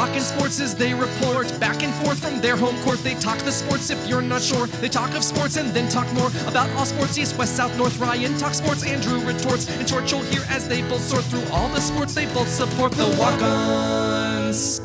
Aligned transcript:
Talking 0.00 0.22
sports 0.22 0.60
as 0.60 0.74
they 0.74 0.94
report 0.94 1.60
back 1.60 1.82
and 1.82 1.92
forth 1.92 2.20
from 2.20 2.40
their 2.40 2.56
home 2.56 2.74
court. 2.84 3.00
They 3.00 3.16
talk 3.16 3.36
the 3.40 3.52
sports 3.52 3.90
if 3.90 4.08
you're 4.08 4.22
not 4.22 4.40
sure. 4.40 4.66
They 4.66 4.88
talk 4.88 5.14
of 5.14 5.22
sports 5.22 5.58
and 5.58 5.74
then 5.74 5.90
talk 5.90 6.10
more 6.14 6.30
about 6.46 6.70
all 6.70 6.86
sports 6.86 7.18
east, 7.18 7.36
west, 7.36 7.54
south, 7.54 7.76
north. 7.76 7.98
Ryan 7.98 8.38
talk 8.38 8.54
sports, 8.54 8.82
Andrew 8.82 9.20
retorts. 9.20 9.68
And 9.68 9.86
short, 9.86 10.10
you'll 10.10 10.22
hear 10.22 10.40
as 10.48 10.66
they 10.66 10.80
both 10.88 11.02
sort 11.02 11.24
through 11.24 11.44
all 11.52 11.68
the 11.68 11.82
sports 11.82 12.14
they 12.14 12.24
both 12.32 12.48
support. 12.48 12.92
The 12.92 13.14
walk 13.18 13.42
ons. 13.42 14.80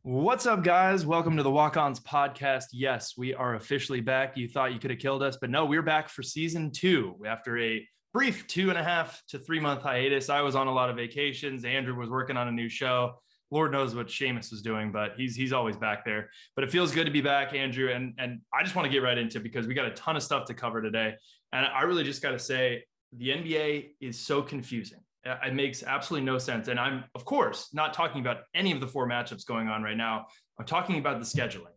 What's 0.00 0.46
up, 0.46 0.64
guys? 0.64 1.04
Welcome 1.04 1.36
to 1.36 1.42
the 1.42 1.50
Walk 1.50 1.76
Ons 1.76 2.00
podcast. 2.00 2.68
Yes, 2.72 3.12
we 3.14 3.34
are 3.34 3.56
officially 3.56 4.00
back. 4.00 4.38
You 4.38 4.48
thought 4.48 4.72
you 4.72 4.78
could 4.78 4.90
have 4.90 5.00
killed 5.00 5.22
us, 5.22 5.36
but 5.38 5.50
no, 5.50 5.66
we're 5.66 5.82
back 5.82 6.08
for 6.08 6.22
season 6.22 6.70
two 6.70 7.16
after 7.26 7.58
a 7.58 7.86
brief 8.14 8.46
two 8.46 8.70
and 8.70 8.78
a 8.78 8.82
half 8.82 9.20
to 9.28 9.38
three 9.38 9.60
month 9.60 9.82
hiatus. 9.82 10.30
I 10.30 10.40
was 10.40 10.54
on 10.54 10.68
a 10.68 10.72
lot 10.72 10.88
of 10.88 10.96
vacations. 10.96 11.64
Andrew 11.64 11.94
was 11.94 12.08
working 12.08 12.36
on 12.36 12.48
a 12.48 12.52
new 12.52 12.68
show. 12.68 13.20
Lord 13.50 13.72
knows 13.72 13.94
what 13.94 14.06
Seamus 14.06 14.50
was 14.50 14.62
doing, 14.62 14.90
but 14.90 15.12
he's 15.16 15.36
he's 15.36 15.52
always 15.52 15.76
back 15.76 16.04
there. 16.04 16.30
But 16.54 16.64
it 16.64 16.70
feels 16.70 16.92
good 16.92 17.04
to 17.04 17.10
be 17.10 17.20
back, 17.20 17.52
Andrew. 17.52 17.90
And 17.92 18.14
and 18.18 18.40
I 18.54 18.62
just 18.62 18.74
want 18.74 18.86
to 18.86 18.90
get 18.90 19.02
right 19.02 19.18
into 19.18 19.38
it 19.38 19.42
because 19.42 19.66
we 19.66 19.74
got 19.74 19.86
a 19.86 19.90
ton 19.90 20.16
of 20.16 20.22
stuff 20.22 20.46
to 20.46 20.54
cover 20.54 20.80
today. 20.80 21.14
And 21.52 21.66
I 21.66 21.82
really 21.82 22.04
just 22.04 22.22
got 22.22 22.30
to 22.30 22.38
say 22.38 22.84
the 23.12 23.28
NBA 23.28 23.90
is 24.00 24.18
so 24.18 24.42
confusing. 24.42 25.00
It 25.24 25.54
makes 25.54 25.82
absolutely 25.82 26.26
no 26.26 26.38
sense. 26.38 26.68
And 26.68 26.78
I'm, 26.78 27.04
of 27.14 27.24
course, 27.24 27.70
not 27.72 27.94
talking 27.94 28.20
about 28.20 28.38
any 28.54 28.72
of 28.72 28.80
the 28.80 28.86
four 28.86 29.08
matchups 29.08 29.46
going 29.46 29.68
on 29.68 29.82
right 29.82 29.96
now. 29.96 30.26
I'm 30.58 30.66
talking 30.66 30.98
about 30.98 31.18
the 31.18 31.24
scheduling. 31.24 31.72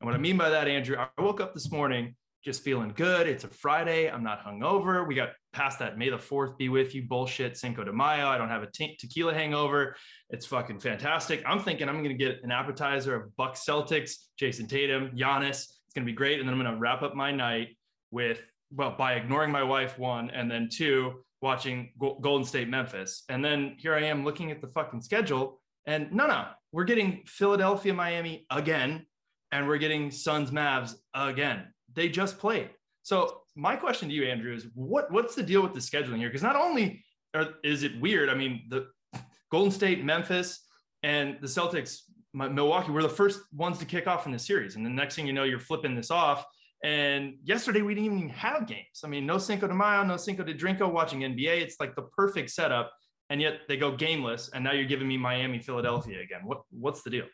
And 0.00 0.06
what 0.06 0.14
I 0.14 0.18
mean 0.18 0.38
by 0.38 0.48
that, 0.48 0.68
Andrew, 0.68 0.96
I 0.96 1.08
woke 1.20 1.40
up 1.40 1.52
this 1.52 1.70
morning 1.70 2.14
just 2.44 2.62
feeling 2.62 2.92
good. 2.96 3.26
It's 3.26 3.44
a 3.44 3.48
Friday. 3.48 4.10
I'm 4.10 4.22
not 4.22 4.42
hungover. 4.44 5.06
We 5.06 5.14
got 5.14 5.30
past 5.52 5.78
that 5.78 5.98
May 5.98 6.10
the 6.10 6.16
4th 6.16 6.56
be 6.58 6.68
with 6.68 6.94
you 6.94 7.02
bullshit, 7.02 7.56
Cinco 7.56 7.84
de 7.84 7.92
Mayo. 7.92 8.26
I 8.26 8.38
don't 8.38 8.48
have 8.48 8.62
a 8.62 8.70
te- 8.70 8.96
tequila 8.98 9.34
hangover. 9.34 9.96
It's 10.30 10.46
fucking 10.46 10.80
fantastic. 10.80 11.42
I'm 11.46 11.60
thinking 11.60 11.88
I'm 11.88 12.02
going 12.02 12.16
to 12.16 12.24
get 12.24 12.42
an 12.42 12.50
appetizer 12.50 13.14
of 13.14 13.36
buck 13.36 13.54
Celtics, 13.54 14.12
Jayson 14.40 14.68
Tatum, 14.68 15.10
Giannis. 15.16 15.50
It's 15.50 15.94
going 15.94 16.06
to 16.06 16.10
be 16.10 16.16
great. 16.16 16.40
And 16.40 16.48
then 16.48 16.54
I'm 16.54 16.62
going 16.62 16.74
to 16.74 16.80
wrap 16.80 17.02
up 17.02 17.14
my 17.14 17.32
night 17.32 17.76
with, 18.10 18.40
well, 18.70 18.94
by 18.96 19.14
ignoring 19.14 19.50
my 19.50 19.62
wife, 19.62 19.98
one, 19.98 20.30
and 20.30 20.50
then 20.50 20.68
two, 20.70 21.24
watching 21.40 21.92
Golden 21.98 22.44
State 22.44 22.68
Memphis. 22.68 23.24
And 23.28 23.44
then 23.44 23.76
here 23.78 23.94
I 23.94 24.02
am 24.04 24.24
looking 24.24 24.50
at 24.50 24.60
the 24.60 24.68
fucking 24.68 25.00
schedule 25.00 25.60
and 25.88 26.12
no, 26.12 26.26
no, 26.26 26.44
we're 26.70 26.84
getting 26.84 27.22
Philadelphia, 27.24 27.94
Miami 27.94 28.44
again, 28.50 29.06
and 29.52 29.66
we're 29.66 29.78
getting 29.78 30.10
Suns, 30.10 30.50
Mavs 30.50 30.94
again. 31.14 31.72
They 31.94 32.10
just 32.10 32.38
played. 32.38 32.68
So 33.02 33.40
my 33.58 33.76
question 33.76 34.08
to 34.08 34.14
you, 34.14 34.24
Andrew, 34.24 34.54
is 34.54 34.66
what 34.74 35.10
what's 35.10 35.34
the 35.34 35.42
deal 35.42 35.62
with 35.62 35.74
the 35.74 35.80
scheduling 35.80 36.18
here? 36.18 36.28
Because 36.28 36.42
not 36.42 36.56
only 36.56 37.04
are, 37.34 37.48
is 37.64 37.82
it 37.82 38.00
weird, 38.00 38.28
I 38.28 38.34
mean, 38.34 38.62
the 38.68 38.86
Golden 39.50 39.70
State, 39.70 40.04
Memphis, 40.04 40.60
and 41.02 41.36
the 41.40 41.46
Celtics, 41.46 42.00
Milwaukee 42.32 42.92
were 42.92 43.02
the 43.02 43.08
first 43.08 43.40
ones 43.52 43.78
to 43.78 43.84
kick 43.84 44.06
off 44.06 44.26
in 44.26 44.32
the 44.32 44.38
series, 44.38 44.76
and 44.76 44.86
the 44.86 44.90
next 44.90 45.16
thing 45.16 45.26
you 45.26 45.32
know, 45.32 45.44
you're 45.44 45.58
flipping 45.58 45.94
this 45.94 46.10
off 46.10 46.44
and 46.84 47.34
yesterday 47.42 47.82
we 47.82 47.94
didn't 47.94 48.18
even 48.18 48.28
have 48.28 48.66
games. 48.66 49.02
I 49.04 49.08
mean, 49.08 49.26
no 49.26 49.38
Cinco 49.38 49.66
de 49.66 49.74
Mayo, 49.74 50.04
no 50.04 50.16
Cinco 50.16 50.44
de 50.44 50.54
Drinko 50.54 50.90
watching 50.90 51.20
NBA. 51.20 51.60
It's 51.60 51.80
like 51.80 51.96
the 51.96 52.02
perfect 52.02 52.50
setup. 52.50 52.92
And 53.30 53.40
yet 53.40 53.60
they 53.68 53.76
go 53.76 53.94
gameless. 53.94 54.50
And 54.54 54.64
now 54.64 54.72
you're 54.72 54.86
giving 54.86 55.08
me 55.08 55.16
Miami, 55.16 55.58
Philadelphia 55.58 56.20
again. 56.20 56.40
What 56.44 56.62
what's 56.70 57.02
the 57.02 57.10
deal? 57.10 57.26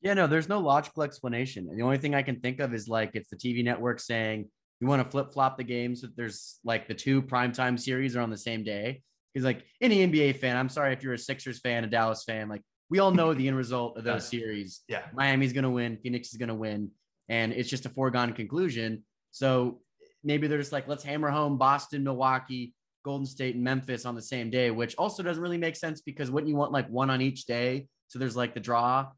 Yeah, 0.00 0.14
no, 0.14 0.26
there's 0.26 0.48
no 0.48 0.60
logical 0.60 1.02
explanation. 1.02 1.68
And 1.68 1.78
the 1.78 1.84
only 1.84 1.98
thing 1.98 2.14
I 2.14 2.22
can 2.22 2.40
think 2.40 2.60
of 2.60 2.74
is 2.74 2.88
like 2.88 3.10
it's 3.14 3.28
the 3.28 3.36
TV 3.36 3.62
network 3.62 4.00
saying 4.00 4.48
you 4.80 4.86
want 4.86 5.02
to 5.02 5.10
flip 5.10 5.32
flop 5.32 5.56
the 5.56 5.64
games. 5.64 6.02
So 6.02 6.08
there's 6.16 6.58
like 6.64 6.88
the 6.88 6.94
two 6.94 7.22
primetime 7.22 7.78
series 7.78 8.16
are 8.16 8.20
on 8.20 8.30
the 8.30 8.36
same 8.36 8.62
day. 8.62 9.02
Because 9.32 9.44
like 9.44 9.64
any 9.80 10.06
NBA 10.06 10.36
fan, 10.36 10.56
I'm 10.56 10.68
sorry 10.68 10.92
if 10.92 11.02
you're 11.02 11.14
a 11.14 11.18
Sixers 11.18 11.58
fan, 11.60 11.84
a 11.84 11.86
Dallas 11.86 12.24
fan, 12.24 12.48
like 12.48 12.62
we 12.88 12.98
all 13.00 13.10
know 13.10 13.34
the 13.34 13.48
end 13.48 13.56
result 13.56 13.98
of 13.98 14.04
those 14.04 14.26
series. 14.28 14.82
Yeah. 14.88 15.02
Miami's 15.14 15.52
gonna 15.52 15.70
win, 15.70 15.98
Phoenix 16.02 16.32
is 16.32 16.38
gonna 16.38 16.54
win 16.54 16.90
and 17.28 17.52
it's 17.52 17.68
just 17.68 17.86
a 17.86 17.90
foregone 17.90 18.32
conclusion. 18.32 19.04
So 19.32 19.80
maybe 20.24 20.46
they're 20.46 20.58
just 20.58 20.72
like, 20.72 20.88
let's 20.88 21.04
hammer 21.04 21.30
home 21.30 21.58
Boston, 21.58 22.04
Milwaukee, 22.04 22.74
Golden 23.04 23.26
State, 23.26 23.54
and 23.54 23.64
Memphis 23.64 24.04
on 24.04 24.14
the 24.14 24.22
same 24.22 24.50
day, 24.50 24.70
which 24.70 24.94
also 24.96 25.22
doesn't 25.22 25.42
really 25.42 25.58
make 25.58 25.76
sense 25.76 26.00
because 26.00 26.30
wouldn't 26.30 26.48
you 26.48 26.56
want 26.56 26.72
like 26.72 26.88
one 26.88 27.10
on 27.10 27.20
each 27.20 27.46
day? 27.46 27.88
So 28.08 28.18
there's 28.18 28.36
like 28.36 28.54
the 28.54 28.60
draw. 28.60 29.08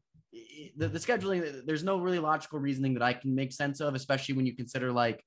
The, 0.77 0.87
the 0.87 0.99
scheduling, 0.99 1.65
there's 1.65 1.83
no 1.83 1.99
really 1.99 2.19
logical 2.19 2.59
reasoning 2.59 2.93
that 2.95 3.03
I 3.03 3.13
can 3.13 3.33
make 3.33 3.51
sense 3.51 3.79
of, 3.79 3.95
especially 3.95 4.35
when 4.35 4.45
you 4.45 4.55
consider 4.55 4.91
like, 4.91 5.23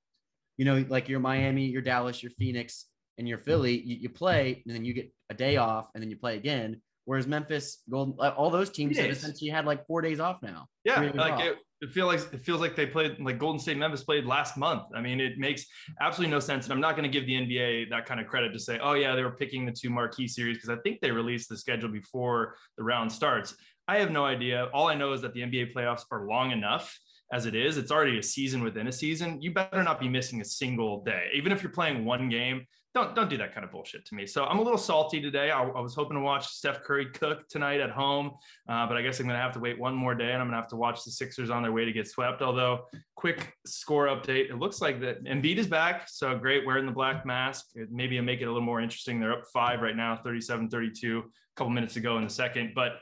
you 0.56 0.64
know, 0.64 0.84
like 0.88 1.08
your 1.08 1.20
Miami, 1.20 1.66
your 1.66 1.82
Dallas, 1.82 2.22
your 2.22 2.32
Phoenix, 2.38 2.86
and 3.18 3.28
your 3.28 3.38
Philly, 3.38 3.80
you, 3.80 3.96
you 4.02 4.08
play 4.08 4.62
and 4.66 4.74
then 4.74 4.84
you 4.84 4.94
get 4.94 5.12
a 5.30 5.34
day 5.34 5.56
off 5.56 5.88
and 5.94 6.02
then 6.02 6.10
you 6.10 6.16
play 6.16 6.36
again. 6.36 6.80
Whereas 7.04 7.26
Memphis, 7.26 7.82
Golden, 7.90 8.14
uh, 8.20 8.30
all 8.30 8.50
those 8.50 8.70
teams 8.70 8.96
have 8.96 9.10
essentially 9.10 9.50
had 9.50 9.66
like 9.66 9.86
four 9.86 10.02
days 10.02 10.20
off 10.20 10.40
now. 10.40 10.66
Yeah, 10.84 11.10
like 11.14 11.44
it, 11.44 11.56
it 11.80 11.92
feels 11.92 12.14
like 12.14 12.32
it 12.32 12.40
feels 12.44 12.60
like 12.60 12.76
they 12.76 12.86
played 12.86 13.16
like 13.18 13.40
Golden 13.40 13.58
State 13.58 13.76
Memphis 13.76 14.04
played 14.04 14.24
last 14.24 14.56
month. 14.56 14.84
I 14.94 15.00
mean, 15.00 15.18
it 15.18 15.36
makes 15.36 15.66
absolutely 16.00 16.30
no 16.30 16.38
sense. 16.38 16.66
And 16.66 16.72
I'm 16.72 16.80
not 16.80 16.96
going 16.96 17.02
to 17.02 17.08
give 17.08 17.26
the 17.26 17.34
NBA 17.34 17.90
that 17.90 18.06
kind 18.06 18.20
of 18.20 18.28
credit 18.28 18.52
to 18.52 18.58
say, 18.60 18.78
oh 18.80 18.92
yeah, 18.92 19.16
they 19.16 19.24
were 19.24 19.32
picking 19.32 19.66
the 19.66 19.72
two 19.72 19.90
marquee 19.90 20.28
series 20.28 20.58
because 20.58 20.70
I 20.70 20.76
think 20.82 21.00
they 21.00 21.10
released 21.10 21.48
the 21.48 21.56
schedule 21.56 21.88
before 21.88 22.54
the 22.78 22.84
round 22.84 23.10
starts. 23.10 23.56
I 23.88 23.98
have 23.98 24.12
no 24.12 24.24
idea. 24.24 24.68
All 24.72 24.86
I 24.86 24.94
know 24.94 25.12
is 25.12 25.22
that 25.22 25.34
the 25.34 25.40
NBA 25.40 25.74
playoffs 25.74 26.04
are 26.12 26.28
long 26.28 26.52
enough 26.52 26.96
as 27.32 27.46
it 27.46 27.54
is. 27.54 27.78
It's 27.78 27.90
already 27.90 28.18
a 28.18 28.22
season 28.22 28.62
within 28.62 28.86
a 28.86 28.92
season. 28.92 29.40
You 29.42 29.52
better 29.52 29.82
not 29.82 29.98
be 29.98 30.08
missing 30.08 30.40
a 30.40 30.44
single 30.44 31.02
day, 31.02 31.28
even 31.34 31.50
if 31.50 31.62
you're 31.62 31.72
playing 31.72 32.04
one 32.04 32.28
game 32.28 32.66
don't 32.94 33.14
don't 33.14 33.30
do 33.30 33.38
that 33.38 33.54
kind 33.54 33.64
of 33.64 33.70
bullshit 33.70 34.04
to 34.06 34.14
me. 34.14 34.26
So 34.26 34.44
I'm 34.44 34.58
a 34.58 34.62
little 34.62 34.78
salty 34.78 35.20
today. 35.20 35.50
I, 35.50 35.62
I 35.62 35.80
was 35.80 35.94
hoping 35.94 36.16
to 36.16 36.22
watch 36.22 36.48
Steph 36.48 36.82
Curry 36.82 37.06
cook 37.06 37.48
tonight 37.48 37.80
at 37.80 37.90
home, 37.90 38.32
uh, 38.68 38.86
but 38.86 38.96
I 38.96 39.02
guess 39.02 39.18
I'm 39.18 39.26
going 39.26 39.36
to 39.36 39.42
have 39.42 39.52
to 39.52 39.60
wait 39.60 39.78
one 39.78 39.94
more 39.94 40.14
day, 40.14 40.32
and 40.32 40.42
I'm 40.42 40.48
going 40.48 40.52
to 40.52 40.60
have 40.60 40.68
to 40.68 40.76
watch 40.76 41.04
the 41.04 41.10
Sixers 41.10 41.48
on 41.48 41.62
their 41.62 41.72
way 41.72 41.84
to 41.84 41.92
get 41.92 42.06
swept. 42.06 42.42
Although, 42.42 42.86
quick 43.14 43.54
score 43.64 44.06
update: 44.06 44.50
it 44.50 44.58
looks 44.58 44.80
like 44.82 45.00
that 45.00 45.24
Embiid 45.24 45.56
is 45.56 45.66
back, 45.66 46.08
so 46.08 46.36
great, 46.36 46.66
wearing 46.66 46.86
the 46.86 46.92
black 46.92 47.24
mask. 47.24 47.70
Maybe 47.90 48.16
it'll 48.16 48.26
make 48.26 48.40
it 48.40 48.44
a 48.44 48.52
little 48.52 48.60
more 48.60 48.80
interesting. 48.80 49.20
They're 49.20 49.32
up 49.32 49.44
five 49.52 49.80
right 49.80 49.96
now, 49.96 50.20
37-32, 50.24 51.18
a 51.18 51.22
couple 51.56 51.70
minutes 51.70 51.96
ago 51.96 52.18
in 52.18 52.24
the 52.24 52.30
second. 52.30 52.72
But 52.74 52.98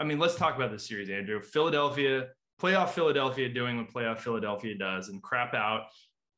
I 0.00 0.04
mean, 0.04 0.18
let's 0.18 0.36
talk 0.36 0.56
about 0.56 0.70
this 0.70 0.88
series, 0.88 1.10
Andrew. 1.10 1.42
Philadelphia 1.42 2.28
playoff 2.60 2.90
Philadelphia 2.90 3.48
doing 3.48 3.76
what 3.76 3.92
playoff 3.92 4.18
Philadelphia 4.18 4.74
does 4.76 5.08
and 5.08 5.22
crap 5.22 5.54
out 5.54 5.84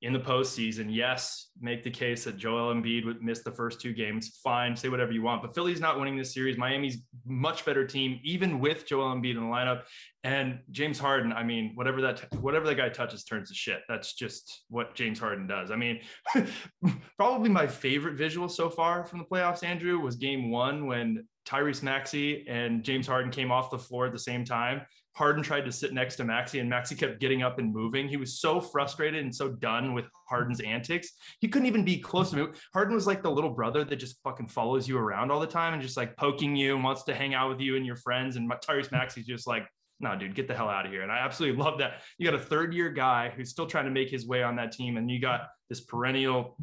in 0.02 0.12
the 0.12 0.18
postseason. 0.18 0.86
Yes, 0.88 1.48
make 1.60 1.82
the 1.82 1.90
case 1.90 2.24
that 2.24 2.36
Joel 2.36 2.74
Embiid 2.74 3.06
would 3.06 3.22
miss 3.22 3.42
the 3.42 3.50
first 3.50 3.80
two 3.80 3.94
games. 3.94 4.38
Fine, 4.44 4.76
say 4.76 4.88
whatever 4.88 5.12
you 5.12 5.22
want. 5.22 5.40
But 5.40 5.54
Philly's 5.54 5.80
not 5.80 5.98
winning 5.98 6.16
this 6.16 6.34
series. 6.34 6.58
Miami's 6.58 6.98
much 7.24 7.64
better 7.64 7.86
team, 7.86 8.20
even 8.22 8.60
with 8.60 8.86
Joel 8.86 9.14
Embiid 9.14 9.36
in 9.36 9.40
the 9.40 9.46
lineup. 9.46 9.82
And 10.22 10.60
James 10.70 10.98
Harden, 10.98 11.32
I 11.32 11.42
mean, 11.44 11.72
whatever 11.76 12.02
that 12.02 12.32
whatever 12.34 12.66
that 12.66 12.74
guy 12.74 12.88
touches 12.88 13.24
turns 13.24 13.48
to 13.48 13.54
shit. 13.54 13.80
That's 13.88 14.14
just 14.14 14.64
what 14.68 14.94
James 14.94 15.18
Harden 15.18 15.46
does. 15.46 15.70
I 15.70 15.76
mean, 15.76 16.00
probably 17.16 17.48
my 17.48 17.66
favorite 17.66 18.16
visual 18.16 18.48
so 18.48 18.68
far 18.68 19.04
from 19.04 19.20
the 19.20 19.24
playoffs, 19.24 19.64
Andrew, 19.64 19.98
was 19.98 20.16
game 20.16 20.50
one 20.50 20.86
when 20.86 21.26
Tyrese 21.46 21.82
Maxey 21.82 22.44
and 22.48 22.84
James 22.84 23.06
Harden 23.06 23.30
came 23.30 23.50
off 23.50 23.70
the 23.70 23.78
floor 23.78 24.06
at 24.06 24.12
the 24.12 24.18
same 24.18 24.44
time. 24.44 24.82
Harden 25.16 25.42
tried 25.42 25.64
to 25.64 25.72
sit 25.72 25.94
next 25.94 26.16
to 26.16 26.24
Maxey, 26.24 26.58
and 26.58 26.68
Maxey 26.68 26.94
kept 26.94 27.20
getting 27.20 27.42
up 27.42 27.58
and 27.58 27.72
moving. 27.72 28.06
He 28.06 28.18
was 28.18 28.38
so 28.38 28.60
frustrated 28.60 29.24
and 29.24 29.34
so 29.34 29.48
done 29.48 29.94
with 29.94 30.04
Harden's 30.28 30.60
antics. 30.60 31.12
He 31.40 31.48
couldn't 31.48 31.66
even 31.66 31.86
be 31.86 31.98
close 31.98 32.30
to 32.30 32.36
me. 32.36 32.46
Harden 32.74 32.94
was 32.94 33.06
like 33.06 33.22
the 33.22 33.30
little 33.30 33.48
brother 33.48 33.82
that 33.82 33.96
just 33.96 34.22
fucking 34.22 34.48
follows 34.48 34.86
you 34.86 34.98
around 34.98 35.30
all 35.30 35.40
the 35.40 35.46
time 35.46 35.72
and 35.72 35.80
just 35.80 35.96
like 35.96 36.18
poking 36.18 36.54
you 36.54 36.74
and 36.74 36.84
wants 36.84 37.02
to 37.04 37.14
hang 37.14 37.32
out 37.32 37.48
with 37.48 37.60
you 37.60 37.76
and 37.76 37.86
your 37.86 37.96
friends. 37.96 38.36
And 38.36 38.50
Tyrese 38.50 38.92
Maxey's 38.92 39.26
just 39.26 39.46
like, 39.46 39.66
no, 40.00 40.14
dude, 40.14 40.34
get 40.34 40.48
the 40.48 40.54
hell 40.54 40.68
out 40.68 40.84
of 40.84 40.92
here. 40.92 41.00
And 41.00 41.10
I 41.10 41.20
absolutely 41.20 41.62
love 41.64 41.78
that. 41.78 42.02
You 42.18 42.30
got 42.30 42.38
a 42.38 42.44
third 42.44 42.74
year 42.74 42.90
guy 42.90 43.32
who's 43.34 43.48
still 43.48 43.66
trying 43.66 43.86
to 43.86 43.90
make 43.90 44.10
his 44.10 44.26
way 44.26 44.42
on 44.42 44.56
that 44.56 44.72
team. 44.72 44.98
And 44.98 45.10
you 45.10 45.18
got 45.18 45.48
this 45.70 45.80
perennial 45.80 46.58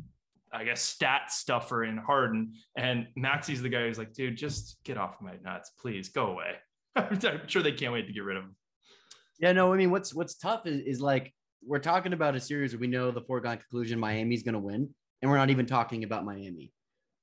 I 0.53 0.63
guess 0.63 0.83
stat 0.83 1.31
stuffer 1.31 1.83
in 1.83 1.97
Harden, 1.97 2.53
and 2.77 3.07
Maxey's 3.15 3.63
the 3.63 3.69
guy 3.69 3.87
who's 3.87 3.97
like, 3.97 4.13
dude, 4.13 4.37
just 4.37 4.77
get 4.83 4.99
off 4.99 5.19
my 5.19 5.33
nuts, 5.43 5.71
please 5.79 6.09
go 6.09 6.27
away. 6.27 6.57
I'm 6.95 7.47
sure 7.47 7.61
they 7.61 7.71
can't 7.71 7.93
wait 7.93 8.07
to 8.07 8.13
get 8.13 8.23
rid 8.23 8.37
of 8.37 8.43
him. 8.43 8.55
Yeah, 9.39 9.51
no, 9.51 9.73
I 9.73 9.77
mean, 9.77 9.91
what's 9.91 10.13
what's 10.13 10.35
tough 10.35 10.65
is, 10.65 10.81
is 10.81 11.01
like 11.01 11.33
we're 11.65 11.79
talking 11.79 12.13
about 12.13 12.35
a 12.35 12.39
series 12.39 12.73
where 12.73 12.79
we 12.79 12.87
know 12.87 13.11
the 13.11 13.21
foregone 13.21 13.57
conclusion 13.57 13.99
Miami's 13.99 14.43
going 14.43 14.53
to 14.53 14.59
win, 14.59 14.89
and 15.21 15.31
we're 15.31 15.37
not 15.37 15.49
even 15.49 15.65
talking 15.65 16.03
about 16.03 16.25
Miami. 16.25 16.71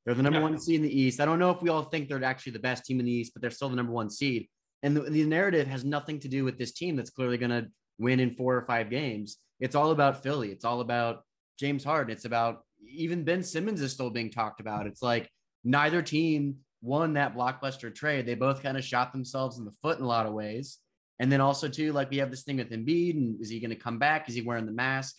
They're 0.05 0.15
the 0.15 0.23
number 0.23 0.39
yeah. 0.39 0.45
one 0.45 0.59
seed 0.59 0.77
in 0.77 0.83
the 0.83 1.01
East. 1.01 1.21
I 1.21 1.25
don't 1.25 1.39
know 1.39 1.51
if 1.51 1.63
we 1.63 1.69
all 1.69 1.83
think 1.83 2.09
they're 2.09 2.25
actually 2.25 2.53
the 2.53 2.59
best 2.59 2.85
team 2.85 3.01
in 3.01 3.07
the 3.07 3.13
East, 3.13 3.33
but 3.35 3.43
they're 3.43 3.51
still 3.51 3.69
the 3.69 3.77
number 3.77 3.93
one 3.93 4.11
seed. 4.11 4.49
And 4.83 4.97
the, 4.97 5.03
the 5.03 5.25
narrative 5.25 5.67
has 5.69 5.85
nothing 5.85 6.19
to 6.21 6.29
do 6.29 6.45
with 6.45 6.59
this 6.59 6.73
team 6.73 6.97
that's 6.97 7.11
clearly 7.11 7.37
going 7.37 7.51
to 7.51 7.69
win 7.99 8.19
in 8.19 8.35
four 8.35 8.57
or 8.57 8.65
five 8.65 8.89
games. 8.89 9.37
It's 9.61 9.75
all 9.75 9.91
about 9.91 10.23
Philly. 10.23 10.49
It's 10.49 10.65
all 10.65 10.81
about 10.81 11.23
James 11.59 11.85
Harden. 11.85 12.13
It's 12.13 12.25
about 12.25 12.63
even 12.89 13.25
Ben 13.25 13.43
Simmons 13.43 13.83
is 13.83 13.93
still 13.93 14.09
being 14.09 14.31
talked 14.31 14.61
about. 14.61 14.87
It's 14.87 15.03
like 15.03 15.29
neither 15.65 16.01
team 16.01 16.57
won 16.83 17.15
that 17.15 17.35
blockbuster 17.35 17.95
trade. 17.95 18.27
They 18.27 18.35
both 18.35 18.63
kind 18.63 18.77
of 18.77 18.85
shot 18.85 19.13
themselves 19.13 19.59
in 19.59 19.65
the 19.65 19.75
foot 19.83 19.99
in 19.99 20.05
a 20.05 20.09
lot 20.09 20.27
of 20.27 20.33
ways. 20.33 20.79
And 21.19 21.31
then 21.31 21.41
also 21.41 21.69
too, 21.69 21.93
like 21.93 22.11
we 22.11 22.19
have 22.19 22.31
this 22.31 22.43
thing 22.43 22.57
with 22.57 22.71
Embiid, 22.71 23.15
and 23.15 23.41
is 23.41 23.51
he 23.51 23.61
going 23.61 23.71
to 23.71 23.77
come 23.77 23.99
back? 23.99 24.29
Is 24.29 24.35
he 24.35 24.43
wearing 24.43 24.67
the 24.67 24.73
mask? 24.73 25.17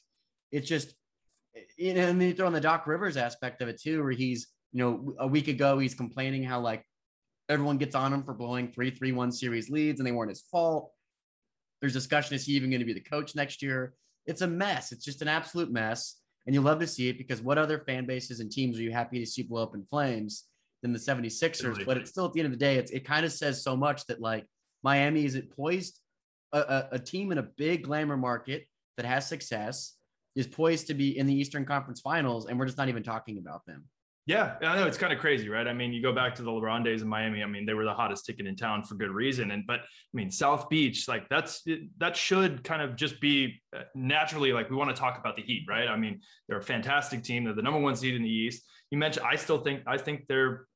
It's 0.51 0.67
just, 0.67 0.93
you 1.77 1.93
know, 1.93 2.07
and 2.07 2.19
then 2.19 2.27
you 2.29 2.33
throw 2.33 2.47
in 2.47 2.53
the 2.53 2.61
Doc 2.61 2.87
Rivers 2.87 3.17
aspect 3.17 3.61
of 3.61 3.69
it 3.69 3.79
too, 3.79 4.01
where 4.01 4.11
he's, 4.11 4.47
you 4.73 4.83
know, 4.83 5.13
a 5.19 5.27
week 5.27 5.47
ago 5.47 5.77
he's 5.77 5.93
complaining 5.93 6.43
how 6.43 6.59
like 6.61 6.83
Everyone 7.51 7.77
gets 7.77 7.95
on 7.95 8.13
him 8.13 8.23
for 8.23 8.33
blowing 8.33 8.71
three, 8.71 8.91
three, 8.91 9.11
one 9.11 9.29
series 9.29 9.69
leads, 9.69 9.99
and 9.99 10.07
they 10.07 10.13
weren't 10.13 10.29
his 10.29 10.39
fault. 10.39 10.93
There's 11.81 11.91
discussion: 11.91 12.33
is 12.33 12.45
he 12.45 12.53
even 12.53 12.69
going 12.69 12.79
to 12.79 12.85
be 12.85 12.93
the 12.93 13.01
coach 13.01 13.35
next 13.35 13.61
year? 13.61 13.93
It's 14.25 14.39
a 14.39 14.47
mess. 14.47 14.93
It's 14.93 15.03
just 15.03 15.21
an 15.21 15.27
absolute 15.27 15.69
mess, 15.69 16.15
and 16.45 16.55
you 16.55 16.61
love 16.61 16.79
to 16.79 16.87
see 16.87 17.09
it 17.09 17.17
because 17.17 17.41
what 17.41 17.57
other 17.57 17.79
fan 17.79 18.05
bases 18.05 18.39
and 18.39 18.49
teams 18.49 18.79
are 18.79 18.83
you 18.83 18.93
happy 18.93 19.19
to 19.19 19.25
see 19.25 19.43
blow 19.43 19.63
up 19.63 19.75
in 19.75 19.83
flames 19.83 20.45
than 20.81 20.93
the 20.93 20.99
76ers? 20.99 21.63
Really? 21.63 21.83
But 21.83 21.97
it's 21.97 22.09
still 22.09 22.25
at 22.25 22.33
the 22.33 22.39
end 22.39 22.47
of 22.47 22.51
the 22.51 22.63
day, 22.63 22.77
it's, 22.77 22.91
it 22.91 23.05
kind 23.05 23.25
of 23.25 23.31
says 23.31 23.63
so 23.63 23.75
much 23.75 24.05
that 24.07 24.21
like 24.21 24.45
Miami 24.83 25.25
is 25.25 25.35
it 25.35 25.55
poised 25.55 25.99
a, 26.53 26.59
a, 26.59 26.89
a 26.93 26.99
team 26.99 27.31
in 27.31 27.37
a 27.37 27.43
big 27.43 27.83
glamour 27.83 28.17
market 28.17 28.65
that 28.97 29.05
has 29.05 29.27
success 29.27 29.95
is 30.35 30.47
poised 30.47 30.87
to 30.87 30.93
be 30.93 31.17
in 31.17 31.27
the 31.27 31.33
Eastern 31.33 31.65
Conference 31.65 31.99
Finals, 31.99 32.47
and 32.47 32.57
we're 32.57 32.65
just 32.65 32.77
not 32.77 32.89
even 32.89 33.03
talking 33.03 33.37
about 33.37 33.65
them. 33.65 33.85
Yeah, 34.27 34.55
I 34.61 34.75
know 34.75 34.85
it's 34.85 34.99
kind 34.99 35.11
of 35.11 35.17
crazy, 35.17 35.49
right? 35.49 35.67
I 35.67 35.73
mean, 35.73 35.91
you 35.93 36.01
go 36.01 36.13
back 36.13 36.35
to 36.35 36.43
the 36.43 36.51
LeBron 36.51 36.83
days 36.85 37.01
in 37.01 37.07
Miami. 37.07 37.41
I 37.41 37.47
mean, 37.47 37.65
they 37.65 37.73
were 37.73 37.85
the 37.85 37.93
hottest 37.93 38.23
ticket 38.25 38.45
in 38.45 38.55
town 38.55 38.83
for 38.83 38.93
good 38.93 39.09
reason. 39.09 39.49
And 39.49 39.65
but 39.65 39.79
I 39.79 40.13
mean, 40.13 40.29
South 40.29 40.69
Beach, 40.69 41.07
like 41.07 41.27
that's 41.27 41.65
that 41.97 42.15
should 42.15 42.63
kind 42.63 42.83
of 42.83 42.95
just 42.95 43.19
be 43.19 43.59
uh, 43.75 43.81
naturally 43.95 44.53
like 44.53 44.69
we 44.69 44.75
want 44.75 44.95
to 44.95 44.99
talk 44.99 45.17
about 45.17 45.35
the 45.35 45.41
Heat, 45.41 45.65
right? 45.67 45.87
I 45.87 45.97
mean, 45.97 46.21
they're 46.47 46.59
a 46.59 46.63
fantastic 46.63 47.23
team. 47.23 47.45
They're 47.45 47.55
the 47.55 47.63
number 47.63 47.79
one 47.79 47.95
seed 47.95 48.13
in 48.13 48.21
the 48.21 48.29
East. 48.29 48.63
You 48.91 48.99
mentioned, 48.99 49.25
I 49.25 49.35
still 49.37 49.63
think 49.63 49.81
I 49.87 49.97
think 49.97 50.27
they're 50.27 50.67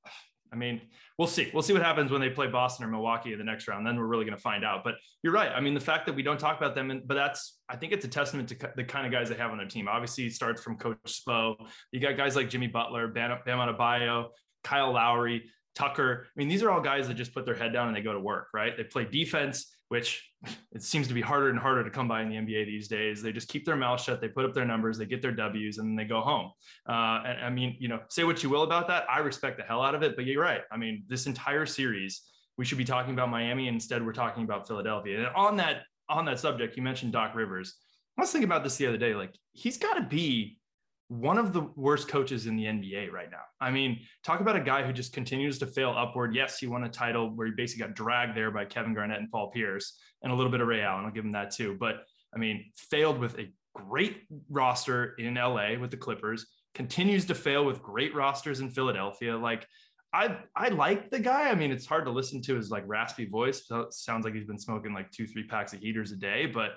I 0.56 0.58
mean, 0.58 0.82
we'll 1.20 1.28
see. 1.28 1.52
We'll 1.54 1.64
see 1.64 1.74
what 1.74 1.82
happens 1.82 2.12
when 2.12 2.22
they 2.22 2.30
play 2.30 2.48
Boston 2.48 2.86
or 2.86 2.88
Milwaukee 2.88 3.34
in 3.34 3.38
the 3.38 3.44
next 3.44 3.68
round. 3.68 3.86
Then 3.86 3.98
we're 3.98 4.08
really 4.08 4.24
going 4.24 4.38
to 4.38 4.42
find 4.42 4.64
out. 4.64 4.86
But 4.86 4.96
you're 5.22 5.34
right. 5.34 5.52
I 5.54 5.60
mean, 5.60 5.74
the 5.74 5.82
fact 5.82 6.06
that 6.06 6.16
we 6.16 6.24
don't 6.24 6.40
talk 6.40 6.58
about 6.58 6.76
them, 6.76 6.92
and, 6.92 7.06
but 7.06 7.16
that's 7.16 7.60
I 7.68 7.76
think 7.76 7.92
it's 7.92 8.06
a 8.06 8.08
testament 8.08 8.48
to 8.50 8.72
the 8.78 8.86
kind 8.86 9.06
of 9.06 9.12
guys 9.12 9.28
they 9.28 9.36
have 9.36 9.52
on 9.52 9.58
their 9.58 9.68
team. 9.68 9.90
Obviously, 9.90 10.26
it 10.28 10.34
starts 10.34 10.62
from 10.62 10.78
Coach 10.78 10.98
Spo. 11.06 11.56
You 11.92 12.00
got 12.00 12.16
guys 12.16 12.36
like 12.36 12.50
Jimmy 12.50 12.68
Butler, 12.68 13.10
Bam, 13.10 13.38
Bam 13.46 13.58
Adebayo, 13.58 14.30
Kyle 14.64 14.94
Lowry, 14.94 15.52
Tucker. 15.76 16.26
I 16.26 16.32
mean, 16.38 16.48
these 16.48 16.64
are 16.64 16.72
all 16.72 16.82
guys 16.82 17.10
that 17.10 17.16
just 17.16 17.34
put 17.34 17.46
their 17.46 17.56
head 17.56 17.74
down 17.74 17.90
and 17.90 17.98
they 17.98 18.02
go 18.02 18.14
to 18.14 18.20
work. 18.20 18.48
Right? 18.54 18.78
They 18.78 18.86
play 18.86 19.04
defense 19.04 19.76
which 19.90 20.30
it 20.72 20.84
seems 20.84 21.08
to 21.08 21.14
be 21.14 21.22
harder 21.22 21.50
and 21.50 21.60
harder 21.60 21.84
to 21.84 21.90
come 21.90 22.08
by 22.08 22.22
in 22.22 22.30
the 22.30 22.36
NBA 22.36 22.66
these 22.66 22.88
days. 22.88 23.22
They 23.22 23.32
just 23.32 23.48
keep 23.48 23.66
their 23.66 23.76
mouth 23.76 24.02
shut, 24.02 24.22
they 24.22 24.28
put 24.28 24.46
up 24.46 24.54
their 24.54 24.66
numbers, 24.66 24.98
they 24.98 25.06
get 25.06 25.22
their 25.22 25.32
W's, 25.32 25.78
and 25.78 25.90
then 25.90 25.96
they 25.96 26.06
go 26.10 26.22
home. 26.22 26.52
Uh, 26.88 27.24
and 27.26 27.46
I 27.46 27.50
mean, 27.50 27.76
you 27.80 27.88
know, 27.88 28.00
say 28.10 28.24
what 28.24 28.42
you 28.44 28.50
will 28.50 28.64
about 28.64 28.88
that. 28.88 29.06
I 29.10 29.20
respect 29.20 29.58
the 29.58 29.64
hell 29.64 29.82
out 29.82 29.96
of 29.96 30.04
it, 30.04 30.16
but 30.16 30.26
you're 30.26 30.42
right. 30.42 30.62
I 30.72 30.78
mean, 30.78 31.04
this 31.08 31.28
entire 31.28 31.66
series, 31.66 32.22
we 32.58 32.66
should 32.66 32.78
be 32.78 32.86
talking 32.86 33.14
about 33.14 33.30
Miami. 33.30 33.68
Instead, 33.68 34.06
we're 34.06 34.14
talking 34.14 34.44
about 34.44 34.68
Philadelphia. 34.68 35.20
And 35.20 35.28
on 35.36 35.58
that 35.58 35.84
on 36.08 36.26
that 36.26 36.40
subject, 36.40 36.78
you 36.78 36.84
mentioned 36.84 37.12
Doc 37.12 37.34
Rivers. 37.34 37.76
I 38.18 38.22
was 38.22 38.32
thinking 38.32 38.48
about 38.48 38.64
this 38.64 38.78
the 38.78 38.88
other 38.88 38.98
day. 38.98 39.16
Like, 39.16 39.36
he's 39.54 39.78
got 39.78 39.96
to 39.96 40.02
be 40.02 40.60
one 41.08 41.38
of 41.38 41.54
the 41.54 41.62
worst 41.76 42.08
coaches 42.08 42.48
in 42.48 42.56
the 42.56 42.64
NBA 42.66 43.12
right 43.12 43.30
now. 43.30 43.44
I 43.62 43.70
mean, 43.70 44.00
talk 44.24 44.40
about 44.40 44.56
a 44.56 44.62
guy 44.62 44.84
who 44.84 44.92
just 44.92 45.14
continues 45.14 45.60
to 45.60 45.68
fail 45.68 45.94
upward. 45.96 46.34
Yes, 46.34 46.58
he 46.58 46.68
won 46.68 46.84
a 46.84 46.90
title 46.90 47.30
where 47.36 47.48
he 47.48 47.54
basically 47.56 47.86
got 47.86 47.96
dragged 47.96 48.36
there 48.36 48.50
by 48.50 48.66
Kevin 48.66 48.94
Garnett 48.94 49.20
and 49.20 49.30
Paul 49.30 49.52
Pierce 49.52 50.00
and 50.24 50.32
a 50.32 50.36
little 50.36 50.52
bit 50.52 50.62
of 50.62 50.68
Ray 50.68 50.82
Allen. 50.82 51.06
I'll 51.06 51.12
give 51.12 51.26
him 51.26 51.34
that 51.34 51.52
too. 51.52 51.78
But 51.80 51.98
I 52.34 52.40
mean, 52.40 52.72
failed 52.76 53.20
with 53.20 53.38
a 53.38 53.52
great 53.76 54.24
roster 54.50 55.14
in 55.16 55.36
LA 55.36 55.78
with 55.80 55.92
the 55.92 55.98
Clippers, 55.98 56.48
continues 56.74 57.26
to 57.26 57.36
fail 57.36 57.66
with 57.66 57.84
great 57.84 58.16
rosters 58.16 58.60
in 58.60 58.70
Philadelphia. 58.70 59.38
Like, 59.38 59.68
I 60.12 60.38
I 60.56 60.70
like 60.70 61.12
the 61.12 61.20
guy. 61.20 61.50
I 61.50 61.56
mean, 61.56 61.72
it's 61.72 61.86
hard 61.86 62.06
to 62.06 62.12
listen 62.12 62.42
to 62.44 62.56
his 62.56 62.72
like 62.72 62.84
raspy 62.88 63.26
voice. 63.26 63.68
So 63.68 63.88
sounds 63.92 64.26
like 64.26 64.34
he's 64.34 64.46
been 64.46 64.58
smoking 64.58 64.94
like 64.94 65.12
two, 65.12 65.28
three 65.28 65.46
packs 65.46 65.74
of 65.74 65.82
heaters 65.82 66.12
a 66.12 66.16
day. 66.16 66.48
But 66.48 66.72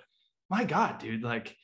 my 0.50 0.64
God, 0.64 0.98
dude, 0.98 1.22
like 1.22 1.56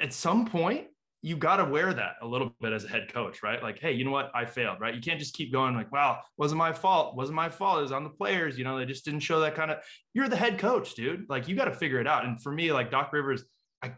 at 0.00 0.12
some 0.12 0.46
point, 0.46 0.88
you 1.22 1.36
got 1.36 1.56
to 1.56 1.64
wear 1.64 1.92
that 1.92 2.14
a 2.22 2.26
little 2.26 2.54
bit 2.60 2.72
as 2.72 2.84
a 2.84 2.88
head 2.88 3.12
coach, 3.12 3.42
right? 3.42 3.62
Like, 3.62 3.80
hey, 3.80 3.92
you 3.92 4.04
know 4.04 4.12
what? 4.12 4.30
I 4.34 4.44
failed, 4.44 4.78
right? 4.80 4.94
You 4.94 5.00
can't 5.00 5.18
just 5.18 5.34
keep 5.34 5.52
going 5.52 5.74
like, 5.74 5.90
wow, 5.90 6.20
wasn't 6.36 6.58
my 6.58 6.72
fault. 6.72 7.16
Wasn't 7.16 7.34
my 7.34 7.48
fault. 7.48 7.80
It 7.80 7.82
was 7.82 7.92
on 7.92 8.04
the 8.04 8.10
players. 8.10 8.56
You 8.56 8.64
know, 8.64 8.78
they 8.78 8.84
just 8.84 9.04
didn't 9.04 9.20
show 9.20 9.40
that 9.40 9.56
kind 9.56 9.70
of. 9.70 9.78
You're 10.14 10.28
the 10.28 10.36
head 10.36 10.58
coach, 10.58 10.94
dude. 10.94 11.26
Like, 11.28 11.48
you 11.48 11.56
got 11.56 11.64
to 11.64 11.74
figure 11.74 12.00
it 12.00 12.06
out. 12.06 12.24
And 12.24 12.40
for 12.40 12.52
me, 12.52 12.72
like 12.72 12.90
Doc 12.90 13.12
Rivers, 13.12 13.44
I, 13.82 13.94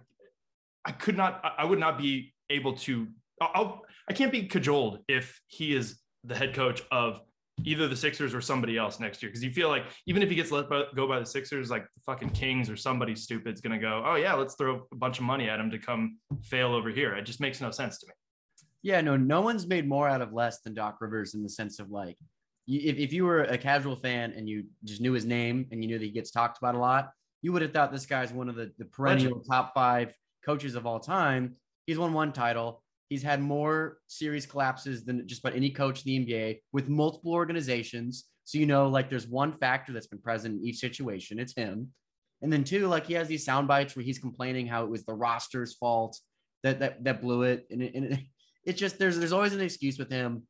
I 0.85 0.93
could 0.93 1.17
not, 1.17 1.43
I 1.59 1.65
would 1.65 1.79
not 1.79 1.99
be 1.99 2.33
able 2.49 2.77
to. 2.79 3.07
I'll, 3.41 3.83
I 4.09 4.13
can't 4.13 4.33
be 4.33 4.47
cajoled 4.47 5.01
if 5.09 5.41
he 5.47 5.75
is 5.75 5.99
the 6.25 6.35
head 6.35 6.55
coach 6.55 6.83
of 6.91 7.21
either 7.65 7.89
the 7.89 7.97
Sixers 7.97 8.35
or 8.35 8.41
somebody 8.41 8.77
else 8.77 9.01
next 9.01 9.23
year. 9.23 9.31
Because 9.31 9.45
you 9.45 9.53
feel 9.53 9.69
like 9.69 9.85
even 10.07 10.23
if 10.23 10.29
he 10.29 10.35
gets 10.35 10.51
let 10.51 10.69
go 10.69 11.07
by 11.07 11.19
the 11.19 11.27
Sixers, 11.27 11.71
like 11.71 11.85
the 11.85 12.01
fucking 12.07 12.31
Kings 12.31 12.69
or 12.71 12.77
somebody 12.77 13.15
stupid 13.15 13.55
is 13.55 13.61
going 13.61 13.79
to 13.79 13.79
go, 13.79 14.03
oh, 14.05 14.17
yeah, 14.17 14.35
let's 14.35 14.55
throw 14.55 14.87
a 14.93 14.97
bunch 14.97 15.19
of 15.19 15.25
money 15.25 15.49
at 15.49 15.61
him 15.61 15.71
to 15.71 15.79
come 15.79 16.19
fail 16.43 16.75
over 16.75 16.91
here. 16.91 17.15
It 17.15 17.23
just 17.23 17.41
makes 17.41 17.61
no 17.61 17.71
sense 17.71 17.99
to 17.99 18.07
me. 18.07 18.13
Yeah, 18.83 19.01
no, 19.01 19.17
no 19.17 19.43
one's 19.43 19.67
made 19.67 19.87
more 19.89 20.09
out 20.09 20.23
of 20.23 20.33
less 20.33 20.61
than 20.61 20.75
Doc 20.75 20.99
Rivers 21.01 21.35
in 21.35 21.43
the 21.43 21.49
sense 21.49 21.79
of 21.79 21.91
like, 21.91 22.17
if, 22.67 22.97
if 22.97 23.13
you 23.13 23.25
were 23.25 23.45
a 23.45 23.59
casual 23.59 23.97
fan 23.97 24.33
and 24.37 24.49
you 24.49 24.65
just 24.85 25.01
knew 25.01 25.13
his 25.13 25.27
name 25.27 25.67
and 25.71 25.83
you 25.83 25.89
knew 25.89 25.99
that 25.99 26.05
he 26.05 26.11
gets 26.11 26.31
talked 26.31 26.59
about 26.59 26.75
a 26.75 26.79
lot, 26.79 27.11
you 27.43 27.53
would 27.53 27.63
have 27.63 27.73
thought 27.73 27.93
this 27.93 28.07
guy's 28.07 28.33
one 28.33 28.49
of 28.49 28.55
the, 28.55 28.71
the 28.79 28.85
perennial 28.85 29.33
Legend. 29.33 29.47
top 29.51 29.75
five 29.75 30.15
coaches 30.45 30.75
of 30.75 30.87
all 30.87 31.01
time. 31.01 31.57
He's 31.87 31.99
won 31.99 32.13
one 32.13 32.33
title. 32.33 32.83
He's 33.11 33.25
had 33.25 33.43
more 33.43 33.99
series 34.07 34.47
collapses 34.47 35.05
than 35.05 35.27
just 35.27 35.41
about 35.45 35.57
any 35.57 35.71
coach 35.71 36.07
in 36.07 36.25
the 36.25 36.33
NBA 36.33 36.61
with 36.73 36.89
multiple 36.89 37.33
organizations. 37.33 38.27
So, 38.45 38.57
you 38.57 38.67
know, 38.67 38.89
like 38.89 39.11
there's 39.11 39.27
one 39.27 39.53
factor 39.53 39.93
that's 39.93 40.07
been 40.07 40.21
present 40.21 40.61
in 40.61 40.65
each 40.65 40.79
situation. 40.79 41.41
It's 41.41 41.53
him. 41.53 41.89
And 42.41 42.53
then 42.53 42.63
two, 42.63 42.87
like 42.87 43.07
he 43.07 43.15
has 43.15 43.27
these 43.27 43.45
sound 43.45 43.67
bites 43.67 43.97
where 43.97 44.05
he's 44.05 44.21
complaining 44.21 44.69
how 44.69 44.85
it 44.85 44.91
was 44.91 45.05
the 45.05 45.13
roster's 45.13 45.75
fault 45.75 46.17
that 46.63 46.79
that 46.79 47.03
that 47.03 47.21
blew 47.21 47.43
it. 47.43 47.67
And 47.73 47.83
it, 47.83 47.95
and 47.97 48.23
it, 48.65 48.75
just 48.75 49.01
there's 49.01 49.19
there's 49.19 49.33
always 49.33 49.55
an 49.55 49.61
excuse 49.61 49.99
with 49.99 50.09
him. 50.09 50.45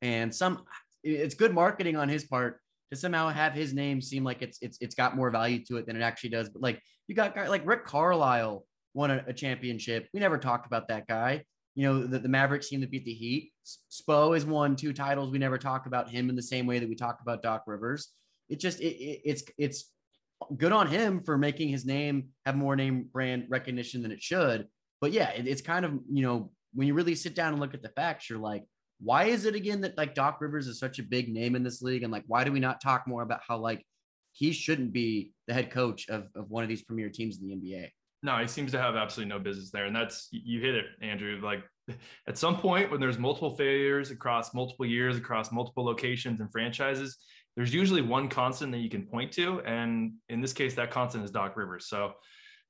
And 0.00 0.34
some 0.34 0.64
it's 1.04 1.34
good 1.34 1.52
marketing 1.52 1.96
on 1.96 2.08
his 2.08 2.24
part 2.24 2.60
to 2.90 2.96
somehow 2.96 3.28
have 3.28 3.52
his 3.52 3.74
name 3.74 4.00
seem 4.00 4.24
like 4.24 4.40
it's 4.40 4.56
it's 4.62 4.78
it's 4.80 4.94
got 4.94 5.16
more 5.16 5.30
value 5.30 5.62
to 5.66 5.76
it 5.76 5.86
than 5.86 5.96
it 5.96 6.02
actually 6.02 6.30
does. 6.30 6.48
But 6.48 6.62
like 6.62 6.80
you 7.08 7.14
got 7.14 7.36
like 7.36 7.66
Rick 7.66 7.84
Carlisle 7.84 8.64
won 8.94 9.10
a, 9.10 9.22
a 9.26 9.34
championship. 9.34 10.08
We 10.14 10.20
never 10.20 10.38
talked 10.38 10.66
about 10.66 10.88
that 10.88 11.06
guy 11.06 11.44
you 11.74 11.86
know, 11.86 12.06
the, 12.06 12.18
the 12.18 12.28
Mavericks 12.28 12.68
seem 12.68 12.80
to 12.80 12.86
beat 12.86 13.04
the 13.04 13.14
Heat. 13.14 13.52
Spo 13.90 14.34
has 14.34 14.44
won 14.44 14.76
two 14.76 14.92
titles. 14.92 15.30
We 15.30 15.38
never 15.38 15.58
talk 15.58 15.86
about 15.86 16.10
him 16.10 16.28
in 16.28 16.36
the 16.36 16.42
same 16.42 16.66
way 16.66 16.78
that 16.78 16.88
we 16.88 16.94
talk 16.94 17.20
about 17.22 17.42
Doc 17.42 17.64
Rivers. 17.66 18.08
It 18.48 18.58
just 18.58 18.80
it, 18.80 18.96
it, 18.96 19.20
it's 19.24 19.42
it's 19.56 19.92
good 20.56 20.72
on 20.72 20.88
him 20.88 21.22
for 21.22 21.38
making 21.38 21.68
his 21.68 21.84
name 21.84 22.28
have 22.46 22.56
more 22.56 22.74
name 22.74 23.08
brand 23.12 23.46
recognition 23.48 24.02
than 24.02 24.10
it 24.10 24.22
should. 24.22 24.66
But 25.00 25.12
yeah, 25.12 25.30
it, 25.30 25.46
it's 25.46 25.62
kind 25.62 25.84
of 25.84 25.92
you 26.10 26.22
know 26.22 26.50
when 26.74 26.88
you 26.88 26.94
really 26.94 27.14
sit 27.14 27.34
down 27.34 27.52
and 27.52 27.60
look 27.60 27.74
at 27.74 27.82
the 27.82 27.88
facts, 27.90 28.28
you're 28.28 28.38
like, 28.38 28.64
why 29.00 29.24
is 29.24 29.44
it 29.44 29.54
again 29.54 29.80
that 29.82 29.96
like 29.96 30.14
Doc 30.14 30.40
Rivers 30.40 30.66
is 30.66 30.78
such 30.78 30.98
a 30.98 31.04
big 31.04 31.32
name 31.32 31.54
in 31.54 31.62
this 31.62 31.82
league, 31.82 32.02
and 32.02 32.12
like 32.12 32.24
why 32.26 32.42
do 32.42 32.52
we 32.52 32.60
not 32.60 32.80
talk 32.80 33.06
more 33.06 33.22
about 33.22 33.40
how 33.46 33.58
like 33.58 33.86
he 34.32 34.52
shouldn't 34.52 34.92
be 34.92 35.32
the 35.46 35.54
head 35.54 35.70
coach 35.70 36.08
of, 36.08 36.28
of 36.34 36.50
one 36.50 36.62
of 36.62 36.68
these 36.68 36.82
premier 36.82 37.10
teams 37.10 37.38
in 37.38 37.48
the 37.48 37.54
NBA? 37.54 37.90
No, 38.22 38.36
he 38.38 38.46
seems 38.46 38.72
to 38.72 38.78
have 38.78 38.96
absolutely 38.96 39.30
no 39.30 39.38
business 39.38 39.70
there. 39.70 39.86
And 39.86 39.96
that's, 39.96 40.28
you 40.30 40.60
hit 40.60 40.74
it, 40.74 40.86
Andrew. 41.00 41.40
Like 41.42 41.64
at 42.28 42.36
some 42.36 42.56
point 42.56 42.90
when 42.90 43.00
there's 43.00 43.18
multiple 43.18 43.56
failures 43.56 44.10
across 44.10 44.52
multiple 44.54 44.86
years, 44.86 45.16
across 45.16 45.52
multiple 45.52 45.84
locations 45.84 46.40
and 46.40 46.50
franchises, 46.52 47.16
there's 47.56 47.74
usually 47.74 48.02
one 48.02 48.28
constant 48.28 48.72
that 48.72 48.78
you 48.78 48.90
can 48.90 49.06
point 49.06 49.32
to. 49.32 49.60
And 49.62 50.14
in 50.28 50.40
this 50.40 50.52
case, 50.52 50.74
that 50.74 50.90
constant 50.90 51.24
is 51.24 51.30
Doc 51.30 51.56
Rivers. 51.56 51.86
So 51.86 52.12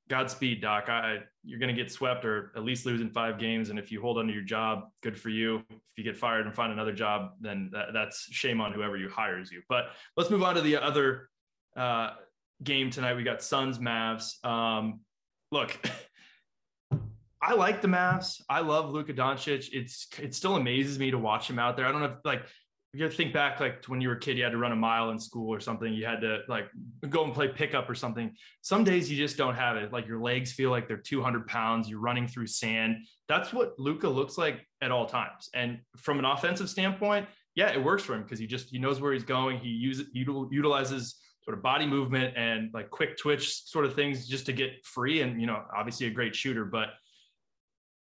Godspeed, 0.09 0.61
Doc. 0.61 0.89
I, 0.89 1.19
you're 1.43 1.59
going 1.59 1.73
to 1.73 1.81
get 1.81 1.91
swept 1.91 2.25
or 2.25 2.51
at 2.55 2.63
least 2.63 2.85
lose 2.85 2.99
in 2.99 3.11
five 3.11 3.39
games. 3.39 3.69
And 3.69 3.79
if 3.79 3.91
you 3.91 4.01
hold 4.01 4.17
onto 4.17 4.33
your 4.33 4.43
job, 4.43 4.89
good 5.01 5.17
for 5.17 5.29
you. 5.29 5.63
If 5.69 5.97
you 5.97 6.03
get 6.03 6.17
fired 6.17 6.45
and 6.45 6.53
find 6.53 6.73
another 6.73 6.91
job, 6.91 7.31
then 7.39 7.69
that, 7.71 7.93
that's 7.93 8.27
shame 8.31 8.59
on 8.59 8.73
whoever 8.73 8.97
you 8.97 9.09
hires 9.09 9.51
you. 9.51 9.61
But 9.69 9.85
let's 10.17 10.29
move 10.29 10.43
on 10.43 10.55
to 10.55 10.61
the 10.61 10.75
other 10.77 11.29
uh, 11.77 12.11
game 12.63 12.89
tonight. 12.89 13.13
We 13.13 13.23
got 13.23 13.41
Suns, 13.41 13.79
Mavs. 13.79 14.43
Um, 14.43 15.01
look, 15.51 15.77
I 17.41 17.53
like 17.53 17.81
the 17.81 17.87
Mavs. 17.87 18.41
I 18.49 18.59
love 18.61 18.91
Luka 18.91 19.13
Doncic. 19.13 19.69
It's 19.73 20.07
it 20.21 20.35
still 20.35 20.55
amazes 20.55 20.99
me 20.99 21.11
to 21.11 21.17
watch 21.17 21.49
him 21.49 21.57
out 21.57 21.75
there. 21.75 21.87
I 21.87 21.91
don't 21.91 22.01
know 22.01 22.07
if 22.07 22.17
like 22.23 22.43
you 22.93 23.09
think 23.09 23.33
back 23.33 23.59
like 23.59 23.85
when 23.85 24.01
you 24.01 24.09
were 24.09 24.15
a 24.15 24.19
kid, 24.19 24.37
you 24.37 24.43
had 24.43 24.51
to 24.51 24.57
run 24.57 24.73
a 24.73 24.75
mile 24.75 25.11
in 25.11 25.19
school 25.19 25.51
or 25.51 25.59
something. 25.59 25.93
You 25.93 26.05
had 26.05 26.21
to 26.21 26.39
like 26.49 26.65
go 27.09 27.23
and 27.23 27.33
play 27.33 27.47
pickup 27.47 27.89
or 27.89 27.95
something. 27.95 28.35
Some 28.61 28.83
days 28.83 29.09
you 29.09 29.17
just 29.17 29.37
don't 29.37 29.55
have 29.55 29.77
it. 29.77 29.93
Like 29.93 30.07
your 30.07 30.21
legs 30.21 30.51
feel 30.51 30.71
like 30.71 30.87
they're 30.87 30.97
200 30.97 31.47
pounds. 31.47 31.89
You're 31.89 31.99
running 31.99 32.27
through 32.27 32.47
sand. 32.47 32.97
That's 33.29 33.53
what 33.53 33.79
Luka 33.79 34.09
looks 34.09 34.37
like 34.37 34.67
at 34.81 34.91
all 34.91 35.05
times. 35.05 35.49
And 35.53 35.79
from 35.97 36.19
an 36.19 36.25
offensive 36.25 36.69
standpoint, 36.69 37.27
yeah, 37.55 37.71
it 37.71 37.81
works 37.81 38.03
for 38.03 38.13
him 38.13 38.23
because 38.23 38.39
he 38.39 38.47
just 38.47 38.69
he 38.69 38.77
knows 38.77 38.99
where 39.01 39.13
he's 39.13 39.23
going. 39.23 39.59
He 39.59 39.69
uses 39.69 40.07
utilizes 40.13 41.15
sort 41.43 41.57
of 41.57 41.63
body 41.63 41.85
movement 41.85 42.35
and 42.37 42.69
like 42.73 42.89
quick 42.89 43.17
twitch 43.17 43.63
sort 43.65 43.85
of 43.85 43.95
things 43.95 44.27
just 44.27 44.45
to 44.45 44.53
get 44.53 44.85
free. 44.85 45.21
And, 45.21 45.41
you 45.41 45.47
know, 45.47 45.63
obviously 45.75 46.07
a 46.07 46.11
great 46.11 46.35
shooter, 46.35 46.65
but 46.65 46.89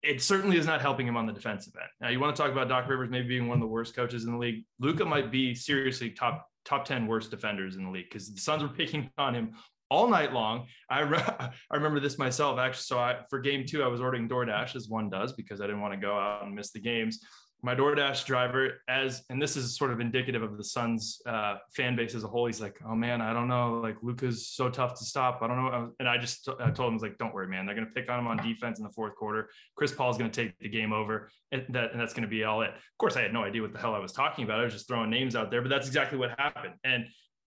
it 0.03 0.21
certainly 0.21 0.57
is 0.57 0.67
not 0.67 0.81
helping 0.81 1.07
him 1.07 1.17
on 1.17 1.27
the 1.27 1.33
defensive 1.33 1.75
end. 1.81 1.91
Now, 2.01 2.09
you 2.09 2.19
want 2.19 2.35
to 2.35 2.43
talk 2.43 2.51
about 2.51 2.69
Doc 2.69 2.89
Rivers 2.89 3.11
maybe 3.11 3.29
being 3.29 3.47
one 3.47 3.59
of 3.59 3.61
the 3.61 3.69
worst 3.69 3.95
coaches 3.95 4.25
in 4.25 4.33
the 4.33 4.39
league. 4.39 4.65
Luka 4.81 5.05
might 5.05 5.31
be 5.31 5.55
seriously 5.55 6.11
top 6.11 6.49
top 6.65 6.85
10 6.85 7.07
worst 7.07 7.31
defenders 7.31 7.77
in 7.77 7.85
the 7.85 7.91
league 7.91 8.07
because 8.09 8.33
the 8.33 8.41
Suns 8.41 8.63
were 8.63 8.69
picking 8.77 9.11
on 9.19 9.35
him 9.35 9.53
all 9.91 10.09
night 10.09 10.33
long. 10.33 10.67
I, 10.89 11.01
re- 11.01 11.19
I 11.39 11.51
remember 11.71 12.01
this 12.01 12.19
myself 12.19 12.59
actually. 12.59 12.83
So 12.83 12.99
I, 12.99 13.19
for 13.31 13.39
game 13.39 13.65
two, 13.67 13.83
I 13.83 13.89
was 13.89 14.01
ordering 14.01 14.29
DoorDash 14.29 14.75
as 14.75 14.89
one 14.89 15.11
does 15.11 15.33
because 15.33 15.61
I 15.61 15.67
didn't 15.67 15.81
want 15.83 15.95
to 15.95 16.01
go 16.01 16.19
out 16.19 16.45
and 16.45 16.55
miss 16.55 16.73
the 16.73 16.81
games 16.81 17.21
my 17.65 17.77
DoorDash 17.77 18.25
driver, 18.25 18.83
as 18.89 19.23
and 19.31 19.41
this 19.41 19.57
is 19.57 19.77
sort 19.77 19.93
of 19.93 20.01
indicative 20.01 20.43
of 20.43 20.57
the 20.57 20.65
Suns 20.65 21.23
uh, 21.27 21.57
fan 21.75 21.95
base 21.95 22.15
as 22.15 22.25
a 22.25 22.27
whole. 22.27 22.47
He's 22.47 22.61
like, 22.61 22.81
"Oh 22.85 22.97
man, 22.97 23.21
I 23.21 23.33
don't 23.33 23.47
know. 23.47 23.75
Like 23.75 23.97
Luka's 24.03 24.49
so 24.49 24.69
tough 24.69 24.99
to 24.99 25.05
stop. 25.05 25.39
I 25.43 25.47
don't 25.47 25.57
know." 25.57 25.93
And 26.01 26.09
I 26.09 26.19
just 26.19 26.45
told 26.45 26.59
him, 26.61 26.95
"I 26.95 26.97
like, 26.97 27.19
don't 27.19 27.33
worry, 27.33 27.47
man. 27.47 27.65
They're 27.65 27.77
going 27.77 27.87
to 27.87 27.93
pick 27.93 28.11
on 28.11 28.19
him 28.19 28.27
on 28.27 28.39
defense 28.39 28.79
in 28.79 28.85
the 28.85 28.91
fourth 28.91 29.15
quarter. 29.15 29.49
Chris 29.77 29.93
Paul's 29.93 30.19
going 30.19 30.31
to 30.31 30.45
take 30.45 30.59
the 30.59 30.69
game 30.69 30.93
over, 30.93 31.31
and 31.53 31.65
that 31.69 31.93
and 31.93 32.01
that's 32.01 32.13
going 32.13 32.25
to 32.25 32.29
be 32.29 32.43
all 32.43 32.63
it." 32.63 32.71
Of 32.71 32.99
course, 32.99 33.17
I 33.17 33.23
had 33.23 33.33
no 33.33 33.45
idea 33.45 33.63
what 33.63 33.73
the 33.73 33.79
hell 33.79 33.95
I 33.95 34.01
was 34.01 34.13
talking 34.13 34.45
about. 34.45 34.59
I 34.59 34.65
was 34.65 34.73
just 34.73 34.89
throwing 34.89 35.11
names 35.11 35.37
out 35.37 35.53
there, 35.53 35.63
but 35.63 35.69
that's 35.69 35.87
exactly 35.87 36.19
what 36.19 36.31
happened. 36.39 36.75
And 36.83 37.07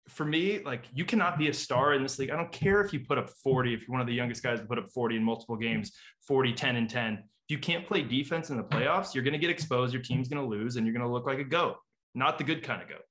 for 0.08 0.24
me, 0.24 0.58
like 0.64 0.86
you 0.92 1.04
cannot 1.04 1.38
be 1.38 1.48
a 1.48 1.54
star 1.54 1.94
in 1.94 2.02
this 2.02 2.18
league. 2.18 2.30
I 2.30 2.36
don't 2.36 2.50
care 2.50 2.80
if 2.80 2.92
you 2.92 3.00
put 3.00 3.16
up 3.16 3.30
40, 3.44 3.74
if 3.74 3.82
you're 3.82 3.92
one 3.92 4.00
of 4.00 4.08
the 4.08 4.14
youngest 4.14 4.42
guys 4.42 4.58
to 4.58 4.66
put 4.66 4.78
up 4.78 4.90
40 4.92 5.16
in 5.16 5.22
multiple 5.22 5.56
games, 5.56 5.92
40, 6.26 6.52
10, 6.52 6.76
and 6.76 6.90
10 6.90 7.22
you 7.50 7.58
can't 7.58 7.86
play 7.86 8.02
defense 8.02 8.50
in 8.50 8.56
the 8.56 8.62
playoffs, 8.62 9.14
you're 9.14 9.24
going 9.24 9.32
to 9.32 9.38
get 9.38 9.50
exposed. 9.50 9.92
Your 9.92 10.02
team's 10.02 10.28
going 10.28 10.42
to 10.42 10.48
lose, 10.48 10.76
and 10.76 10.86
you're 10.86 10.94
going 10.94 11.06
to 11.06 11.12
look 11.12 11.26
like 11.26 11.38
a 11.38 11.44
goat, 11.44 11.76
not 12.14 12.38
the 12.38 12.44
good 12.44 12.62
kind 12.62 12.82
of 12.82 12.88
goat. 12.88 13.02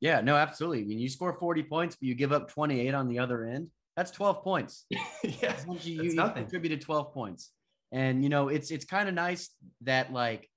Yeah, 0.00 0.20
no, 0.20 0.36
absolutely. 0.36 0.82
I 0.82 0.86
mean, 0.86 0.98
you 0.98 1.08
score 1.08 1.32
40 1.32 1.64
points, 1.64 1.96
but 1.96 2.06
you 2.06 2.14
give 2.14 2.32
up 2.32 2.50
28 2.50 2.94
on 2.94 3.08
the 3.08 3.18
other 3.18 3.44
end. 3.44 3.68
That's 3.96 4.12
12 4.12 4.42
points. 4.44 4.84
yeah, 4.90 5.56
you, 5.82 6.02
you 6.02 6.14
contributed 6.14 6.80
12 6.80 7.12
points, 7.12 7.50
and 7.90 8.22
you 8.22 8.28
know 8.28 8.48
it's 8.48 8.70
it's 8.70 8.84
kind 8.84 9.08
of 9.08 9.14
nice 9.16 9.50
that 9.80 10.12
like 10.12 10.48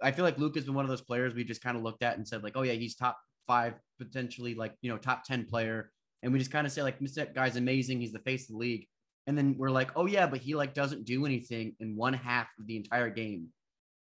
I 0.00 0.12
feel 0.12 0.24
like 0.24 0.38
Luke 0.38 0.54
has 0.54 0.64
been 0.64 0.74
one 0.74 0.84
of 0.84 0.88
those 0.88 1.00
players 1.00 1.34
we 1.34 1.42
just 1.42 1.60
kind 1.60 1.76
of 1.76 1.82
looked 1.82 2.04
at 2.04 2.16
and 2.16 2.28
said 2.28 2.44
like, 2.44 2.56
oh 2.56 2.62
yeah, 2.62 2.74
he's 2.74 2.94
top 2.94 3.18
five, 3.48 3.74
potentially 3.98 4.54
like 4.54 4.74
you 4.80 4.90
know 4.92 4.96
top 4.96 5.24
10 5.24 5.46
player, 5.46 5.90
and 6.22 6.32
we 6.32 6.38
just 6.38 6.52
kind 6.52 6.68
of 6.68 6.72
say 6.72 6.84
like, 6.84 7.00
this 7.00 7.18
guy's 7.34 7.56
amazing. 7.56 8.00
He's 8.00 8.12
the 8.12 8.20
face 8.20 8.48
of 8.48 8.52
the 8.52 8.58
league 8.58 8.86
and 9.28 9.36
then 9.36 9.54
we're 9.58 9.70
like, 9.70 9.90
oh 9.94 10.06
yeah, 10.06 10.26
but 10.26 10.40
he 10.40 10.54
like 10.54 10.72
doesn't 10.72 11.04
do 11.04 11.26
anything 11.26 11.76
in 11.80 11.94
one 11.94 12.14
half 12.14 12.48
of 12.58 12.66
the 12.66 12.76
entire 12.76 13.10
game 13.10 13.48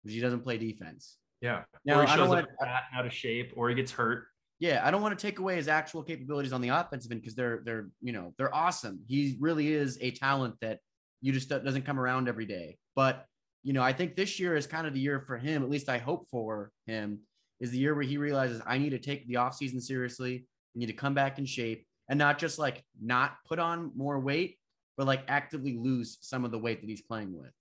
because 0.02 0.14
he 0.14 0.20
doesn't 0.20 0.40
play 0.40 0.56
defense. 0.56 1.18
Yeah. 1.40 1.64
Now, 1.84 1.98
or 1.98 2.06
he 2.06 2.14
shows 2.14 2.30
up 2.30 2.46
wanna, 2.60 2.80
out 2.96 3.04
of 3.04 3.12
shape, 3.12 3.52
or 3.56 3.68
he 3.68 3.74
gets 3.74 3.90
hurt. 3.90 4.26
Yeah, 4.60 4.82
I 4.84 4.90
don't 4.92 5.02
want 5.02 5.18
to 5.18 5.26
take 5.26 5.40
away 5.40 5.56
his 5.56 5.66
actual 5.66 6.04
capabilities 6.04 6.52
on 6.52 6.60
the 6.60 6.68
offensive 6.68 7.10
end 7.10 7.20
because 7.20 7.34
they're 7.34 7.60
they're 7.64 7.88
you 8.00 8.12
know 8.12 8.34
they're 8.38 8.54
awesome. 8.54 9.00
He 9.08 9.36
really 9.40 9.72
is 9.72 9.98
a 10.00 10.12
talent 10.12 10.54
that 10.60 10.78
you 11.20 11.32
just 11.32 11.48
doesn't 11.48 11.84
come 11.84 11.98
around 11.98 12.28
every 12.28 12.46
day. 12.46 12.78
But 12.94 13.26
you 13.64 13.72
know, 13.72 13.82
I 13.82 13.92
think 13.92 14.14
this 14.14 14.38
year 14.38 14.56
is 14.56 14.68
kind 14.68 14.86
of 14.86 14.94
the 14.94 15.00
year 15.00 15.24
for 15.26 15.36
him. 15.36 15.64
At 15.64 15.70
least 15.70 15.88
I 15.88 15.98
hope 15.98 16.28
for 16.30 16.70
him 16.86 17.18
is 17.58 17.72
the 17.72 17.78
year 17.78 17.96
where 17.96 18.04
he 18.04 18.16
realizes 18.16 18.62
I 18.64 18.78
need 18.78 18.90
to 18.90 19.00
take 19.00 19.26
the 19.26 19.34
offseason 19.34 19.82
seriously. 19.82 20.46
I 20.76 20.78
need 20.78 20.86
to 20.86 20.92
come 20.92 21.14
back 21.14 21.40
in 21.40 21.46
shape 21.46 21.84
and 22.08 22.16
not 22.16 22.38
just 22.38 22.60
like 22.60 22.84
not 23.02 23.38
put 23.48 23.58
on 23.58 23.90
more 23.96 24.20
weight, 24.20 24.56
but 24.96 25.06
like 25.06 25.22
actively 25.28 25.76
lose 25.76 26.18
some 26.20 26.44
of 26.44 26.50
the 26.50 26.58
weight 26.58 26.80
that 26.80 26.88
he's 26.88 27.02
playing 27.02 27.36
with. 27.36 27.52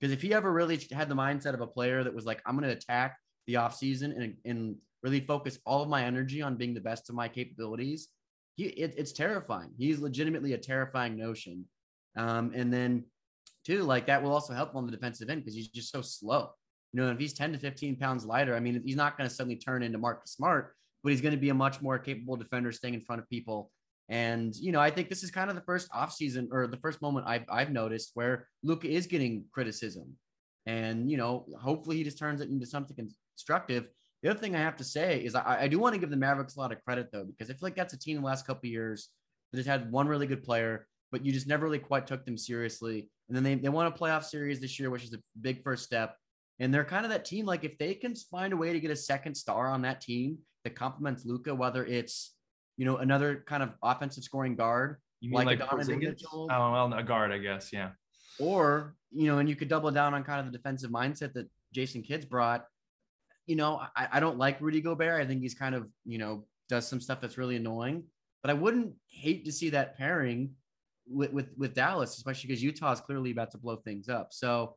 Because 0.00 0.12
if 0.12 0.20
he 0.20 0.34
ever 0.34 0.52
really 0.52 0.78
had 0.92 1.08
the 1.08 1.14
mindset 1.14 1.54
of 1.54 1.60
a 1.60 1.66
player 1.66 2.04
that 2.04 2.14
was 2.14 2.26
like, 2.26 2.42
I'm 2.44 2.56
going 2.58 2.68
to 2.68 2.76
attack 2.76 3.16
the 3.46 3.54
offseason 3.54 4.16
and, 4.16 4.34
and 4.44 4.76
really 5.02 5.20
focus 5.20 5.58
all 5.64 5.82
of 5.82 5.88
my 5.88 6.04
energy 6.04 6.42
on 6.42 6.56
being 6.56 6.74
the 6.74 6.80
best 6.80 7.08
of 7.08 7.14
my 7.14 7.28
capabilities, 7.28 8.08
he, 8.56 8.64
it, 8.64 8.94
it's 8.96 9.12
terrifying. 9.12 9.70
He's 9.78 9.98
legitimately 9.98 10.52
a 10.52 10.58
terrifying 10.58 11.16
notion. 11.16 11.64
Um, 12.16 12.52
and 12.54 12.72
then, 12.72 13.04
too, 13.64 13.82
like 13.82 14.06
that 14.06 14.22
will 14.22 14.32
also 14.32 14.52
help 14.52 14.74
on 14.74 14.86
the 14.86 14.92
defensive 14.92 15.30
end 15.30 15.40
because 15.40 15.54
he's 15.54 15.68
just 15.68 15.90
so 15.90 16.02
slow. 16.02 16.50
You 16.92 17.00
know, 17.00 17.10
if 17.10 17.18
he's 17.18 17.32
10 17.32 17.52
to 17.52 17.58
15 17.58 17.96
pounds 17.96 18.24
lighter, 18.24 18.54
I 18.54 18.60
mean, 18.60 18.82
he's 18.84 18.96
not 18.96 19.16
going 19.16 19.28
to 19.28 19.34
suddenly 19.34 19.56
turn 19.56 19.82
into 19.82 19.98
Marcus 19.98 20.32
Smart, 20.32 20.74
but 21.02 21.10
he's 21.10 21.20
going 21.20 21.34
to 21.34 21.40
be 21.40 21.48
a 21.48 21.54
much 21.54 21.82
more 21.82 21.98
capable 21.98 22.36
defender 22.36 22.70
staying 22.72 22.94
in 22.94 23.00
front 23.00 23.20
of 23.20 23.28
people 23.28 23.70
and 24.08 24.54
you 24.56 24.72
know, 24.72 24.80
I 24.80 24.90
think 24.90 25.08
this 25.08 25.22
is 25.22 25.30
kind 25.30 25.48
of 25.48 25.56
the 25.56 25.62
first 25.62 25.90
offseason 25.90 26.48
or 26.52 26.66
the 26.66 26.76
first 26.76 27.00
moment 27.00 27.26
I've 27.26 27.44
I've 27.48 27.72
noticed 27.72 28.10
where 28.14 28.48
Luka 28.62 28.88
is 28.88 29.06
getting 29.06 29.44
criticism. 29.52 30.16
And 30.66 31.10
you 31.10 31.16
know, 31.16 31.46
hopefully 31.60 31.96
he 31.96 32.04
just 32.04 32.18
turns 32.18 32.40
it 32.40 32.48
into 32.48 32.66
something 32.66 32.96
constructive. 32.96 33.86
The 34.22 34.30
other 34.30 34.38
thing 34.38 34.56
I 34.56 34.60
have 34.60 34.76
to 34.76 34.84
say 34.84 35.22
is 35.22 35.34
I, 35.34 35.62
I 35.62 35.68
do 35.68 35.78
want 35.78 35.94
to 35.94 36.00
give 36.00 36.10
the 36.10 36.16
Mavericks 36.16 36.56
a 36.56 36.60
lot 36.60 36.72
of 36.72 36.82
credit 36.84 37.08
though, 37.12 37.24
because 37.24 37.50
I 37.50 37.54
feel 37.54 37.60
like 37.62 37.76
that's 37.76 37.92
a 37.92 37.98
team 37.98 38.16
in 38.16 38.22
the 38.22 38.26
last 38.26 38.46
couple 38.46 38.68
years 38.68 39.10
that 39.52 39.58
has 39.58 39.66
had 39.66 39.92
one 39.92 40.08
really 40.08 40.26
good 40.26 40.42
player, 40.42 40.86
but 41.12 41.24
you 41.24 41.32
just 41.32 41.46
never 41.46 41.64
really 41.64 41.78
quite 41.78 42.06
took 42.06 42.24
them 42.24 42.38
seriously. 42.38 43.10
And 43.28 43.36
then 43.36 43.42
they, 43.42 43.54
they 43.54 43.68
won 43.68 43.86
a 43.86 43.90
playoff 43.90 44.24
series 44.24 44.60
this 44.60 44.78
year, 44.78 44.90
which 44.90 45.04
is 45.04 45.14
a 45.14 45.18
big 45.40 45.62
first 45.62 45.84
step. 45.84 46.16
And 46.58 46.72
they're 46.72 46.84
kind 46.84 47.04
of 47.04 47.10
that 47.10 47.24
team. 47.24 47.46
Like 47.46 47.64
if 47.64 47.76
they 47.78 47.94
can 47.94 48.14
find 48.14 48.52
a 48.52 48.56
way 48.56 48.72
to 48.72 48.80
get 48.80 48.90
a 48.90 48.96
second 48.96 49.34
star 49.34 49.68
on 49.68 49.82
that 49.82 50.00
team 50.00 50.38
that 50.64 50.74
complements 50.74 51.24
Luka, 51.24 51.54
whether 51.54 51.84
it's 51.84 52.33
you 52.76 52.84
know, 52.84 52.98
another 52.98 53.44
kind 53.46 53.62
of 53.62 53.70
offensive 53.82 54.24
scoring 54.24 54.56
guard. 54.56 54.96
You 55.20 55.30
mean 55.30 55.46
like, 55.46 55.60
like 55.60 55.70
Donovan 55.70 55.98
Mitchell? 55.98 56.48
Oh, 56.50 56.72
well, 56.72 56.92
a 56.92 57.02
guard, 57.02 57.32
I 57.32 57.38
guess. 57.38 57.72
Yeah. 57.72 57.90
Or, 58.38 58.94
you 59.10 59.26
know, 59.26 59.38
and 59.38 59.48
you 59.48 59.56
could 59.56 59.68
double 59.68 59.90
down 59.90 60.12
on 60.12 60.24
kind 60.24 60.40
of 60.40 60.52
the 60.52 60.58
defensive 60.58 60.90
mindset 60.90 61.32
that 61.34 61.48
Jason 61.72 62.02
Kidd's 62.02 62.24
brought. 62.24 62.66
You 63.46 63.56
know, 63.56 63.80
I, 63.96 64.08
I 64.12 64.20
don't 64.20 64.38
like 64.38 64.60
Rudy 64.60 64.80
Gobert. 64.80 65.20
I 65.20 65.26
think 65.26 65.40
he's 65.40 65.54
kind 65.54 65.74
of, 65.74 65.88
you 66.04 66.18
know, 66.18 66.46
does 66.68 66.86
some 66.86 67.00
stuff 67.00 67.20
that's 67.20 67.38
really 67.38 67.56
annoying. 67.56 68.04
But 68.42 68.50
I 68.50 68.54
wouldn't 68.54 68.94
hate 69.08 69.44
to 69.46 69.52
see 69.52 69.70
that 69.70 69.96
pairing 69.96 70.50
with 71.06 71.32
with, 71.32 71.48
with 71.56 71.74
Dallas, 71.74 72.16
especially 72.16 72.48
because 72.48 72.62
Utah 72.62 72.92
is 72.92 73.00
clearly 73.00 73.30
about 73.30 73.50
to 73.52 73.58
blow 73.58 73.76
things 73.76 74.08
up. 74.08 74.32
So, 74.32 74.76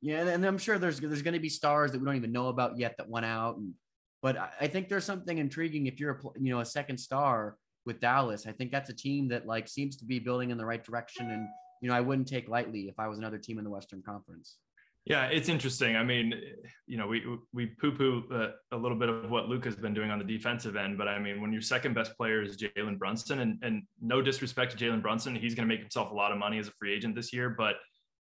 yeah, 0.00 0.26
and 0.26 0.44
I'm 0.44 0.58
sure 0.58 0.78
there's 0.78 1.00
there's 1.00 1.22
going 1.22 1.34
to 1.34 1.40
be 1.40 1.48
stars 1.48 1.92
that 1.92 1.98
we 1.98 2.04
don't 2.04 2.16
even 2.16 2.32
know 2.32 2.48
about 2.48 2.78
yet 2.78 2.96
that 2.98 3.08
went 3.08 3.26
out, 3.26 3.56
and 3.56 3.74
but 4.22 4.36
I 4.60 4.66
think 4.66 4.88
there's 4.88 5.04
something 5.04 5.38
intriguing 5.38 5.86
if 5.86 6.00
you're 6.00 6.12
a 6.12 6.40
you 6.40 6.52
know 6.52 6.60
a 6.60 6.64
second 6.64 6.98
star 6.98 7.56
with 7.86 8.00
Dallas. 8.00 8.46
I 8.46 8.52
think 8.52 8.72
that's 8.72 8.90
a 8.90 8.94
team 8.94 9.28
that 9.28 9.46
like 9.46 9.68
seems 9.68 9.96
to 9.96 10.04
be 10.04 10.18
building 10.18 10.50
in 10.50 10.58
the 10.58 10.66
right 10.66 10.82
direction, 10.82 11.30
and 11.30 11.46
you 11.80 11.88
know 11.88 11.94
I 11.94 12.00
wouldn't 12.00 12.28
take 12.28 12.48
lightly 12.48 12.88
if 12.88 12.98
I 12.98 13.08
was 13.08 13.18
another 13.18 13.38
team 13.38 13.58
in 13.58 13.64
the 13.64 13.70
Western 13.70 14.02
Conference. 14.02 14.58
Yeah, 15.08 15.24
it's 15.26 15.48
interesting. 15.48 15.96
I 15.96 16.04
mean, 16.04 16.34
you 16.86 16.98
know, 16.98 17.06
we 17.06 17.24
we 17.54 17.66
poo 17.66 17.92
poo 17.92 18.52
a 18.72 18.76
little 18.76 18.98
bit 18.98 19.08
of 19.08 19.30
what 19.30 19.48
Luka's 19.48 19.74
been 19.74 19.94
doing 19.94 20.10
on 20.10 20.18
the 20.18 20.24
defensive 20.24 20.76
end, 20.76 20.98
but 20.98 21.08
I 21.08 21.18
mean, 21.18 21.40
when 21.40 21.50
your 21.50 21.62
second 21.62 21.94
best 21.94 22.14
player 22.16 22.42
is 22.42 22.58
Jalen 22.58 22.98
Brunson, 22.98 23.38
and 23.40 23.58
and 23.62 23.84
no 24.02 24.20
disrespect 24.20 24.76
to 24.76 24.84
Jalen 24.84 25.00
Brunson, 25.00 25.34
he's 25.34 25.54
going 25.54 25.66
to 25.66 25.74
make 25.74 25.80
himself 25.80 26.10
a 26.10 26.14
lot 26.14 26.30
of 26.30 26.38
money 26.38 26.58
as 26.58 26.68
a 26.68 26.72
free 26.72 26.94
agent 26.94 27.14
this 27.14 27.32
year. 27.32 27.48
But 27.48 27.76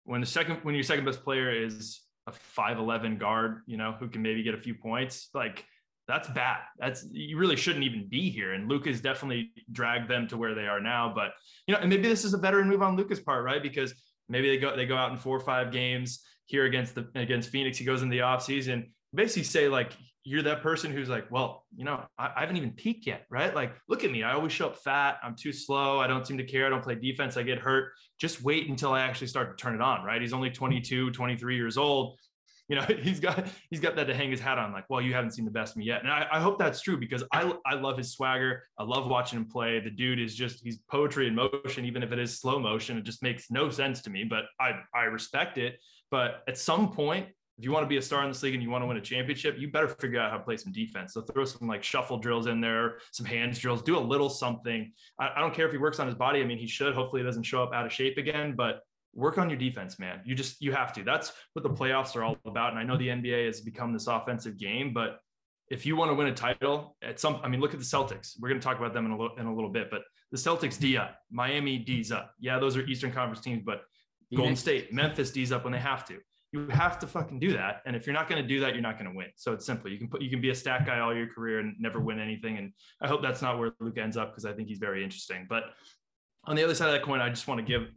when 0.04 0.20
the 0.20 0.28
second 0.28 0.60
when 0.62 0.76
your 0.76 0.84
second 0.84 1.04
best 1.04 1.24
player 1.24 1.50
is 1.50 2.02
a 2.28 2.32
five 2.32 2.78
eleven 2.78 3.18
guard, 3.18 3.62
you 3.66 3.76
know, 3.76 3.96
who 3.98 4.08
can 4.08 4.22
maybe 4.22 4.44
get 4.44 4.54
a 4.54 4.60
few 4.60 4.74
points, 4.74 5.28
like 5.34 5.64
that's 6.08 6.28
bad. 6.28 6.58
That's 6.78 7.06
you 7.10 7.36
really 7.36 7.56
shouldn't 7.56 7.84
even 7.84 8.08
be 8.08 8.30
here. 8.30 8.52
And 8.52 8.68
Luka's 8.68 9.00
definitely 9.00 9.50
dragged 9.72 10.08
them 10.08 10.28
to 10.28 10.36
where 10.36 10.54
they 10.54 10.66
are 10.66 10.80
now. 10.80 11.12
But 11.14 11.32
you 11.66 11.74
know, 11.74 11.80
and 11.80 11.90
maybe 11.90 12.08
this 12.08 12.24
is 12.24 12.34
a 12.34 12.38
better 12.38 12.64
move 12.64 12.82
on 12.82 12.96
Luka's 12.96 13.20
part, 13.20 13.44
right? 13.44 13.62
Because 13.62 13.94
maybe 14.28 14.48
they 14.48 14.58
go 14.58 14.76
they 14.76 14.86
go 14.86 14.96
out 14.96 15.10
in 15.10 15.18
four 15.18 15.36
or 15.36 15.40
five 15.40 15.72
games 15.72 16.24
here 16.46 16.64
against 16.64 16.94
the 16.94 17.08
against 17.14 17.50
Phoenix. 17.50 17.78
He 17.78 17.84
goes 17.84 18.02
in 18.02 18.08
the 18.08 18.18
offseason, 18.18 18.90
basically 19.14 19.44
say 19.44 19.68
like 19.68 19.92
you're 20.22 20.42
that 20.42 20.60
person 20.60 20.90
who's 20.90 21.08
like, 21.08 21.30
well, 21.30 21.64
you 21.76 21.84
know, 21.84 22.04
I, 22.18 22.32
I, 22.36 22.40
haven't 22.40 22.56
even 22.56 22.72
peaked 22.72 23.06
yet, 23.06 23.26
right? 23.30 23.54
Like, 23.54 23.76
look 23.88 24.02
at 24.02 24.10
me. 24.10 24.24
I 24.24 24.32
always 24.32 24.52
show 24.52 24.66
up 24.66 24.76
fat. 24.78 25.18
I'm 25.22 25.36
too 25.36 25.52
slow. 25.52 26.00
I 26.00 26.08
don't 26.08 26.26
seem 26.26 26.36
to 26.38 26.44
care. 26.44 26.66
I 26.66 26.68
don't 26.68 26.82
play 26.82 26.96
defense. 26.96 27.36
I 27.36 27.44
get 27.44 27.60
hurt. 27.60 27.92
Just 28.18 28.42
wait 28.42 28.68
until 28.68 28.92
I 28.92 29.02
actually 29.02 29.28
start 29.28 29.56
to 29.56 29.62
turn 29.62 29.76
it 29.76 29.80
on, 29.80 30.04
right? 30.04 30.20
He's 30.20 30.32
only 30.32 30.50
22, 30.50 31.12
23 31.12 31.54
years 31.54 31.78
old 31.78 32.18
you 32.68 32.76
know 32.76 32.82
he's 32.82 33.20
got 33.20 33.46
he's 33.70 33.80
got 33.80 33.94
that 33.94 34.08
to 34.08 34.14
hang 34.14 34.30
his 34.30 34.40
hat 34.40 34.58
on 34.58 34.72
like 34.72 34.84
well 34.90 35.00
you 35.00 35.14
haven't 35.14 35.30
seen 35.30 35.44
the 35.44 35.50
best 35.50 35.72
of 35.72 35.76
me 35.76 35.84
yet 35.84 36.02
and 36.02 36.10
I, 36.10 36.26
I, 36.32 36.40
hope 36.40 36.58
that's 36.58 36.80
true 36.80 36.96
because 36.96 37.22
I, 37.32 37.52
I 37.64 37.74
love 37.74 37.96
his 37.96 38.12
swagger 38.12 38.64
i 38.76 38.82
love 38.82 39.06
watching 39.06 39.38
him 39.38 39.46
play 39.46 39.78
the 39.78 39.90
dude 39.90 40.18
is 40.18 40.34
just 40.34 40.64
he's 40.64 40.78
poetry 40.90 41.28
in 41.28 41.34
motion 41.34 41.84
even 41.84 42.02
if 42.02 42.10
it 42.10 42.18
is 42.18 42.40
slow 42.40 42.58
motion 42.58 42.98
it 42.98 43.04
just 43.04 43.22
makes 43.22 43.50
no 43.50 43.70
sense 43.70 44.02
to 44.02 44.10
me 44.10 44.24
but 44.24 44.46
i 44.58 44.80
i 44.94 45.04
respect 45.04 45.58
it 45.58 45.78
but 46.10 46.42
at 46.48 46.58
some 46.58 46.90
point 46.90 47.28
if 47.58 47.64
you 47.64 47.72
want 47.72 47.84
to 47.84 47.88
be 47.88 47.96
a 47.96 48.02
star 48.02 48.22
in 48.22 48.28
this 48.28 48.42
league 48.42 48.52
and 48.52 48.62
you 48.62 48.68
want 48.68 48.82
to 48.82 48.86
win 48.86 48.98
a 48.98 49.00
championship, 49.00 49.56
you 49.58 49.70
better 49.70 49.88
figure 49.88 50.20
out 50.20 50.30
how 50.30 50.36
to 50.36 50.44
play 50.44 50.58
some 50.58 50.72
defense. 50.72 51.14
So 51.14 51.22
throw 51.22 51.46
some 51.46 51.66
like 51.66 51.82
shuffle 51.82 52.18
drills 52.18 52.48
in 52.48 52.60
there, 52.60 52.98
some 53.12 53.24
hands 53.24 53.58
drills, 53.58 53.80
do 53.80 53.96
a 53.96 54.00
little 54.00 54.28
something. 54.28 54.92
I, 55.18 55.30
I 55.36 55.40
don't 55.40 55.54
care 55.54 55.64
if 55.64 55.72
he 55.72 55.78
works 55.78 55.98
on 55.98 56.06
his 56.06 56.14
body. 56.14 56.42
I 56.42 56.44
mean, 56.44 56.58
he 56.58 56.66
should. 56.66 56.94
Hopefully, 56.94 57.22
he 57.22 57.26
doesn't 57.26 57.44
show 57.44 57.62
up 57.62 57.72
out 57.72 57.86
of 57.86 57.92
shape 57.92 58.18
again. 58.18 58.54
But 58.54 58.80
work 59.16 59.38
on 59.38 59.50
your 59.50 59.58
defense, 59.58 59.98
man. 59.98 60.20
You 60.24 60.34
just 60.34 60.60
you 60.60 60.72
have 60.72 60.92
to. 60.92 61.02
That's 61.02 61.32
what 61.54 61.62
the 61.62 61.70
playoffs 61.70 62.14
are 62.14 62.22
all 62.22 62.36
about. 62.44 62.70
And 62.70 62.78
I 62.78 62.84
know 62.84 62.96
the 62.96 63.08
NBA 63.08 63.46
has 63.46 63.60
become 63.60 63.92
this 63.92 64.06
offensive 64.06 64.58
game, 64.58 64.92
but 64.92 65.18
if 65.68 65.84
you 65.84 65.96
want 65.96 66.10
to 66.10 66.14
win 66.14 66.28
a 66.28 66.34
title 66.34 66.96
at 67.02 67.18
some, 67.18 67.40
I 67.42 67.48
mean, 67.48 67.60
look 67.60 67.74
at 67.74 67.80
the 67.80 67.86
Celtics. 67.86 68.34
We're 68.38 68.50
going 68.50 68.60
to 68.60 68.64
talk 68.64 68.78
about 68.78 68.94
them 68.94 69.06
in 69.06 69.10
a 69.10 69.18
little 69.18 69.36
in 69.36 69.46
a 69.46 69.54
little 69.54 69.70
bit, 69.70 69.90
but 69.90 70.02
the 70.30 70.38
Celtics 70.38 70.78
D 70.78 70.96
up, 70.96 71.18
Miami 71.30 71.78
D's 71.78 72.12
up. 72.12 72.32
Yeah, 72.38 72.58
those 72.58 72.76
are 72.76 72.82
Eastern 72.82 73.10
Conference 73.10 73.40
teams, 73.40 73.62
but 73.64 73.82
Golden 74.34 74.56
State, 74.56 74.92
Memphis 74.92 75.30
D's 75.30 75.52
up 75.52 75.64
when 75.64 75.72
they 75.72 75.78
have 75.78 76.04
to. 76.06 76.18
You 76.52 76.68
have 76.68 76.98
to 77.00 77.06
fucking 77.06 77.38
do 77.38 77.52
that. 77.54 77.82
And 77.86 77.96
if 77.96 78.06
you're 78.06 78.14
not 78.14 78.28
going 78.28 78.40
to 78.40 78.46
do 78.46 78.60
that, 78.60 78.72
you're 78.72 78.82
not 78.82 78.98
going 78.98 79.10
to 79.10 79.16
win. 79.16 79.28
So 79.36 79.52
it's 79.52 79.66
simple. 79.66 79.90
You 79.90 79.98
can 79.98 80.08
put 80.08 80.22
you 80.22 80.30
can 80.30 80.40
be 80.40 80.50
a 80.50 80.54
stat 80.54 80.86
guy 80.86 81.00
all 81.00 81.14
your 81.14 81.26
career 81.26 81.58
and 81.60 81.74
never 81.78 82.00
win 82.00 82.20
anything. 82.20 82.58
And 82.58 82.72
I 83.00 83.08
hope 83.08 83.22
that's 83.22 83.42
not 83.42 83.58
where 83.58 83.72
Luke 83.80 83.98
ends 83.98 84.16
up 84.16 84.30
because 84.30 84.44
I 84.44 84.52
think 84.52 84.68
he's 84.68 84.78
very 84.78 85.02
interesting. 85.02 85.46
But 85.48 85.64
on 86.44 86.54
the 86.54 86.62
other 86.62 86.74
side 86.74 86.86
of 86.86 86.92
that 86.92 87.02
coin, 87.02 87.20
I 87.20 87.28
just 87.28 87.48
want 87.48 87.58
to 87.58 87.66
give 87.66 87.88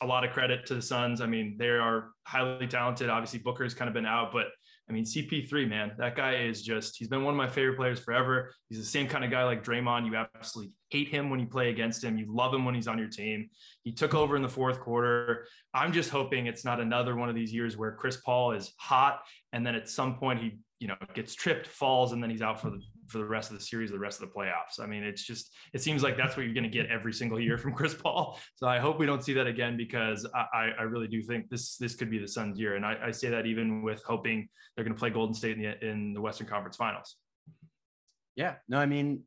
a 0.00 0.06
lot 0.06 0.24
of 0.24 0.30
credit 0.30 0.66
to 0.66 0.74
the 0.74 0.82
Suns. 0.82 1.20
I 1.20 1.26
mean, 1.26 1.56
they 1.58 1.68
are 1.68 2.10
highly 2.24 2.66
talented. 2.66 3.08
Obviously, 3.08 3.40
Booker's 3.40 3.74
kind 3.74 3.88
of 3.88 3.94
been 3.94 4.06
out, 4.06 4.32
but 4.32 4.46
I 4.88 4.92
mean, 4.92 5.04
CP3, 5.04 5.66
man, 5.66 5.92
that 5.96 6.14
guy 6.14 6.34
is 6.34 6.62
just, 6.62 6.96
he's 6.98 7.08
been 7.08 7.24
one 7.24 7.32
of 7.32 7.38
my 7.38 7.48
favorite 7.48 7.76
players 7.76 7.98
forever. 7.98 8.52
He's 8.68 8.78
the 8.78 8.84
same 8.84 9.08
kind 9.08 9.24
of 9.24 9.30
guy 9.30 9.42
like 9.44 9.64
Draymond. 9.64 10.04
You 10.04 10.14
absolutely 10.16 10.74
hate 10.90 11.08
him 11.08 11.30
when 11.30 11.40
you 11.40 11.46
play 11.46 11.70
against 11.70 12.04
him. 12.04 12.18
You 12.18 12.26
love 12.28 12.52
him 12.52 12.66
when 12.66 12.74
he's 12.74 12.86
on 12.86 12.98
your 12.98 13.08
team. 13.08 13.48
He 13.82 13.92
took 13.92 14.14
over 14.14 14.36
in 14.36 14.42
the 14.42 14.48
fourth 14.48 14.80
quarter. 14.80 15.46
I'm 15.72 15.92
just 15.92 16.10
hoping 16.10 16.46
it's 16.46 16.66
not 16.66 16.80
another 16.80 17.16
one 17.16 17.30
of 17.30 17.34
these 17.34 17.52
years 17.52 17.78
where 17.78 17.92
Chris 17.92 18.18
Paul 18.18 18.52
is 18.52 18.74
hot 18.78 19.20
and 19.54 19.66
then 19.66 19.74
at 19.74 19.88
some 19.88 20.16
point 20.16 20.42
he 20.42 20.58
you 20.80 20.88
know 20.88 20.96
gets 21.14 21.34
tripped, 21.34 21.66
falls, 21.66 22.12
and 22.12 22.22
then 22.22 22.28
he's 22.28 22.42
out 22.42 22.60
for 22.60 22.68
the 22.68 22.80
for 23.08 23.18
the 23.18 23.24
rest 23.24 23.50
of 23.50 23.58
the 23.58 23.64
series, 23.64 23.90
the 23.90 23.98
rest 23.98 24.22
of 24.22 24.28
the 24.28 24.34
playoffs. 24.34 24.80
I 24.80 24.86
mean, 24.86 25.02
it's 25.02 25.24
just 25.24 25.54
it 25.72 25.82
seems 25.82 26.02
like 26.02 26.16
that's 26.16 26.36
what 26.36 26.44
you're 26.44 26.54
going 26.54 26.64
to 26.64 26.70
get 26.70 26.86
every 26.86 27.12
single 27.12 27.40
year 27.40 27.58
from 27.58 27.72
Chris 27.76 27.94
Paul. 27.94 28.38
So 28.56 28.66
I 28.66 28.78
hope 28.78 28.98
we 28.98 29.06
don't 29.06 29.22
see 29.22 29.34
that 29.34 29.46
again 29.46 29.76
because 29.76 30.26
I, 30.34 30.70
I 30.78 30.82
really 30.82 31.08
do 31.08 31.22
think 31.22 31.48
this 31.48 31.76
this 31.76 31.94
could 31.94 32.10
be 32.10 32.18
the 32.18 32.28
Suns' 32.28 32.58
year, 32.58 32.76
and 32.76 32.84
I, 32.84 32.96
I 33.06 33.10
say 33.10 33.30
that 33.30 33.46
even 33.46 33.82
with 33.82 34.02
hoping 34.04 34.48
they're 34.74 34.84
going 34.84 34.94
to 34.94 34.98
play 34.98 35.10
Golden 35.10 35.34
State 35.34 35.56
in 35.56 35.62
the 35.62 35.86
in 35.86 36.14
the 36.14 36.20
Western 36.20 36.46
Conference 36.46 36.76
Finals. 36.76 37.16
Yeah, 38.36 38.54
no, 38.68 38.78
I 38.78 38.86
mean, 38.86 39.22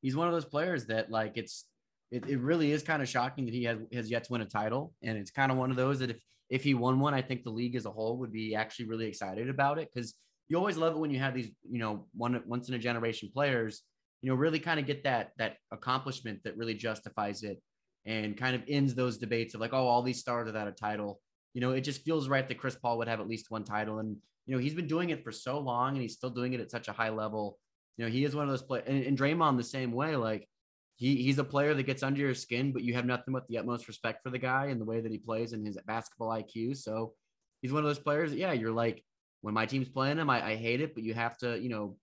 he's 0.00 0.16
one 0.16 0.28
of 0.28 0.32
those 0.32 0.46
players 0.46 0.86
that 0.86 1.10
like 1.10 1.36
it's 1.36 1.66
it, 2.10 2.26
it 2.26 2.38
really 2.38 2.72
is 2.72 2.82
kind 2.82 3.02
of 3.02 3.08
shocking 3.08 3.44
that 3.44 3.54
he 3.54 3.64
has, 3.64 3.78
has 3.92 4.10
yet 4.10 4.24
to 4.24 4.32
win 4.32 4.40
a 4.40 4.46
title, 4.46 4.94
and 5.02 5.18
it's 5.18 5.30
kind 5.30 5.52
of 5.52 5.58
one 5.58 5.70
of 5.70 5.76
those 5.76 5.98
that 5.98 6.10
if 6.10 6.22
if 6.50 6.64
he 6.64 6.74
won 6.74 6.98
one, 6.98 7.14
I 7.14 7.22
think 7.22 7.44
the 7.44 7.50
league 7.50 7.76
as 7.76 7.84
a 7.84 7.90
whole 7.90 8.16
would 8.18 8.32
be 8.32 8.54
actually 8.54 8.86
really 8.86 9.06
excited 9.06 9.50
about 9.50 9.78
it 9.78 9.90
because 9.92 10.14
you 10.48 10.56
always 10.56 10.76
love 10.76 10.94
it 10.94 10.98
when 10.98 11.10
you 11.10 11.18
have 11.18 11.34
these, 11.34 11.50
you 11.70 11.78
know, 11.78 12.06
one 12.14 12.42
once 12.46 12.68
in 12.68 12.74
a 12.74 12.78
generation 12.78 13.30
players, 13.32 13.82
you 14.22 14.30
know, 14.30 14.36
really 14.36 14.58
kind 14.58 14.80
of 14.80 14.86
get 14.86 15.04
that 15.04 15.32
that 15.38 15.56
accomplishment 15.70 16.40
that 16.44 16.56
really 16.56 16.74
justifies 16.74 17.42
it 17.42 17.60
and 18.06 18.36
kind 18.36 18.56
of 18.56 18.62
ends 18.68 18.94
those 18.94 19.18
debates 19.18 19.54
of 19.54 19.60
like, 19.60 19.74
oh, 19.74 19.86
all 19.86 20.02
these 20.02 20.20
stars 20.20 20.46
without 20.46 20.68
a 20.68 20.72
title. 20.72 21.20
You 21.54 21.60
know, 21.60 21.72
it 21.72 21.82
just 21.82 22.04
feels 22.04 22.28
right 22.28 22.48
that 22.48 22.58
Chris 22.58 22.76
Paul 22.76 22.98
would 22.98 23.08
have 23.08 23.20
at 23.20 23.28
least 23.28 23.50
one 23.50 23.64
title. 23.64 23.98
And, 23.98 24.16
you 24.46 24.54
know, 24.54 24.60
he's 24.60 24.74
been 24.74 24.86
doing 24.86 25.10
it 25.10 25.22
for 25.22 25.32
so 25.32 25.58
long 25.58 25.92
and 25.92 26.02
he's 26.02 26.14
still 26.14 26.30
doing 26.30 26.54
it 26.54 26.60
at 26.60 26.70
such 26.70 26.88
a 26.88 26.92
high 26.92 27.10
level. 27.10 27.58
You 27.96 28.04
know, 28.04 28.10
he 28.10 28.24
is 28.24 28.34
one 28.34 28.44
of 28.44 28.50
those 28.50 28.62
players 28.62 28.84
and, 28.86 29.04
and 29.04 29.18
Draymond 29.18 29.58
the 29.58 29.64
same 29.64 29.92
way. 29.92 30.16
Like 30.16 30.48
he 30.96 31.16
he's 31.16 31.38
a 31.38 31.44
player 31.44 31.74
that 31.74 31.82
gets 31.82 32.02
under 32.02 32.20
your 32.20 32.34
skin, 32.34 32.72
but 32.72 32.82
you 32.82 32.94
have 32.94 33.04
nothing 33.06 33.34
but 33.34 33.46
the 33.48 33.58
utmost 33.58 33.88
respect 33.88 34.22
for 34.22 34.30
the 34.30 34.38
guy 34.38 34.66
and 34.66 34.80
the 34.80 34.84
way 34.84 35.00
that 35.00 35.12
he 35.12 35.18
plays 35.18 35.52
and 35.52 35.66
his 35.66 35.78
basketball 35.86 36.30
IQ. 36.30 36.76
So 36.76 37.12
he's 37.60 37.72
one 37.72 37.82
of 37.82 37.88
those 37.88 37.98
players. 37.98 38.30
That, 38.30 38.38
yeah, 38.38 38.52
you're 38.52 38.72
like, 38.72 39.04
when 39.40 39.54
my 39.54 39.66
team's 39.66 39.88
playing 39.88 40.18
him, 40.18 40.30
I, 40.30 40.44
I 40.44 40.56
hate 40.56 40.80
it, 40.80 40.94
but 40.94 41.02
you 41.02 41.14
have 41.14 41.36
to, 41.38 41.58
you 41.58 41.68
know, 41.68 41.96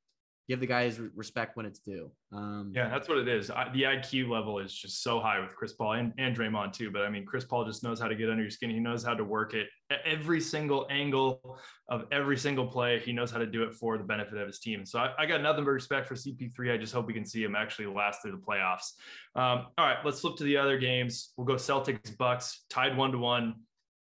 give 0.48 0.60
the 0.60 0.68
guys 0.68 1.00
respect 1.16 1.58
when 1.58 1.66
it's 1.66 1.80
due. 1.80 2.12
Um, 2.32 2.72
yeah, 2.76 2.88
that's 2.90 3.10
what 3.10 3.18
it 3.18 3.28
is. 3.28 3.50
I, 3.50 3.70
the 3.74 3.84
IQ 3.84 4.30
level 4.30 4.60
is 4.60 4.74
just 4.74 5.02
so 5.02 5.20
high 5.20 5.40
with 5.40 5.56
Chris 5.56 5.74
Paul 5.74 5.94
and, 5.94 6.14
and 6.20 6.36
Draymond 6.36 6.74
too. 6.74 6.92
But 6.92 7.02
I 7.02 7.10
mean, 7.10 7.26
Chris 7.26 7.46
Paul 7.46 7.66
just 7.66 7.84
knows 7.84 8.00
how 8.00 8.08
to 8.08 8.16
get 8.16 8.30
under 8.30 8.44
your 8.44 8.52
skin. 8.52 8.70
He 8.70 8.80
knows 8.80 9.04
how 9.04 9.16
to 9.16 9.24
work 9.24 9.54
it 9.54 9.68
at 9.90 10.00
every 10.06 10.40
single 10.40 10.86
angle 10.92 11.58
of 11.90 12.06
every 12.12 12.38
single 12.38 12.68
play. 12.68 13.00
He 13.00 13.12
knows 13.12 13.32
how 13.32 13.40
to 13.40 13.48
do 13.48 13.64
it 13.64 13.74
for 13.74 13.98
the 13.98 14.04
benefit 14.04 14.38
of 14.38 14.46
his 14.46 14.60
team. 14.60 14.86
So 14.86 15.00
I, 15.00 15.14
I 15.18 15.26
got 15.26 15.42
nothing 15.42 15.64
but 15.64 15.72
respect 15.72 16.08
for 16.08 16.16
CP3. 16.16 16.74
I 16.74 16.78
just 16.78 16.94
hope 16.94 17.08
we 17.08 17.14
can 17.14 17.26
see 17.26 17.44
him 17.44 17.56
actually 17.56 17.88
last 17.88 18.22
through 18.22 18.32
the 18.32 18.38
playoffs. 18.38 18.92
Um, 19.36 19.68
all 19.78 19.86
right, 19.86 19.98
let's 20.06 20.20
flip 20.20 20.36
to 20.38 20.44
the 20.44 20.58
other 20.58 20.78
games. 20.78 21.34
We'll 21.38 21.48
go 21.48 21.56
Celtics 21.56 22.16
Bucks 22.18 22.66
tied 22.70 22.96
one 22.96 23.12
to 23.14 23.18
one. 23.18 23.56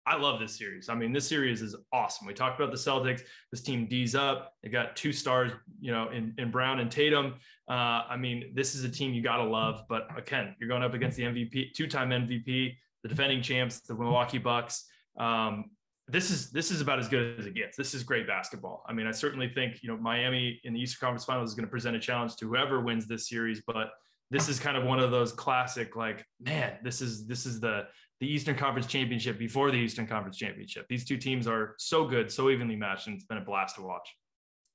I 0.07 0.17
love 0.17 0.39
this 0.39 0.55
series. 0.55 0.87
I 0.87 0.95
mean, 0.95 1.11
this 1.11 1.27
series 1.27 1.61
is 1.61 1.75
awesome. 1.91 2.27
We 2.27 2.33
talked 2.33 2.59
about 2.59 2.71
the 2.71 2.77
Celtics. 2.77 3.21
This 3.51 3.61
team 3.61 3.87
D's 3.87 4.13
up. 4.13 4.53
They 4.61 4.69
got 4.69 4.95
two 4.95 5.11
stars, 5.11 5.51
you 5.79 5.91
know, 5.91 6.09
in, 6.09 6.33
in 6.37 6.51
Brown 6.51 6.79
and 6.79 6.91
Tatum. 6.91 7.35
Uh, 7.67 8.03
I 8.07 8.15
mean, 8.15 8.51
this 8.53 8.75
is 8.75 8.83
a 8.83 8.89
team 8.89 9.13
you 9.13 9.23
got 9.23 9.37
to 9.37 9.43
love. 9.43 9.83
But 9.89 10.07
again, 10.15 10.55
you're 10.59 10.69
going 10.69 10.83
up 10.83 10.93
against 10.93 11.17
the 11.17 11.23
MVP, 11.23 11.73
two-time 11.73 12.09
MVP, 12.09 12.75
the 13.01 13.09
defending 13.09 13.41
champs, 13.41 13.79
the 13.79 13.95
Milwaukee 13.95 14.37
Bucks. 14.37 14.85
Um, 15.17 15.71
this 16.07 16.29
is 16.29 16.51
this 16.51 16.69
is 16.69 16.81
about 16.81 16.99
as 16.99 17.07
good 17.07 17.39
as 17.39 17.47
it 17.47 17.55
gets. 17.55 17.75
This 17.75 17.95
is 17.95 18.03
great 18.03 18.27
basketball. 18.27 18.83
I 18.87 18.93
mean, 18.93 19.07
I 19.07 19.11
certainly 19.11 19.49
think 19.49 19.81
you 19.81 19.89
know 19.89 19.97
Miami 19.97 20.61
in 20.63 20.73
the 20.73 20.79
Eastern 20.79 21.07
Conference 21.07 21.25
Finals 21.25 21.49
is 21.49 21.55
going 21.55 21.65
to 21.65 21.71
present 21.71 21.95
a 21.95 21.99
challenge 21.99 22.35
to 22.35 22.47
whoever 22.47 22.79
wins 22.79 23.07
this 23.07 23.27
series, 23.27 23.63
but 23.65 23.89
this 24.31 24.49
is 24.49 24.59
kind 24.59 24.75
of 24.77 24.83
one 24.83 24.99
of 24.99 25.11
those 25.11 25.31
classic 25.31 25.95
like 25.95 26.25
man 26.41 26.73
this 26.83 27.01
is 27.01 27.27
this 27.27 27.45
is 27.45 27.59
the 27.59 27.83
the 28.25 28.31
Eastern 28.31 28.55
Conference 28.55 28.87
Championship 28.87 29.37
before 29.37 29.69
the 29.69 29.77
Eastern 29.77 30.07
Conference 30.07 30.35
Championship. 30.35 30.87
These 30.89 31.05
two 31.05 31.17
teams 31.17 31.47
are 31.47 31.75
so 31.77 32.05
good, 32.05 32.31
so 32.31 32.49
evenly 32.49 32.75
matched, 32.75 33.05
and 33.05 33.15
it's 33.15 33.25
been 33.25 33.37
a 33.37 33.41
blast 33.41 33.75
to 33.75 33.83
watch. 33.83 34.09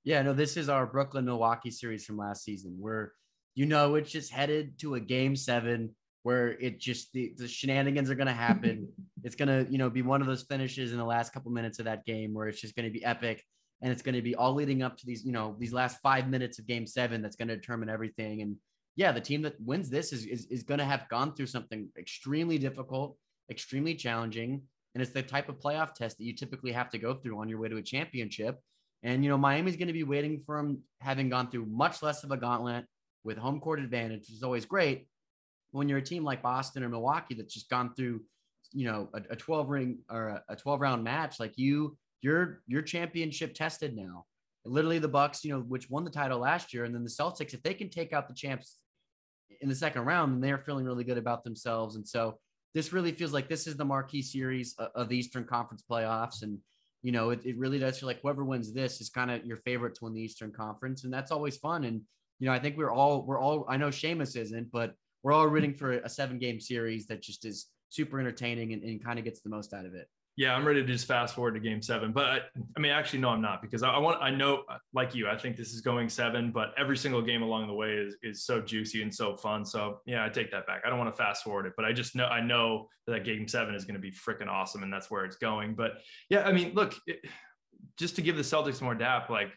Yeah, 0.05 0.23
no, 0.23 0.33
this 0.33 0.57
is 0.57 0.69
our 0.69 0.87
Brooklyn 0.87 1.25
Milwaukee 1.25 1.73
series 1.73 2.05
from 2.05 2.17
last 2.17 2.45
season 2.45 2.77
where 2.79 3.13
you 3.57 3.67
know 3.67 3.97
it's 3.97 4.13
just 4.13 4.31
headed 4.31 4.79
to 4.79 4.95
a 4.95 5.01
game 5.01 5.35
seven 5.35 5.97
where 6.23 6.51
it 6.61 6.79
just 6.79 7.13
the, 7.13 7.33
the 7.39 7.49
shenanigans 7.49 8.09
are 8.09 8.15
going 8.15 8.29
to 8.29 8.33
happen. 8.33 8.87
it's 9.25 9.35
going 9.35 9.49
to, 9.49 9.71
you 9.71 9.79
know, 9.79 9.91
be 9.91 10.03
one 10.03 10.21
of 10.21 10.29
those 10.29 10.45
finishes 10.45 10.93
in 10.93 10.99
the 10.99 11.05
last 11.05 11.33
couple 11.33 11.51
minutes 11.51 11.81
of 11.81 11.87
that 11.87 12.05
game 12.05 12.33
where 12.33 12.47
it's 12.47 12.61
just 12.61 12.77
going 12.77 12.87
to 12.87 12.93
be 12.93 13.05
epic 13.05 13.43
and 13.83 13.91
it's 13.91 14.03
going 14.03 14.15
to 14.15 14.23
be 14.23 14.37
all 14.37 14.55
leading 14.55 14.83
up 14.83 14.97
to 14.99 15.07
these, 15.07 15.25
you 15.25 15.33
know, 15.33 15.57
these 15.59 15.73
last 15.73 15.99
five 16.03 16.29
minutes 16.29 16.61
of 16.61 16.69
game 16.69 16.87
seven 16.87 17.21
that's 17.21 17.37
going 17.37 17.49
to 17.49 17.57
determine 17.57 17.89
everything. 17.89 18.43
And 18.43 18.57
yeah, 18.95 19.11
the 19.11 19.21
team 19.21 19.43
that 19.43 19.61
wins 19.61 19.91
this 19.91 20.13
is, 20.13 20.25
is, 20.25 20.47
is 20.47 20.63
going 20.63 20.79
to 20.79 20.85
have 20.85 21.09
gone 21.09 21.35
through 21.35 21.47
something 21.47 21.89
extremely 21.99 22.57
difficult 22.57 23.17
extremely 23.51 23.95
challenging. 23.95 24.63
And 24.95 25.03
it's 25.03 25.13
the 25.13 25.23
type 25.23 25.49
of 25.49 25.61
playoff 25.61 25.95
test 25.95 26.19
that 26.19 26.25
you 26.25 26.35
typically 26.35 26.73
have 26.73 26.91
to 26.91 26.99
go 26.99 27.15
through 27.15 27.39
on 27.41 27.49
your 27.49 27.59
way 27.59 27.69
to 27.69 27.77
a 27.77 27.83
championship. 27.83 28.59
And, 29.03 29.25
you 29.25 29.31
know, 29.31 29.39
Miami's 29.39 29.77
going 29.77 29.89
to 29.89 29.95
be 29.95 30.05
waiting 30.05 30.43
for 30.45 30.57
them, 30.57 30.83
having 31.01 31.29
gone 31.29 31.51
through 31.51 31.67
much 31.67 32.03
less 32.03 32.25
of 32.25 32.33
a 32.33 32.37
gauntlet 32.37 32.85
with 33.25 33.39
home 33.39 33.61
court 33.61 33.81
advantage, 33.81 34.21
which 34.21 34.33
is 34.33 34.43
always 34.43 34.65
great. 34.65 35.07
When 35.73 35.89
you're 35.89 35.99
a 35.99 36.03
team 36.03 36.25
like 36.25 36.43
Boston 36.43 36.83
or 36.83 36.89
Milwaukee 36.89 37.35
that's 37.35 37.55
just 37.55 37.71
gone 37.71 37.95
through, 37.95 38.23
you 38.73 38.87
know, 38.87 39.09
a, 39.15 39.23
a 39.31 39.37
12 39.37 39.69
ring 39.69 39.99
or 40.11 40.43
a 40.49 40.57
12 40.57 40.81
round 40.81 41.05
match, 41.05 41.39
like 41.39 41.57
you, 41.57 41.97
you're, 42.21 42.63
you're 42.67 42.83
championship 42.83 43.55
tested 43.55 43.97
now. 43.97 44.25
Literally 44.65 44.99
the 44.99 45.09
Bucks, 45.09 45.45
you 45.45 45.53
know, 45.53 45.61
which 45.61 45.89
won 45.89 46.05
the 46.05 46.11
title 46.11 46.41
last 46.41 46.75
year, 46.75 46.85
and 46.85 46.95
then 46.95 47.05
the 47.05 47.09
Celtics, 47.09 47.55
if 47.55 47.63
they 47.63 47.73
can 47.73 47.89
take 47.89 48.13
out 48.13 48.29
the 48.29 48.35
champs 48.35 48.79
in 49.63 49.69
the 49.69 49.75
second 49.75 50.05
round, 50.05 50.35
then 50.35 50.41
they're 50.41 50.59
feeling 50.59 50.85
really 50.85 51.05
good 51.05 51.17
about 51.17 51.45
themselves. 51.45 51.97
And 51.97 52.07
so 52.07 52.39
this 52.75 52.93
really 52.93 53.13
feels 53.13 53.33
like 53.33 53.49
this 53.49 53.67
is 53.67 53.77
the 53.77 53.85
marquee 53.85 54.23
series 54.23 54.77
of 54.95 55.09
the 55.09 55.17
Eastern 55.17 55.45
Conference 55.45 55.83
playoffs. 55.89 56.43
And, 56.43 56.59
you 57.03 57.13
know, 57.13 57.31
it, 57.31 57.45
it 57.45 57.59
really 57.59 57.79
does 57.79 57.99
feel 57.99 58.07
like 58.07 58.21
whoever 58.23 58.45
wins 58.45 58.73
this 58.73 59.01
is 59.01 59.11
kind 59.11 59.31
of 59.31 59.45
your 59.45 59.57
favorite 59.59 59.95
to 59.97 60.05
win 60.05 60.15
the 60.15 60.23
Eastern 60.23 60.53
Conference. 60.53 61.05
And 61.05 61.13
that's 61.13 61.33
always 61.33 61.57
fun. 61.57 61.85
And, 61.85 62.03
you 62.39 62.47
know, 62.47 62.53
I 62.53 62.59
think 62.59 62.77
we're 62.77 62.93
all, 62.93 63.23
we're 63.23 63.41
all, 63.41 63.67
I 63.69 63.77
know 63.77 63.89
Seamus 63.89 64.37
isn't, 64.37 64.71
but 64.71 64.95
we're 65.23 65.33
all 65.33 65.47
rooting 65.47 65.75
for 65.75 65.93
a 65.93 66.09
seven 66.09 66.39
game 66.39 66.61
series 66.61 67.07
that 67.07 67.23
just 67.23 67.45
is 67.45 67.67
super 67.89 68.21
entertaining 68.21 68.73
and, 68.73 68.83
and 68.83 69.05
kind 69.05 69.19
of 69.19 69.25
gets 69.25 69.41
the 69.41 69.51
most 69.51 69.75
out 69.75 69.85
of 69.85 69.95
it 69.95 70.09
yeah, 70.37 70.55
I'm 70.55 70.67
ready 70.67 70.81
to 70.81 70.87
just 70.87 71.07
fast 71.07 71.35
forward 71.35 71.55
to 71.55 71.61
game 71.61 71.83
seven. 71.83 72.13
But 72.13 72.25
I, 72.25 72.39
I 72.77 72.81
mean, 72.81 72.93
actually, 72.93 73.19
no, 73.19 73.29
I'm 73.29 73.43
not 73.43 73.61
because 73.61 73.83
I, 73.83 73.91
I, 73.91 73.99
want, 73.99 74.23
I 74.23 74.31
know, 74.31 74.63
like 74.95 75.15
you, 75.15 75.29
I 75.29 75.37
think 75.37 75.57
this 75.57 75.73
is 75.73 75.81
going 75.81 76.09
seven, 76.09 76.51
but 76.51 76.73
every 76.79 76.97
single 76.97 77.21
game 77.21 77.43
along 77.43 77.67
the 77.67 77.75
way 77.75 77.93
is, 77.93 78.17
is 78.23 78.45
so 78.45 78.61
juicy 78.61 79.03
and 79.03 79.15
so 79.15 79.37
fun. 79.37 79.65
So 79.65 80.01
yeah, 80.07 80.25
I 80.25 80.29
take 80.29 80.51
that 80.53 80.67
back. 80.67 80.83
I 80.87 80.89
don't 80.89 80.99
want 80.99 81.15
to 81.15 81.17
fast 81.17 81.45
forward 81.45 81.67
it, 81.67 81.75
but 81.77 81.85
I 81.85 81.93
just 81.93 82.15
know, 82.15 82.27
I 82.27 82.41
know 82.41 82.89
that 83.07 83.25
game 83.25 83.49
seven 83.49 83.75
is 83.75 83.85
going 83.85 83.97
to 83.97 84.01
be 84.01 84.13
freaking 84.13 84.49
awesome 84.49 84.83
and 84.83 84.93
that's 84.93 85.11
where 85.11 85.25
it's 85.25 85.37
going. 85.37 85.75
But 85.75 85.99
yeah, 86.29 86.43
I 86.43 86.53
mean, 86.53 86.75
look, 86.75 86.95
it, 87.07 87.21
just 87.99 88.17
to 88.17 88.23
give 88.23 88.37
the 88.37 88.43
Celtics 88.43 88.81
more 88.81 88.95
dap, 88.95 89.31
like 89.31 89.49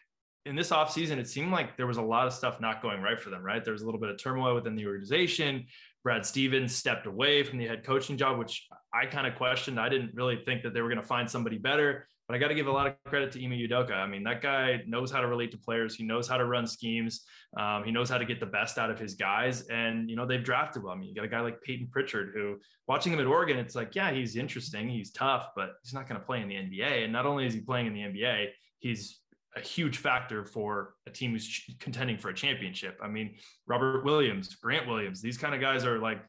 in 0.46 0.56
this 0.56 0.70
offseason, 0.70 1.16
it 1.18 1.28
seemed 1.28 1.52
like 1.52 1.76
there 1.76 1.86
was 1.86 1.96
a 1.96 2.02
lot 2.02 2.26
of 2.26 2.32
stuff 2.32 2.60
not 2.60 2.82
going 2.82 3.00
right 3.00 3.18
for 3.18 3.30
them, 3.30 3.42
right? 3.42 3.64
There 3.64 3.72
was 3.72 3.82
a 3.82 3.86
little 3.86 4.00
bit 4.00 4.10
of 4.10 4.22
turmoil 4.22 4.54
within 4.54 4.76
the 4.76 4.86
organization. 4.86 5.66
Brad 6.04 6.24
Stevens 6.24 6.74
stepped 6.74 7.06
away 7.06 7.42
from 7.42 7.58
the 7.58 7.66
head 7.66 7.82
coaching 7.82 8.18
job, 8.18 8.38
which 8.38 8.68
I 8.92 9.06
kind 9.06 9.26
of 9.26 9.34
questioned. 9.34 9.80
I 9.80 9.88
didn't 9.88 10.14
really 10.14 10.36
think 10.44 10.62
that 10.62 10.74
they 10.74 10.82
were 10.82 10.88
going 10.88 11.00
to 11.00 11.06
find 11.06 11.28
somebody 11.28 11.56
better, 11.56 12.06
but 12.28 12.34
I 12.34 12.38
got 12.38 12.48
to 12.48 12.54
give 12.54 12.66
a 12.66 12.72
lot 12.72 12.86
of 12.86 12.94
credit 13.06 13.32
to 13.32 13.42
Ime 13.42 13.52
Udoka. 13.52 13.92
I 13.92 14.06
mean, 14.06 14.22
that 14.24 14.42
guy 14.42 14.82
knows 14.86 15.10
how 15.10 15.22
to 15.22 15.26
relate 15.26 15.50
to 15.52 15.58
players. 15.58 15.94
He 15.94 16.04
knows 16.04 16.28
how 16.28 16.36
to 16.36 16.44
run 16.44 16.66
schemes. 16.66 17.24
Um, 17.58 17.84
he 17.84 17.90
knows 17.90 18.10
how 18.10 18.18
to 18.18 18.26
get 18.26 18.38
the 18.38 18.46
best 18.46 18.78
out 18.78 18.90
of 18.90 18.98
his 18.98 19.14
guys. 19.14 19.62
And, 19.68 20.10
you 20.10 20.16
know, 20.16 20.26
they've 20.26 20.44
drafted 20.44 20.82
well. 20.82 20.92
I 20.92 20.96
mean, 20.96 21.08
you 21.08 21.14
got 21.14 21.24
a 21.24 21.28
guy 21.28 21.40
like 21.40 21.62
Payton 21.62 21.88
Pritchard, 21.90 22.32
who 22.34 22.58
watching 22.86 23.10
him 23.12 23.20
at 23.20 23.26
Oregon, 23.26 23.58
it's 23.58 23.74
like, 23.74 23.94
yeah, 23.94 24.12
he's 24.12 24.36
interesting. 24.36 24.90
He's 24.90 25.10
tough, 25.10 25.48
but 25.56 25.70
he's 25.82 25.94
not 25.94 26.06
going 26.06 26.20
to 26.20 26.26
play 26.26 26.42
in 26.42 26.48
the 26.48 26.54
NBA. 26.54 27.04
And 27.04 27.12
not 27.14 27.24
only 27.24 27.46
is 27.46 27.54
he 27.54 27.60
playing 27.60 27.86
in 27.86 27.94
the 27.94 28.00
NBA, 28.00 28.48
he's 28.78 29.20
a 29.56 29.60
huge 29.60 29.98
factor 29.98 30.44
for 30.44 30.94
a 31.06 31.10
team 31.10 31.32
who's 31.32 31.62
contending 31.78 32.18
for 32.18 32.28
a 32.28 32.34
championship. 32.34 32.98
I 33.02 33.08
mean, 33.08 33.36
Robert 33.66 34.04
Williams, 34.04 34.54
Grant 34.56 34.88
Williams, 34.88 35.22
these 35.22 35.38
kind 35.38 35.54
of 35.54 35.60
guys 35.60 35.84
are 35.84 35.98
like, 35.98 36.22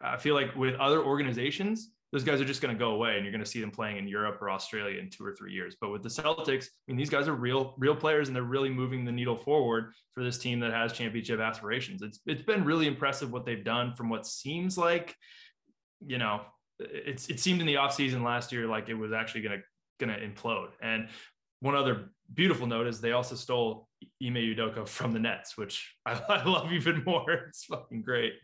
I 0.00 0.16
feel 0.16 0.34
like 0.34 0.54
with 0.56 0.74
other 0.76 1.02
organizations, 1.02 1.92
those 2.12 2.24
guys 2.24 2.40
are 2.40 2.44
just 2.44 2.60
going 2.60 2.74
to 2.74 2.78
go 2.78 2.90
away 2.90 3.14
and 3.16 3.24
you're 3.24 3.32
going 3.32 3.44
to 3.44 3.48
see 3.50 3.60
them 3.60 3.70
playing 3.70 3.96
in 3.96 4.06
Europe 4.06 4.42
or 4.42 4.50
Australia 4.50 5.00
in 5.00 5.08
two 5.08 5.24
or 5.24 5.34
three 5.34 5.52
years. 5.52 5.76
But 5.80 5.90
with 5.90 6.02
the 6.02 6.10
Celtics, 6.10 6.64
I 6.64 6.68
mean, 6.88 6.96
these 6.96 7.08
guys 7.08 7.26
are 7.26 7.34
real, 7.34 7.74
real 7.78 7.96
players 7.96 8.28
and 8.28 8.36
they're 8.36 8.42
really 8.42 8.68
moving 8.68 9.04
the 9.04 9.12
needle 9.12 9.36
forward 9.36 9.92
for 10.12 10.22
this 10.22 10.36
team 10.36 10.60
that 10.60 10.72
has 10.72 10.92
championship 10.92 11.40
aspirations. 11.40 12.02
It's, 12.02 12.20
it's 12.26 12.42
been 12.42 12.64
really 12.64 12.86
impressive 12.86 13.32
what 13.32 13.46
they've 13.46 13.64
done 13.64 13.94
from 13.94 14.10
what 14.10 14.26
seems 14.26 14.76
like, 14.76 15.14
you 16.04 16.18
know, 16.18 16.42
it's, 16.80 17.28
it 17.28 17.40
seemed 17.40 17.60
in 17.60 17.66
the 17.66 17.76
offseason 17.76 18.22
last 18.22 18.52
year 18.52 18.66
like 18.66 18.88
it 18.88 18.94
was 18.94 19.12
actually 19.12 19.42
going 19.42 19.58
to 19.58 19.64
going 20.04 20.18
to 20.18 20.26
implode. 20.26 20.70
And 20.82 21.08
one 21.62 21.76
other 21.76 22.10
beautiful 22.34 22.66
note 22.66 22.88
is 22.88 23.00
they 23.00 23.12
also 23.12 23.36
stole 23.36 23.88
Ime 24.20 24.34
Udoka 24.34 24.86
from 24.86 25.12
the 25.12 25.20
Nets, 25.20 25.56
which 25.56 25.94
I, 26.06 26.20
I 26.28 26.44
love 26.44 26.72
even 26.72 27.02
more. 27.04 27.30
It's 27.48 27.64
fucking 27.64 28.02
great. 28.02 28.34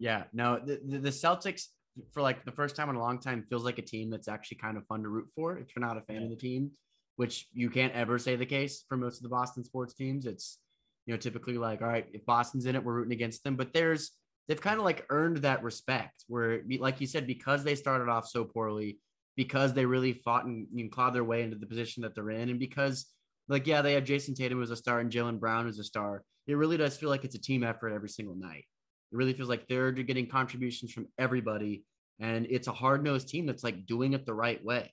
Yeah, 0.00 0.24
no, 0.32 0.60
the, 0.64 0.80
the, 0.84 0.98
the, 0.98 1.10
Celtics 1.10 1.66
for 2.12 2.22
like 2.22 2.44
the 2.44 2.52
first 2.52 2.76
time 2.76 2.88
in 2.88 2.96
a 2.96 3.00
long 3.00 3.18
time 3.18 3.44
feels 3.48 3.64
like 3.64 3.78
a 3.78 3.82
team 3.82 4.10
that's 4.10 4.28
actually 4.28 4.58
kind 4.58 4.76
of 4.76 4.86
fun 4.86 5.02
to 5.02 5.08
root 5.08 5.28
for 5.34 5.58
if 5.58 5.74
you're 5.74 5.84
not 5.84 5.96
a 5.96 6.02
fan 6.02 6.16
yeah. 6.16 6.22
of 6.24 6.30
the 6.30 6.36
team, 6.36 6.70
which 7.16 7.46
you 7.52 7.70
can't 7.70 7.94
ever 7.94 8.18
say 8.18 8.36
the 8.36 8.46
case 8.46 8.84
for 8.88 8.96
most 8.96 9.16
of 9.18 9.22
the 9.22 9.28
Boston 9.28 9.64
sports 9.64 9.94
teams. 9.94 10.26
It's 10.26 10.58
you 11.06 11.14
know 11.14 11.18
typically 11.18 11.56
like 11.58 11.82
all 11.82 11.88
right, 11.88 12.06
if 12.12 12.26
Boston's 12.26 12.66
in 12.66 12.74
it, 12.76 12.84
we're 12.84 12.94
rooting 12.94 13.12
against 13.12 13.44
them, 13.44 13.56
but 13.56 13.72
there's 13.72 14.10
they've 14.48 14.60
kind 14.60 14.78
of 14.78 14.84
like 14.84 15.06
earned 15.10 15.38
that 15.38 15.62
respect 15.62 16.24
where 16.26 16.62
like 16.78 17.00
you 17.00 17.06
said 17.06 17.26
because 17.26 17.64
they 17.64 17.74
started 17.74 18.08
off 18.08 18.26
so 18.26 18.44
poorly 18.44 18.98
because 19.38 19.72
they 19.72 19.86
really 19.86 20.12
fought 20.12 20.46
and, 20.46 20.66
clawed 20.90 21.14
their 21.14 21.22
way 21.22 21.44
into 21.44 21.56
the 21.56 21.64
position 21.64 22.02
that 22.02 22.12
they're 22.12 22.30
in, 22.30 22.50
and 22.50 22.58
because 22.58 23.06
like 23.48 23.68
yeah, 23.68 23.80
they 23.80 23.92
have 23.94 24.04
Jayson 24.04 24.34
Tatum 24.34 24.60
as 24.60 24.72
a 24.72 24.76
star 24.76 24.98
and 24.98 25.12
Jaylen 25.12 25.38
Brown 25.38 25.68
as 25.68 25.78
a 25.78 25.84
star. 25.84 26.24
It 26.48 26.56
really 26.56 26.76
does 26.76 26.96
feel 26.96 27.08
like 27.08 27.24
it's 27.24 27.36
a 27.36 27.40
team 27.40 27.62
effort 27.62 27.92
every 27.92 28.08
single 28.08 28.34
night. 28.34 28.64
It 29.12 29.16
really 29.16 29.32
feels 29.32 29.48
like 29.48 29.68
they're 29.68 29.92
getting 29.92 30.26
contributions 30.26 30.92
from 30.92 31.06
everybody, 31.18 31.84
and 32.18 32.48
it's 32.50 32.66
a 32.66 32.72
hard 32.72 33.04
nosed 33.04 33.28
team 33.28 33.46
that's 33.46 33.62
like 33.62 33.86
doing 33.86 34.12
it 34.12 34.26
the 34.26 34.34
right 34.34 34.62
way. 34.64 34.92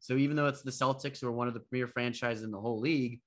So 0.00 0.14
even 0.14 0.34
though 0.34 0.46
it's 0.46 0.62
the 0.62 0.70
Celtics 0.70 1.20
who 1.20 1.28
are 1.28 1.32
one 1.32 1.48
of 1.48 1.54
the 1.54 1.60
premier 1.60 1.86
franchises 1.86 2.42
in 2.42 2.50
the 2.50 2.60
whole 2.60 2.80
league, 2.80 3.20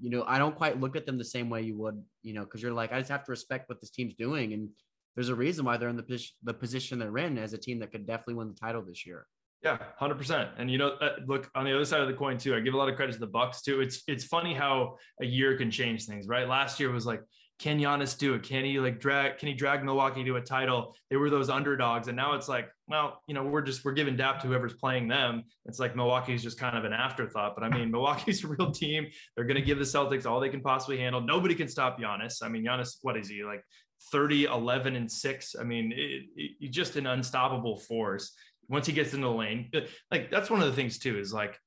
you 0.00 0.10
know, 0.10 0.24
I 0.26 0.38
don't 0.38 0.56
quite 0.56 0.80
look 0.80 0.96
at 0.96 1.06
them 1.06 1.18
the 1.18 1.24
same 1.24 1.48
way 1.50 1.62
you 1.62 1.76
would, 1.78 2.02
you 2.22 2.34
know, 2.34 2.42
because 2.42 2.62
you're 2.62 2.72
like, 2.72 2.92
I 2.92 2.98
just 2.98 3.10
have 3.10 3.24
to 3.24 3.30
respect 3.30 3.68
what 3.68 3.80
this 3.80 3.90
team's 3.90 4.14
doing. 4.14 4.54
And 4.54 4.70
there's 5.14 5.28
a 5.28 5.34
reason 5.34 5.64
why 5.64 5.76
they're 5.76 5.88
in 5.88 5.96
the, 5.96 6.02
position, 6.02 6.34
the 6.42 6.54
position 6.54 6.98
they're 6.98 7.18
in 7.18 7.38
as 7.38 7.52
a 7.52 7.58
team 7.58 7.78
that 7.78 7.92
could 7.92 8.06
definitely 8.06 8.34
win 8.34 8.48
the 8.48 8.54
title 8.54 8.82
this 8.82 9.06
year. 9.06 9.26
Yeah, 9.62 9.78
hundred 9.98 10.16
percent. 10.16 10.50
And 10.56 10.70
you 10.70 10.78
know, 10.78 10.92
uh, 11.00 11.16
look 11.26 11.50
on 11.54 11.64
the 11.64 11.74
other 11.74 11.84
side 11.84 12.00
of 12.00 12.08
the 12.08 12.14
coin 12.14 12.38
too. 12.38 12.54
I 12.54 12.60
give 12.60 12.72
a 12.72 12.76
lot 12.78 12.88
of 12.88 12.96
credit 12.96 13.12
to 13.12 13.18
the 13.18 13.26
Bucks 13.26 13.60
too. 13.60 13.80
It's 13.80 14.02
it's 14.06 14.24
funny 14.24 14.54
how 14.54 14.96
a 15.20 15.26
year 15.26 15.56
can 15.56 15.70
change 15.70 16.06
things, 16.06 16.26
right? 16.26 16.48
Last 16.48 16.80
year 16.80 16.90
was 16.90 17.04
like, 17.04 17.20
can 17.60 17.78
Giannis 17.78 18.16
do 18.16 18.32
it? 18.32 18.42
Can 18.42 18.64
he 18.64 18.80
like 18.80 19.00
drag? 19.00 19.36
Can 19.36 19.48
he 19.48 19.54
drag 19.54 19.84
Milwaukee 19.84 20.24
to 20.24 20.36
a 20.36 20.40
title? 20.40 20.96
They 21.10 21.16
were 21.16 21.28
those 21.28 21.50
underdogs, 21.50 22.08
and 22.08 22.16
now 22.16 22.32
it's 22.32 22.48
like, 22.48 22.70
well, 22.88 23.22
you 23.26 23.34
know, 23.34 23.44
we're 23.44 23.60
just 23.60 23.84
we're 23.84 23.92
giving 23.92 24.16
dap 24.16 24.40
to 24.40 24.46
whoever's 24.46 24.72
playing 24.72 25.08
them. 25.08 25.42
It's 25.66 25.78
like 25.78 25.94
Milwaukee's 25.94 26.42
just 26.42 26.58
kind 26.58 26.78
of 26.78 26.84
an 26.86 26.94
afterthought. 26.94 27.54
But 27.54 27.64
I 27.64 27.68
mean, 27.68 27.90
Milwaukee's 27.90 28.42
a 28.44 28.48
real 28.48 28.70
team. 28.70 29.08
They're 29.36 29.44
going 29.44 29.60
to 29.60 29.62
give 29.62 29.78
the 29.78 29.84
Celtics 29.84 30.24
all 30.24 30.40
they 30.40 30.48
can 30.48 30.62
possibly 30.62 30.96
handle. 30.96 31.20
Nobody 31.20 31.54
can 31.54 31.68
stop 31.68 32.00
Giannis. 32.00 32.42
I 32.42 32.48
mean, 32.48 32.64
Giannis, 32.64 32.96
what 33.02 33.18
is 33.18 33.28
he 33.28 33.44
like? 33.44 33.62
30, 34.10 34.44
11, 34.44 34.96
and 34.96 35.12
six. 35.12 35.54
I 35.60 35.62
mean, 35.62 35.92
it, 35.94 36.22
it, 36.58 36.70
just 36.70 36.96
an 36.96 37.06
unstoppable 37.06 37.76
force 37.76 38.32
once 38.70 38.86
he 38.86 38.92
gets 38.92 39.12
into 39.12 39.26
the 39.26 39.32
lane. 39.32 39.70
Like 40.10 40.30
that's 40.30 40.48
one 40.48 40.60
of 40.60 40.66
the 40.66 40.72
things 40.72 40.98
too 40.98 41.18
is 41.18 41.32
like 41.32 41.58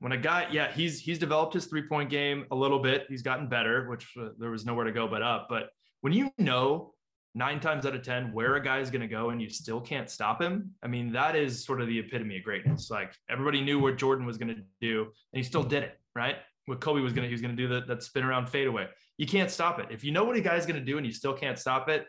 when 0.00 0.12
a 0.12 0.16
guy, 0.16 0.48
yeah, 0.50 0.70
he's 0.72 1.00
he's 1.00 1.18
developed 1.18 1.54
his 1.54 1.66
three 1.66 1.82
point 1.82 2.10
game 2.10 2.44
a 2.50 2.54
little 2.54 2.80
bit. 2.80 3.06
He's 3.08 3.22
gotten 3.22 3.48
better, 3.48 3.88
which 3.88 4.06
uh, 4.20 4.28
there 4.38 4.50
was 4.50 4.66
nowhere 4.66 4.84
to 4.84 4.92
go 4.92 5.08
but 5.08 5.22
up. 5.22 5.46
But 5.48 5.70
when 6.02 6.12
you 6.12 6.30
know 6.36 6.92
nine 7.34 7.60
times 7.60 7.86
out 7.86 7.94
of 7.94 8.02
ten 8.02 8.32
where 8.32 8.56
a 8.56 8.62
guy 8.62 8.80
is 8.80 8.90
going 8.90 9.02
to 9.02 9.08
go 9.08 9.30
and 9.30 9.40
you 9.40 9.48
still 9.48 9.80
can't 9.80 10.10
stop 10.10 10.42
him, 10.42 10.72
I 10.82 10.88
mean 10.88 11.12
that 11.12 11.36
is 11.36 11.64
sort 11.64 11.80
of 11.80 11.86
the 11.86 11.98
epitome 11.98 12.36
of 12.36 12.42
greatness. 12.42 12.90
Like 12.90 13.14
everybody 13.30 13.60
knew 13.60 13.78
what 13.78 13.96
Jordan 13.96 14.26
was 14.26 14.36
going 14.36 14.54
to 14.54 14.62
do, 14.80 15.02
and 15.32 15.38
he 15.38 15.42
still 15.42 15.64
did 15.64 15.84
it, 15.84 15.98
right? 16.14 16.36
What 16.66 16.80
Kobe 16.80 17.00
was 17.00 17.12
going 17.12 17.22
to, 17.22 17.28
he 17.28 17.34
was 17.34 17.40
going 17.40 17.56
to 17.56 17.62
do 17.62 17.68
that 17.68 17.86
that 17.86 18.02
spin 18.02 18.24
around 18.24 18.48
fadeaway. 18.48 18.88
You 19.16 19.26
can't 19.26 19.50
stop 19.50 19.80
it. 19.80 19.86
If 19.90 20.04
you 20.04 20.12
know 20.12 20.24
what 20.24 20.36
a 20.36 20.40
guy's 20.40 20.66
going 20.66 20.78
to 20.78 20.84
do 20.84 20.96
and 20.96 21.06
you 21.06 21.12
still 21.12 21.34
can't 21.34 21.58
stop 21.58 21.88
it, 21.88 22.06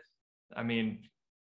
I 0.54 0.62
mean, 0.62 1.00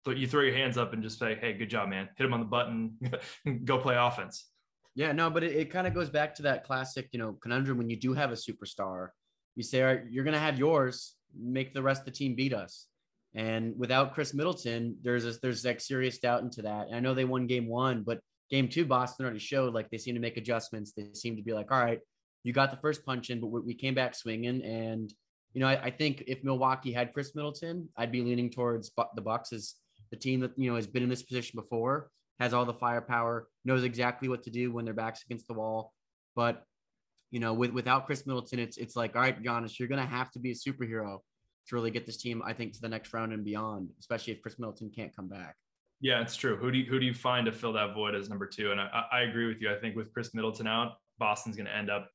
you 0.07 0.27
throw 0.27 0.41
your 0.41 0.55
hands 0.55 0.77
up 0.77 0.93
and 0.93 1.03
just 1.03 1.19
say, 1.19 1.35
"Hey, 1.39 1.53
good 1.53 1.69
job, 1.69 1.89
man! 1.89 2.09
Hit 2.17 2.25
him 2.25 2.33
on 2.33 2.39
the 2.39 2.45
button, 2.45 2.97
go 3.65 3.77
play 3.77 3.95
offense." 3.97 4.49
Yeah, 4.95 5.11
no, 5.11 5.29
but 5.29 5.43
it, 5.43 5.55
it 5.55 5.71
kind 5.71 5.87
of 5.87 5.93
goes 5.93 6.09
back 6.09 6.35
to 6.35 6.41
that 6.43 6.63
classic, 6.63 7.09
you 7.11 7.19
know, 7.19 7.33
conundrum 7.41 7.77
when 7.77 7.89
you 7.89 7.95
do 7.95 8.13
have 8.13 8.31
a 8.31 8.35
superstar, 8.35 9.09
you 9.55 9.63
say, 9.63 9.81
All 9.81 9.87
right, 9.87 10.01
you're 10.09 10.23
going 10.23 10.33
to 10.33 10.39
have 10.39 10.59
yours, 10.59 11.15
make 11.37 11.73
the 11.73 11.81
rest 11.81 12.01
of 12.01 12.05
the 12.05 12.11
team 12.11 12.35
beat 12.35 12.53
us. 12.53 12.87
And 13.35 13.77
without 13.77 14.13
Khris 14.13 14.33
Middleton, 14.33 14.97
there's 15.01 15.25
a, 15.25 15.39
there's 15.41 15.63
like 15.63 15.79
serious 15.79 16.17
doubt 16.17 16.41
into 16.41 16.63
that. 16.63 16.87
And 16.87 16.95
I 16.95 16.99
know 16.99 17.13
they 17.13 17.25
won 17.25 17.45
game 17.45 17.67
one, 17.67 18.03
but 18.03 18.19
game 18.49 18.67
two, 18.67 18.85
Boston 18.85 19.25
already 19.25 19.39
showed 19.39 19.73
like 19.73 19.89
they 19.89 19.97
seem 19.99 20.15
to 20.15 20.21
make 20.21 20.37
adjustments. 20.37 20.93
They 20.93 21.07
seem 21.13 21.35
to 21.35 21.43
be 21.43 21.53
like, 21.53 21.71
all 21.71 21.79
right, 21.79 21.99
you 22.43 22.53
got 22.53 22.71
the 22.71 22.77
first 22.77 23.05
punch 23.05 23.29
in, 23.29 23.39
but 23.39 23.47
we 23.47 23.75
came 23.75 23.93
back 23.93 24.15
swinging. 24.15 24.63
And 24.63 25.13
you 25.53 25.61
know, 25.61 25.67
I, 25.67 25.83
I 25.83 25.91
think 25.91 26.23
if 26.27 26.43
Milwaukee 26.43 26.91
had 26.91 27.13
Khris 27.13 27.35
Middleton, 27.35 27.89
I'd 27.95 28.11
be 28.11 28.21
leaning 28.21 28.49
towards 28.49 28.91
the 29.15 29.21
Bucks 29.21 29.53
as 29.53 29.75
the 30.11 30.17
team 30.17 30.39
that 30.41 30.51
you 30.57 30.69
know 30.69 30.75
has 30.75 30.87
been 30.87 31.03
in 31.03 31.09
this 31.09 31.23
position 31.23 31.59
before 31.59 32.09
has 32.39 32.53
all 32.53 32.65
the 32.65 32.73
firepower, 32.73 33.47
knows 33.65 33.83
exactly 33.83 34.29
what 34.29 34.43
to 34.43 34.49
do 34.49 34.71
when 34.71 34.85
their 34.85 34.93
backs 34.93 35.23
against 35.25 35.47
the 35.47 35.53
wall. 35.53 35.93
But 36.35 36.63
you 37.31 37.39
know, 37.39 37.53
with 37.53 37.71
without 37.71 38.05
Khris 38.05 38.25
Middleton, 38.25 38.59
it's 38.59 38.77
it's 38.77 38.95
like, 38.95 39.15
all 39.15 39.21
right, 39.21 39.41
Giannis, 39.41 39.77
you're 39.77 39.89
gonna 39.89 40.05
have 40.05 40.31
to 40.31 40.39
be 40.39 40.51
a 40.51 40.55
superhero 40.55 41.19
to 41.67 41.75
really 41.75 41.91
get 41.91 42.05
this 42.05 42.17
team, 42.17 42.41
I 42.45 42.53
think, 42.53 42.73
to 42.73 42.81
the 42.81 42.89
next 42.89 43.13
round 43.13 43.33
and 43.33 43.43
beyond, 43.43 43.89
especially 43.99 44.33
if 44.33 44.41
Khris 44.41 44.57
Middleton 44.59 44.91
can't 44.95 45.15
come 45.15 45.27
back. 45.27 45.55
Yeah, 46.01 46.21
it's 46.21 46.35
true. 46.35 46.55
Who 46.55 46.71
do 46.71 46.77
you, 46.77 46.85
who 46.85 46.99
do 46.99 47.05
you 47.05 47.13
find 47.13 47.45
to 47.45 47.51
fill 47.51 47.73
that 47.73 47.93
void 47.93 48.15
as 48.15 48.29
number 48.29 48.45
two? 48.45 48.71
And 48.71 48.79
I, 48.79 49.03
I 49.11 49.21
agree 49.21 49.47
with 49.47 49.61
you. 49.61 49.71
I 49.71 49.75
think 49.75 49.95
with 49.95 50.13
Khris 50.13 50.33
Middleton 50.33 50.65
out, 50.65 50.93
Boston's 51.17 51.57
going 51.57 51.65
to 51.65 51.75
end 51.75 51.89
up, 51.89 52.09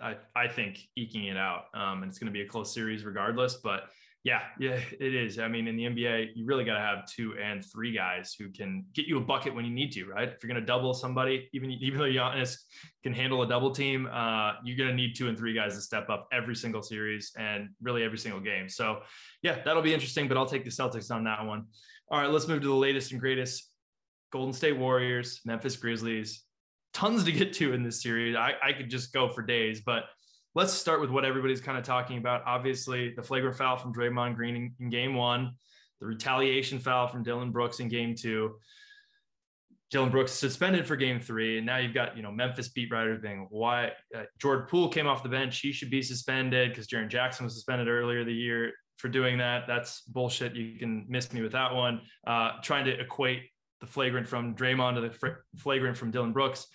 I, 0.00 0.16
I 0.34 0.48
think, 0.48 0.80
eking 0.96 1.26
it 1.26 1.36
out. 1.36 1.66
Um, 1.72 2.02
and 2.02 2.10
it's 2.10 2.18
going 2.18 2.26
to 2.26 2.32
be 2.32 2.42
a 2.42 2.48
close 2.48 2.74
series 2.74 3.04
regardless. 3.04 3.54
But 3.54 3.84
yeah, 4.24 4.42
yeah, 4.60 4.78
it 5.00 5.14
is. 5.16 5.40
I 5.40 5.48
mean, 5.48 5.66
in 5.66 5.76
the 5.76 5.84
NBA, 5.84 6.28
you 6.36 6.44
really 6.44 6.64
got 6.64 6.74
to 6.74 6.80
have 6.80 7.06
two 7.06 7.34
and 7.42 7.64
three 7.64 7.92
guys 7.92 8.36
who 8.38 8.50
can 8.50 8.84
get 8.94 9.06
you 9.06 9.18
a 9.18 9.20
bucket 9.20 9.52
when 9.52 9.64
you 9.64 9.72
need 9.72 9.90
to, 9.92 10.04
right? 10.04 10.28
If 10.28 10.36
you're 10.40 10.48
going 10.48 10.60
to 10.60 10.66
double 10.66 10.94
somebody, 10.94 11.48
even 11.52 11.72
even 11.72 11.98
though 11.98 12.04
Giannis 12.04 12.56
can 13.02 13.12
handle 13.12 13.42
a 13.42 13.48
double 13.48 13.72
team, 13.72 14.08
uh, 14.12 14.52
you're 14.62 14.76
going 14.76 14.90
to 14.90 14.94
need 14.94 15.16
two 15.16 15.28
and 15.28 15.36
three 15.36 15.54
guys 15.54 15.74
to 15.74 15.80
step 15.80 16.08
up 16.08 16.28
every 16.32 16.54
single 16.54 16.82
series 16.82 17.32
and 17.36 17.70
really 17.82 18.04
every 18.04 18.18
single 18.18 18.40
game. 18.40 18.68
So, 18.68 19.00
yeah, 19.42 19.60
that'll 19.64 19.82
be 19.82 19.92
interesting. 19.92 20.28
But 20.28 20.36
I'll 20.36 20.46
take 20.46 20.64
the 20.64 20.70
Celtics 20.70 21.12
on 21.12 21.24
that 21.24 21.44
one. 21.44 21.64
All 22.08 22.20
right, 22.20 22.30
let's 22.30 22.46
move 22.46 22.62
to 22.62 22.68
the 22.68 22.74
latest 22.74 23.10
and 23.10 23.20
greatest: 23.20 23.72
Golden 24.30 24.52
State 24.52 24.76
Warriors, 24.76 25.40
Memphis 25.44 25.74
Grizzlies. 25.74 26.44
Tons 26.94 27.24
to 27.24 27.32
get 27.32 27.54
to 27.54 27.72
in 27.72 27.82
this 27.82 28.02
series. 28.02 28.36
I, 28.36 28.52
I 28.62 28.72
could 28.72 28.88
just 28.88 29.12
go 29.12 29.30
for 29.30 29.42
days, 29.42 29.80
but 29.80 30.04
let's 30.54 30.72
start 30.72 31.00
with 31.00 31.10
what 31.10 31.24
everybody's 31.24 31.60
kind 31.60 31.78
of 31.78 31.84
talking 31.84 32.18
about. 32.18 32.42
Obviously, 32.46 33.12
the 33.14 33.22
flagrant 33.22 33.56
foul 33.56 33.76
from 33.76 33.94
Draymond 33.94 34.36
Green 34.36 34.56
in, 34.56 34.74
in 34.80 34.90
game 34.90 35.14
one, 35.14 35.52
the 36.00 36.06
retaliation 36.06 36.78
foul 36.78 37.08
from 37.08 37.22
Dillon 37.22 37.52
Brooks 37.52 37.80
in 37.80 37.88
game 37.88 38.14
two. 38.14 38.56
Dillon 39.90 40.10
Brooks 40.10 40.32
suspended 40.32 40.86
for 40.86 40.96
game 40.96 41.20
three. 41.20 41.58
And 41.58 41.66
now 41.66 41.76
you've 41.76 41.92
got, 41.92 42.16
you 42.16 42.22
know, 42.22 42.32
Memphis 42.32 42.68
beat 42.68 42.90
writers 42.90 43.20
being 43.20 43.46
why 43.50 43.92
uh, 44.16 44.22
Jordan 44.38 44.66
Poole 44.66 44.88
came 44.88 45.06
off 45.06 45.22
the 45.22 45.28
bench. 45.28 45.60
He 45.60 45.70
should 45.70 45.90
be 45.90 46.00
suspended 46.00 46.70
because 46.70 46.86
Jaren 46.86 47.08
Jackson 47.08 47.44
was 47.44 47.54
suspended 47.54 47.88
earlier 47.88 48.24
the 48.24 48.32
year 48.32 48.72
for 48.96 49.08
doing 49.08 49.36
that. 49.38 49.66
That's 49.66 50.00
bullshit. 50.02 50.54
You 50.54 50.78
can 50.78 51.04
miss 51.08 51.30
me 51.32 51.42
with 51.42 51.52
that 51.52 51.74
one. 51.74 52.00
Uh, 52.26 52.52
trying 52.62 52.86
to 52.86 52.98
equate 52.98 53.50
the 53.82 53.86
flagrant 53.86 54.26
from 54.26 54.54
Draymond 54.54 54.94
to 54.94 55.00
the 55.02 55.36
flagrant 55.58 55.98
from 55.98 56.10
Dillon 56.10 56.32
Brooks. 56.32 56.66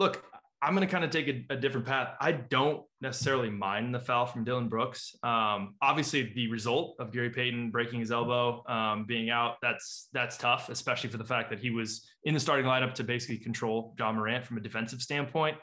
Look, 0.00 0.24
I'm 0.62 0.74
going 0.74 0.86
to 0.86 0.90
kind 0.90 1.04
of 1.04 1.10
take 1.10 1.28
a, 1.28 1.54
a, 1.54 1.56
different 1.56 1.86
path. 1.86 2.14
I 2.18 2.32
don't 2.32 2.82
necessarily 3.02 3.50
mind 3.50 3.94
the 3.94 4.00
foul 4.00 4.24
from 4.24 4.42
Dillon 4.42 4.68
Brooks. 4.68 5.14
Um, 5.22 5.74
obviously, 5.82 6.32
the 6.34 6.50
result 6.50 6.96
of 6.98 7.12
Gary 7.12 7.28
Payton 7.30 7.70
breaking 7.70 8.00
his 8.00 8.10
elbow, 8.10 8.64
um, 8.66 9.04
being 9.06 9.28
out, 9.28 9.56
that's 9.60 10.08
that's 10.12 10.38
tough, 10.38 10.70
especially 10.70 11.10
for 11.10 11.18
the 11.18 11.24
fact 11.24 11.50
that 11.50 11.58
he 11.58 11.70
was 11.70 12.08
in 12.24 12.32
the 12.32 12.40
starting 12.40 12.64
lineup 12.64 12.94
to 12.94 13.04
basically 13.04 13.38
control 13.38 13.94
Ja 13.98 14.10
Morant 14.12 14.46
from 14.46 14.56
a 14.56 14.60
defensive 14.60 15.02
standpoint. 15.02 15.58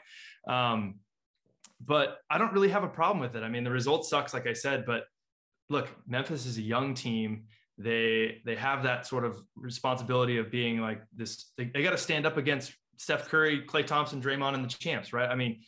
Um, 0.48 0.96
but 1.84 2.18
I 2.30 2.38
don't 2.38 2.52
really 2.52 2.70
have 2.70 2.84
a 2.84 2.88
problem 2.88 3.20
with 3.20 3.34
it. 3.34 3.42
I 3.42 3.48
mean, 3.48 3.64
the 3.64 3.70
result 3.70 4.06
sucks, 4.06 4.32
like 4.32 4.46
I 4.46 4.52
said. 4.52 4.86
But 4.86 5.04
look, 5.68 5.88
Memphis 6.06 6.46
is 6.46 6.56
a 6.58 6.62
young 6.62 6.94
team. 6.94 7.44
They 7.78 8.42
they 8.46 8.54
have 8.54 8.84
that 8.84 9.06
sort 9.06 9.24
of 9.24 9.42
responsibility 9.56 10.38
of 10.38 10.52
being 10.52 10.80
like 10.80 11.02
this. 11.14 11.50
They, 11.58 11.64
they 11.64 11.82
got 11.82 11.90
to 11.90 11.98
stand 11.98 12.26
up 12.26 12.36
against 12.36 12.72
Steph 12.96 13.28
Curry, 13.28 13.62
Klay 13.66 13.86
Thompson, 13.86 14.20
Draymond, 14.20 14.54
and 14.54 14.64
the 14.64 14.68
champs, 14.68 15.12
right? 15.12 15.28
I 15.28 15.34
mean, 15.34 15.62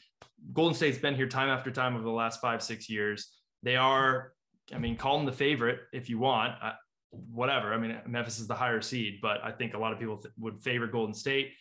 Golden 0.52 0.74
State's 0.74 0.98
been 0.98 1.14
here 1.14 1.28
time 1.28 1.48
after 1.48 1.70
time 1.70 1.94
over 1.94 2.04
the 2.04 2.10
last 2.10 2.40
five, 2.40 2.62
six 2.62 2.88
years. 2.88 3.32
They 3.62 3.76
are, 3.76 4.32
I 4.74 4.78
mean, 4.78 4.96
call 4.96 5.16
them 5.16 5.26
the 5.26 5.32
favorite 5.32 5.80
if 5.92 6.08
you 6.08 6.18
want, 6.18 6.54
uh, 6.62 6.72
whatever. 7.10 7.72
I 7.72 7.78
mean, 7.78 7.98
Memphis 8.06 8.38
is 8.38 8.46
the 8.46 8.54
higher 8.54 8.80
seed, 8.80 9.18
but 9.20 9.42
I 9.42 9.52
think 9.52 9.74
a 9.74 9.78
lot 9.78 9.92
of 9.92 9.98
people 9.98 10.18
th- 10.18 10.32
would 10.38 10.62
favor 10.62 10.86
Golden 10.86 11.14
State. 11.14 11.52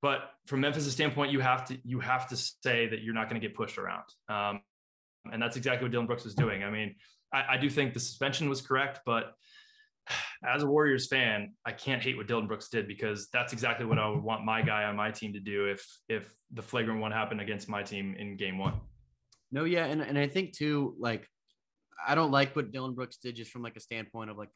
But 0.00 0.30
from 0.46 0.60
Memphis' 0.60 0.90
standpoint, 0.92 1.30
you 1.30 1.40
have 1.40 1.64
to 1.66 1.78
you 1.84 2.00
have 2.00 2.28
to 2.28 2.36
say 2.36 2.88
that 2.88 3.02
you're 3.02 3.14
not 3.14 3.28
going 3.28 3.40
to 3.40 3.46
get 3.46 3.56
pushed 3.56 3.78
around, 3.78 4.02
um, 4.28 4.60
and 5.32 5.40
that's 5.40 5.56
exactly 5.56 5.84
what 5.84 5.92
Dillon 5.92 6.06
Brooks 6.06 6.24
was 6.24 6.34
doing. 6.34 6.64
I 6.64 6.70
mean, 6.70 6.96
I, 7.32 7.44
I 7.50 7.56
do 7.56 7.70
think 7.70 7.94
the 7.94 8.00
suspension 8.00 8.48
was 8.48 8.60
correct, 8.60 9.00
but 9.06 9.34
as 10.44 10.62
a 10.62 10.66
Warriors 10.66 11.06
fan, 11.06 11.52
I 11.64 11.72
can't 11.72 12.02
hate 12.02 12.16
what 12.16 12.26
Dillon 12.26 12.46
Brooks 12.46 12.68
did 12.68 12.88
because 12.88 13.28
that's 13.32 13.52
exactly 13.52 13.86
what 13.86 13.98
I 13.98 14.08
would 14.08 14.22
want 14.22 14.44
my 14.44 14.62
guy 14.62 14.84
on 14.84 14.96
my 14.96 15.10
team 15.10 15.32
to 15.34 15.40
do 15.40 15.66
if 15.66 15.86
if 16.08 16.34
the 16.52 16.62
flagrant 16.62 17.00
one 17.00 17.12
happened 17.12 17.40
against 17.40 17.68
my 17.68 17.82
team 17.82 18.14
in 18.18 18.36
game 18.36 18.58
one. 18.58 18.80
No, 19.50 19.64
yeah, 19.64 19.84
and, 19.84 20.00
and 20.00 20.18
I 20.18 20.26
think 20.26 20.56
too, 20.56 20.96
like 20.98 21.28
I 22.06 22.14
don't 22.14 22.30
like 22.30 22.56
what 22.56 22.72
Dillon 22.72 22.94
Brooks 22.94 23.18
did 23.18 23.36
just 23.36 23.50
from 23.50 23.62
like 23.62 23.76
a 23.76 23.80
standpoint 23.80 24.30
of 24.30 24.36
like, 24.36 24.48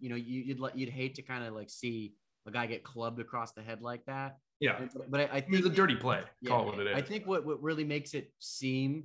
you 0.00 0.10
know, 0.10 0.16
you, 0.16 0.42
you'd 0.42 0.60
you'd 0.74 0.90
hate 0.90 1.14
to 1.16 1.22
kind 1.22 1.44
of 1.44 1.54
like 1.54 1.70
see 1.70 2.14
a 2.46 2.50
guy 2.50 2.66
get 2.66 2.84
clubbed 2.84 3.20
across 3.20 3.52
the 3.52 3.62
head 3.62 3.80
like 3.80 4.04
that. 4.06 4.36
Yeah, 4.60 4.80
but 5.08 5.20
I, 5.20 5.36
I 5.36 5.40
think 5.40 5.54
it's 5.54 5.66
a 5.66 5.70
dirty 5.70 5.94
play. 5.94 6.20
Yeah, 6.42 6.50
Call 6.50 6.62
it 6.62 6.76
what 6.76 6.86
it 6.86 6.86
is. 6.88 6.96
I 6.96 7.02
think 7.02 7.26
what 7.26 7.46
what 7.46 7.62
really 7.62 7.84
makes 7.84 8.14
it 8.14 8.32
seem 8.40 9.04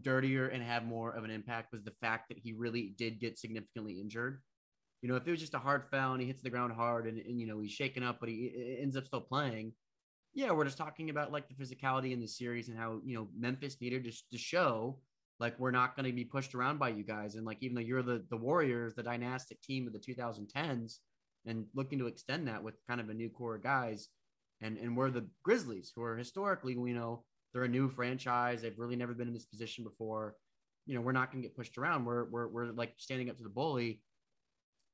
dirtier 0.00 0.46
and 0.46 0.62
have 0.62 0.84
more 0.84 1.10
of 1.10 1.24
an 1.24 1.30
impact 1.30 1.72
was 1.72 1.82
the 1.82 1.92
fact 2.00 2.28
that 2.28 2.38
he 2.38 2.52
really 2.52 2.94
did 2.96 3.20
get 3.20 3.38
significantly 3.38 4.00
injured. 4.00 4.40
You 5.02 5.08
know, 5.08 5.16
if 5.16 5.26
it 5.26 5.30
was 5.30 5.40
just 5.40 5.54
a 5.54 5.58
hard 5.58 5.84
foul 5.90 6.12
and 6.12 6.20
he 6.20 6.26
hits 6.26 6.42
the 6.42 6.50
ground 6.50 6.72
hard 6.72 7.06
and, 7.06 7.18
and 7.18 7.40
you 7.40 7.46
know 7.46 7.60
he's 7.60 7.72
shaken 7.72 8.02
up, 8.02 8.18
but 8.20 8.28
he 8.28 8.78
ends 8.80 8.96
up 8.96 9.06
still 9.06 9.20
playing. 9.20 9.72
Yeah, 10.34 10.52
we're 10.52 10.64
just 10.64 10.78
talking 10.78 11.10
about 11.10 11.32
like 11.32 11.48
the 11.48 11.54
physicality 11.54 12.12
in 12.12 12.20
the 12.20 12.28
series 12.28 12.68
and 12.68 12.78
how 12.78 13.00
you 13.04 13.14
know 13.14 13.28
Memphis 13.36 13.80
needed 13.80 14.04
to, 14.04 14.12
to 14.32 14.38
show 14.38 14.98
like 15.40 15.58
we're 15.58 15.70
not 15.70 15.96
going 15.96 16.06
to 16.06 16.12
be 16.12 16.24
pushed 16.24 16.54
around 16.54 16.78
by 16.78 16.90
you 16.90 17.02
guys. 17.02 17.34
And 17.34 17.46
like 17.46 17.58
even 17.62 17.74
though 17.74 17.80
you're 17.80 18.02
the 18.02 18.24
the 18.30 18.36
Warriors, 18.36 18.94
the 18.94 19.02
dynastic 19.02 19.60
team 19.62 19.86
of 19.86 19.92
the 19.92 19.98
2010s, 19.98 20.98
and 21.46 21.64
looking 21.74 21.98
to 21.98 22.06
extend 22.06 22.46
that 22.48 22.62
with 22.62 22.74
kind 22.86 23.00
of 23.00 23.08
a 23.08 23.14
new 23.14 23.30
core 23.30 23.56
of 23.56 23.62
guys, 23.62 24.08
and 24.60 24.76
and 24.76 24.96
we're 24.96 25.10
the 25.10 25.26
Grizzlies, 25.42 25.92
who 25.94 26.02
are 26.02 26.16
historically, 26.16 26.76
we 26.76 26.92
know 26.92 27.24
they're 27.52 27.64
a 27.64 27.68
new 27.68 27.88
franchise. 27.88 28.62
They've 28.62 28.78
really 28.78 28.96
never 28.96 29.14
been 29.14 29.28
in 29.28 29.34
this 29.34 29.46
position 29.46 29.82
before. 29.82 30.36
You 30.86 30.94
know, 30.94 31.00
we're 31.00 31.12
not 31.12 31.32
going 31.32 31.42
to 31.42 31.48
get 31.48 31.56
pushed 31.56 31.78
around. 31.78 32.04
We're, 32.04 32.24
we're, 32.30 32.48
we're 32.48 32.72
like 32.72 32.94
standing 32.96 33.30
up 33.30 33.36
to 33.36 33.42
the 33.42 33.48
bully. 33.48 34.00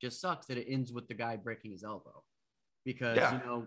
Just 0.01 0.21
sucks 0.21 0.47
that 0.47 0.59
it 0.59 0.67
ends 0.69 0.93
with 0.93 1.09
the 1.09 1.15
guy 1.15 1.37
breaking 1.37 1.73
his 1.73 1.85
elbow 1.85 2.23
because, 2.85 3.17
yeah. 3.17 3.33
you 3.33 3.39
know, 3.47 3.67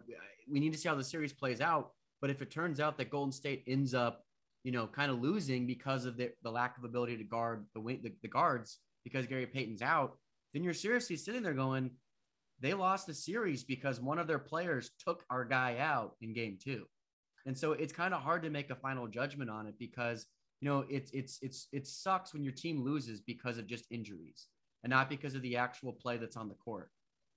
we 0.52 0.60
need 0.60 0.74
to 0.74 0.80
see 0.80 0.90
how 0.90 0.96
the 0.96 1.04
series 1.04 1.34
plays 1.34 1.62
out. 1.62 1.92
But 2.22 2.30
if 2.30 2.42
it 2.42 2.52
turns 2.52 2.80
out 2.80 2.98
that 2.98 3.10
Golden 3.10 3.32
State 3.32 3.64
ends 3.68 3.94
up, 3.94 4.24
you 4.64 4.72
know, 4.72 4.88
kind 4.88 5.12
of 5.12 5.22
losing 5.22 5.66
because 5.66 6.06
of 6.06 6.18
the, 6.18 6.32
the 6.44 6.52
lack 6.52 6.78
of 6.78 6.84
ability 6.84 7.18
to 7.18 7.24
guard 7.24 7.66
the, 7.74 7.82
the, 7.82 8.14
the 8.22 8.28
guards 8.28 8.80
because 9.04 9.26
Gary 9.26 9.46
Payton's 9.46 9.82
out, 9.82 10.18
then 10.54 10.64
you're 10.64 10.74
seriously 10.74 11.16
sitting 11.16 11.44
there 11.44 11.54
going, 11.54 11.92
they 12.60 12.74
lost 12.74 13.08
the 13.08 13.14
series 13.14 13.64
because 13.64 14.02
one 14.02 14.20
of 14.20 14.28
their 14.28 14.40
players 14.40 14.92
took 15.04 15.24
our 15.30 15.46
guy 15.46 15.78
out 15.80 16.16
in 16.22 16.34
game 16.34 16.58
two. 16.62 16.86
And 17.46 17.58
so 17.58 17.72
it's 17.72 17.94
kind 17.94 18.14
of 18.14 18.22
hard 18.22 18.44
to 18.44 18.50
make 18.50 18.70
a 18.70 18.76
final 18.76 19.08
judgment 19.08 19.50
on 19.50 19.66
it 19.66 19.76
because 19.80 20.28
you 20.62 20.70
know 20.70 20.86
it's 20.90 21.10
it's 21.12 21.40
it's 21.42 21.68
it 21.72 21.88
sucks 21.88 22.34
when 22.34 22.44
your 22.44 22.54
team 22.54 22.84
loses 22.84 23.22
because 23.22 23.58
of 23.58 23.66
just 23.66 23.86
injuries 23.92 24.48
and 24.84 24.92
not 24.92 25.10
because 25.10 25.36
of 25.36 25.42
the 25.42 25.58
actual 25.58 25.94
play 25.94 26.18
that's 26.18 26.38
on 26.38 26.48
the 26.48 26.56
court. 26.56 26.90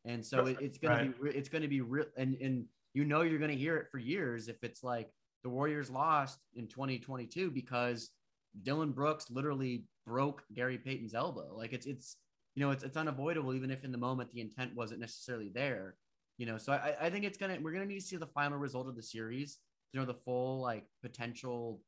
And 0.05 0.25
so 0.25 0.47
it, 0.47 0.57
it's 0.61 0.79
gonna 0.79 1.13
be 1.21 1.29
it's 1.31 1.49
gonna 1.49 1.69
be 1.69 1.81
real 1.81 2.07
and 2.17 2.37
and 2.41 2.65
you 2.95 3.05
know 3.05 3.23
you're 3.23 3.39
gonna 3.39 3.53
hear 3.53 3.77
it 3.77 3.87
for 3.91 3.99
years 3.99 4.49
if 4.49 4.57
it's 4.63 4.83
like 4.83 5.11
the 5.45 5.49
Warriors 5.49 5.91
lost 5.91 6.39
in 6.55 6.67
2022 6.67 7.51
because 7.51 8.11
Dillon 8.63 8.93
Brooks 8.93 9.31
literally 9.31 9.85
broke 10.05 10.43
Gary 10.55 10.79
Payton's 10.79 11.15
elbow. 11.15 11.55
Like 11.57 11.73
it's 11.73 11.87
it's 11.87 12.17
you 12.57 12.65
know 12.65 12.73
it's 12.73 12.83
it's 12.83 12.97
unavoidable 12.97 13.55
even 13.55 13.71
if 13.71 13.85
in 13.85 13.93
the 13.93 13.99
moment 13.99 14.33
the 14.33 14.41
intent 14.41 14.75
wasn't 14.75 15.01
necessarily 15.01 15.51
there. 15.55 15.97
You 16.39 16.47
know, 16.47 16.59
so 16.59 16.73
I, 16.73 16.97
I 17.01 17.11
think 17.11 17.25
it's 17.25 17.39
gonna 17.39 17.59
we're 17.63 17.73
gonna 17.73 17.87
need 17.87 18.01
to 18.01 18.07
see 18.07 18.17
the 18.17 18.27
final 18.27 18.59
result 18.59 18.89
of 18.89 18.97
the 18.97 19.03
series 19.03 19.59
you 19.93 20.01
know 20.01 20.07
the 20.07 20.15
full 20.15 20.61
like 20.61 20.85
potential 21.03 21.81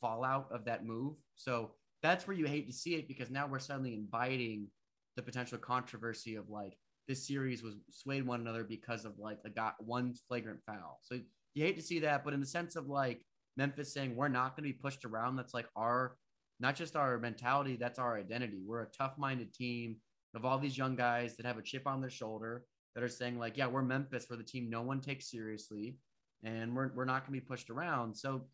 fallout 0.00 0.48
of 0.52 0.64
that 0.66 0.84
move. 0.84 1.14
So 1.34 1.72
that's 2.02 2.26
where 2.26 2.36
you 2.36 2.46
hate 2.46 2.66
to 2.66 2.72
see 2.72 2.94
it 2.94 3.08
because 3.08 3.30
now 3.30 3.46
we're 3.46 3.58
suddenly 3.58 3.94
inviting 3.94 4.68
the 5.16 5.22
potential 5.22 5.58
controversy 5.58 6.36
of 6.36 6.48
like 6.48 6.76
this 7.08 7.26
series 7.26 7.62
was 7.62 7.74
swayed 7.90 8.26
one 8.26 8.40
another 8.40 8.64
because 8.64 9.04
of 9.04 9.18
like 9.18 9.38
a 9.44 9.50
got 9.50 9.74
one 9.78 10.14
flagrant 10.28 10.60
foul. 10.66 11.00
So 11.02 11.18
you 11.54 11.64
hate 11.64 11.76
to 11.76 11.82
see 11.82 12.00
that, 12.00 12.24
but 12.24 12.34
in 12.34 12.40
the 12.40 12.46
sense 12.46 12.76
of 12.76 12.86
like 12.86 13.22
Memphis 13.56 13.92
saying 13.92 14.14
we're 14.14 14.28
not 14.28 14.56
going 14.56 14.68
to 14.68 14.74
be 14.74 14.80
pushed 14.80 15.04
around, 15.04 15.36
that's 15.36 15.54
like 15.54 15.66
our 15.76 16.16
not 16.58 16.74
just 16.74 16.96
our 16.96 17.18
mentality, 17.18 17.76
that's 17.76 17.98
our 17.98 18.16
identity. 18.16 18.62
We're 18.64 18.82
a 18.82 18.90
tough-minded 18.98 19.52
team 19.52 19.96
of 20.34 20.44
all 20.44 20.58
these 20.58 20.76
young 20.76 20.96
guys 20.96 21.36
that 21.36 21.46
have 21.46 21.58
a 21.58 21.62
chip 21.62 21.86
on 21.86 22.00
their 22.00 22.10
shoulder 22.10 22.64
that 22.94 23.04
are 23.04 23.08
saying 23.08 23.38
like, 23.38 23.56
yeah, 23.56 23.66
we're 23.66 23.82
Memphis, 23.82 24.26
we're 24.30 24.36
the 24.36 24.42
team 24.42 24.70
no 24.70 24.82
one 24.82 25.00
takes 25.00 25.30
seriously 25.30 25.98
and 26.44 26.74
we're, 26.74 26.90
we're 26.94 27.04
not 27.04 27.26
going 27.26 27.38
to 27.38 27.44
be 27.44 27.46
pushed 27.46 27.70
around. 27.70 28.16
So 28.16 28.46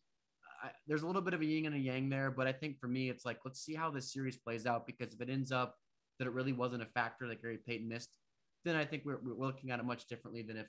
I, 0.63 0.71
there's 0.87 1.03
a 1.03 1.07
little 1.07 1.23
bit 1.23 1.35
of 1.35 1.41
a 1.41 1.45
yin 1.45 1.67
and 1.67 1.75
a 1.75 1.79
yang 1.79 2.09
there, 2.09 2.31
but 2.31 2.47
I 2.47 2.53
think 2.53 2.79
for 2.79 2.89
me, 2.89 3.09
it's 3.09 3.25
like, 3.25 3.39
let's 3.45 3.61
see 3.61 3.75
how 3.75 3.91
this 3.91 4.13
series 4.13 4.37
plays 4.37 4.67
out 4.67 4.87
because 4.87 5.15
if 5.15 5.21
it 5.21 5.31
ends 5.31 5.53
up 5.53 5.77
that 6.23 6.29
it 6.29 6.35
really 6.35 6.53
wasn't 6.53 6.83
a 6.83 6.87
factor 6.87 7.27
that 7.27 7.43
Gary 7.43 7.59
Payton 7.67 7.89
missed, 7.89 8.17
then 8.65 8.77
I 8.77 8.85
think 8.85 9.03
we're, 9.05 9.19
we're 9.21 9.35
looking 9.35 9.73
at 9.73 9.81
it 9.81 9.85
much 9.85 10.07
differently 10.07 10.43
than 10.43 10.57
if, 10.57 10.69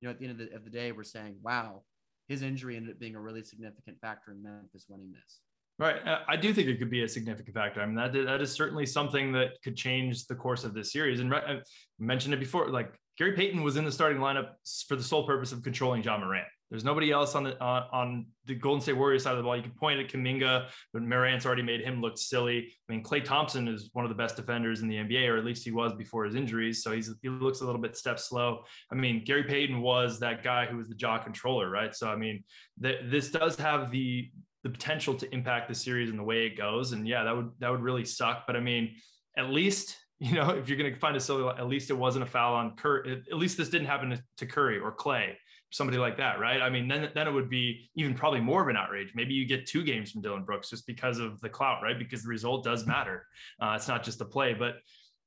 you 0.00 0.06
know, 0.06 0.10
at 0.12 0.18
the 0.18 0.26
end 0.26 0.38
of 0.38 0.46
the, 0.46 0.54
of 0.54 0.64
the 0.64 0.70
day, 0.70 0.92
we're 0.92 1.04
saying, 1.04 1.36
wow, 1.42 1.84
his 2.28 2.42
injury 2.42 2.76
ended 2.76 2.92
up 2.92 3.00
being 3.00 3.16
a 3.16 3.20
really 3.20 3.42
significant 3.42 3.98
factor 4.02 4.30
in 4.30 4.42
Memphis 4.42 4.84
winning 4.90 5.10
this. 5.10 5.40
Right. 5.78 6.06
Uh, 6.06 6.18
I 6.28 6.36
do 6.36 6.52
think 6.52 6.68
it 6.68 6.78
could 6.78 6.90
be 6.90 7.04
a 7.04 7.08
significant 7.08 7.56
factor. 7.56 7.80
I 7.80 7.86
mean, 7.86 7.94
that, 7.94 8.12
that 8.12 8.42
is 8.42 8.52
certainly 8.52 8.84
something 8.84 9.32
that 9.32 9.52
could 9.64 9.76
change 9.76 10.26
the 10.26 10.34
course 10.34 10.64
of 10.64 10.74
this 10.74 10.92
series. 10.92 11.20
And 11.20 11.34
I 11.34 11.60
mentioned 11.98 12.34
it 12.34 12.40
before, 12.40 12.68
like 12.68 12.94
Gary 13.16 13.32
Payton 13.32 13.62
was 13.62 13.78
in 13.78 13.86
the 13.86 13.92
starting 13.92 14.18
lineup 14.18 14.50
for 14.86 14.96
the 14.96 15.02
sole 15.02 15.26
purpose 15.26 15.52
of 15.52 15.62
controlling 15.62 16.02
Ja 16.02 16.18
Morant. 16.18 16.46
There's 16.70 16.84
nobody 16.84 17.10
else 17.10 17.34
on 17.34 17.42
the 17.42 17.60
uh, 17.62 17.86
on 17.92 18.26
the 18.46 18.54
Golden 18.54 18.80
State 18.80 18.96
Warriors 18.96 19.24
side 19.24 19.32
of 19.32 19.38
the 19.38 19.42
ball. 19.42 19.56
You 19.56 19.62
can 19.62 19.72
point 19.72 19.98
at 19.98 20.08
Kuminga, 20.08 20.68
but 20.92 21.02
Morant's 21.02 21.44
already 21.44 21.62
made 21.62 21.80
him 21.80 22.00
look 22.00 22.16
silly. 22.16 22.72
I 22.88 22.92
mean, 22.92 23.02
Klay 23.02 23.24
Thompson 23.24 23.66
is 23.66 23.90
one 23.92 24.04
of 24.04 24.08
the 24.08 24.14
best 24.14 24.36
defenders 24.36 24.80
in 24.80 24.88
the 24.88 24.94
NBA, 24.96 25.28
or 25.28 25.36
at 25.36 25.44
least 25.44 25.64
he 25.64 25.72
was 25.72 25.92
before 25.94 26.24
his 26.24 26.36
injuries. 26.36 26.82
So 26.82 26.92
he's 26.92 27.12
he 27.22 27.28
looks 27.28 27.60
a 27.60 27.66
little 27.66 27.80
bit 27.80 27.96
step 27.96 28.20
slow. 28.20 28.62
I 28.90 28.94
mean, 28.94 29.24
Gary 29.24 29.42
Payton 29.42 29.80
was 29.80 30.20
that 30.20 30.44
guy 30.44 30.66
who 30.66 30.76
was 30.76 30.88
the 30.88 30.94
jaw 30.94 31.18
controller, 31.18 31.68
right? 31.68 31.94
So 31.94 32.08
I 32.08 32.14
mean, 32.14 32.44
th- 32.80 33.00
this 33.06 33.32
does 33.32 33.56
have 33.56 33.90
the 33.90 34.30
the 34.62 34.70
potential 34.70 35.14
to 35.14 35.34
impact 35.34 35.68
the 35.68 35.74
series 35.74 36.08
and 36.10 36.18
the 36.18 36.24
way 36.24 36.46
it 36.46 36.56
goes. 36.56 36.92
And 36.92 37.06
yeah, 37.08 37.24
that 37.24 37.36
would 37.36 37.50
that 37.58 37.70
would 37.70 37.82
really 37.82 38.04
suck. 38.04 38.44
But 38.46 38.54
I 38.54 38.60
mean, 38.60 38.94
at 39.36 39.50
least 39.50 39.96
you 40.20 40.36
know 40.36 40.50
if 40.50 40.68
you're 40.68 40.78
going 40.78 40.94
to 40.94 41.00
find 41.00 41.16
a 41.16 41.20
silly, 41.20 41.48
at 41.48 41.66
least 41.66 41.90
it 41.90 41.98
wasn't 41.98 42.22
a 42.22 42.30
foul 42.30 42.54
on 42.54 42.76
Curry. 42.76 43.24
At 43.28 43.38
least 43.38 43.58
this 43.58 43.70
didn't 43.70 43.88
happen 43.88 44.22
to 44.36 44.46
Curry 44.46 44.78
or 44.78 44.94
Klay 44.94 45.34
somebody 45.70 45.98
like 45.98 46.16
that, 46.16 46.40
right? 46.40 46.60
I 46.60 46.68
mean, 46.68 46.88
then 46.88 47.10
then 47.14 47.26
it 47.26 47.32
would 47.32 47.48
be 47.48 47.90
even 47.94 48.14
probably 48.14 48.40
more 48.40 48.62
of 48.62 48.68
an 48.68 48.76
outrage. 48.76 49.12
Maybe 49.14 49.34
you 49.34 49.46
get 49.46 49.66
two 49.66 49.82
games 49.82 50.10
from 50.10 50.20
Dillon 50.20 50.44
Brooks 50.44 50.70
just 50.70 50.86
because 50.86 51.18
of 51.18 51.40
the 51.40 51.48
clout, 51.48 51.82
right? 51.82 51.98
Because 51.98 52.22
the 52.22 52.28
result 52.28 52.64
does 52.64 52.86
matter. 52.86 53.26
Uh, 53.60 53.74
it's 53.76 53.88
not 53.88 54.02
just 54.02 54.18
the 54.18 54.24
play. 54.24 54.54
But 54.54 54.76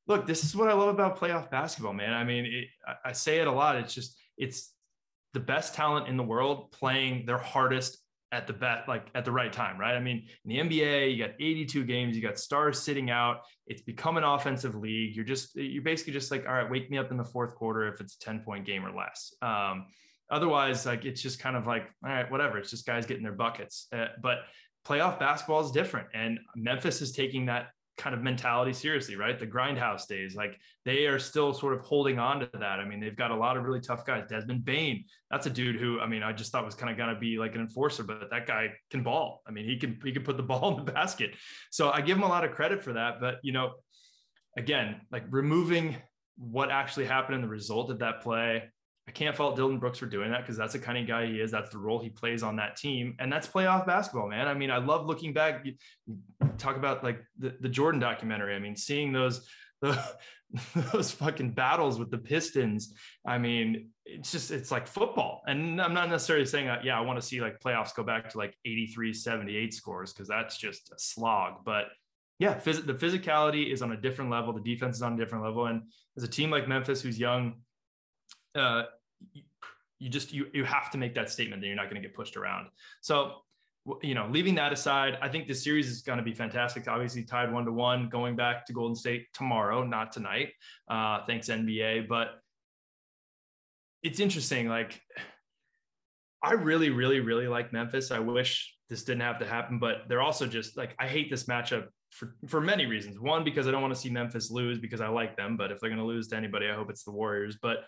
look, 0.07 0.27
this 0.27 0.43
is 0.43 0.55
what 0.55 0.69
I 0.69 0.73
love 0.73 0.89
about 0.89 1.17
playoff 1.17 1.49
basketball, 1.49 1.93
man. 1.93 2.13
I 2.13 2.23
mean, 2.23 2.45
it, 2.45 2.65
I, 2.85 3.09
I 3.09 3.11
say 3.13 3.39
it 3.39 3.47
a 3.47 3.51
lot. 3.51 3.77
It's 3.77 3.93
just 3.93 4.17
it's 4.37 4.71
the 5.33 5.39
best 5.39 5.73
talent 5.73 6.07
in 6.07 6.17
the 6.17 6.23
world 6.23 6.71
playing 6.71 7.25
their 7.25 7.37
hardest 7.37 7.97
at 8.33 8.47
the 8.47 8.53
bet 8.53 8.87
like 8.87 9.07
at 9.13 9.23
the 9.25 9.31
right 9.31 9.53
time, 9.53 9.79
right? 9.79 9.95
I 9.95 9.99
mean, 9.99 10.25
in 10.43 10.49
the 10.49 10.57
NBA, 10.57 11.15
you 11.15 11.23
got 11.23 11.35
82 11.39 11.85
games, 11.85 12.15
you 12.15 12.21
got 12.21 12.39
stars 12.39 12.79
sitting 12.79 13.11
out. 13.11 13.41
It's 13.67 13.81
become 13.81 14.17
an 14.17 14.23
offensive 14.23 14.75
league. 14.75 15.15
You're 15.15 15.23
just 15.23 15.55
you're 15.55 15.83
basically 15.83 16.13
just 16.13 16.31
like, 16.31 16.45
all 16.47 16.53
right, 16.53 16.69
wake 16.69 16.89
me 16.89 16.97
up 16.97 17.11
in 17.11 17.17
the 17.17 17.23
fourth 17.23 17.55
quarter 17.55 17.87
if 17.87 18.01
it's 18.01 18.15
a 18.15 18.19
10 18.19 18.39
point 18.39 18.65
game 18.65 18.85
or 18.85 18.91
less. 18.91 19.33
Um, 19.41 19.85
Otherwise, 20.33 20.85
like 20.85 21.05
it's 21.05 21.21
just 21.21 21.39
kind 21.39 21.55
of 21.55 21.67
like, 21.67 21.83
all 22.03 22.11
right, 22.11 22.29
whatever. 22.31 22.57
It's 22.57 22.71
just 22.71 22.87
guys 22.87 23.05
getting 23.05 23.23
their 23.23 23.33
buckets. 23.33 23.87
Uh, 23.95 24.07
but 24.21 24.39
playoff 24.83 25.19
basketball 25.19 25.63
is 25.63 25.71
different. 25.71 26.07
And 26.15 26.39
Memphis 26.55 27.01
is 27.01 27.11
taking 27.11 27.45
that 27.45 27.67
kind 27.97 28.15
of 28.15 28.23
mentality 28.23 28.73
seriously, 28.73 29.15
right? 29.15 29.39
The 29.39 29.45
grindhouse 29.45 30.07
days, 30.07 30.35
like 30.35 30.59
they 30.85 31.05
are 31.05 31.19
still 31.19 31.53
sort 31.53 31.73
of 31.73 31.81
holding 31.81 32.17
on 32.17 32.39
to 32.39 32.49
that. 32.53 32.79
I 32.79 32.85
mean, 32.85 32.99
they've 32.99 33.15
got 33.15 33.29
a 33.29 33.35
lot 33.35 33.55
of 33.55 33.63
really 33.63 33.79
tough 33.79 34.05
guys. 34.05 34.23
Desmond 34.27 34.65
Bane, 34.65 35.05
that's 35.29 35.45
a 35.45 35.51
dude 35.51 35.75
who, 35.75 35.99
I 35.99 36.07
mean, 36.07 36.23
I 36.23 36.33
just 36.33 36.51
thought 36.51 36.65
was 36.65 36.73
kind 36.73 36.91
of 36.91 36.97
gonna 36.97 37.19
be 37.19 37.37
like 37.37 37.53
an 37.53 37.61
enforcer, 37.61 38.03
but 38.03 38.29
that 38.31 38.47
guy 38.47 38.69
can 38.89 39.03
ball. 39.03 39.43
I 39.47 39.51
mean, 39.51 39.65
he 39.65 39.77
can 39.77 39.99
he 40.03 40.11
can 40.11 40.23
put 40.23 40.37
the 40.37 40.43
ball 40.51 40.77
in 40.77 40.83
the 40.83 40.91
basket. 40.91 41.35
So 41.69 41.91
I 41.91 42.01
give 42.01 42.17
him 42.17 42.23
a 42.23 42.27
lot 42.27 42.43
of 42.43 42.51
credit 42.51 42.81
for 42.81 42.93
that. 42.93 43.21
But 43.21 43.35
you 43.43 43.51
know, 43.51 43.73
again, 44.57 45.01
like 45.11 45.25
removing 45.29 45.95
what 46.37 46.71
actually 46.71 47.05
happened 47.05 47.35
in 47.35 47.41
the 47.41 47.47
result 47.47 47.91
of 47.91 47.99
that 47.99 48.21
play, 48.21 48.63
I 49.07 49.11
can't 49.11 49.35
fault 49.35 49.55
Dillon 49.57 49.79
Brooks 49.79 49.99
for 49.99 50.05
doing 50.05 50.31
that 50.31 50.41
because 50.41 50.55
that's 50.55 50.73
the 50.73 50.79
kind 50.79 50.97
of 50.97 51.07
guy 51.07 51.25
he 51.25 51.41
is. 51.41 51.51
That's 51.51 51.69
the 51.69 51.77
role 51.77 51.99
he 51.99 52.09
plays 52.09 52.41
on 52.41 52.55
that 52.55 52.77
team. 52.77 53.15
And 53.19 53.31
that's 53.31 53.47
playoff 53.47 53.85
basketball, 53.85 54.29
man. 54.29 54.47
I 54.47 54.53
mean, 54.53 54.71
I 54.71 54.77
love 54.77 55.05
looking 55.05 55.33
back. 55.33 55.65
You 55.65 55.73
talk 56.57 56.77
about 56.77 57.03
like 57.03 57.19
the, 57.37 57.53
the 57.59 57.67
Jordan 57.67 57.99
documentary. 57.99 58.55
I 58.55 58.59
mean, 58.59 58.77
seeing 58.77 59.11
those, 59.11 59.45
the, 59.81 60.01
those 60.93 61.11
fucking 61.11 61.51
battles 61.51 61.99
with 61.99 62.11
the 62.11 62.17
Pistons. 62.17 62.93
I 63.27 63.37
mean, 63.39 63.89
it's 64.05 64.31
just, 64.31 64.51
it's 64.51 64.71
like 64.71 64.87
football. 64.87 65.41
And 65.47 65.81
I'm 65.81 65.93
not 65.93 66.09
necessarily 66.09 66.45
saying, 66.45 66.69
uh, 66.69 66.79
yeah, 66.81 66.97
I 66.97 67.01
want 67.01 67.19
to 67.19 67.25
see 67.25 67.41
like 67.41 67.59
playoffs 67.59 67.93
go 67.93 68.03
back 68.03 68.29
to 68.29 68.37
like 68.37 68.55
83, 68.65 69.13
78 69.13 69.73
scores 69.73 70.13
because 70.13 70.29
that's 70.29 70.57
just 70.57 70.91
a 70.91 70.97
slog. 70.97 71.65
But 71.65 71.87
yeah, 72.39 72.55
phys- 72.55 72.85
the 72.85 72.93
physicality 72.93 73.71
is 73.71 73.81
on 73.81 73.91
a 73.91 73.97
different 73.97 74.31
level. 74.31 74.53
The 74.53 74.61
defense 74.61 74.95
is 74.95 75.01
on 75.01 75.13
a 75.13 75.17
different 75.17 75.43
level. 75.43 75.65
And 75.65 75.83
as 76.15 76.23
a 76.23 76.27
team 76.27 76.49
like 76.49 76.69
Memphis, 76.69 77.01
who's 77.01 77.19
young, 77.19 77.55
uh, 78.55 78.83
you 79.99 80.09
just 80.09 80.33
you 80.33 80.47
you 80.53 80.63
have 80.63 80.91
to 80.91 80.97
make 80.97 81.15
that 81.15 81.29
statement 81.29 81.61
that 81.61 81.67
you're 81.67 81.75
not 81.75 81.89
going 81.89 82.01
to 82.01 82.07
get 82.07 82.15
pushed 82.15 82.35
around. 82.37 82.67
So 83.01 83.43
you 84.01 84.15
know, 84.15 84.27
leaving 84.31 84.55
that 84.55 84.71
aside, 84.71 85.17
I 85.21 85.27
think 85.27 85.47
this 85.47 85.63
series 85.63 85.89
is 85.89 86.01
going 86.01 86.17
to 86.17 86.23
be 86.23 86.33
fantastic. 86.33 86.87
Obviously, 86.87 87.23
tied 87.23 87.51
one 87.51 87.65
to 87.65 87.71
one, 87.71 88.07
going 88.07 88.35
back 88.35 88.65
to 88.67 88.73
Golden 88.73 88.95
State 88.95 89.27
tomorrow, 89.33 89.83
not 89.83 90.11
tonight. 90.11 90.49
Uh, 90.87 91.25
thanks 91.25 91.49
NBA, 91.49 92.07
but 92.07 92.39
it's 94.01 94.21
interesting. 94.21 94.69
Like, 94.69 95.01
I 96.41 96.53
really, 96.53 96.89
really, 96.91 97.19
really 97.19 97.47
like 97.47 97.73
Memphis. 97.73 98.11
I 98.11 98.19
wish 98.19 98.73
this 98.89 99.03
didn't 99.03 99.21
have 99.21 99.39
to 99.39 99.45
happen, 99.45 99.79
but 99.79 100.03
they're 100.07 100.21
also 100.21 100.47
just 100.47 100.77
like 100.77 100.95
I 100.99 101.07
hate 101.07 101.29
this 101.29 101.45
matchup 101.45 101.87
for 102.09 102.35
for 102.47 102.61
many 102.61 102.85
reasons. 102.85 103.19
One, 103.19 103.43
because 103.43 103.67
I 103.67 103.71
don't 103.71 103.81
want 103.81 103.93
to 103.93 103.99
see 103.99 104.09
Memphis 104.09 104.49
lose 104.49 104.79
because 104.79 105.01
I 105.01 105.07
like 105.07 105.35
them, 105.35 105.57
but 105.57 105.71
if 105.71 105.79
they're 105.79 105.89
going 105.89 105.99
to 105.99 106.05
lose 106.05 106.29
to 106.29 106.37
anybody, 106.37 106.69
I 106.69 106.75
hope 106.75 106.89
it's 106.89 107.03
the 107.03 107.11
Warriors. 107.11 107.57
But 107.61 107.79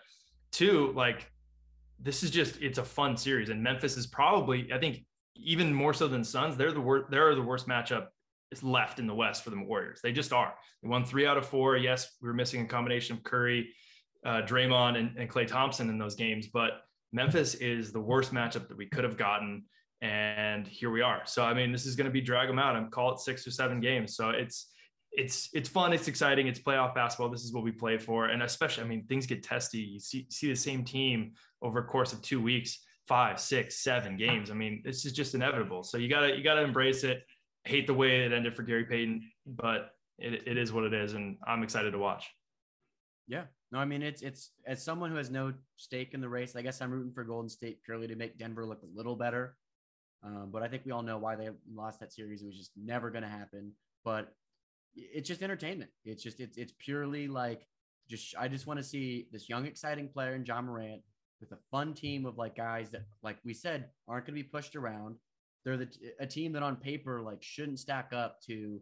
two, 0.56 0.92
like 0.96 1.30
this 2.00 2.22
is 2.22 2.30
just 2.30 2.60
it's 2.60 2.78
a 2.78 2.84
fun 2.84 3.16
series, 3.16 3.50
and 3.50 3.62
Memphis 3.62 3.96
is 3.96 4.06
probably 4.06 4.72
I 4.72 4.78
think 4.78 5.04
even 5.36 5.72
more 5.72 5.92
so 5.92 6.08
than 6.08 6.24
Suns. 6.24 6.56
They're 6.56 6.72
the 6.72 6.80
worst. 6.80 7.10
They're 7.10 7.34
the 7.34 7.42
worst 7.42 7.68
matchup 7.68 8.06
is 8.50 8.62
left 8.62 8.98
in 8.98 9.06
the 9.06 9.14
West 9.14 9.44
for 9.44 9.50
the 9.50 9.62
Warriors. 9.62 10.00
They 10.02 10.12
just 10.12 10.32
are. 10.32 10.54
They 10.82 10.88
won 10.88 11.04
three 11.04 11.26
out 11.26 11.36
of 11.36 11.46
four. 11.46 11.76
Yes, 11.76 12.08
we 12.22 12.28
were 12.28 12.34
missing 12.34 12.62
a 12.62 12.66
combination 12.66 13.16
of 13.16 13.24
Curry, 13.24 13.68
uh, 14.24 14.42
Draymond, 14.42 14.96
and, 14.96 15.16
and 15.18 15.28
Klay 15.28 15.46
Thompson 15.46 15.90
in 15.90 15.98
those 15.98 16.14
games, 16.14 16.46
but 16.52 16.82
Memphis 17.12 17.54
is 17.56 17.92
the 17.92 18.00
worst 18.00 18.32
matchup 18.32 18.68
that 18.68 18.76
we 18.76 18.86
could 18.86 19.04
have 19.04 19.16
gotten. 19.16 19.64
And 20.02 20.66
here 20.66 20.90
we 20.90 21.02
are. 21.02 21.22
So, 21.24 21.42
I 21.42 21.54
mean, 21.54 21.72
this 21.72 21.86
is 21.86 21.96
going 21.96 22.04
to 22.04 22.12
be 22.12 22.20
drag 22.20 22.48
them 22.48 22.58
out 22.58 22.76
and 22.76 22.90
call 22.90 23.12
it 23.14 23.18
six 23.18 23.46
or 23.46 23.50
seven 23.50 23.80
games. 23.80 24.14
So 24.14 24.30
it's, 24.30 24.68
it's 25.16 25.48
it's 25.54 25.68
fun, 25.68 25.92
it's 25.92 26.08
exciting, 26.08 26.46
it's 26.46 26.60
playoff 26.60 26.94
basketball. 26.94 27.30
This 27.30 27.42
is 27.42 27.52
what 27.52 27.64
we 27.64 27.72
play 27.72 27.98
for, 27.98 28.26
and 28.26 28.42
especially, 28.42 28.84
I 28.84 28.86
mean, 28.86 29.06
things 29.06 29.26
get 29.26 29.42
testy. 29.42 29.78
You 29.78 30.00
see 30.00 30.26
see 30.30 30.48
the 30.48 30.56
same 30.56 30.84
team 30.84 31.32
over 31.62 31.80
a 31.80 31.84
course 31.84 32.12
of 32.12 32.22
two 32.22 32.40
weeks. 32.40 32.78
five, 33.06 33.38
six, 33.38 33.78
seven 33.78 34.16
games. 34.16 34.50
I 34.50 34.54
mean, 34.54 34.82
this 34.84 35.06
is 35.06 35.12
just 35.12 35.34
inevitable. 35.34 35.84
So 35.84 35.96
you 35.96 36.08
gotta 36.08 36.36
you 36.36 36.42
gotta 36.42 36.62
embrace 36.62 37.04
it. 37.04 37.22
Hate 37.64 37.86
the 37.86 37.94
way 37.94 38.24
it 38.24 38.32
ended 38.32 38.56
for 38.56 38.64
Gary 38.64 38.84
Payton, 38.84 39.22
but 39.46 39.90
it, 40.18 40.42
it 40.46 40.56
is 40.56 40.72
what 40.72 40.84
it 40.84 40.92
is, 40.92 41.12
and 41.14 41.36
I'm 41.46 41.62
excited 41.62 41.92
to 41.92 41.98
watch. 41.98 42.28
Yeah. 43.28 43.44
No, 43.70 43.78
I 43.78 43.84
mean 43.84 44.02
it's 44.02 44.22
it's 44.22 44.50
as 44.66 44.82
someone 44.82 45.10
who 45.10 45.16
has 45.16 45.30
no 45.30 45.52
stake 45.76 46.14
in 46.14 46.20
the 46.20 46.28
race, 46.28 46.56
I 46.56 46.62
guess 46.62 46.80
I'm 46.80 46.90
rooting 46.90 47.12
for 47.12 47.24
Golden 47.24 47.48
State 47.48 47.82
purely 47.84 48.08
to 48.08 48.16
make 48.16 48.38
Denver 48.38 48.66
look 48.66 48.82
a 48.82 48.96
little 48.98 49.16
better. 49.16 49.56
Um, 50.24 50.50
but 50.52 50.62
I 50.62 50.68
think 50.68 50.82
we 50.84 50.92
all 50.92 51.02
know 51.02 51.18
why 51.18 51.36
they 51.36 51.48
lost 51.72 52.00
that 52.00 52.12
series. 52.12 52.42
It 52.42 52.46
was 52.46 52.56
just 52.56 52.72
never 52.76 53.10
going 53.10 53.22
to 53.22 53.28
happen. 53.28 53.72
But 54.04 54.32
it's 54.96 55.28
just 55.28 55.42
entertainment. 55.42 55.90
It's 56.04 56.22
just 56.22 56.40
it's 56.40 56.56
it's 56.56 56.72
purely 56.78 57.28
like 57.28 57.66
just 58.08 58.34
I 58.38 58.48
just 58.48 58.66
want 58.66 58.78
to 58.78 58.84
see 58.84 59.28
this 59.32 59.48
young 59.48 59.66
exciting 59.66 60.08
player 60.08 60.34
in 60.34 60.44
Ja 60.44 60.60
Morant 60.60 61.02
with 61.40 61.52
a 61.52 61.58
fun 61.70 61.92
team 61.94 62.24
of 62.24 62.38
like 62.38 62.56
guys 62.56 62.90
that 62.90 63.02
like 63.22 63.36
we 63.44 63.52
said 63.52 63.90
aren't 64.08 64.26
going 64.26 64.36
to 64.36 64.42
be 64.42 64.48
pushed 64.48 64.76
around. 64.76 65.16
They're 65.64 65.76
the 65.76 65.88
a 66.20 66.26
team 66.26 66.52
that 66.52 66.62
on 66.62 66.76
paper 66.76 67.20
like 67.20 67.42
shouldn't 67.42 67.80
stack 67.80 68.12
up 68.12 68.40
to 68.46 68.80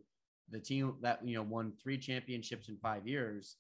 the 0.51 0.61
team 0.61 0.95
that 1.03 1.27
you 1.27 1.35
know 1.35 1.43
won 1.43 1.73
three 1.83 1.99
championships 1.99 2.69
in 2.69 2.77
5 2.77 3.07
years. 3.09 3.57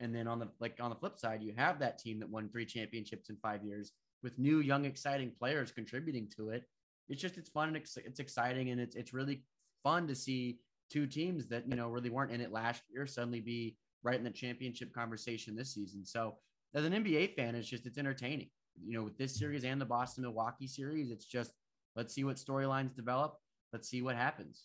And 0.00 0.14
then 0.14 0.28
on 0.28 0.38
the 0.38 0.48
like 0.60 0.76
on 0.80 0.90
the 0.90 0.96
flip 0.96 1.18
side, 1.18 1.42
you 1.42 1.54
have 1.56 1.78
that 1.78 1.98
team 1.98 2.18
that 2.20 2.28
won 2.28 2.48
three 2.48 2.66
championships 2.66 3.30
in 3.30 3.36
5 3.36 3.64
years 3.64 3.92
with 4.22 4.38
new 4.38 4.60
young 4.60 4.84
exciting 4.84 5.32
players 5.38 5.70
contributing 5.72 6.28
to 6.36 6.50
it. 6.50 6.64
It's 7.08 7.22
just 7.22 7.38
it's 7.38 7.48
fun 7.48 7.68
and 7.68 7.76
it's, 7.76 7.96
it's 7.96 8.20
exciting 8.20 8.70
and 8.70 8.80
it's 8.80 8.96
it's 8.96 9.14
really 9.14 9.44
fun 9.84 10.08
to 10.08 10.14
see 10.14 10.58
two 10.90 11.06
teams 11.06 11.46
that 11.48 11.68
you 11.68 11.76
know 11.76 11.88
really 11.88 12.10
weren't 12.10 12.32
in 12.32 12.40
it 12.40 12.52
last 12.52 12.82
year 12.88 13.06
suddenly 13.06 13.40
be 13.40 13.76
right 14.02 14.18
in 14.18 14.24
the 14.24 14.30
championship 14.30 14.92
conversation 14.92 15.56
this 15.56 15.74
season. 15.74 16.04
So 16.04 16.36
as 16.74 16.84
an 16.84 16.92
NBA 16.92 17.34
fan, 17.34 17.54
it's 17.54 17.68
just 17.68 17.86
it's 17.86 17.98
entertaining. 17.98 18.48
You 18.84 18.98
know, 18.98 19.04
with 19.04 19.16
this 19.16 19.38
series 19.38 19.64
and 19.64 19.80
the 19.80 19.86
Boston 19.86 20.22
Milwaukee 20.22 20.66
series, 20.66 21.10
it's 21.10 21.24
just 21.24 21.52
let's 21.96 22.14
see 22.14 22.24
what 22.24 22.36
storylines 22.36 22.94
develop. 22.94 23.36
Let's 23.72 23.88
see 23.88 24.02
what 24.02 24.16
happens. 24.16 24.64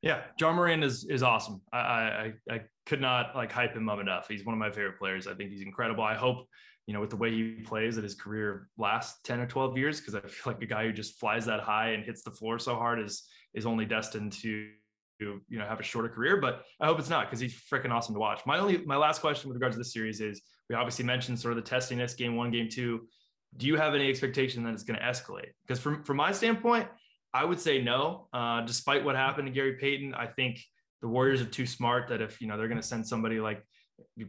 Yeah, 0.00 0.22
Ja 0.40 0.52
Morant 0.52 0.82
is 0.82 1.04
is 1.04 1.22
awesome. 1.22 1.62
I, 1.72 1.78
I 1.78 2.32
I 2.50 2.60
could 2.86 3.00
not 3.00 3.36
like 3.36 3.52
hype 3.52 3.74
him 3.74 3.88
up 3.88 4.00
enough. 4.00 4.26
He's 4.28 4.44
one 4.44 4.54
of 4.54 4.58
my 4.58 4.70
favorite 4.70 4.98
players. 4.98 5.26
I 5.26 5.34
think 5.34 5.50
he's 5.50 5.62
incredible. 5.62 6.02
I 6.02 6.14
hope 6.14 6.48
you 6.86 6.94
know 6.94 7.00
with 7.00 7.10
the 7.10 7.16
way 7.16 7.30
he 7.30 7.60
plays 7.64 7.94
that 7.94 8.02
his 8.02 8.16
career 8.16 8.68
lasts 8.76 9.20
ten 9.22 9.38
or 9.38 9.46
twelve 9.46 9.78
years 9.78 10.00
because 10.00 10.16
I 10.16 10.20
feel 10.20 10.54
like 10.54 10.62
a 10.62 10.66
guy 10.66 10.86
who 10.86 10.92
just 10.92 11.20
flies 11.20 11.46
that 11.46 11.60
high 11.60 11.90
and 11.90 12.04
hits 12.04 12.22
the 12.22 12.32
floor 12.32 12.58
so 12.58 12.74
hard 12.74 13.00
is 13.00 13.28
is 13.54 13.64
only 13.64 13.84
destined 13.84 14.32
to 14.32 14.70
you 15.48 15.58
know 15.58 15.66
have 15.66 15.80
a 15.80 15.82
shorter 15.82 16.08
career. 16.08 16.40
But 16.40 16.62
I 16.80 16.86
hope 16.86 16.98
it's 16.98 17.10
not 17.10 17.26
because 17.26 17.40
he's 17.40 17.54
freaking 17.54 17.90
awesome 17.90 18.14
to 18.14 18.20
watch. 18.20 18.40
My 18.46 18.58
only 18.58 18.78
my 18.84 18.96
last 18.96 19.20
question 19.20 19.48
with 19.48 19.56
regards 19.56 19.76
to 19.76 19.78
this 19.78 19.92
series 19.92 20.20
is 20.20 20.42
we 20.68 20.76
obviously 20.76 21.04
mentioned 21.04 21.38
sort 21.38 21.56
of 21.56 21.64
the 21.64 21.68
testiness 21.68 22.14
game 22.14 22.36
one, 22.36 22.50
game 22.50 22.68
two. 22.68 23.06
Do 23.56 23.66
you 23.66 23.76
have 23.76 23.94
any 23.94 24.08
expectation 24.08 24.62
that 24.64 24.72
it's 24.72 24.82
going 24.82 24.98
to 24.98 25.04
escalate? 25.04 25.50
Because 25.66 25.80
from 25.80 26.02
from 26.04 26.16
my 26.16 26.32
standpoint, 26.32 26.88
I 27.34 27.44
would 27.44 27.60
say 27.60 27.82
no. 27.82 28.28
Uh, 28.32 28.62
despite 28.62 29.04
what 29.04 29.16
happened 29.16 29.46
to 29.48 29.52
Gary 29.52 29.76
Payton, 29.80 30.14
I 30.14 30.26
think 30.26 30.60
the 31.00 31.08
Warriors 31.08 31.40
are 31.42 31.46
too 31.46 31.66
smart 31.66 32.08
that 32.08 32.22
if 32.22 32.40
you 32.40 32.46
know 32.46 32.56
they're 32.56 32.68
going 32.68 32.80
to 32.80 32.86
send 32.86 33.06
somebody 33.06 33.40
like 33.40 33.64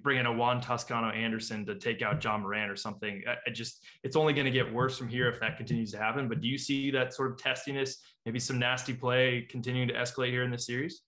bring 0.02 0.18
in 0.18 0.26
a 0.26 0.32
Juan 0.32 0.62
Toscano 0.62 1.10
Anderson 1.10 1.66
to 1.66 1.76
take 1.76 2.02
out 2.02 2.24
Ja 2.24 2.38
Morant 2.38 2.72
or 2.72 2.76
something. 2.76 3.24
I, 3.28 3.36
I 3.48 3.52
just 3.52 3.86
it's 4.04 4.16
only 4.16 4.34
going 4.34 4.46
to 4.46 4.52
get 4.52 4.72
worse 4.72 4.98
from 4.98 5.08
here 5.08 5.30
if 5.30 5.40
that 5.40 5.58
continues 5.58 5.92
to 5.92 5.98
happen. 5.98 6.28
But 6.28 6.42
do 6.42 6.48
you 6.48 6.58
see 6.58 6.92
that 6.92 7.14
sort 7.14 7.32
of 7.32 7.38
testiness, 7.38 7.98
maybe 8.26 8.40
some 8.40 8.60
nasty 8.60 8.94
play 8.94 9.48
continuing 9.50 9.88
to 9.88 9.94
escalate 9.94 10.30
here 10.30 10.44
in 10.44 10.52
this 10.52 10.66
series? 10.66 11.02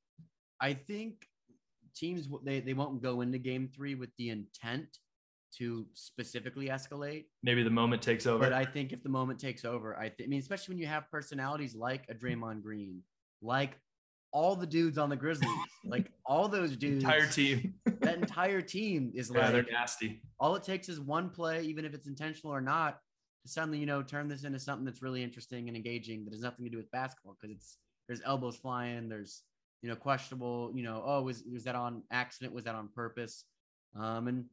I 0.60 0.74
think 0.74 1.28
teams 1.96 2.28
they, 2.44 2.60
they 2.60 2.74
won't 2.74 3.02
go 3.02 3.22
into 3.22 3.38
game 3.38 3.70
three 3.74 3.96
with 3.96 4.10
the 4.18 4.30
intent 4.30 4.88
to 5.58 5.86
specifically 5.94 6.68
escalate. 6.68 7.26
Maybe 7.44 7.64
the 7.64 7.70
moment 7.70 8.02
takes 8.02 8.28
over. 8.28 8.44
But 8.44 8.54
I 8.54 8.66
think 8.66 8.92
if 8.92 9.02
the 9.04 9.10
moment 9.10 9.40
takes 9.40 9.64
over, 9.64 9.98
I, 9.98 10.10
th- 10.10 10.28
I 10.28 10.28
mean, 10.28 10.40
especially 10.40 10.74
when 10.74 10.82
you 10.82 10.88
have 10.88 11.10
personalities 11.10 11.76
like 11.76 12.06
a 12.10 12.14
Draymond 12.14 12.62
Green, 12.62 13.02
like 13.42 13.78
all 14.36 14.54
the 14.54 14.68
dudes 14.68 14.98
on 14.98 15.10
the 15.10 15.16
Grizzlies, 15.16 15.50
like 15.86 16.12
all 16.26 16.50
those 16.50 16.76
dudes, 16.76 17.06
entire 17.06 17.26
team, 17.26 17.74
that 18.02 18.18
entire 18.18 18.62
team 18.62 19.14
is 19.16 19.32
yeah, 19.34 19.44
like 19.44 19.52
they're 19.54 19.66
nasty. 19.72 20.22
All 20.42 20.56
it 20.56 20.64
takes 20.64 20.90
is 20.90 21.00
one 21.00 21.30
play, 21.30 21.62
even 21.62 21.86
if 21.86 21.94
it's 21.94 22.06
intentional 22.06 22.54
or 22.54 22.60
not, 22.60 23.00
to 23.44 23.52
suddenly 23.52 23.80
you 23.80 23.86
know 23.86 24.04
turn 24.04 24.28
this 24.28 24.44
into 24.44 24.60
something 24.60 24.84
that's 24.84 25.02
really 25.02 25.24
interesting 25.24 25.70
and 25.70 25.78
engaging 25.78 26.26
that 26.26 26.34
has 26.34 26.42
nothing 26.42 26.66
to 26.66 26.70
do 26.70 26.76
with 26.76 26.92
basketball 26.92 27.38
because 27.40 27.56
it's 27.56 27.78
there's 28.08 28.22
elbows 28.26 28.58
flying, 28.58 29.08
there's 29.08 29.44
you 29.82 29.88
know 29.88 29.96
questionable, 29.96 30.70
you 30.76 30.84
know, 30.84 31.02
oh 31.06 31.22
was 31.22 31.44
was 31.52 31.64
that 31.64 31.76
on 31.76 32.04
accident, 32.12 32.54
was 32.54 32.66
that 32.66 32.76
on 32.76 32.90
purpose, 32.94 33.46
um, 33.98 34.28
and 34.28 34.46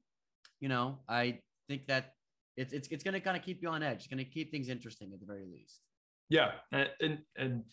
you 0.61 0.69
know 0.69 1.01
I 1.09 1.41
think 1.69 1.89
that 1.89 2.15
it's 2.57 2.73
it's 2.73 2.87
it's 2.87 3.03
going 3.03 3.15
to 3.15 3.21
kind 3.21 3.37
of 3.37 3.43
keep 3.43 3.61
you 3.63 3.69
on 3.69 3.83
edge, 3.83 3.97
it's 3.99 4.07
going 4.07 4.25
to 4.25 4.31
keep 4.31 4.53
things 4.53 4.69
interesting 4.69 5.11
at 5.13 5.19
the 5.19 5.27
very 5.27 5.47
least. 5.53 5.81
Yeah, 6.29 6.53
and, 6.71 6.89
and, 7.01 7.19
and 7.37 7.65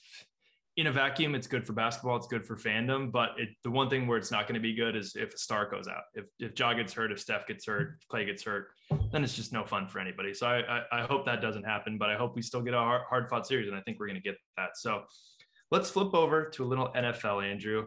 in 0.80 0.88
a 0.88 0.92
vacuum, 0.92 1.36
it's 1.36 1.48
good 1.48 1.66
for 1.66 1.74
basketball. 1.74 2.16
It's 2.16 2.28
good 2.28 2.46
for 2.46 2.56
fandom. 2.56 3.12
But 3.12 3.32
it, 3.38 3.50
the 3.64 3.72
one 3.72 3.90
thing 3.90 4.08
where 4.08 4.18
it's 4.18 4.32
not 4.32 4.48
going 4.48 4.56
to 4.56 4.62
be 4.62 4.74
good 4.74 4.96
is 4.96 5.16
if 5.16 5.34
a 5.34 5.38
star 5.38 5.70
goes 5.70 5.88
out. 5.88 6.04
If 6.14 6.26
if 6.40 6.58
Ja 6.58 6.74
gets 6.74 6.94
hurt, 6.94 7.12
if 7.12 7.20
Steph 7.20 7.48
gets 7.48 7.66
hurt, 7.66 8.00
Clay 8.10 8.26
gets 8.26 8.44
hurt, 8.44 8.70
then 9.12 9.24
it's 9.24 9.36
just 9.36 9.52
no 9.52 9.66
fun 9.66 9.88
for 9.88 10.00
anybody. 10.00 10.34
So 10.34 10.48
I, 10.48 10.60
I, 10.60 10.84
I 10.92 11.02
hope 11.02 11.26
that 11.26 11.42
doesn't 11.42 11.64
happen. 11.64 11.98
But 11.98 12.10
I 12.10 12.16
hope 12.16 12.36
we 12.36 12.42
still 12.42 12.62
get 12.62 12.74
a 12.74 13.02
hard 13.10 13.30
fought 13.30 13.48
series, 13.48 13.68
and 13.68 13.76
I 13.76 13.82
think 13.82 14.00
we're 14.00 14.08
going 14.08 14.22
to 14.22 14.24
get 14.24 14.38
that. 14.58 14.70
So 14.76 15.04
let's 15.72 15.90
flip 15.90 16.14
over 16.14 16.46
to 16.50 16.64
a 16.64 16.68
little 16.68 16.90
NFL, 16.96 17.44
Andrew 17.44 17.86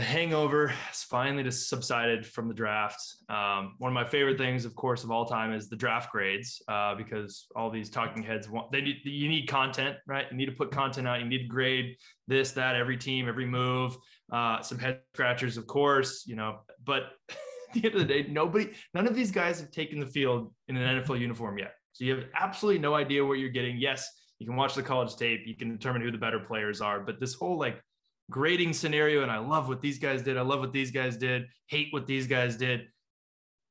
the 0.00 0.06
hangover 0.06 0.68
has 0.68 1.02
finally 1.02 1.42
just 1.42 1.68
subsided 1.68 2.26
from 2.26 2.48
the 2.48 2.54
draft. 2.54 3.16
Um, 3.28 3.74
one 3.76 3.90
of 3.90 3.92
my 3.92 4.06
favorite 4.06 4.38
things, 4.38 4.64
of 4.64 4.74
course, 4.74 5.04
of 5.04 5.10
all 5.10 5.26
time 5.26 5.52
is 5.52 5.68
the 5.68 5.76
draft 5.76 6.10
grades, 6.10 6.62
uh, 6.68 6.94
because 6.94 7.46
all 7.54 7.68
these 7.68 7.90
talking 7.90 8.22
heads 8.22 8.48
want 8.48 8.72
they 8.72 8.80
need 8.80 9.02
you 9.04 9.28
need 9.28 9.46
content, 9.46 9.98
right? 10.06 10.24
You 10.30 10.38
need 10.38 10.46
to 10.46 10.52
put 10.52 10.70
content 10.70 11.06
out. 11.06 11.20
You 11.20 11.26
need 11.26 11.42
to 11.42 11.48
grade 11.48 11.96
this, 12.26 12.52
that, 12.52 12.76
every 12.76 12.96
team, 12.96 13.28
every 13.28 13.44
move. 13.44 13.94
Uh, 14.32 14.62
some 14.62 14.78
head 14.78 15.00
scratchers, 15.12 15.58
of 15.58 15.66
course, 15.66 16.24
you 16.26 16.34
know. 16.34 16.60
But 16.82 17.02
at 17.28 17.74
the 17.74 17.84
end 17.84 17.94
of 17.94 18.00
the 18.00 18.06
day, 18.06 18.26
nobody, 18.26 18.70
none 18.94 19.06
of 19.06 19.14
these 19.14 19.30
guys 19.30 19.60
have 19.60 19.70
taken 19.70 20.00
the 20.00 20.06
field 20.06 20.50
in 20.68 20.78
an 20.78 21.02
NFL 21.02 21.20
uniform 21.20 21.58
yet. 21.58 21.74
So 21.92 22.06
you 22.06 22.16
have 22.16 22.24
absolutely 22.34 22.80
no 22.80 22.94
idea 22.94 23.22
what 23.22 23.34
you're 23.34 23.50
getting. 23.50 23.76
Yes, 23.76 24.08
you 24.38 24.46
can 24.46 24.56
watch 24.56 24.74
the 24.74 24.82
college 24.82 25.14
tape, 25.16 25.40
you 25.44 25.56
can 25.56 25.70
determine 25.70 26.00
who 26.00 26.10
the 26.10 26.16
better 26.16 26.40
players 26.40 26.80
are, 26.80 27.00
but 27.00 27.20
this 27.20 27.34
whole 27.34 27.58
like 27.58 27.82
grading 28.30 28.72
scenario 28.72 29.22
and 29.22 29.30
I 29.30 29.38
love 29.38 29.68
what 29.68 29.82
these 29.82 29.98
guys 29.98 30.22
did. 30.22 30.38
I 30.38 30.42
love 30.42 30.60
what 30.60 30.72
these 30.72 30.90
guys 30.90 31.16
did, 31.16 31.46
hate 31.66 31.88
what 31.90 32.06
these 32.06 32.26
guys 32.26 32.56
did. 32.56 32.86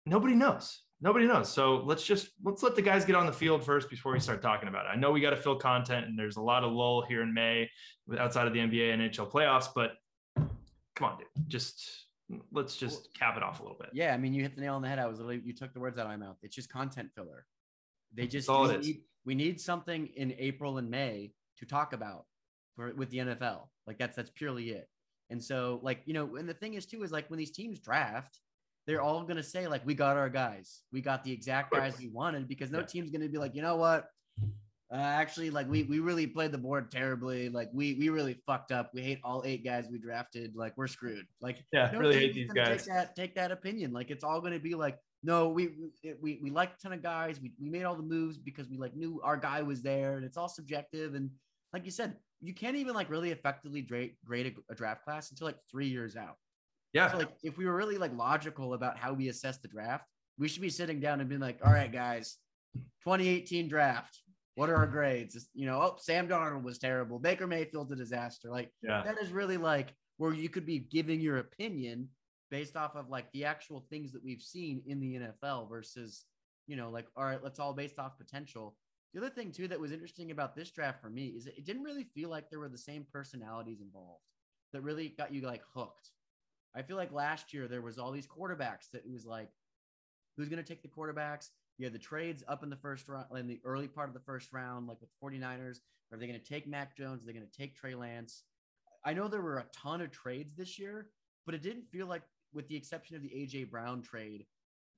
Nobody 0.05 0.35
knows. 0.35 0.81
Nobody 1.01 1.25
knows. 1.25 1.49
So 1.49 1.77
let's 1.85 2.05
just 2.05 2.29
let's 2.43 2.61
let 2.61 2.75
the 2.75 2.81
guys 2.81 3.05
get 3.05 3.15
on 3.15 3.25
the 3.25 3.33
field 3.33 3.63
first 3.63 3.89
before 3.89 4.11
we 4.11 4.19
start 4.19 4.41
talking 4.41 4.67
about 4.67 4.85
it. 4.85 4.89
I 4.89 4.95
know 4.97 5.11
we 5.11 5.21
got 5.21 5.29
to 5.29 5.37
fill 5.37 5.55
content 5.55 6.07
and 6.07 6.19
there's 6.19 6.35
a 6.35 6.41
lot 6.41 6.63
of 6.63 6.73
lull 6.73 7.05
here 7.07 7.21
in 7.21 7.33
May 7.33 7.69
outside 8.19 8.47
of 8.47 8.53
the 8.53 8.59
NBA 8.59 8.93
and 8.93 9.01
NHL 9.01 9.31
playoffs, 9.31 9.67
but 9.73 9.91
come 10.95 11.11
on, 11.11 11.17
dude. 11.17 11.47
Just 11.47 12.07
let's 12.51 12.75
just 12.75 13.13
cap 13.17 13.37
it 13.37 13.43
off 13.43 13.61
a 13.61 13.63
little 13.63 13.77
bit. 13.79 13.89
Yeah, 13.93 14.13
I 14.13 14.17
mean, 14.17 14.33
you 14.33 14.43
hit 14.43 14.55
the 14.55 14.61
nail 14.61 14.75
on 14.75 14.81
the 14.81 14.89
head. 14.89 14.99
I 14.99 15.05
was 15.05 15.19
literally 15.19 15.41
you 15.45 15.53
took 15.53 15.73
the 15.73 15.79
words 15.79 15.97
out 15.97 16.05
of 16.05 16.09
my 16.09 16.17
mouth. 16.17 16.37
It's 16.43 16.55
just 16.55 16.69
content 16.69 17.09
filler. 17.15 17.45
They 18.13 18.27
just 18.27 18.49
all 18.49 18.67
we 18.67 18.77
need, 18.77 19.01
we 19.25 19.35
need 19.35 19.61
something 19.61 20.07
in 20.17 20.33
April 20.37 20.79
and 20.79 20.89
May 20.89 21.31
to 21.59 21.65
talk 21.65 21.93
about 21.93 22.25
for 22.79 22.93
with 22.95 23.09
the 23.09 23.17
NFL. 23.17 23.67
Like 23.85 23.97
that's 23.97 24.15
that's 24.15 24.29
purely 24.29 24.69
it. 24.69 24.87
And 25.29 25.43
so 25.43 25.79
like 25.83 26.01
you 26.05 26.13
know, 26.13 26.37
and 26.37 26.47
the 26.47 26.53
thing 26.53 26.75
is 26.75 26.85
too 26.85 27.03
is 27.03 27.11
like 27.11 27.29
when 27.29 27.37
these 27.37 27.51
teams 27.51 27.79
draft, 27.79 28.39
they're 28.87 29.01
all 29.01 29.23
gonna 29.23 29.43
say 29.43 29.67
like 29.67 29.85
we 29.85 29.93
got 29.93 30.15
our 30.15 30.29
guys, 30.29 30.81
we 30.91 31.01
got 31.01 31.23
the 31.23 31.31
exact 31.31 31.73
guys 31.73 31.97
we 31.99 32.07
wanted 32.07 32.47
because 32.47 32.71
no 32.71 32.81
team's 32.81 33.11
gonna 33.11 33.27
be 33.27 33.37
like 33.37 33.53
you 33.53 33.61
know 33.61 33.75
what. 33.75 34.07
Uh, 34.91 34.95
actually, 34.95 35.51
like 35.51 35.69
we 35.69 35.83
we 35.83 35.99
really 35.99 36.25
played 36.25 36.51
the 36.51 36.57
board 36.57 36.89
terribly. 36.89 37.49
Like 37.49 37.69
we 37.73 37.93
we 37.93 38.09
really 38.09 38.41
fucked 38.47 38.71
up. 38.71 38.89
We 38.93 39.01
hate 39.01 39.19
all 39.23 39.43
eight 39.45 39.63
guys 39.63 39.85
we 39.91 39.99
drafted. 39.99 40.55
Like 40.55 40.73
we're 40.77 40.87
screwed. 40.87 41.27
Like 41.41 41.63
Yeah, 41.71 41.91
no 41.93 41.99
really 41.99 42.17
hate 42.17 42.33
these 42.33 42.51
guys. 42.51 42.85
Take 42.85 42.95
that, 42.95 43.15
take 43.15 43.35
that 43.35 43.51
opinion. 43.51 43.93
Like 43.93 44.09
it's 44.09 44.23
all 44.23 44.39
going 44.39 44.53
to 44.53 44.59
be 44.59 44.73
like, 44.73 44.97
no, 45.21 45.49
we 45.49 45.67
we 46.03 46.13
we, 46.19 46.39
we 46.41 46.49
liked 46.49 46.79
a 46.79 46.81
ton 46.81 46.93
of 46.93 47.03
guys. 47.03 47.39
We, 47.39 47.51
we 47.61 47.69
made 47.69 47.83
all 47.83 47.95
the 47.95 48.01
moves 48.01 48.39
because 48.39 48.67
we 48.67 48.77
like 48.77 48.95
knew 48.95 49.21
our 49.23 49.37
guy 49.37 49.61
was 49.61 49.83
there, 49.83 50.15
and 50.15 50.25
it's 50.25 50.37
all 50.37 50.49
subjective. 50.49 51.13
And 51.13 51.29
like 51.71 51.85
you 51.85 51.91
said, 51.91 52.15
you 52.41 52.53
can't 52.53 52.75
even 52.75 52.93
like 52.95 53.09
really 53.09 53.31
effectively 53.31 53.81
grade 53.81 54.15
grade 54.25 54.55
a, 54.69 54.71
a 54.73 54.75
draft 54.75 55.03
class 55.03 55.31
until 55.31 55.47
like 55.47 55.57
three 55.69 55.87
years 55.87 56.15
out. 56.15 56.35
Yeah. 56.93 57.11
So 57.11 57.17
like 57.19 57.29
if 57.43 57.57
we 57.57 57.65
were 57.65 57.75
really 57.75 57.97
like 57.97 58.15
logical 58.15 58.73
about 58.73 58.97
how 58.97 59.13
we 59.13 59.29
assess 59.29 59.57
the 59.57 59.67
draft, 59.67 60.05
we 60.37 60.47
should 60.47 60.61
be 60.61 60.69
sitting 60.69 60.99
down 60.99 61.19
and 61.19 61.29
being 61.29 61.41
like, 61.41 61.59
all 61.63 61.71
right, 61.71 61.91
guys, 61.91 62.37
2018 63.03 63.67
draft. 63.67 64.19
What 64.55 64.69
are 64.69 64.75
our 64.75 64.87
grades? 64.87 65.47
You 65.53 65.67
know, 65.67 65.81
oh, 65.81 65.95
Sam 65.99 66.27
Darnold 66.27 66.63
was 66.63 66.79
terrible. 66.79 67.19
Baker 67.19 67.47
Mayfield's 67.47 67.91
a 67.91 67.95
disaster. 67.95 68.49
Like 68.49 68.71
Yeah. 68.81 69.03
that 69.05 69.17
is 69.21 69.31
really 69.31 69.57
like 69.57 69.93
where 70.17 70.33
you 70.33 70.49
could 70.49 70.65
be 70.65 70.79
giving 70.79 71.21
your 71.21 71.37
opinion 71.37 72.09
based 72.51 72.75
off 72.75 72.95
of 72.95 73.09
like 73.09 73.31
the 73.31 73.45
actual 73.45 73.85
things 73.89 74.11
that 74.11 74.23
we've 74.23 74.41
seen 74.41 74.81
in 74.85 74.99
the 74.99 75.19
NFL 75.19 75.69
versus, 75.69 76.25
you 76.67 76.75
know, 76.75 76.89
like, 76.89 77.07
all 77.15 77.23
right, 77.23 77.43
let's 77.43 77.59
all 77.59 77.73
based 77.73 77.99
off 77.99 78.17
potential. 78.17 78.75
The 79.13 79.21
other 79.21 79.29
thing 79.29 79.51
too 79.51 79.67
that 79.67 79.79
was 79.79 79.91
interesting 79.91 80.31
about 80.31 80.55
this 80.55 80.69
draft 80.69 81.01
for 81.01 81.09
me 81.09 81.27
is 81.27 81.47
it 81.47 81.65
didn't 81.65 81.83
really 81.83 82.03
feel 82.03 82.29
like 82.29 82.49
there 82.49 82.59
were 82.59 82.69
the 82.69 82.77
same 82.77 83.05
personalities 83.11 83.81
involved 83.81 84.23
that 84.71 84.81
really 84.81 85.09
got 85.09 85.33
you 85.33 85.41
like 85.41 85.63
hooked. 85.73 86.11
I 86.75 86.83
feel 86.83 86.97
like 86.97 87.11
last 87.11 87.53
year 87.53 87.67
there 87.67 87.81
was 87.81 87.97
all 87.97 88.11
these 88.11 88.27
quarterbacks 88.27 88.91
that 88.93 89.03
it 89.05 89.11
was 89.11 89.25
like, 89.25 89.49
who's 90.37 90.49
going 90.49 90.63
to 90.63 90.67
take 90.67 90.83
the 90.83 90.87
quarterbacks? 90.87 91.49
you 91.79 91.85
had 91.85 91.93
the 91.93 91.99
trades 91.99 92.43
up 92.47 92.61
in 92.61 92.69
the 92.69 92.75
first 92.75 93.07
round, 93.07 93.25
in 93.35 93.47
the 93.47 93.61
early 93.63 93.87
part 93.87 94.09
of 94.09 94.13
the 94.13 94.19
first 94.19 94.51
round, 94.51 94.85
like 94.87 94.99
with 94.99 95.09
the 95.09 95.25
49ers. 95.25 95.77
Are 96.11 96.17
they 96.17 96.27
going 96.27 96.39
to 96.39 96.45
take 96.45 96.67
Mac 96.67 96.95
Jones? 96.95 97.23
Are 97.23 97.25
they 97.25 97.33
going 97.33 97.47
to 97.49 97.57
take 97.57 97.75
Trey 97.75 97.95
Lance? 97.95 98.43
I 99.05 99.13
know 99.13 99.27
there 99.27 99.41
were 99.41 99.59
a 99.59 99.65
ton 99.73 100.01
of 100.01 100.11
trades 100.11 100.53
this 100.55 100.77
year, 100.77 101.07
but 101.45 101.55
it 101.55 101.63
didn't 101.63 101.89
feel 101.89 102.05
like, 102.05 102.23
with 102.53 102.67
the 102.67 102.75
exception 102.75 103.15
of 103.15 103.21
the 103.21 103.29
AJ 103.29 103.69
Brown 103.69 104.01
trade, 104.01 104.45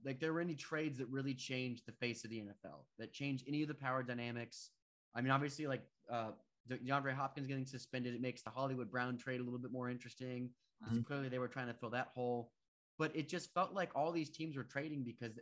like 0.06 0.20
there 0.20 0.34
were 0.34 0.42
any 0.42 0.56
trades 0.56 0.98
that 0.98 1.08
really 1.10 1.34
changed 1.34 1.86
the 1.86 1.92
face 1.92 2.24
of 2.24 2.30
the 2.30 2.38
NFL, 2.38 2.86
that 3.00 3.14
changed 3.14 3.46
any 3.48 3.62
of 3.62 3.68
the 3.68 3.74
power 3.74 4.04
dynamics. 4.04 4.72
I 5.16 5.22
mean, 5.22 5.32
obviously, 5.32 5.68
like 5.68 5.84
uh, 6.12 6.32
DeAndre 6.70 7.14
Hopkins 7.14 7.48
getting 7.48 7.66
suspended, 7.66 8.14
it 8.14 8.22
makes 8.22 8.42
the 8.42 8.50
Hollywood 8.50 8.92
Brown 8.92 9.18
trade 9.18 9.40
a 9.40 9.44
little 9.44 9.60
bit 9.60 9.72
more 9.72 9.90
interesting. 9.90 10.50
Mm-hmm. 10.86 11.02
Clearly, 11.02 11.30
they 11.30 11.40
were 11.40 11.48
trying 11.48 11.68
to 11.68 11.74
fill 11.74 11.92
that 11.92 12.10
hole, 12.14 12.52
but 12.98 13.16
it 13.16 13.30
just 13.30 13.54
felt 13.54 13.74
like 13.74 13.92
all 13.96 14.12
these 14.12 14.30
teams 14.30 14.58
were 14.58 14.64
trading 14.64 15.04
because 15.04 15.40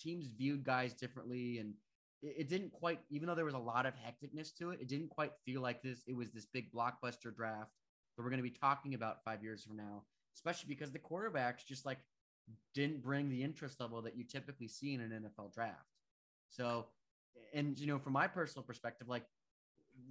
teams 0.00 0.28
viewed 0.28 0.64
guys 0.64 0.94
differently, 0.94 1.58
and 1.58 1.74
it, 2.22 2.36
it 2.40 2.48
didn't 2.48 2.72
quite. 2.72 3.00
Even 3.10 3.26
though 3.26 3.34
there 3.34 3.44
was 3.44 3.54
a 3.54 3.58
lot 3.58 3.86
of 3.86 3.94
hecticness 3.94 4.54
to 4.58 4.70
it, 4.70 4.80
it 4.80 4.88
didn't 4.88 5.08
quite 5.08 5.32
feel 5.44 5.60
like 5.60 5.82
this. 5.82 6.02
It 6.06 6.16
was 6.16 6.30
this 6.30 6.46
big 6.46 6.72
blockbuster 6.72 7.34
draft 7.34 7.72
that 8.16 8.22
we're 8.22 8.30
going 8.30 8.42
to 8.42 8.48
be 8.48 8.50
talking 8.50 8.94
about 8.94 9.24
five 9.24 9.42
years 9.42 9.64
from 9.64 9.76
now, 9.76 10.02
especially 10.36 10.68
because 10.68 10.92
the 10.92 10.98
quarterbacks 10.98 11.64
just 11.66 11.86
like 11.86 11.98
didn't 12.74 13.02
bring 13.02 13.28
the 13.28 13.42
interest 13.42 13.80
level 13.80 14.02
that 14.02 14.16
you 14.16 14.24
typically 14.24 14.68
see 14.68 14.94
in 14.94 15.00
an 15.00 15.10
NFL 15.10 15.52
draft. 15.52 15.86
So, 16.50 16.86
and 17.54 17.78
you 17.78 17.86
know, 17.86 17.98
from 17.98 18.12
my 18.12 18.26
personal 18.26 18.62
perspective, 18.64 19.08
like 19.08 19.24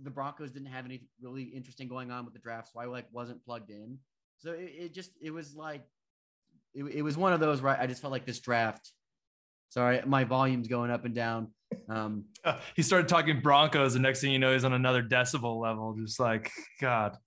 the 0.04 0.10
Broncos 0.10 0.52
didn't 0.52 0.68
have 0.68 0.86
any 0.86 1.08
really 1.22 1.44
interesting 1.44 1.88
going 1.88 2.12
on 2.12 2.26
with 2.26 2.34
the 2.34 2.40
draft, 2.40 2.72
so 2.74 2.80
I 2.80 2.86
like 2.86 3.06
wasn't 3.12 3.44
plugged 3.44 3.70
in. 3.70 4.00
So 4.38 4.52
it, 4.52 4.74
it 4.78 4.94
just 4.94 5.12
it 5.22 5.32
was 5.32 5.56
like 5.56 5.86
it, 6.74 6.84
it 6.84 7.02
was 7.02 7.18
one 7.18 7.34
of 7.34 7.40
those 7.40 7.62
right. 7.62 7.80
I 7.80 7.88
just 7.88 8.02
felt 8.02 8.12
like 8.12 8.26
this 8.26 8.40
draft. 8.40 8.92
Sorry, 9.70 10.02
my 10.06 10.24
volume's 10.24 10.68
going 10.68 10.92
up 10.92 11.06
and 11.06 11.14
down. 11.14 11.50
Um, 11.90 12.26
uh, 12.44 12.60
he 12.76 12.82
started 12.82 13.08
talking 13.08 13.42
Broncos, 13.42 13.96
and 13.96 14.04
next 14.04 14.22
thing 14.22 14.32
you 14.32 14.40
know, 14.40 14.54
he's 14.54 14.64
on 14.64 14.74
another 14.74 15.04
decibel 15.04 15.62
level. 15.62 15.96
Just 16.00 16.20
like 16.20 16.52
God. 16.80 17.18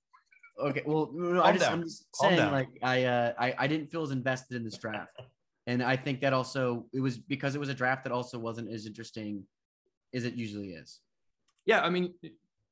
Okay, 0.61 0.83
well, 0.87 1.11
no, 1.13 1.43
I 1.43 1.53
just, 1.53 1.71
I'm 1.71 1.83
just 1.83 2.05
saying, 2.15 2.51
like, 2.53 2.69
I, 2.83 3.05
uh, 3.05 3.33
I, 3.39 3.55
I 3.59 3.67
didn't 3.67 3.91
feel 3.91 4.03
as 4.03 4.11
invested 4.11 4.57
in 4.57 4.65
this 4.65 4.79
draft, 4.79 5.21
and 5.67 5.83
I 5.83 5.97
think 5.97 6.21
that 6.21 6.33
also 6.33 6.87
it 6.93 7.01
was 7.01 7.19
because 7.19 7.55
it 7.55 7.59
was 7.59 7.69
a 7.69 7.75
draft 7.75 8.05
that 8.05 8.13
also 8.13 8.39
wasn't 8.39 8.71
as 8.71 8.87
interesting 8.87 9.45
as 10.15 10.25
it 10.25 10.35
usually 10.35 10.73
is. 10.73 11.01
Yeah, 11.67 11.81
I 11.83 11.91
mean, 11.91 12.15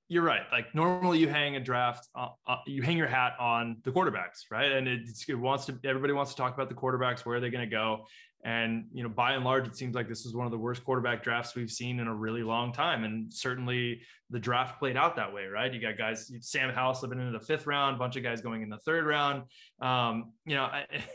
you're 0.08 0.22
right. 0.22 0.42
Like 0.50 0.74
normally, 0.74 1.18
you 1.18 1.28
hang 1.28 1.56
a 1.56 1.60
draft, 1.60 2.08
uh, 2.14 2.28
uh, 2.46 2.56
you 2.66 2.82
hang 2.82 2.96
your 2.96 3.06
hat 3.06 3.34
on 3.38 3.76
the 3.84 3.90
quarterbacks, 3.90 4.44
right? 4.50 4.72
And 4.72 4.88
it, 4.88 5.02
it 5.28 5.34
wants 5.34 5.66
to. 5.66 5.78
Everybody 5.84 6.12
wants 6.14 6.32
to 6.32 6.36
talk 6.36 6.54
about 6.54 6.68
the 6.68 6.74
quarterbacks. 6.74 7.24
Where 7.24 7.36
are 7.36 7.40
they 7.40 7.50
going 7.50 7.68
to 7.68 7.70
go? 7.70 8.06
And 8.44 8.86
you 8.92 9.02
know, 9.02 9.08
by 9.08 9.32
and 9.32 9.44
large, 9.44 9.66
it 9.66 9.76
seems 9.76 9.96
like 9.96 10.08
this 10.08 10.24
is 10.24 10.34
one 10.34 10.46
of 10.46 10.52
the 10.52 10.58
worst 10.58 10.84
quarterback 10.84 11.24
drafts 11.24 11.56
we've 11.56 11.70
seen 11.70 11.98
in 11.98 12.06
a 12.06 12.14
really 12.14 12.44
long 12.44 12.72
time. 12.72 13.02
And 13.02 13.32
certainly, 13.32 14.00
the 14.30 14.38
draft 14.38 14.78
played 14.78 14.96
out 14.96 15.16
that 15.16 15.32
way, 15.32 15.46
right? 15.46 15.72
You 15.72 15.80
got 15.80 15.98
guys, 15.98 16.30
Sam 16.40 16.70
Howell 16.70 16.94
slipping 16.94 17.18
into 17.18 17.36
the 17.36 17.44
fifth 17.44 17.66
round, 17.66 17.96
a 17.96 17.98
bunch 17.98 18.14
of 18.14 18.22
guys 18.22 18.40
going 18.40 18.62
in 18.62 18.68
the 18.68 18.78
third 18.78 19.06
round. 19.06 19.42
Um, 19.80 20.32
you 20.46 20.54
know, 20.54 20.70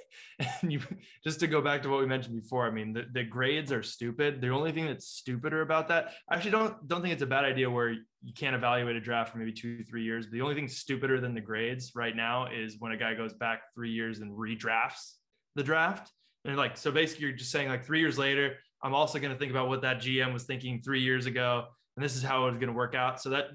and 0.61 0.73
you 0.73 0.81
just 1.23 1.39
to 1.39 1.47
go 1.47 1.61
back 1.61 1.83
to 1.83 1.89
what 1.89 2.01
we 2.01 2.07
mentioned 2.07 2.41
before. 2.41 2.67
I 2.67 2.71
mean, 2.71 2.91
the, 2.91 3.05
the 3.13 3.23
grades 3.23 3.71
are 3.71 3.83
stupid. 3.83 4.41
The 4.41 4.49
only 4.49 4.73
thing 4.73 4.87
that's 4.87 5.07
stupider 5.07 5.61
about 5.61 5.87
that, 5.87 6.11
I 6.29 6.35
actually 6.35 6.51
don't 6.51 6.87
don't 6.87 7.01
think 7.01 7.13
it's 7.13 7.23
a 7.23 7.27
bad 7.27 7.45
idea 7.45 7.69
where 7.69 7.91
you 7.91 8.33
can't 8.35 8.55
evaluate 8.55 8.97
a 8.97 9.01
draft 9.01 9.31
for 9.31 9.37
maybe 9.37 9.53
two 9.53 9.83
three 9.85 10.03
years. 10.03 10.27
The 10.29 10.41
only 10.41 10.55
thing 10.55 10.67
stupider 10.67 11.21
than 11.21 11.33
the 11.33 11.41
grades 11.41 11.93
right 11.95 12.15
now 12.15 12.47
is 12.47 12.75
when 12.79 12.91
a 12.91 12.97
guy 12.97 13.13
goes 13.13 13.33
back 13.33 13.61
three 13.73 13.91
years 13.91 14.19
and 14.19 14.37
redrafts 14.37 15.13
the 15.55 15.63
draft 15.63 16.11
and 16.45 16.57
like, 16.57 16.77
so 16.77 16.91
basically, 16.91 17.27
you're 17.27 17.35
just 17.35 17.51
saying 17.51 17.69
like 17.69 17.85
three 17.85 17.99
years 17.99 18.17
later, 18.17 18.57
I'm 18.81 18.93
also 18.93 19.19
going 19.19 19.31
to 19.31 19.39
think 19.39 19.51
about 19.51 19.69
what 19.69 19.81
that 19.83 19.97
GM 20.01 20.33
was 20.33 20.43
thinking 20.43 20.81
three 20.81 21.01
years 21.01 21.25
ago, 21.25 21.65
and 21.95 22.03
this 22.03 22.15
is 22.15 22.23
how 22.23 22.47
it's 22.47 22.57
going 22.57 22.67
to 22.67 22.73
work 22.73 22.95
out. 22.95 23.21
So 23.21 23.29
that, 23.29 23.45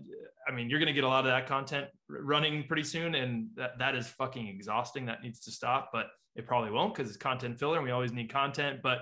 I 0.48 0.52
mean, 0.52 0.70
you're 0.70 0.78
going 0.78 0.88
to 0.88 0.94
get 0.94 1.04
a 1.04 1.08
lot 1.08 1.26
of 1.26 1.30
that 1.30 1.46
content 1.46 1.86
running 2.08 2.64
pretty 2.64 2.84
soon, 2.84 3.14
and 3.14 3.48
that 3.56 3.78
that 3.78 3.94
is 3.94 4.06
fucking 4.06 4.48
exhausting. 4.48 5.06
That 5.06 5.22
needs 5.22 5.40
to 5.40 5.50
stop, 5.50 5.90
but 5.92 6.06
it 6.36 6.46
probably 6.46 6.70
won't 6.70 6.94
because 6.94 7.10
it's 7.10 7.18
content 7.18 7.58
filler, 7.58 7.76
and 7.76 7.84
we 7.84 7.90
always 7.90 8.12
need 8.12 8.32
content. 8.32 8.80
But 8.82 9.00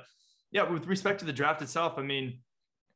yeah, 0.51 0.62
with 0.64 0.87
respect 0.87 1.20
to 1.20 1.24
the 1.26 1.32
draft 1.32 1.62
itself, 1.62 1.95
I 1.97 2.03
mean, 2.03 2.41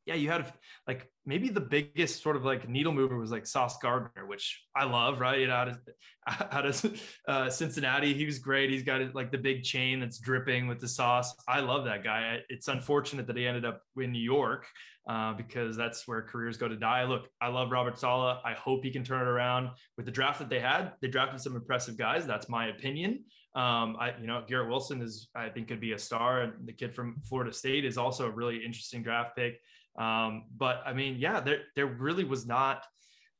yeah, 0.05 0.15
you 0.15 0.29
had 0.29 0.51
like 0.87 1.10
maybe 1.25 1.49
the 1.49 1.61
biggest 1.61 2.23
sort 2.23 2.35
of 2.35 2.43
like 2.43 2.67
needle 2.67 2.91
mover 2.91 3.17
was 3.17 3.31
like 3.31 3.45
Sauce 3.45 3.77
Gardner, 3.77 4.25
which 4.25 4.63
I 4.75 4.85
love, 4.85 5.19
right? 5.19 5.39
You 5.39 5.47
know, 5.47 5.53
out 5.53 5.67
of, 5.67 5.79
out 6.51 6.65
of 6.65 7.01
uh, 7.27 7.49
Cincinnati, 7.49 8.13
he 8.13 8.25
was 8.25 8.39
great. 8.39 8.69
He's 8.69 8.83
got 8.83 9.13
like 9.13 9.31
the 9.31 9.37
big 9.37 9.63
chain 9.63 9.99
that's 9.99 10.19
dripping 10.19 10.67
with 10.67 10.79
the 10.79 10.87
sauce. 10.87 11.35
I 11.47 11.59
love 11.59 11.85
that 11.85 12.03
guy. 12.03 12.39
It's 12.49 12.67
unfortunate 12.67 13.27
that 13.27 13.37
he 13.37 13.45
ended 13.45 13.65
up 13.65 13.81
in 13.97 14.11
New 14.11 14.19
York 14.19 14.65
uh, 15.07 15.33
because 15.33 15.75
that's 15.75 16.07
where 16.07 16.21
careers 16.21 16.57
go 16.57 16.67
to 16.67 16.75
die. 16.75 17.03
Look, 17.03 17.27
I 17.39 17.47
love 17.47 17.71
Robert 17.71 17.99
Saleh. 17.99 18.37
I 18.43 18.53
hope 18.53 18.83
he 18.83 18.91
can 18.91 19.03
turn 19.03 19.21
it 19.21 19.27
around 19.27 19.69
with 19.97 20.05
the 20.05 20.11
draft 20.11 20.39
that 20.39 20.49
they 20.49 20.59
had. 20.59 20.93
They 21.01 21.07
drafted 21.07 21.41
some 21.41 21.55
impressive 21.55 21.97
guys. 21.97 22.25
That's 22.25 22.49
my 22.49 22.67
opinion. 22.67 23.23
Um, 23.53 23.97
I, 23.99 24.13
you 24.19 24.27
know, 24.27 24.43
Garrett 24.47 24.69
Wilson 24.69 25.01
is, 25.01 25.27
I 25.35 25.49
think, 25.49 25.67
could 25.67 25.81
be 25.81 25.91
a 25.91 25.99
star. 25.99 26.41
And 26.41 26.53
the 26.65 26.73
kid 26.73 26.95
from 26.95 27.21
Florida 27.27 27.51
State 27.51 27.83
is 27.83 27.97
also 27.97 28.27
a 28.27 28.31
really 28.31 28.63
interesting 28.63 29.03
draft 29.03 29.35
pick. 29.35 29.59
Um, 29.97 30.45
but 30.55 30.81
I 30.85 30.93
mean, 30.93 31.17
yeah, 31.17 31.39
there 31.39 31.61
there 31.75 31.87
really 31.87 32.23
was 32.23 32.45
not 32.45 32.83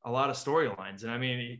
a 0.03 0.11
lot 0.11 0.31
of 0.31 0.35
storylines. 0.35 1.03
And 1.03 1.11
I 1.11 1.17
mean, 1.17 1.59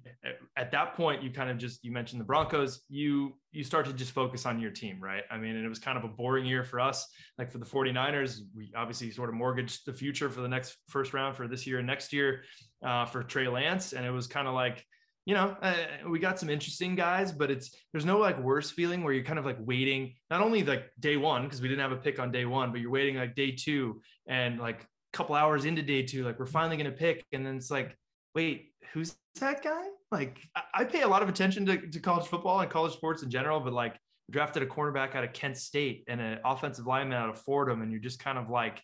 at 0.57 0.71
that 0.71 0.95
point, 0.95 1.21
you 1.21 1.29
kind 1.29 1.49
of 1.49 1.57
just 1.57 1.83
you 1.83 1.91
mentioned 1.91 2.19
the 2.19 2.25
Broncos, 2.25 2.81
you 2.89 3.33
you 3.51 3.63
start 3.63 3.85
to 3.85 3.93
just 3.93 4.11
focus 4.11 4.45
on 4.45 4.59
your 4.59 4.71
team, 4.71 4.99
right? 4.99 5.23
I 5.29 5.37
mean, 5.37 5.55
and 5.55 5.65
it 5.65 5.69
was 5.69 5.77
kind 5.79 5.97
of 5.97 6.03
a 6.03 6.07
boring 6.07 6.45
year 6.45 6.63
for 6.63 6.79
us. 6.79 7.07
Like 7.37 7.51
for 7.51 7.59
the 7.59 7.65
49ers, 7.65 8.39
we 8.55 8.71
obviously 8.75 9.11
sort 9.11 9.29
of 9.29 9.35
mortgaged 9.35 9.85
the 9.85 9.93
future 9.93 10.29
for 10.29 10.41
the 10.41 10.47
next 10.47 10.75
first 10.87 11.13
round 11.13 11.35
for 11.35 11.47
this 11.47 11.67
year 11.67 11.77
and 11.77 11.87
next 11.87 12.13
year 12.13 12.41
uh, 12.83 13.05
for 13.05 13.21
Trey 13.21 13.47
Lance. 13.47 13.93
And 13.93 14.05
it 14.05 14.11
was 14.11 14.25
kind 14.25 14.47
of 14.47 14.55
like, 14.55 14.83
you 15.25 15.35
know, 15.35 15.55
uh, 15.61 15.75
we 16.09 16.19
got 16.19 16.39
some 16.39 16.49
interesting 16.49 16.95
guys, 16.95 17.31
but 17.31 17.51
it's 17.51 17.75
there's 17.91 18.05
no 18.05 18.17
like 18.17 18.39
worse 18.39 18.71
feeling 18.71 19.03
where 19.03 19.13
you're 19.13 19.23
kind 19.23 19.39
of 19.39 19.45
like 19.45 19.57
waiting, 19.59 20.13
not 20.29 20.41
only 20.41 20.63
like 20.63 20.89
day 20.99 21.17
one, 21.17 21.43
because 21.43 21.61
we 21.61 21.67
didn't 21.67 21.81
have 21.81 21.91
a 21.91 21.97
pick 21.97 22.19
on 22.19 22.31
day 22.31 22.45
one, 22.45 22.71
but 22.71 22.81
you're 22.81 22.91
waiting 22.91 23.17
like 23.17 23.35
day 23.35 23.51
two 23.51 24.01
and 24.27 24.59
like 24.59 24.81
a 24.81 25.17
couple 25.17 25.35
hours 25.35 25.65
into 25.65 25.81
day 25.81 26.03
two, 26.03 26.23
like 26.23 26.39
we're 26.39 26.45
finally 26.45 26.77
gonna 26.77 26.91
pick. 26.91 27.23
And 27.33 27.45
then 27.45 27.55
it's 27.55 27.69
like, 27.69 27.95
wait, 28.33 28.73
who's 28.93 29.15
that 29.39 29.63
guy? 29.63 29.83
Like 30.11 30.39
I, 30.55 30.61
I 30.73 30.83
pay 30.85 31.01
a 31.01 31.07
lot 31.07 31.21
of 31.21 31.29
attention 31.29 31.65
to, 31.67 31.87
to 31.87 31.99
college 31.99 32.25
football 32.25 32.59
and 32.59 32.69
college 32.69 32.93
sports 32.93 33.21
in 33.21 33.29
general, 33.29 33.59
but 33.59 33.73
like 33.73 33.97
drafted 34.31 34.63
a 34.63 34.65
cornerback 34.65 35.15
out 35.15 35.23
of 35.23 35.33
Kent 35.33 35.57
State 35.57 36.03
and 36.07 36.19
an 36.19 36.39
offensive 36.43 36.87
lineman 36.87 37.17
out 37.17 37.29
of 37.29 37.37
Fordham, 37.39 37.81
and 37.81 37.91
you're 37.91 38.01
just 38.01 38.19
kind 38.19 38.37
of 38.37 38.49
like, 38.49 38.81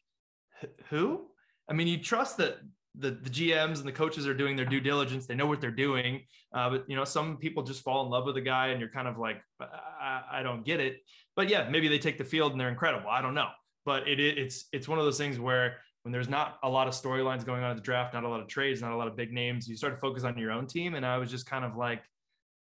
who? 0.89 1.27
I 1.69 1.73
mean, 1.73 1.87
you 1.87 1.97
trust 1.97 2.37
that 2.37 2.57
the, 2.99 3.11
the 3.11 3.29
GMs 3.29 3.77
and 3.77 3.87
the 3.87 3.91
coaches 3.91 4.27
are 4.27 4.33
doing 4.33 4.55
their 4.55 4.65
due 4.65 4.79
diligence. 4.79 5.25
They 5.25 5.35
know 5.35 5.45
what 5.45 5.61
they're 5.61 5.71
doing. 5.71 6.23
Uh, 6.53 6.69
but 6.69 6.89
you 6.89 6.95
know, 6.95 7.03
some 7.03 7.37
people 7.37 7.63
just 7.63 7.83
fall 7.83 8.05
in 8.05 8.11
love 8.11 8.25
with 8.25 8.37
a 8.37 8.41
guy 8.41 8.67
and 8.67 8.79
you're 8.79 8.89
kind 8.89 9.07
of 9.07 9.17
like, 9.17 9.41
I, 9.59 10.21
I, 10.31 10.43
don't 10.43 10.65
get 10.65 10.79
it. 10.79 10.97
But 11.35 11.49
yeah, 11.49 11.69
maybe 11.69 11.87
they 11.87 11.99
take 11.99 12.17
the 12.17 12.23
field 12.23 12.51
and 12.53 12.61
they're 12.61 12.69
incredible. 12.69 13.09
I 13.09 13.21
don't 13.21 13.33
know. 13.33 13.49
But 13.85 14.07
it, 14.07 14.19
it's 14.19 14.65
it's 14.73 14.87
one 14.87 14.99
of 14.99 15.05
those 15.05 15.17
things 15.17 15.39
where 15.39 15.77
when 16.03 16.11
there's 16.11 16.29
not 16.29 16.57
a 16.63 16.69
lot 16.69 16.87
of 16.87 16.93
storylines 16.93 17.45
going 17.45 17.63
on 17.63 17.71
at 17.71 17.77
the 17.77 17.83
draft, 17.83 18.13
not 18.13 18.23
a 18.23 18.27
lot 18.27 18.39
of 18.39 18.47
trades, 18.47 18.81
not 18.81 18.91
a 18.91 18.97
lot 18.97 19.07
of 19.07 19.15
big 19.15 19.31
names, 19.31 19.67
you 19.67 19.77
start 19.77 19.93
to 19.93 19.99
focus 19.99 20.23
on 20.23 20.37
your 20.37 20.51
own 20.51 20.67
team. 20.67 20.95
And 20.95 21.05
I 21.05 21.17
was 21.17 21.29
just 21.29 21.45
kind 21.45 21.63
of 21.63 21.77
like, 21.77 22.03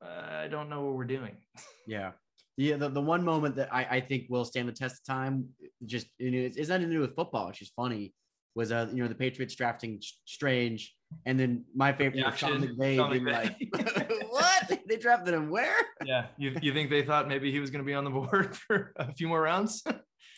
I 0.03 0.49
don't 0.49 0.69
know 0.69 0.85
what 0.85 0.95
we're 0.95 1.05
doing. 1.05 1.37
Yeah. 1.87 2.13
Yeah, 2.57 2.77
the, 2.77 2.89
the 2.89 3.01
one 3.01 3.25
moment 3.25 3.57
that 3.57 3.73
I, 3.73 3.85
I 3.85 4.01
think 4.01 4.27
will 4.29 4.45
stand 4.45 4.69
the 4.69 4.73
test 4.73 5.01
of 5.01 5.05
time, 5.05 5.49
just 5.87 6.07
you 6.19 6.31
know, 6.31 6.39
it's, 6.39 6.57
it's 6.57 6.69
nothing 6.69 6.89
to 6.89 6.93
do 6.93 7.01
with 7.01 7.17
football. 7.17 7.49
It's 7.49 7.59
just 7.59 7.75
funny 7.75 8.13
was 8.55 8.73
uh 8.73 8.89
you 8.93 9.03
know 9.03 9.09
the 9.09 9.15
Patriots 9.15 9.55
drafting 9.55 10.01
Strange, 10.25 10.95
and 11.27 11.39
then 11.39 11.65
my 11.75 11.93
favorite 11.93 12.25
was 12.25 12.37
Sean 12.37 12.63
McVay 12.63 12.97
Sean 12.97 13.11
being 13.11 13.25
McVay. 13.25 13.97
like, 13.97 14.13
"What? 14.31 14.81
they 14.89 14.97
drafted 14.97 15.35
him 15.35 15.51
where?" 15.51 15.77
Yeah, 16.05 16.27
you 16.37 16.57
you 16.61 16.73
think 16.73 16.91
they 16.91 17.03
thought 17.03 17.29
maybe 17.29 17.51
he 17.53 17.61
was 17.61 17.71
going 17.71 17.85
to 17.85 17.87
be 17.87 17.95
on 17.95 18.05
the 18.05 18.11
board 18.21 18.57
for 18.57 18.93
a 18.97 19.13
few 19.15 19.29
more 19.29 19.43
rounds? 19.43 19.83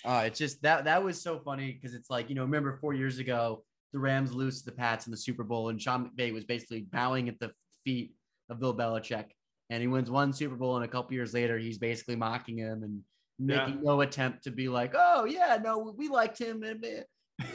uh, 0.05 0.23
it's 0.27 0.39
just 0.39 0.63
that 0.63 0.85
that 0.85 1.03
was 1.03 1.21
so 1.21 1.41
funny 1.41 1.73
because 1.73 1.95
it's 1.95 2.11
like 2.11 2.29
you 2.29 2.35
know 2.35 2.43
remember 2.43 2.79
four 2.81 2.95
years 2.95 3.19
ago 3.19 3.65
the 3.93 3.99
Rams 3.99 4.33
lose 4.33 4.61
to 4.61 4.67
the 4.67 4.77
Pats 4.77 5.07
in 5.07 5.11
the 5.11 5.17
Super 5.17 5.45
Bowl, 5.45 5.69
and 5.69 5.81
Sean 5.81 6.11
McVay 6.11 6.33
was 6.33 6.45
basically 6.45 6.87
bowing 6.93 7.29
at 7.29 7.39
the 7.39 7.53
feet 7.85 8.15
of 8.49 8.59
Bill 8.59 8.75
Belichick, 8.75 9.27
and 9.71 9.81
he 9.81 9.87
wins 9.87 10.11
one 10.11 10.33
Super 10.33 10.57
Bowl, 10.57 10.77
and 10.77 10.85
a 10.85 10.89
couple 10.89 11.13
years 11.15 11.35
later 11.35 11.59
he's 11.59 11.79
basically 11.79 12.17
mocking 12.17 12.59
him 12.59 12.83
and 12.83 13.01
making 13.39 13.75
yeah. 13.75 13.81
no 13.83 14.01
attempt 14.01 14.45
to 14.45 14.51
be 14.51 14.69
like, 14.69 14.95
"Oh 14.95 15.25
yeah, 15.25 15.59
no, 15.63 15.95
we 15.97 16.09
liked 16.09 16.39
him." 16.39 16.63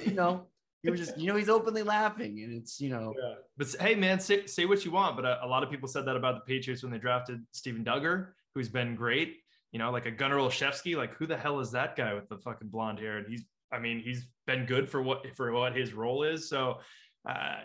You 0.05 0.13
know, 0.13 0.45
he 0.83 0.89
was 0.89 0.99
just, 0.99 1.17
you 1.17 1.27
know, 1.27 1.35
he's 1.35 1.49
openly 1.49 1.83
laughing, 1.83 2.41
and 2.43 2.53
it's, 2.53 2.79
you 2.79 2.89
know. 2.89 3.13
Yeah. 3.17 3.35
But 3.57 3.75
hey, 3.79 3.95
man, 3.95 4.19
say, 4.19 4.45
say 4.45 4.65
what 4.65 4.85
you 4.85 4.91
want. 4.91 5.15
But 5.15 5.25
a, 5.25 5.43
a, 5.43 5.47
lot 5.47 5.63
of 5.63 5.69
people 5.69 5.87
said 5.87 6.05
that 6.05 6.15
about 6.15 6.35
the 6.35 6.53
Patriots 6.53 6.83
when 6.83 6.91
they 6.91 6.97
drafted 6.97 7.43
Steven 7.51 7.83
Duggar, 7.83 8.29
who's 8.55 8.69
been 8.69 8.95
great. 8.95 9.37
You 9.71 9.79
know, 9.79 9.91
like 9.91 10.05
a 10.05 10.11
Gunnar 10.11 10.37
Olszewski. 10.37 10.95
Like, 10.95 11.13
who 11.15 11.25
the 11.25 11.37
hell 11.37 11.59
is 11.59 11.71
that 11.71 11.95
guy 11.95 12.13
with 12.13 12.29
the 12.29 12.37
fucking 12.37 12.69
blonde 12.69 12.99
hair? 12.99 13.17
And 13.17 13.27
he's, 13.27 13.43
I 13.71 13.79
mean, 13.79 13.99
he's 13.99 14.27
been 14.45 14.65
good 14.65 14.89
for 14.89 15.01
what 15.01 15.35
for 15.35 15.51
what 15.51 15.75
his 15.75 15.93
role 15.93 16.23
is. 16.23 16.47
So, 16.47 16.79
uh, 17.27 17.55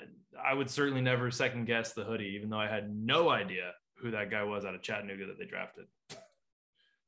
I 0.45 0.55
would 0.55 0.69
certainly 0.69 1.01
never 1.01 1.31
second 1.31 1.67
guess 1.67 1.93
the 1.93 2.05
hoodie, 2.05 2.35
even 2.37 2.51
though 2.51 2.59
I 2.59 2.69
had 2.69 2.95
no 2.95 3.31
idea 3.31 3.73
who 3.99 4.11
that 4.11 4.31
guy 4.31 4.43
was 4.43 4.65
out 4.65 4.75
of 4.75 4.83
Chattanooga 4.83 5.27
that 5.27 5.39
they 5.39 5.45
drafted 5.45 5.85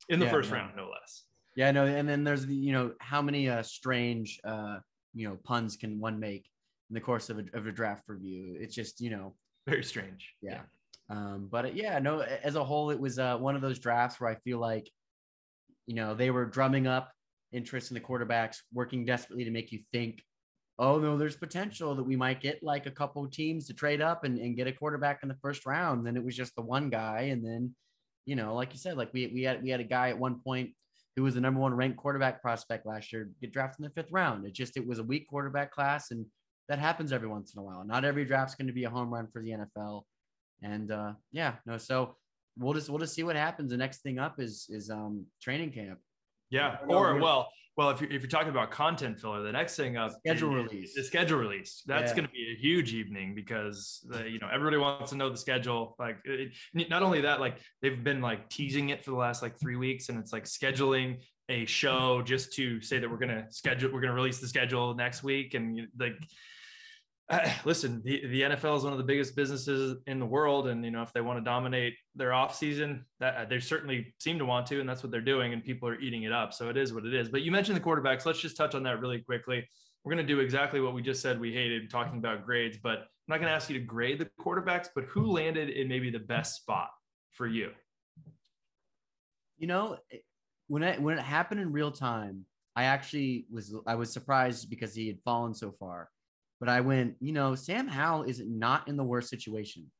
in 0.09 0.19
the 0.19 0.25
yeah, 0.25 0.31
first 0.31 0.51
round, 0.51 0.75
no 0.75 0.89
less. 0.89 1.23
Yeah, 1.55 1.71
no, 1.71 1.85
and 1.85 2.07
then 2.07 2.23
there's 2.23 2.45
the 2.45 2.55
you 2.55 2.71
know 2.71 2.93
how 2.99 3.21
many 3.21 3.49
uh, 3.49 3.63
strange 3.63 4.39
uh, 4.43 4.79
you 5.15 5.27
know 5.27 5.37
puns 5.43 5.77
can 5.77 5.99
one 5.99 6.19
make 6.19 6.45
in 6.89 6.93
the 6.93 7.01
course 7.01 7.29
of 7.29 7.39
a, 7.39 7.45
of 7.57 7.65
a 7.65 7.71
draft 7.71 8.03
review? 8.07 8.57
It's 8.59 8.75
just 8.75 9.01
you 9.01 9.09
know 9.09 9.35
very 9.67 9.83
strange. 9.83 10.33
Yeah, 10.41 10.61
um, 11.09 11.47
but 11.49 11.65
uh, 11.65 11.69
yeah, 11.73 11.97
no, 11.99 12.19
as 12.19 12.55
a 12.55 12.63
whole, 12.63 12.91
it 12.91 12.99
was 12.99 13.17
uh, 13.17 13.37
one 13.37 13.55
of 13.55 13.61
those 13.61 13.79
drafts 13.79 14.19
where 14.19 14.29
I 14.29 14.35
feel 14.35 14.59
like 14.59 14.89
you 15.87 15.95
know 15.95 16.13
they 16.13 16.29
were 16.29 16.45
drumming 16.45 16.87
up 16.87 17.11
interest 17.51 17.91
in 17.91 17.95
the 17.95 18.01
quarterbacks, 18.01 18.57
working 18.73 19.05
desperately 19.05 19.45
to 19.45 19.51
make 19.51 19.71
you 19.71 19.79
think, 19.91 20.21
oh 20.77 20.99
no, 20.99 21.17
there's 21.17 21.37
potential 21.37 21.95
that 21.95 22.03
we 22.03 22.15
might 22.15 22.41
get 22.41 22.61
like 22.61 22.85
a 22.85 22.91
couple 22.91 23.25
teams 23.27 23.67
to 23.67 23.73
trade 23.73 24.01
up 24.01 24.23
and, 24.23 24.37
and 24.37 24.57
get 24.57 24.67
a 24.67 24.71
quarterback 24.71 25.19
in 25.23 25.29
the 25.29 25.37
first 25.41 25.65
round. 25.65 26.05
Then 26.05 26.17
it 26.17 26.23
was 26.23 26.35
just 26.35 26.55
the 26.55 26.61
one 26.61 26.89
guy, 26.89 27.29
and 27.31 27.45
then 27.45 27.73
you 28.25 28.35
know, 28.35 28.55
like 28.55 28.73
you 28.73 28.79
said, 28.79 28.97
like 28.97 29.13
we 29.13 29.27
we 29.27 29.43
had 29.43 29.63
we 29.63 29.69
had 29.69 29.79
a 29.79 29.85
guy 29.85 30.09
at 30.09 30.19
one 30.19 30.39
point 30.41 30.71
who 31.15 31.23
was 31.23 31.35
the 31.35 31.41
number 31.41 31.59
one 31.59 31.73
ranked 31.73 31.97
quarterback 31.97 32.41
prospect 32.41 32.85
last 32.85 33.13
year, 33.13 33.29
get 33.41 33.53
drafted 33.53 33.83
in 33.83 33.89
the 33.89 34.01
fifth 34.01 34.11
round. 34.11 34.45
It 34.45 34.53
just 34.53 34.77
it 34.77 34.85
was 34.85 34.99
a 34.99 35.03
weak 35.03 35.27
quarterback 35.27 35.71
class, 35.71 36.11
and 36.11 36.25
that 36.67 36.79
happens 36.79 37.13
every 37.13 37.27
once 37.27 37.53
in 37.53 37.59
a 37.59 37.63
while. 37.63 37.83
Not 37.85 38.05
every 38.05 38.25
draft's 38.25 38.55
going 38.55 38.67
to 38.67 38.73
be 38.73 38.83
a 38.83 38.89
home 38.89 39.13
run 39.13 39.27
for 39.31 39.41
the 39.41 39.51
NFL, 39.51 40.03
and 40.61 40.91
uh, 40.91 41.13
yeah, 41.31 41.53
no. 41.65 41.77
So 41.77 42.15
we'll 42.57 42.73
just 42.73 42.89
we'll 42.89 42.99
just 42.99 43.13
see 43.13 43.23
what 43.23 43.35
happens. 43.35 43.71
The 43.71 43.77
next 43.77 44.01
thing 44.01 44.19
up 44.19 44.39
is 44.39 44.67
is 44.69 44.89
um 44.89 45.25
training 45.41 45.71
camp. 45.71 45.99
Yeah, 46.55 46.77
or 46.87 47.19
well, 47.19 47.49
well, 47.77 47.89
if 47.89 47.99
you're, 47.99 48.09
if 48.09 48.21
you're 48.21 48.29
talking 48.29 48.49
about 48.49 48.71
content 48.71 49.19
filler, 49.19 49.43
the 49.43 49.51
next 49.51 49.75
thing 49.75 49.97
up 49.97 50.13
schedule 50.25 50.57
is, 50.57 50.71
release. 50.71 50.95
The 50.95 51.03
schedule 51.03 51.37
release. 51.37 51.83
That's 51.85 52.11
yeah. 52.11 52.15
going 52.15 52.27
to 52.27 52.31
be 52.31 52.55
a 52.57 52.59
huge 52.59 52.93
evening 52.93 53.35
because 53.35 54.05
the, 54.07 54.29
you 54.29 54.39
know 54.39 54.47
everybody 54.51 54.77
wants 54.77 55.11
to 55.11 55.17
know 55.17 55.29
the 55.29 55.37
schedule. 55.37 55.95
Like, 55.99 56.17
it, 56.23 56.53
not 56.73 57.03
only 57.03 57.21
that, 57.21 57.41
like 57.41 57.57
they've 57.81 58.01
been 58.01 58.21
like 58.21 58.49
teasing 58.49 58.89
it 58.89 59.03
for 59.03 59.11
the 59.11 59.17
last 59.17 59.41
like 59.41 59.59
three 59.59 59.75
weeks, 59.75 60.07
and 60.07 60.17
it's 60.17 60.31
like 60.31 60.45
scheduling 60.45 61.17
a 61.49 61.65
show 61.65 62.21
just 62.21 62.53
to 62.53 62.81
say 62.81 62.97
that 62.99 63.09
we're 63.09 63.17
going 63.17 63.29
to 63.29 63.45
schedule, 63.49 63.91
we're 63.91 64.01
going 64.01 64.09
to 64.09 64.15
release 64.15 64.39
the 64.39 64.47
schedule 64.47 64.95
next 64.95 65.21
week, 65.23 65.53
and 65.53 65.87
like 65.99 66.15
listen, 67.65 68.01
the, 68.03 68.25
the 68.27 68.41
NFL 68.41 68.77
is 68.77 68.83
one 68.83 68.93
of 68.93 68.99
the 68.99 69.03
biggest 69.03 69.35
businesses 69.35 69.97
in 70.05 70.19
the 70.19 70.25
world, 70.25 70.67
and 70.67 70.85
you 70.85 70.91
know 70.91 71.01
if 71.01 71.11
they 71.11 71.21
want 71.21 71.39
to 71.39 71.43
dominate 71.43 71.95
their 72.15 72.33
off 72.33 72.55
season, 72.55 73.03
that 73.19 73.35
uh, 73.35 73.45
they 73.45 73.59
certainly 73.59 74.13
seem 74.19 74.37
to 74.37 74.45
want 74.45 74.67
to, 74.67 74.79
and 74.79 74.87
that's 74.87 75.01
what 75.01 75.11
they're 75.11 75.21
doing, 75.21 75.53
and 75.53 75.63
people 75.63 75.89
are 75.89 75.99
eating 75.99 76.23
it 76.23 76.31
up. 76.31 76.53
So 76.53 76.69
it 76.69 76.77
is 76.77 76.93
what 76.93 77.05
it 77.05 77.13
is. 77.13 77.29
But 77.29 77.41
you 77.41 77.51
mentioned 77.51 77.77
the 77.77 77.81
quarterbacks. 77.81 78.25
Let's 78.25 78.39
just 78.39 78.57
touch 78.57 78.75
on 78.75 78.83
that 78.83 78.99
really 78.99 79.19
quickly. 79.19 79.67
We're 80.03 80.13
going 80.13 80.25
to 80.25 80.33
do 80.33 80.39
exactly 80.39 80.81
what 80.81 80.93
we 80.93 81.01
just 81.01 81.21
said 81.21 81.39
we 81.39 81.51
hated 81.51 81.89
talking 81.89 82.19
about 82.19 82.45
grades, 82.45 82.77
but 82.81 82.99
I'm 82.99 83.05
not 83.27 83.37
going 83.37 83.47
to 83.47 83.55
ask 83.55 83.69
you 83.71 83.79
to 83.79 83.85
grade 83.85 84.19
the 84.19 84.29
quarterbacks, 84.39 84.89
but 84.93 85.05
who 85.05 85.25
landed 85.25 85.69
in 85.69 85.87
maybe 85.87 86.11
the 86.11 86.19
best 86.19 86.57
spot 86.57 86.89
for 87.31 87.47
you? 87.47 87.71
You 89.57 89.65
know, 89.65 89.97
when 90.67 90.83
it 90.83 91.01
when 91.01 91.17
it 91.17 91.23
happened 91.23 91.59
in 91.59 91.71
real 91.71 91.91
time, 91.91 92.45
I 92.75 92.83
actually 92.83 93.47
was 93.51 93.73
I 93.87 93.95
was 93.95 94.13
surprised 94.13 94.69
because 94.69 94.93
he 94.93 95.07
had 95.07 95.17
fallen 95.23 95.55
so 95.55 95.71
far 95.79 96.09
but 96.59 96.69
I 96.69 96.81
went, 96.81 97.15
you 97.19 97.33
know, 97.33 97.55
Sam 97.55 97.87
Howell 97.87 98.23
is 98.23 98.41
not 98.45 98.87
in 98.87 98.97
the 98.97 99.03
worst 99.03 99.29
situation. 99.29 99.91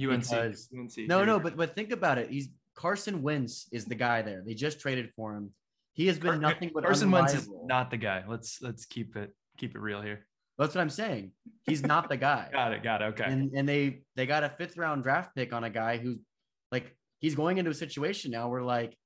UNC. 0.00 0.22
Because, 0.22 0.68
UNC. 0.76 1.08
No, 1.08 1.24
no, 1.24 1.38
but 1.38 1.56
but 1.56 1.74
think 1.74 1.92
about 1.92 2.18
it. 2.18 2.30
He's 2.30 2.48
Carson 2.74 3.22
Wentz 3.22 3.68
is 3.72 3.84
the 3.84 3.94
guy 3.94 4.22
there. 4.22 4.42
They 4.44 4.54
just 4.54 4.80
traded 4.80 5.10
for 5.14 5.34
him. 5.34 5.52
He 5.92 6.06
has 6.06 6.18
been 6.18 6.40
nothing 6.40 6.70
but 6.72 6.84
Carson 6.84 7.10
Wentz 7.10 7.34
is 7.34 7.48
not 7.64 7.90
the 7.90 7.96
guy. 7.96 8.24
Let's 8.26 8.62
let's 8.62 8.86
keep 8.86 9.16
it 9.16 9.34
keep 9.58 9.74
it 9.74 9.80
real 9.80 10.00
here. 10.00 10.26
That's 10.58 10.74
what 10.74 10.80
I'm 10.80 10.90
saying. 10.90 11.32
He's 11.66 11.82
not 11.82 12.08
the 12.08 12.16
guy. 12.16 12.48
got 12.52 12.72
it. 12.72 12.82
Got 12.82 13.02
it. 13.02 13.04
Okay. 13.06 13.24
And 13.24 13.50
and 13.54 13.68
they 13.68 14.02
they 14.16 14.26
got 14.26 14.44
a 14.44 14.48
fifth 14.48 14.76
round 14.76 15.02
draft 15.02 15.34
pick 15.34 15.52
on 15.52 15.64
a 15.64 15.70
guy 15.70 15.98
who's 15.98 16.18
like 16.70 16.96
he's 17.18 17.34
going 17.34 17.58
into 17.58 17.70
a 17.70 17.74
situation 17.74 18.30
now 18.30 18.48
where 18.48 18.62
like 18.62 18.96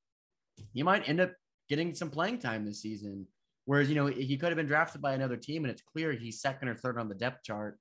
he 0.72 0.82
might 0.82 1.08
end 1.08 1.20
up 1.20 1.32
getting 1.68 1.94
some 1.94 2.10
playing 2.10 2.38
time 2.38 2.64
this 2.64 2.82
season. 2.82 3.26
Whereas, 3.66 3.88
you 3.88 3.94
know, 3.94 4.06
he 4.06 4.36
could 4.36 4.48
have 4.48 4.56
been 4.56 4.66
drafted 4.66 5.00
by 5.00 5.14
another 5.14 5.36
team 5.36 5.64
and 5.64 5.70
it's 5.70 5.82
clear 5.82 6.12
he's 6.12 6.40
second 6.40 6.68
or 6.68 6.74
third 6.74 6.98
on 6.98 7.08
the 7.08 7.14
depth 7.14 7.44
chart. 7.44 7.78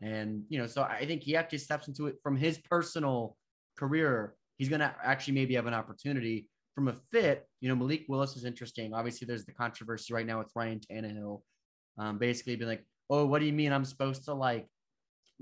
And, 0.00 0.44
you 0.48 0.58
know, 0.58 0.66
so 0.66 0.82
I 0.82 1.06
think 1.06 1.22
he 1.22 1.36
actually 1.36 1.58
steps 1.58 1.88
into 1.88 2.06
it 2.06 2.16
from 2.22 2.36
his 2.36 2.58
personal 2.58 3.36
career. 3.78 4.34
He's 4.56 4.68
going 4.68 4.80
to 4.80 4.94
actually 5.04 5.34
maybe 5.34 5.54
have 5.54 5.66
an 5.66 5.74
opportunity 5.74 6.48
from 6.74 6.88
a 6.88 6.94
fit. 7.12 7.46
You 7.60 7.68
know, 7.68 7.74
Malik 7.74 8.04
Willis 8.08 8.36
is 8.36 8.44
interesting. 8.44 8.94
Obviously, 8.94 9.26
there's 9.26 9.44
the 9.44 9.52
controversy 9.52 10.14
right 10.14 10.26
now 10.26 10.38
with 10.38 10.50
Ryan 10.54 10.80
Tannehill. 10.80 11.42
Um, 11.98 12.18
basically 12.18 12.56
being 12.56 12.68
like, 12.68 12.84
oh, 13.08 13.24
what 13.24 13.38
do 13.38 13.46
you 13.46 13.52
mean 13.52 13.72
I'm 13.72 13.84
supposed 13.84 14.24
to 14.26 14.34
like 14.34 14.66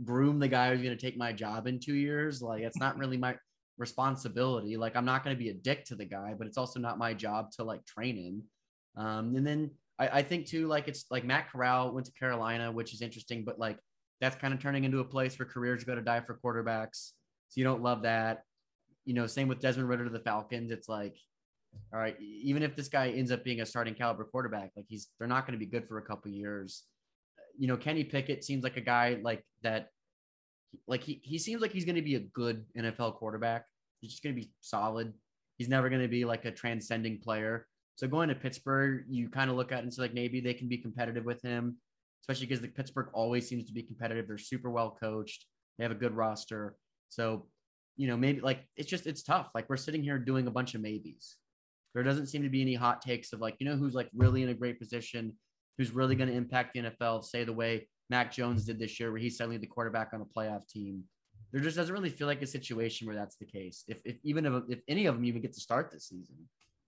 groom 0.05 0.39
the 0.39 0.49
guy 0.49 0.71
who's 0.71 0.83
going 0.83 0.97
to 0.97 1.01
take 1.05 1.17
my 1.17 1.33
job 1.33 1.67
in 1.67 1.81
two 1.81 1.95
years? 1.95 2.43
Like, 2.43 2.63
it's 2.63 2.79
not 2.79 2.99
really 2.99 3.17
my 3.17 3.37
responsibility. 3.79 4.77
Like, 4.77 4.97
I'm 4.97 5.05
not 5.05 5.25
going 5.25 5.35
to 5.35 5.43
be 5.43 5.51
a 5.51 5.55
dick 5.55 5.85
to 5.87 5.97
the 5.97 6.05
guy, 6.05 6.35
but 6.39 6.47
it's 6.47 6.59
also 6.59 6.79
not 6.79 6.99
my 6.99 7.13
job 7.13 7.51
to 7.53 7.65
like 7.65 7.85
train 7.87 8.17
him. 8.17 8.43
Um, 8.97 9.35
and 9.35 9.45
then 9.45 9.71
I, 9.99 10.09
I 10.09 10.23
think 10.23 10.47
too, 10.47 10.67
like 10.67 10.89
it's 10.89 11.07
like 11.11 11.25
Matt 11.25 11.51
Corral 11.51 11.93
went 11.93 12.07
to 12.07 12.13
Carolina, 12.13 12.71
which 12.71 12.95
is 12.95 13.03
interesting, 13.03 13.45
but 13.45 13.59
like 13.59 13.79
that's 14.21 14.37
kind 14.37 14.55
of 14.55 14.61
turning 14.61 14.85
into 14.85 15.01
a 15.01 15.05
place 15.05 15.39
where 15.39 15.47
careers 15.47 15.85
go 15.85 15.95
to 15.95 16.03
die 16.03 16.21
for 16.21 16.39
quarterbacks. 16.45 17.13
So 17.49 17.61
you 17.61 17.65
don't 17.65 17.83
love 17.83 18.03
that. 18.03 18.43
You 19.05 19.15
know, 19.15 19.27
same 19.27 19.49
with 19.49 19.61
Desmond 19.61 19.89
Ridder 19.89 20.05
to 20.05 20.11
the 20.11 20.21
Falcons. 20.21 20.71
It's 20.71 20.89
like, 20.89 21.17
all 21.93 21.99
right, 21.99 22.17
even 22.21 22.63
if 22.63 22.75
this 22.75 22.89
guy 22.89 23.11
ends 23.11 23.31
up 23.31 23.45
being 23.45 23.61
a 23.61 23.67
starting 23.67 23.95
caliber 23.95 24.25
quarterback, 24.25 24.71
like 24.77 24.87
he's 24.89 25.09
they're 25.19 25.29
not 25.29 25.47
going 25.47 25.59
to 25.59 25.65
be 25.65 25.71
good 25.71 25.87
for 25.89 25.99
a 25.99 26.03
couple 26.03 26.31
years. 26.31 26.85
You 27.59 27.69
know, 27.69 27.77
Kenny 27.77 28.05
Pickett 28.05 28.45
seems 28.45 28.65
like 28.65 28.77
a 28.77 28.81
guy 28.81 29.19
like 29.23 29.45
that. 29.63 29.89
Like 30.89 31.03
he 31.03 31.21
he 31.23 31.39
seems 31.39 31.61
like 31.61 31.73
he's 31.73 31.85
going 31.85 31.97
to 31.97 32.03
be 32.03 32.17
a 32.17 32.21
good 32.21 32.65
NFL 32.77 33.17
quarterback. 33.17 33.67
He's 34.01 34.13
just 34.13 34.23
going 34.23 34.35
to 34.35 34.41
be 34.41 34.51
solid. 34.61 35.13
He's 35.57 35.69
never 35.69 35.89
going 35.89 36.03
to 36.03 36.09
be 36.09 36.25
like 36.25 36.45
a 36.47 36.51
transcending 36.51 37.21
player. 37.21 37.67
So 37.97 38.09
going 38.09 38.29
to 38.29 38.35
Pittsburgh, 38.35 39.05
you 39.09 39.29
kind 39.29 39.51
of 39.51 39.57
look 39.57 39.73
at 39.73 39.79
it 39.79 39.83
and 39.83 39.95
say 39.95 40.03
like 40.03 40.15
maybe 40.15 40.41
they 40.41 40.55
can 40.55 40.69
be 40.69 40.79
competitive 40.79 41.25
with 41.25 41.43
him, 41.43 41.77
especially 42.23 42.47
because 42.47 42.61
the 42.61 42.69
Pittsburgh 42.69 43.09
always 43.13 43.49
seems 43.49 43.67
to 43.67 43.73
be 43.73 43.83
competitive. 43.83 44.27
They're 44.27 44.39
super 44.39 44.71
well 44.71 44.97
coached. 45.01 45.47
They 45.79 45.85
have 45.85 45.93
a 45.93 45.97
good 45.97 46.13
roster. 46.13 46.77
So, 47.09 47.47
you 47.97 48.09
know, 48.09 48.17
maybe 48.17 48.41
like 48.41 48.67
it's 48.77 48.91
just 48.91 49.07
it's 49.07 49.23
tough. 49.23 49.51
Like 49.55 49.69
we're 49.69 49.77
sitting 49.77 50.03
here 50.03 50.19
doing 50.19 50.47
a 50.47 50.51
bunch 50.51 50.75
of 50.75 50.81
maybes. 50.81 51.37
There 51.95 52.03
doesn't 52.03 52.27
seem 52.27 52.43
to 52.43 52.49
be 52.49 52.63
any 52.63 52.75
hot 52.75 53.01
takes 53.01 53.33
of 53.33 53.41
like, 53.41 53.55
you 53.61 53.67
know, 53.67 53.77
who's 53.77 53.95
like 53.95 54.11
really 54.15 54.43
in 54.43 54.49
a 54.49 54.55
great 54.55 54.81
position, 54.81 55.33
who's 55.79 55.93
really 55.93 56.17
going 56.17 56.29
to 56.29 56.35
impact 56.35 56.75
the 56.75 56.81
NFL, 56.81 57.25
say 57.25 57.45
the 57.45 57.53
way 57.53 57.89
Mac 58.11 58.33
Jones 58.33 58.65
did 58.65 58.81
this 58.81 58.99
year, 58.99 59.13
where 59.13 59.21
he's 59.21 59.37
suddenly 59.37 59.59
the 59.59 59.67
quarterback 59.67 60.11
on 60.13 60.21
a 60.21 60.25
playoff 60.25 60.67
team. 60.69 61.05
There 61.53 61.63
just 61.63 61.77
doesn't 61.77 61.95
really 61.95 62.11
feel 62.11 62.27
like 62.27 62.43
a 62.43 62.49
situation 62.49 63.07
where 63.07 63.15
that's 63.15 63.37
the 63.37 63.45
case. 63.45 63.85
If, 63.87 64.01
if 64.05 64.17
even 64.25 64.45
if, 64.45 64.65
if 64.69 64.81
any 64.89 65.07
of 65.07 65.15
them 65.15 65.25
even 65.25 65.41
get 65.41 65.53
to 65.53 65.61
start 65.61 65.93
this 65.93 66.09
season. 66.09 66.35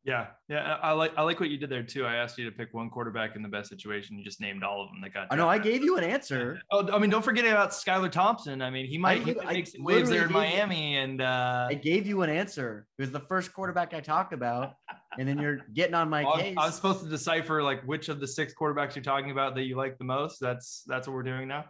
Yeah, 0.06 0.28
yeah, 0.48 0.78
I 0.82 0.92
like 0.92 1.12
I 1.16 1.22
like 1.22 1.40
what 1.40 1.50
you 1.50 1.58
did 1.58 1.68
there 1.68 1.82
too. 1.82 2.06
I 2.06 2.14
asked 2.14 2.38
you 2.38 2.44
to 2.44 2.56
pick 2.56 2.72
one 2.72 2.90
quarterback 2.90 3.34
in 3.34 3.42
the 3.42 3.48
best 3.48 3.68
situation. 3.68 4.16
You 4.16 4.24
just 4.24 4.40
named 4.40 4.62
all 4.62 4.80
of 4.80 4.88
them 4.90 5.00
that 5.00 5.12
got. 5.12 5.26
I 5.32 5.34
know 5.34 5.48
I 5.48 5.58
gave 5.58 5.82
you 5.82 5.96
an 5.96 6.04
answer. 6.04 6.60
Oh, 6.70 6.88
I 6.92 7.00
mean, 7.00 7.10
don't 7.10 7.24
forget 7.24 7.44
about 7.44 7.72
Skylar 7.72 8.08
Thompson. 8.12 8.62
I 8.62 8.70
mean, 8.70 8.86
he 8.86 8.98
might, 8.98 9.22
I, 9.22 9.24
he 9.24 9.34
might 9.34 9.52
make 9.52 9.66
some 9.66 9.82
waves 9.82 10.08
there 10.08 10.26
in 10.26 10.32
Miami, 10.32 10.92
you, 10.92 11.00
and 11.00 11.20
uh, 11.20 11.66
I 11.68 11.74
gave 11.74 12.06
you 12.06 12.22
an 12.22 12.30
answer. 12.30 12.86
It 13.00 13.02
was 13.02 13.10
the 13.10 13.18
first 13.18 13.52
quarterback 13.52 13.94
I 13.94 14.00
talked 14.00 14.32
about, 14.32 14.74
and 15.18 15.28
then 15.28 15.40
you're 15.40 15.58
getting 15.74 15.96
on 15.96 16.08
my 16.08 16.22
well, 16.24 16.36
case. 16.36 16.54
I 16.56 16.66
was 16.66 16.76
supposed 16.76 17.02
to 17.02 17.10
decipher 17.10 17.60
like 17.60 17.82
which 17.82 18.08
of 18.08 18.20
the 18.20 18.28
six 18.28 18.54
quarterbacks 18.54 18.94
you're 18.94 19.02
talking 19.02 19.32
about 19.32 19.56
that 19.56 19.64
you 19.64 19.74
like 19.74 19.98
the 19.98 20.04
most. 20.04 20.38
That's 20.38 20.84
that's 20.86 21.08
what 21.08 21.14
we're 21.14 21.24
doing 21.24 21.48
now. 21.48 21.64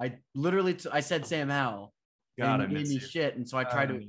I 0.00 0.14
literally 0.36 0.74
t- 0.74 0.90
I 0.92 1.00
said 1.00 1.26
Sam 1.26 1.48
Howell. 1.48 1.92
God, 2.38 2.60
I 2.60 2.66
made 2.66 2.86
me 2.86 3.00
shit, 3.00 3.34
and 3.34 3.48
so 3.48 3.58
I 3.58 3.64
tried 3.64 3.88
to 3.88 4.00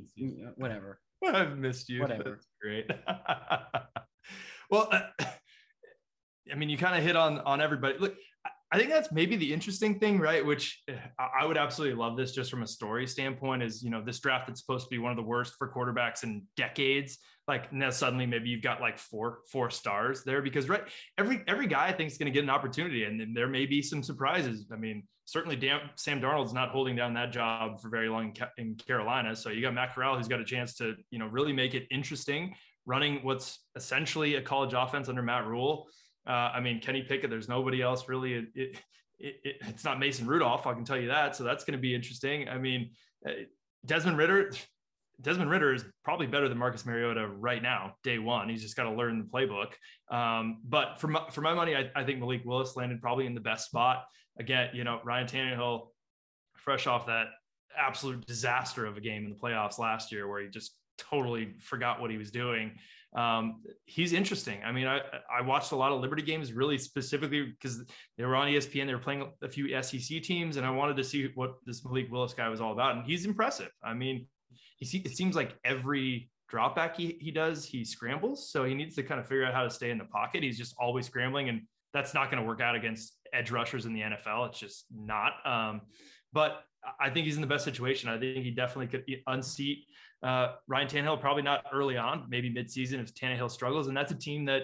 whatever. 0.55 0.99
I've 1.23 1.57
missed 1.57 1.89
you. 1.89 2.01
Whatever. 2.01 2.23
That's 2.23 2.47
great. 2.61 2.89
well, 4.69 4.89
uh, 4.91 5.01
I 6.51 6.55
mean, 6.55 6.69
you 6.69 6.77
kind 6.77 6.95
of 6.97 7.03
hit 7.03 7.15
on 7.15 7.39
on 7.39 7.61
everybody. 7.61 7.97
Look, 7.99 8.15
I 8.71 8.77
think 8.77 8.89
that's 8.89 9.11
maybe 9.11 9.35
the 9.35 9.53
interesting 9.53 9.99
thing, 9.99 10.19
right? 10.19 10.45
Which 10.45 10.81
uh, 10.89 10.93
I 11.19 11.45
would 11.45 11.57
absolutely 11.57 11.97
love 11.97 12.17
this 12.17 12.31
just 12.31 12.49
from 12.49 12.63
a 12.63 12.67
story 12.67 13.05
standpoint 13.07 13.63
is, 13.63 13.83
you 13.83 13.89
know, 13.89 14.03
this 14.03 14.19
draft 14.19 14.47
that's 14.47 14.59
supposed 14.59 14.85
to 14.85 14.89
be 14.89 14.97
one 14.97 15.11
of 15.11 15.17
the 15.17 15.23
worst 15.23 15.53
for 15.57 15.71
quarterbacks 15.71 16.23
in 16.23 16.43
decades. 16.57 17.19
Like 17.47 17.71
now 17.71 17.91
suddenly 17.91 18.25
maybe 18.25 18.49
you've 18.49 18.63
got 18.63 18.81
like 18.81 18.97
four, 18.97 19.39
four 19.51 19.69
stars 19.69 20.23
there 20.23 20.41
because 20.41 20.67
right. 20.67 20.83
Every, 21.17 21.43
every 21.47 21.67
guy 21.67 21.87
I 21.87 21.91
think 21.91 22.11
is 22.11 22.17
going 22.17 22.31
to 22.31 22.31
get 22.31 22.43
an 22.43 22.49
opportunity 22.49 23.03
and 23.03 23.19
then 23.19 23.33
there 23.35 23.47
may 23.47 23.67
be 23.67 23.83
some 23.83 24.01
surprises. 24.01 24.65
I 24.73 24.77
mean, 24.77 25.03
certainly 25.25 25.55
Dan, 25.55 25.81
Sam 25.95 26.19
Darnold's 26.19 26.53
not 26.53 26.69
holding 26.69 26.95
down 26.95 27.13
that 27.13 27.31
job 27.31 27.79
for 27.79 27.89
very 27.89 28.09
long 28.09 28.35
in, 28.57 28.65
in 28.69 28.75
Carolina. 28.75 29.35
So 29.35 29.49
you 29.49 29.61
got 29.61 29.75
Matt 29.75 29.93
Corral, 29.93 30.17
who's 30.17 30.27
got 30.27 30.39
a 30.39 30.45
chance 30.45 30.73
to, 30.77 30.95
you 31.11 31.19
know, 31.19 31.27
really 31.27 31.53
make 31.53 31.75
it 31.75 31.85
interesting 31.91 32.55
running 32.85 33.19
what's 33.23 33.59
essentially 33.75 34.35
a 34.35 34.41
college 34.41 34.73
offense 34.73 35.09
under 35.09 35.21
Matt 35.21 35.47
Rhule. 35.47 35.87
Uh, 36.27 36.51
I 36.53 36.59
mean, 36.59 36.79
Kenny 36.79 37.03
Pickett, 37.03 37.29
there's 37.29 37.49
nobody 37.49 37.81
else 37.81 38.07
really. 38.07 38.33
It, 38.33 38.45
it, 38.55 38.77
it, 39.19 39.55
it's 39.61 39.83
not 39.83 39.99
Mason 39.99 40.27
Rudolph, 40.27 40.67
I 40.67 40.73
can 40.73 40.83
tell 40.83 40.97
you 40.97 41.07
that. 41.07 41.35
So 41.35 41.43
that's 41.43 41.63
going 41.63 41.77
to 41.77 41.81
be 41.81 41.95
interesting. 41.95 42.49
I 42.49 42.57
mean, 42.57 42.91
uh, 43.27 43.31
Desmond 43.85 44.17
Ritter, 44.17 44.51
Desmond 45.21 45.49
Ridder 45.49 45.73
is 45.73 45.85
probably 46.03 46.27
better 46.27 46.49
than 46.49 46.57
Marcus 46.57 46.85
Mariota 46.85 47.27
right 47.27 47.61
now, 47.61 47.95
day 48.03 48.17
one. 48.17 48.49
He's 48.49 48.61
just 48.61 48.75
got 48.75 48.83
to 48.83 48.91
learn 48.91 49.19
the 49.19 49.25
playbook. 49.25 49.73
Um, 50.13 50.61
but 50.65 50.99
for 50.99 51.07
my, 51.07 51.21
for 51.31 51.41
my 51.41 51.53
money, 51.53 51.75
I, 51.75 51.89
I, 51.95 52.03
think 52.03 52.19
Malik 52.19 52.43
Willis 52.43 52.75
landed 52.75 53.01
probably 53.01 53.25
in 53.25 53.33
the 53.33 53.41
best 53.41 53.65
spot. 53.65 54.05
Again, 54.37 54.69
you 54.73 54.83
know, 54.83 54.99
Ryan 55.03 55.27
Tannehill, 55.27 55.87
fresh 56.55 56.87
off 56.87 57.05
that 57.05 57.27
absolute 57.77 58.25
disaster 58.25 58.85
of 58.85 58.97
a 58.97 59.01
game 59.01 59.23
in 59.23 59.29
the 59.29 59.35
playoffs 59.35 59.79
last 59.79 60.11
year 60.11 60.27
where 60.27 60.41
he 60.41 60.49
just 60.49 60.75
totally 60.97 61.53
forgot 61.59 62.01
what 62.01 62.11
he 62.11 62.17
was 62.17 62.31
doing. 62.31 62.71
Um, 63.15 63.63
he's 63.85 64.13
interesting. 64.13 64.59
I 64.63 64.71
mean, 64.71 64.87
I, 64.87 64.99
I 65.31 65.41
watched 65.41 65.71
a 65.71 65.75
lot 65.75 65.91
of 65.91 66.01
Liberty 66.01 66.21
games 66.21 66.51
really 66.51 66.77
specifically 66.77 67.45
because 67.45 67.83
they 68.17 68.25
were 68.25 68.35
on 68.35 68.47
ESPN. 68.47 68.87
They 68.87 68.93
were 68.93 68.99
playing 68.99 69.31
a 69.41 69.49
few 69.49 69.81
SEC 69.81 70.21
teams, 70.21 70.57
and 70.57 70.65
I 70.65 70.69
wanted 70.69 70.97
to 70.97 71.03
see 71.03 71.31
what 71.35 71.55
this 71.65 71.83
Malik 71.85 72.11
Willis 72.11 72.33
guy 72.33 72.49
was 72.49 72.59
all 72.59 72.73
about. 72.73 72.97
And 72.97 73.05
he's 73.05 73.25
impressive. 73.25 73.69
I 73.83 73.93
mean, 73.93 74.27
he 74.77 74.97
it 74.99 75.15
seems 75.15 75.35
like 75.35 75.55
every 75.63 76.29
drop 76.49 76.75
back 76.75 76.95
he, 76.95 77.17
he 77.19 77.31
does, 77.31 77.65
he 77.65 77.83
scrambles. 77.85 78.51
So 78.51 78.65
he 78.65 78.75
needs 78.75 78.95
to 78.95 79.03
kind 79.03 79.19
of 79.19 79.27
figure 79.27 79.45
out 79.45 79.53
how 79.53 79.63
to 79.63 79.69
stay 79.69 79.89
in 79.89 79.97
the 79.97 80.05
pocket. 80.05 80.43
He's 80.43 80.57
just 80.57 80.75
always 80.77 81.05
scrambling, 81.05 81.49
and 81.49 81.61
that's 81.93 82.13
not 82.13 82.29
going 82.29 82.43
to 82.43 82.47
work 82.47 82.59
out 82.59 82.75
against 82.75 83.17
edge 83.33 83.49
rushers 83.49 83.85
in 83.85 83.93
the 83.93 84.01
NFL. 84.01 84.49
It's 84.49 84.59
just 84.59 84.85
not. 84.93 85.33
Um, 85.45 85.81
but 86.33 86.63
I 86.99 87.09
think 87.09 87.25
he's 87.25 87.35
in 87.35 87.41
the 87.41 87.47
best 87.47 87.65
situation. 87.65 88.09
I 88.09 88.17
think 88.19 88.43
he 88.43 88.51
definitely 88.51 88.87
could 88.87 89.05
unseat 89.27 89.85
uh, 90.23 90.53
Ryan 90.67 90.87
Tannehill. 90.87 91.19
Probably 91.19 91.43
not 91.43 91.65
early 91.73 91.97
on, 91.97 92.25
maybe 92.29 92.51
midseason 92.51 93.01
if 93.01 93.13
Tannehill 93.13 93.51
struggles. 93.51 93.87
And 93.87 93.95
that's 93.95 94.11
a 94.11 94.15
team 94.15 94.45
that 94.45 94.63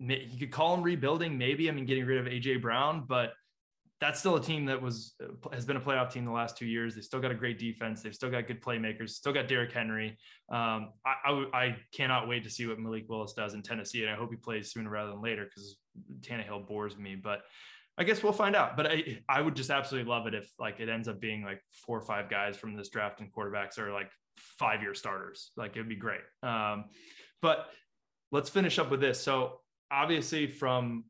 you 0.00 0.38
could 0.38 0.52
call 0.52 0.74
him 0.74 0.82
rebuilding, 0.82 1.36
maybe. 1.36 1.68
I 1.68 1.72
mean, 1.72 1.86
getting 1.86 2.06
rid 2.06 2.18
of 2.18 2.26
AJ 2.26 2.62
Brown, 2.62 3.04
but 3.08 3.32
that's 4.00 4.20
still 4.20 4.36
a 4.36 4.40
team 4.40 4.64
that 4.66 4.80
was 4.80 5.14
uh, 5.22 5.48
has 5.52 5.64
been 5.64 5.76
a 5.76 5.80
playoff 5.80 6.12
team 6.12 6.24
the 6.24 6.30
last 6.30 6.56
two 6.56 6.66
years. 6.66 6.94
They 6.94 7.00
still 7.00 7.20
got 7.20 7.32
a 7.32 7.34
great 7.34 7.58
defense. 7.58 8.00
They've 8.00 8.14
still 8.14 8.30
got 8.30 8.46
good 8.46 8.62
playmakers. 8.62 9.10
Still 9.10 9.32
got 9.32 9.48
Derrick 9.48 9.72
Henry. 9.72 10.16
Um, 10.50 10.92
I, 11.04 11.14
I, 11.24 11.44
I 11.52 11.76
cannot 11.92 12.28
wait 12.28 12.44
to 12.44 12.50
see 12.50 12.66
what 12.66 12.78
Malik 12.78 13.08
Willis 13.08 13.32
does 13.32 13.54
in 13.54 13.62
Tennessee, 13.62 14.02
and 14.02 14.10
I 14.10 14.14
hope 14.14 14.30
he 14.30 14.36
plays 14.36 14.72
sooner 14.72 14.88
rather 14.88 15.10
than 15.10 15.20
later 15.20 15.44
because 15.44 15.76
Tannehill 16.20 16.68
bores 16.68 16.96
me. 16.96 17.16
But 17.16 17.40
I 17.98 18.04
guess 18.04 18.22
we'll 18.22 18.32
find 18.32 18.54
out. 18.54 18.76
But 18.76 18.86
I 18.86 19.18
I 19.28 19.40
would 19.40 19.56
just 19.56 19.70
absolutely 19.70 20.08
love 20.08 20.26
it 20.26 20.34
if 20.34 20.48
like 20.58 20.80
it 20.80 20.88
ends 20.88 21.08
up 21.08 21.20
being 21.20 21.42
like 21.42 21.60
four 21.72 21.98
or 21.98 22.02
five 22.02 22.30
guys 22.30 22.56
from 22.56 22.76
this 22.76 22.88
draft 22.88 23.20
and 23.20 23.32
quarterbacks 23.32 23.78
are 23.78 23.92
like 23.92 24.10
five 24.38 24.82
year 24.82 24.94
starters. 24.94 25.50
Like 25.56 25.72
it'd 25.72 25.88
be 25.88 25.96
great. 25.96 26.20
Um, 26.42 26.84
but 27.42 27.66
let's 28.30 28.48
finish 28.48 28.78
up 28.78 28.90
with 28.90 29.00
this. 29.00 29.20
So 29.20 29.60
obviously 29.90 30.46
from 30.46 31.04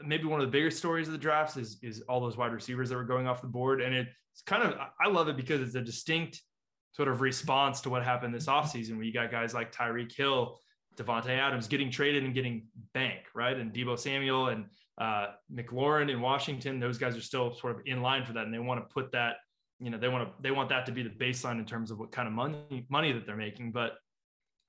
maybe 0.00 0.24
one 0.24 0.40
of 0.40 0.46
the 0.46 0.50
bigger 0.50 0.70
stories 0.70 1.08
of 1.08 1.12
the 1.12 1.18
drafts 1.18 1.56
is 1.56 1.78
is 1.82 2.02
all 2.02 2.20
those 2.20 2.36
wide 2.36 2.52
receivers 2.52 2.90
that 2.90 2.96
were 2.96 3.04
going 3.04 3.26
off 3.26 3.40
the 3.40 3.48
board. 3.48 3.80
And 3.80 3.94
it's 3.94 4.42
kind 4.44 4.62
of 4.62 4.78
I 5.00 5.08
love 5.08 5.28
it 5.28 5.36
because 5.36 5.62
it's 5.62 5.74
a 5.74 5.80
distinct 5.80 6.42
sort 6.92 7.08
of 7.08 7.20
response 7.20 7.80
to 7.82 7.90
what 7.90 8.04
happened 8.04 8.34
this 8.34 8.46
offseason 8.46 8.96
where 8.96 9.04
you 9.04 9.12
got 9.12 9.30
guys 9.30 9.54
like 9.54 9.72
Tyreek 9.72 10.14
Hill, 10.14 10.58
Davante 10.96 11.30
Adams 11.30 11.68
getting 11.68 11.90
traded 11.90 12.24
and 12.24 12.34
getting 12.34 12.66
bank, 12.92 13.20
right? 13.34 13.56
And 13.56 13.72
Deebo 13.72 13.98
Samuel 13.98 14.48
and 14.48 14.66
uh, 14.98 15.28
McLaurin 15.52 16.10
in 16.10 16.20
Washington, 16.20 16.80
those 16.80 16.98
guys 16.98 17.16
are 17.16 17.22
still 17.22 17.54
sort 17.54 17.76
of 17.76 17.82
in 17.86 18.02
line 18.02 18.24
for 18.24 18.32
that. 18.32 18.44
And 18.44 18.52
they 18.52 18.58
want 18.58 18.80
to 18.80 18.92
put 18.92 19.12
that, 19.12 19.36
you 19.78 19.90
know, 19.90 19.98
they 19.98 20.08
want 20.08 20.28
to 20.28 20.42
they 20.42 20.50
want 20.50 20.68
that 20.70 20.86
to 20.86 20.92
be 20.92 21.02
the 21.02 21.10
baseline 21.10 21.58
in 21.58 21.64
terms 21.64 21.90
of 21.90 21.98
what 21.98 22.10
kind 22.10 22.26
of 22.26 22.34
money 22.34 22.86
money 22.88 23.12
that 23.12 23.24
they're 23.26 23.36
making. 23.36 23.72
But 23.72 23.92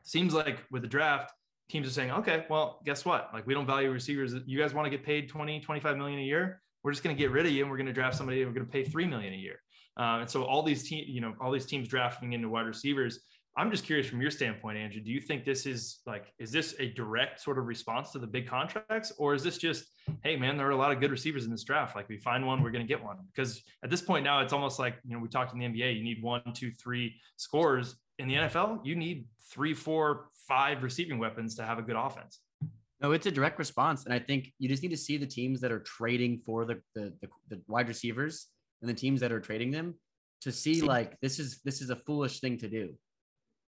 seems 0.03 0.33
like 0.33 0.59
with 0.71 0.83
the 0.83 0.87
draft, 0.87 1.31
teams 1.69 1.87
are 1.87 1.91
saying, 1.91 2.11
okay, 2.11 2.45
well, 2.49 2.79
guess 2.85 3.05
what? 3.05 3.29
Like 3.33 3.47
we 3.47 3.53
don't 3.53 3.65
value 3.65 3.91
receivers. 3.91 4.33
You 4.45 4.59
guys 4.59 4.73
want 4.73 4.85
to 4.85 4.89
get 4.89 5.05
paid 5.05 5.29
20, 5.29 5.61
25 5.61 5.97
million 5.97 6.19
a 6.19 6.23
year. 6.23 6.61
We're 6.83 6.91
just 6.91 7.03
going 7.03 7.15
to 7.15 7.19
get 7.19 7.31
rid 7.31 7.45
of 7.45 7.51
you 7.51 7.63
and 7.63 7.71
we're 7.71 7.77
going 7.77 7.87
to 7.87 7.93
draft 7.93 8.15
somebody 8.15 8.41
and 8.41 8.49
we're 8.49 8.55
going 8.55 8.65
to 8.65 8.71
pay 8.71 8.83
3 8.83 9.05
million 9.05 9.33
a 9.33 9.37
year. 9.37 9.61
Um, 9.97 10.21
and 10.21 10.29
so 10.29 10.43
all 10.43 10.63
these 10.63 10.87
teams, 10.87 11.09
you 11.09 11.21
know, 11.21 11.33
all 11.41 11.51
these 11.51 11.65
teams 11.65 11.87
drafting 11.87 12.33
into 12.33 12.49
wide 12.49 12.65
receivers. 12.65 13.19
I'm 13.57 13.71
just 13.71 13.83
curious 13.83 14.07
from 14.07 14.21
your 14.21 14.31
standpoint, 14.31 14.77
Andrew, 14.77 15.01
do 15.01 15.11
you 15.11 15.19
think 15.19 15.43
this 15.43 15.65
is 15.65 15.99
like, 16.05 16.31
is 16.37 16.51
this 16.51 16.75
a 16.79 16.93
direct 16.93 17.41
sort 17.41 17.57
of 17.57 17.65
response 17.65 18.11
to 18.11 18.19
the 18.19 18.27
big 18.27 18.47
contracts 18.47 19.11
or 19.17 19.33
is 19.33 19.43
this 19.43 19.57
just, 19.57 19.85
Hey 20.23 20.35
man, 20.35 20.55
there 20.55 20.67
are 20.67 20.71
a 20.71 20.77
lot 20.77 20.91
of 20.91 20.99
good 20.99 21.11
receivers 21.11 21.45
in 21.45 21.51
this 21.51 21.63
draft. 21.63 21.95
Like 21.95 22.07
we 22.07 22.17
find 22.17 22.45
one, 22.45 22.63
we're 22.63 22.71
going 22.71 22.85
to 22.85 22.87
get 22.87 23.03
one 23.03 23.17
because 23.33 23.61
at 23.83 23.89
this 23.89 24.01
point 24.01 24.23
now 24.23 24.39
it's 24.41 24.53
almost 24.53 24.79
like, 24.79 24.95
you 25.03 25.13
know, 25.13 25.19
we 25.19 25.27
talked 25.27 25.53
in 25.53 25.59
the 25.59 25.65
NBA, 25.65 25.97
you 25.97 26.03
need 26.03 26.21
one, 26.21 26.41
two, 26.53 26.71
three 26.71 27.15
scores 27.37 27.95
in 28.17 28.27
the 28.27 28.35
NFL. 28.35 28.85
You 28.85 28.95
need 28.95 29.25
three, 29.49 29.73
four, 29.73 30.27
five 30.47 30.83
receiving 30.83 31.17
weapons 31.17 31.55
to 31.55 31.63
have 31.63 31.79
a 31.79 31.81
good 31.81 31.95
offense. 31.95 32.39
No, 33.01 33.13
it's 33.13 33.25
a 33.25 33.31
direct 33.31 33.57
response, 33.59 34.03
and 34.03 34.13
I 34.13 34.19
think 34.19 34.51
you 34.59 34.67
just 34.67 34.83
need 34.83 34.89
to 34.89 34.97
see 34.97 35.15
the 35.15 35.25
teams 35.25 35.61
that 35.61 35.71
are 35.71 35.79
trading 35.79 36.41
for 36.45 36.65
the 36.65 36.81
the, 36.95 37.13
the, 37.21 37.29
the 37.47 37.61
wide 37.67 37.87
receivers 37.87 38.47
and 38.81 38.89
the 38.89 38.93
teams 38.93 39.21
that 39.21 39.31
are 39.31 39.39
trading 39.39 39.71
them 39.71 39.95
to 40.41 40.51
see 40.51 40.81
like 40.81 41.17
this 41.21 41.39
is 41.39 41.61
this 41.63 41.81
is 41.81 41.89
a 41.91 41.95
foolish 41.95 42.41
thing 42.41 42.57
to 42.57 42.67
do. 42.67 42.93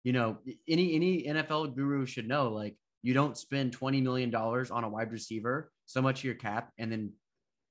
You 0.03 0.13
know, 0.13 0.37
any 0.67 0.95
any 0.95 1.23
NFL 1.23 1.75
guru 1.75 2.05
should 2.05 2.27
know 2.27 2.49
like 2.49 2.75
you 3.03 3.13
don't 3.13 3.37
spend 3.37 3.73
twenty 3.73 4.01
million 4.01 4.29
dollars 4.29 4.71
on 4.71 4.83
a 4.83 4.89
wide 4.89 5.11
receiver, 5.11 5.71
so 5.85 6.01
much 6.01 6.19
of 6.19 6.23
your 6.25 6.35
cap, 6.35 6.71
and 6.77 6.91
then 6.91 7.13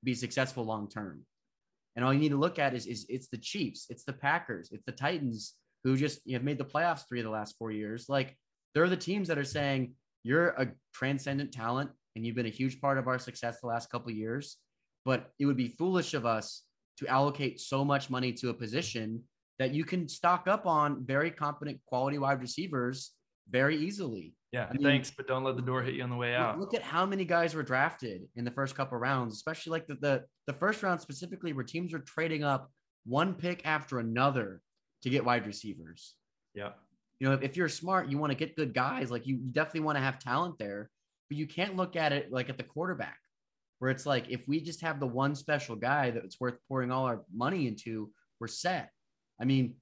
be 0.05 0.15
successful 0.15 0.65
long 0.65 0.89
term. 0.89 1.25
And 1.97 2.05
all 2.05 2.15
you 2.15 2.21
need 2.21 2.31
to 2.31 2.37
look 2.37 2.59
at 2.59 2.75
is 2.75 2.87
is 2.87 3.07
it's 3.09 3.29
the 3.29 3.39
Chiefs, 3.39 3.87
it's 3.91 4.05
the 4.05 4.13
Packers, 4.13 4.71
it's 4.73 4.85
the 4.85 4.93
Titans 4.93 5.55
who 5.85 5.97
just 5.97 6.21
you 6.25 6.35
have 6.35 6.45
made 6.45 6.59
the 6.59 6.65
playoffs 6.65 7.09
three 7.09 7.21
of 7.21 7.25
the 7.25 7.31
last 7.31 7.57
four 7.59 7.71
years. 7.71 8.07
Like 8.09 8.37
they're 8.75 8.89
the 8.89 8.97
teams 8.97 9.29
that 9.29 9.39
are 9.39 9.45
saying 9.45 9.95
you're 10.23 10.49
a 10.49 10.69
transcendent 10.95 11.53
talent 11.53 11.91
and 12.15 12.25
you've 12.25 12.37
been 12.37 12.47
a 12.47 12.51
huge 12.51 12.81
part 12.81 12.99
of 12.99 13.09
our 13.09 13.19
success 13.19 13.61
the 13.61 13.67
last 13.67 13.91
couple 13.91 14.13
years. 14.13 14.57
But 15.05 15.31
it 15.39 15.47
would 15.47 15.57
be 15.57 15.69
foolish 15.69 16.15
of 16.15 16.27
us 16.27 16.63
to 16.99 17.07
allocate 17.07 17.61
so 17.61 17.85
much 17.85 18.11
money 18.11 18.33
to 18.35 18.51
a 18.51 18.55
position 18.55 19.25
that 19.61 19.73
you 19.73 19.85
can 19.85 20.09
stock 20.09 20.49
up 20.49 20.67
on 20.67 21.05
very 21.07 21.31
competent 21.31 21.79
quality 21.87 22.19
wide 22.19 22.41
receivers 22.41 23.13
very 23.49 23.77
easily. 23.77 24.35
Yeah, 24.53 24.67
I 24.69 24.73
mean, 24.73 24.83
thanks, 24.83 25.13
but 25.17 25.29
don't 25.29 25.45
let 25.45 25.55
the 25.55 25.63
door 25.63 25.83
hit 25.83 25.95
you 25.95 26.03
on 26.03 26.11
the 26.11 26.17
way 26.17 26.35
out. 26.35 26.59
Look 26.59 26.75
at 26.75 26.83
how 26.83 27.07
many 27.07 27.25
guys 27.25 27.55
were 27.55 27.63
drafted 27.63 28.23
in 28.35 28.45
the 28.45 28.51
first 28.51 28.75
couple 28.75 28.99
rounds, 28.99 29.35
especially 29.35 29.71
like 29.71 29.87
the, 29.87 29.95
the 30.01 30.25
the 30.49 30.55
first 30.55 30.83
round 30.83 31.01
specifically, 31.01 31.53
where 31.53 31.65
teams 31.65 31.95
are 31.95 32.01
trading 32.01 32.43
up 32.43 32.73
one 33.07 33.35
pick 33.35 33.65
after 33.65 34.01
another 34.01 34.61
to 35.03 35.11
get 35.11 35.25
wide 35.25 35.47
receivers. 35.47 36.17
Yeah 36.53 36.71
you 37.21 37.29
know, 37.29 37.35
if, 37.35 37.43
if 37.43 37.57
you're 37.57 37.69
smart, 37.69 38.09
you 38.09 38.19
want 38.19 38.33
to 38.33 38.37
get 38.37 38.57
good 38.57 38.75
guys. 38.75 39.11
Like 39.11 39.27
you, 39.27 39.37
you 39.37 39.53
definitely 39.53 39.83
want 39.83 39.99
to 39.99 40.03
have 40.03 40.19
talent 40.19 40.59
there, 40.59 40.91
but 41.29 41.37
you 41.39 41.47
can't 41.47 41.77
look 41.77 41.95
at 41.95 42.13
it 42.13 42.33
like 42.33 42.49
at 42.49 42.57
the 42.57 42.65
quarterback, 42.65 43.19
where 43.79 43.91
it's 43.91 44.07
like 44.07 44.31
if 44.31 44.41
we 44.49 44.61
just 44.61 44.81
have 44.81 44.99
the 44.99 45.07
one 45.07 45.35
special 45.35 45.77
guy 45.77 46.11
that's 46.11 46.41
worth 46.41 46.57
pouring 46.67 46.91
all 46.91 47.05
our 47.05 47.23
money 47.33 47.69
into, 47.69 48.11
we're 48.41 48.49
set. 48.49 48.91
I 49.41 49.45
mean, 49.45 49.75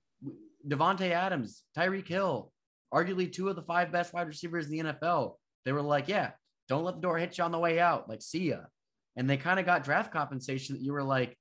Davante 0.67 1.11
Adams, 1.11 1.65
Tyreek 1.77 2.09
Hill, 2.09 2.53
arguably 2.93 3.33
two 3.33 3.49
of 3.49 3.57
the 3.57 3.63
five 3.63 3.93
best 3.93 4.13
wide 4.13 4.27
receivers 4.27 4.67
in 4.67 4.73
the 4.73 4.93
NFL. 4.93 5.35
They 5.65 5.73
were 5.73 5.83
like, 5.83 6.09
yeah, 6.09 6.31
don't 6.69 6.85
let 6.85 6.97
the 6.97 7.01
door 7.01 7.19
hit 7.19 7.39
you 7.39 7.45
on 7.45 7.53
the 7.53 7.59
way 7.59 7.81
out. 7.81 8.09
Like, 8.09 8.23
see 8.23 8.51
ya. 8.51 8.59
And 9.17 9.29
they 9.29 9.37
kind 9.37 9.59
of 9.59 9.67
got 9.67 9.85
draft 9.85 10.13
compensation 10.13 10.77
that 10.77 10.83
you 10.83 10.93
were 10.93 11.03
like, 11.03 11.37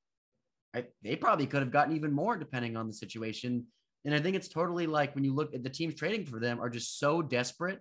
I, 0.75 0.85
they 1.03 1.15
probably 1.15 1.47
could 1.47 1.61
have 1.61 1.71
gotten 1.71 1.95
even 1.95 2.11
more 2.11 2.37
depending 2.37 2.75
on 2.75 2.87
the 2.87 2.93
situation. 2.93 3.65
And 4.05 4.15
I 4.15 4.19
think 4.19 4.35
it's 4.35 4.47
totally 4.47 4.87
like 4.87 5.13
when 5.15 5.23
you 5.23 5.33
look 5.33 5.53
at 5.53 5.63
the 5.63 5.69
teams 5.69 5.95
trading 5.95 6.25
for 6.25 6.39
them 6.39 6.59
are 6.59 6.69
just 6.69 6.99
so 6.99 7.21
desperate 7.21 7.79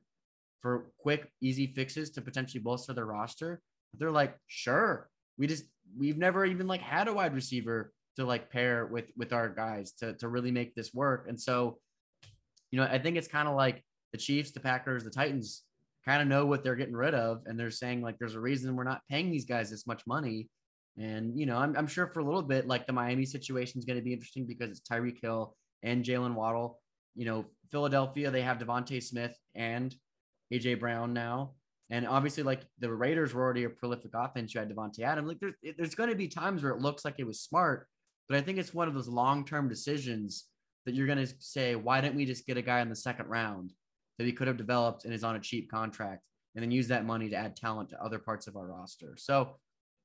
for 0.60 0.90
quick, 0.98 1.30
easy 1.40 1.68
fixes 1.68 2.10
to 2.10 2.20
potentially 2.20 2.62
bolster 2.62 2.92
their 2.92 3.06
roster. 3.06 3.60
They're 3.94 4.10
like, 4.10 4.36
sure, 4.46 5.08
we 5.38 5.46
just 5.46 5.64
we've 5.96 6.18
never 6.18 6.44
even 6.44 6.66
like 6.66 6.80
had 6.80 7.08
a 7.08 7.14
wide 7.14 7.34
receiver 7.34 7.92
to 8.16 8.24
like 8.24 8.50
pair 8.50 8.86
with 8.86 9.10
with 9.16 9.32
our 9.32 9.48
guys 9.48 9.92
to 9.92 10.14
to 10.14 10.28
really 10.28 10.50
make 10.50 10.74
this 10.74 10.92
work. 10.92 11.26
And 11.28 11.40
so, 11.40 11.78
you 12.70 12.80
know, 12.80 12.86
I 12.90 12.98
think 12.98 13.16
it's 13.16 13.28
kind 13.28 13.48
of 13.48 13.54
like 13.54 13.82
the 14.12 14.18
Chiefs, 14.18 14.52
the 14.52 14.60
Packers, 14.60 15.04
the 15.04 15.10
Titans 15.10 15.62
kind 16.04 16.22
of 16.22 16.28
know 16.28 16.46
what 16.46 16.62
they're 16.62 16.76
getting 16.76 16.96
rid 16.96 17.14
of, 17.14 17.42
and 17.46 17.58
they're 17.58 17.70
saying 17.70 18.00
like, 18.00 18.18
there's 18.18 18.34
a 18.34 18.40
reason 18.40 18.76
we're 18.76 18.84
not 18.84 19.02
paying 19.10 19.30
these 19.30 19.44
guys 19.44 19.70
this 19.70 19.86
much 19.86 20.02
money. 20.06 20.48
And 20.98 21.38
you 21.38 21.46
know, 21.46 21.58
I'm, 21.58 21.76
I'm 21.76 21.86
sure 21.86 22.06
for 22.06 22.20
a 22.20 22.24
little 22.24 22.42
bit, 22.42 22.66
like 22.66 22.86
the 22.86 22.92
Miami 22.92 23.26
situation 23.26 23.78
is 23.78 23.84
going 23.84 23.98
to 23.98 24.04
be 24.04 24.12
interesting 24.12 24.46
because 24.46 24.70
it's 24.70 24.80
Tyreek 24.80 25.20
Hill 25.20 25.54
and 25.82 26.04
Jaylen 26.04 26.34
Waddle. 26.34 26.80
You 27.14 27.26
know, 27.26 27.44
Philadelphia, 27.70 28.30
they 28.30 28.42
have 28.42 28.58
DeVonta 28.58 29.02
Smith 29.02 29.36
and 29.54 29.94
AJ 30.52 30.80
Brown 30.80 31.12
now. 31.12 31.52
And 31.90 32.06
obviously, 32.06 32.42
like 32.42 32.62
the 32.78 32.92
Raiders 32.92 33.32
were 33.32 33.42
already 33.42 33.64
a 33.64 33.70
prolific 33.70 34.10
offense. 34.14 34.54
You 34.54 34.60
had 34.60 34.70
Davante 34.70 35.00
Adams. 35.00 35.28
Like 35.28 35.38
there's 35.40 35.54
there's 35.76 35.94
going 35.94 36.10
to 36.10 36.16
be 36.16 36.28
times 36.28 36.62
where 36.62 36.72
it 36.72 36.80
looks 36.80 37.04
like 37.04 37.14
it 37.18 37.26
was 37.26 37.40
smart, 37.40 37.86
but 38.28 38.36
I 38.36 38.40
think 38.40 38.58
it's 38.58 38.74
one 38.74 38.88
of 38.88 38.94
those 38.94 39.08
long 39.08 39.44
term 39.44 39.68
decisions 39.68 40.46
that 40.84 40.94
you're 40.94 41.06
going 41.06 41.24
to 41.24 41.32
say, 41.38 41.74
why 41.74 42.00
didn't 42.00 42.16
we 42.16 42.24
just 42.24 42.46
get 42.46 42.56
a 42.56 42.62
guy 42.62 42.80
in 42.80 42.88
the 42.88 42.96
second 42.96 43.26
round 43.26 43.72
that 44.18 44.24
he 44.24 44.32
could 44.32 44.46
have 44.46 44.56
developed 44.56 45.04
and 45.04 45.12
is 45.12 45.24
on 45.24 45.36
a 45.36 45.40
cheap 45.40 45.70
contract, 45.70 46.22
and 46.54 46.62
then 46.62 46.70
use 46.70 46.88
that 46.88 47.04
money 47.04 47.28
to 47.28 47.36
add 47.36 47.56
talent 47.56 47.90
to 47.90 48.02
other 48.02 48.18
parts 48.18 48.46
of 48.46 48.56
our 48.56 48.66
roster. 48.66 49.14
So, 49.16 49.56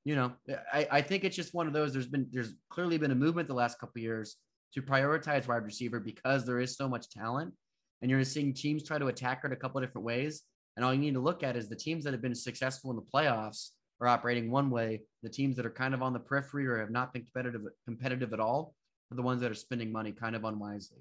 you 0.04 0.16
know, 0.16 0.32
I, 0.72 0.88
I 0.90 1.02
think 1.02 1.24
it's 1.24 1.36
just 1.36 1.54
one 1.54 1.66
of 1.66 1.72
those. 1.72 1.92
There's 1.92 2.08
been 2.08 2.26
there's 2.30 2.54
clearly 2.68 2.98
been 2.98 3.12
a 3.12 3.16
movement 3.16 3.48
the 3.48 3.54
last 3.54 3.78
couple 3.78 4.02
years 4.02 4.36
to 4.74 4.82
prioritize 4.82 5.46
wide 5.46 5.64
receiver 5.64 6.00
because 6.00 6.44
there 6.44 6.60
is 6.60 6.76
so 6.76 6.88
much 6.88 7.10
talent. 7.10 7.52
And 8.00 8.10
you're 8.10 8.24
seeing 8.24 8.52
teams 8.52 8.82
try 8.82 8.98
to 8.98 9.06
attack 9.06 9.42
it 9.44 9.52
a 9.52 9.56
couple 9.56 9.80
different 9.80 10.04
ways. 10.04 10.42
And 10.76 10.84
all 10.84 10.92
you 10.92 11.00
need 11.00 11.14
to 11.14 11.20
look 11.20 11.42
at 11.44 11.56
is 11.56 11.68
the 11.68 11.76
teams 11.76 12.04
that 12.04 12.12
have 12.12 12.22
been 12.22 12.34
successful 12.34 12.90
in 12.90 12.96
the 12.96 13.02
playoffs 13.02 13.68
are 14.02 14.08
operating 14.08 14.50
one 14.50 14.68
way. 14.68 15.00
The 15.22 15.28
teams 15.28 15.56
that 15.56 15.64
are 15.64 15.70
kind 15.70 15.94
of 15.94 16.02
on 16.02 16.12
the 16.12 16.18
periphery 16.18 16.66
or 16.66 16.78
have 16.78 16.90
not 16.90 17.12
been 17.12 17.22
competitive 17.22 17.62
competitive 17.86 18.32
at 18.32 18.40
all 18.40 18.74
are 19.10 19.16
the 19.16 19.22
ones 19.22 19.40
that 19.40 19.50
are 19.50 19.54
spending 19.54 19.92
money 19.92 20.10
kind 20.10 20.34
of 20.34 20.44
unwisely. 20.44 20.98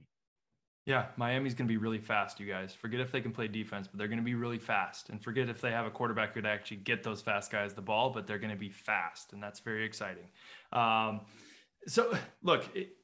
Yeah, 0.86 1.06
Miami's 1.16 1.54
going 1.54 1.68
to 1.68 1.72
be 1.72 1.78
really 1.78 2.00
fast, 2.00 2.40
you 2.40 2.48
guys. 2.48 2.74
Forget 2.74 3.00
if 3.00 3.12
they 3.12 3.22
can 3.22 3.32
play 3.32 3.48
defense, 3.48 3.88
but 3.88 3.98
they're 3.98 4.08
going 4.08 4.20
to 4.20 4.26
be 4.26 4.34
really 4.34 4.58
fast. 4.58 5.10
And 5.10 5.24
forget 5.24 5.48
if 5.48 5.62
they 5.62 5.72
have 5.72 5.86
a 5.86 5.92
quarterback 5.92 6.30
who 6.30 6.42
could 6.42 6.50
actually 6.50 6.78
get 6.78 7.04
those 7.04 7.22
fast 7.22 7.52
guys 7.52 7.74
the 7.74 7.82
ball, 7.82 8.10
but 8.10 8.26
they're 8.26 8.40
going 8.40 8.54
to 8.54 8.60
be 8.60 8.70
fast. 8.70 9.34
And 9.34 9.42
that's 9.42 9.60
very 9.60 9.86
exciting. 9.86 10.26
Um, 10.74 11.22
so, 11.88 12.16
look, 12.42 12.66
it, 12.76 12.96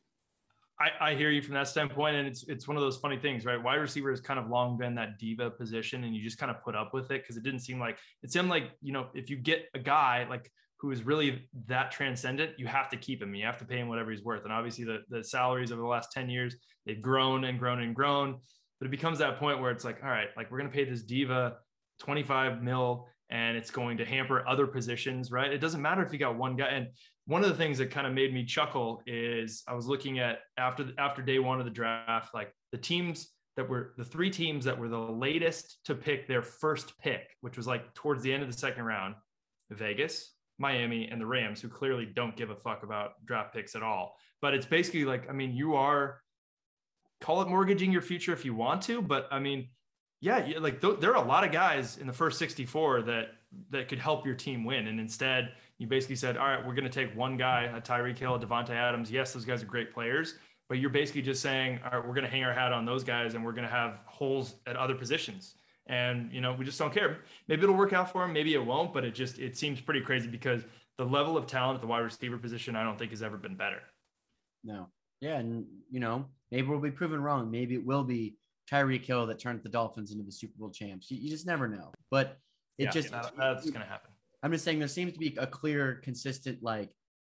I, 0.80 1.12
I 1.12 1.16
hear 1.16 1.32
you 1.32 1.42
from 1.42 1.56
that 1.56 1.68
standpoint, 1.68 2.16
and 2.16 2.28
it's 2.28 2.48
it's 2.48 2.68
one 2.68 2.78
of 2.78 2.84
those 2.84 2.98
funny 2.98 3.18
things, 3.18 3.46
right? 3.46 3.62
Wide 3.62 3.76
receiver 3.76 4.12
has 4.12 4.22
kind 4.22 4.40
of 4.40 4.48
long 4.48 4.78
been 4.78 4.94
that 4.96 5.18
diva 5.18 5.50
position, 5.50 6.04
and 6.04 6.16
you 6.16 6.22
just 6.22 6.38
kind 6.38 6.52
of 6.52 6.62
put 6.64 6.76
up 6.76 6.94
with 6.94 7.10
it 7.12 7.24
because 7.24 7.36
it 7.36 7.44
didn't 7.44 7.62
seem 7.62 7.80
like 7.80 7.98
it 8.22 8.32
seemed 8.32 8.50
like 8.50 8.72
you 8.82 8.94
know 8.94 9.08
if 9.16 9.30
you 9.30 9.38
get 9.38 9.66
a 9.74 9.80
guy 9.80 10.28
like 10.30 10.52
who 10.80 10.92
is 10.92 11.04
really 11.04 11.48
that 11.66 11.92
transcendent, 11.92 12.52
you 12.60 12.68
have 12.68 12.90
to 12.90 12.98
keep 12.98 13.22
him. 13.22 13.34
You 13.34 13.46
have 13.46 13.58
to 13.58 13.66
pay 13.66 13.80
him 13.80 13.88
whatever 13.88 14.12
he's 14.12 14.24
worth. 14.24 14.44
And 14.44 14.54
obviously, 14.54 14.86
the 14.86 15.00
the 15.10 15.24
salaries 15.24 15.72
over 15.72 15.82
the 15.82 15.88
last 15.88 16.12
ten 16.12 16.30
years 16.30 16.56
they've 16.86 17.02
grown 17.02 17.46
and 17.46 17.58
grown 17.58 17.82
and 17.82 17.96
grown. 17.96 18.38
But 18.80 18.86
it 18.86 18.92
becomes 18.92 19.18
that 19.18 19.40
point 19.40 19.60
where 19.60 19.72
it's 19.72 19.84
like, 19.84 20.04
all 20.04 20.10
right, 20.10 20.28
like 20.38 20.52
we're 20.52 20.60
gonna 20.60 20.70
pay 20.70 20.84
this 20.84 21.02
diva 21.02 21.56
twenty 22.00 22.22
five 22.22 22.62
mil, 22.62 23.08
and 23.32 23.58
it's 23.58 23.72
going 23.72 23.98
to 23.98 24.06
hamper 24.06 24.48
other 24.48 24.68
positions, 24.68 25.32
right? 25.32 25.52
It 25.52 25.58
doesn't 25.58 25.82
matter 25.82 26.04
if 26.04 26.14
you 26.14 26.20
got 26.20 26.38
one 26.38 26.56
guy. 26.56 26.68
And 26.68 26.90
one 27.28 27.44
of 27.44 27.50
the 27.50 27.56
things 27.56 27.78
that 27.78 27.92
kind 27.92 28.08
of 28.08 28.14
made 28.14 28.34
me 28.34 28.46
chuckle 28.46 29.04
is 29.06 29.64
I 29.68 29.76
was 29.76 29.86
looking 29.86 30.20
at 30.20 30.40
after 30.58 30.88
after 30.98 31.22
day 31.22 31.40
one 31.40 31.60
of 31.60 31.66
the 31.66 31.72
draft, 31.72 32.34
like 32.34 32.54
the 32.72 32.78
teams 32.78 33.28
that 33.58 33.68
were 33.70 33.94
the 33.98 34.06
three 34.06 34.30
teams 34.30 34.64
that 34.66 34.80
were 34.80 34.88
the 34.88 34.98
latest 34.98 35.80
to 35.86 35.94
pick 35.94 36.28
their 36.28 36.42
first 36.42 36.98
pick, 37.00 37.36
which 37.42 37.58
was 37.58 37.68
like 37.68 37.94
towards 37.94 38.24
the 38.24 38.34
end 38.34 38.44
of 38.44 38.52
the 38.52 38.58
second 38.58 38.86
round, 38.86 39.16
Vegas, 39.70 40.32
Miami, 40.58 41.10
and 41.10 41.20
the 41.20 41.26
Rams, 41.26 41.62
who 41.62 41.68
clearly 41.68 42.06
don't 42.06 42.36
give 42.38 42.50
a 42.50 42.56
fuck 42.56 42.84
about 42.84 43.14
draft 43.26 43.54
picks 43.54 43.76
at 43.76 43.84
all. 43.84 44.16
But 44.42 44.54
it's 44.54 44.66
basically 44.66 45.04
like, 45.04 45.30
I 45.30 45.34
mean, 45.34 45.54
you 45.54 45.76
are 45.76 46.22
call 47.20 47.42
it 47.42 47.50
mortgaging 47.50 47.92
your 47.92 48.02
future 48.02 48.32
if 48.32 48.46
you 48.46 48.54
want 48.54 48.84
to, 48.84 49.02
but 49.02 49.28
I 49.32 49.40
mean, 49.40 49.68
yeah, 50.22 50.48
like 50.60 50.80
th- 50.80 51.00
there 51.00 51.12
are 51.16 51.24
a 51.24 51.28
lot 51.28 51.44
of 51.44 51.52
guys 51.52 51.98
in 51.98 52.08
the 52.08 52.14
first 52.14 52.40
64 52.40 53.04
that 53.04 53.30
that 53.70 53.88
could 53.88 54.00
help 54.00 54.26
your 54.26 54.36
team 54.36 54.64
win, 54.64 54.88
and 54.88 55.00
instead 55.00 55.54
you 55.80 55.88
basically 55.88 56.16
said, 56.16 56.38
all 56.38 56.48
right, 56.48 56.66
we're 56.66 56.74
going 56.74 56.90
to 56.90 56.90
take 56.90 57.16
one 57.16 57.38
guy, 57.38 57.64
a 57.64 57.82
Tyreek 57.82 58.18
Hill, 58.18 58.36
a 58.36 58.40
Davante 58.40 58.72
Adams. 58.72 59.12
Yes, 59.12 59.34
those 59.34 59.46
guys 59.46 59.62
are 59.62 59.68
great 59.68 59.94
players, 59.94 60.36
but 60.70 60.80
you're 60.80 60.90
basically 60.90 61.22
just 61.22 61.42
saying, 61.42 61.80
all 61.86 62.00
right, 62.00 62.08
we're 62.08 62.16
going 62.16 62.26
to 62.26 62.30
hang 62.30 62.44
our 62.44 62.54
hat 62.54 62.74
on 62.74 62.86
those 62.86 63.04
guys 63.04 63.36
and 63.36 63.46
we're 63.46 63.52
going 63.52 63.68
to 63.68 63.74
have 63.74 64.00
holes 64.06 64.56
at 64.66 64.76
other 64.76 64.96
positions. 64.96 65.56
And, 65.86 66.34
you 66.34 66.42
know, 66.42 66.54
we 66.54 66.66
just 66.66 66.78
don't 66.78 66.94
care. 66.94 67.20
Maybe 67.48 67.64
it'll 67.64 67.76
work 67.76 67.94
out 67.94 68.12
for 68.12 68.22
them. 68.24 68.34
Maybe 68.34 68.54
it 68.54 68.66
won't, 68.66 68.94
but 68.94 69.06
it 69.06 69.16
just, 69.16 69.40
it 69.40 69.56
seems 69.56 69.80
pretty 69.80 70.02
crazy 70.02 70.28
because 70.28 70.64
the 70.98 71.06
level 71.06 71.38
of 71.38 71.46
talent 71.46 71.76
at 71.76 71.82
the 71.82 71.88
wide 71.88 72.00
receiver 72.00 72.38
position, 72.38 72.76
I 72.76 72.84
don't 72.84 73.00
think 73.00 73.12
has 73.12 73.22
ever 73.22 73.38
been 73.38 73.56
better. 73.56 73.82
No. 74.64 74.90
Yeah. 75.22 75.38
And, 75.38 75.66
you 75.90 76.00
know, 76.00 76.26
maybe 76.52 76.68
we'll 76.68 76.80
be 76.80 76.92
proven 76.92 77.22
wrong. 77.22 77.50
Maybe 77.50 77.76
it 77.76 77.86
will 77.86 78.04
be 78.04 78.36
Tyreek 78.70 79.06
Hill 79.06 79.28
that 79.28 79.40
turned 79.40 79.62
the 79.64 79.70
Dolphins 79.70 80.12
into 80.12 80.26
the 80.26 80.32
Super 80.32 80.58
Bowl 80.58 80.72
champs. 80.72 81.10
You, 81.10 81.18
you 81.18 81.30
just 81.30 81.48
never 81.48 81.68
know. 81.70 81.94
But 82.12 82.38
it 82.78 82.86
yeah, 82.86 82.92
just, 82.92 83.12
that, 83.12 83.32
that's 83.38 83.70
going 83.70 83.82
to 83.82 83.88
happen. 83.88 84.07
I'm 84.44 84.52
just 84.52 84.64
saying 84.64 84.80
there 84.80 84.88
seems 84.88 85.14
to 85.14 85.20
be 85.20 85.36
a 85.40 85.48
clear, 85.48 86.00
consistent, 86.04 86.62
like 86.62 86.90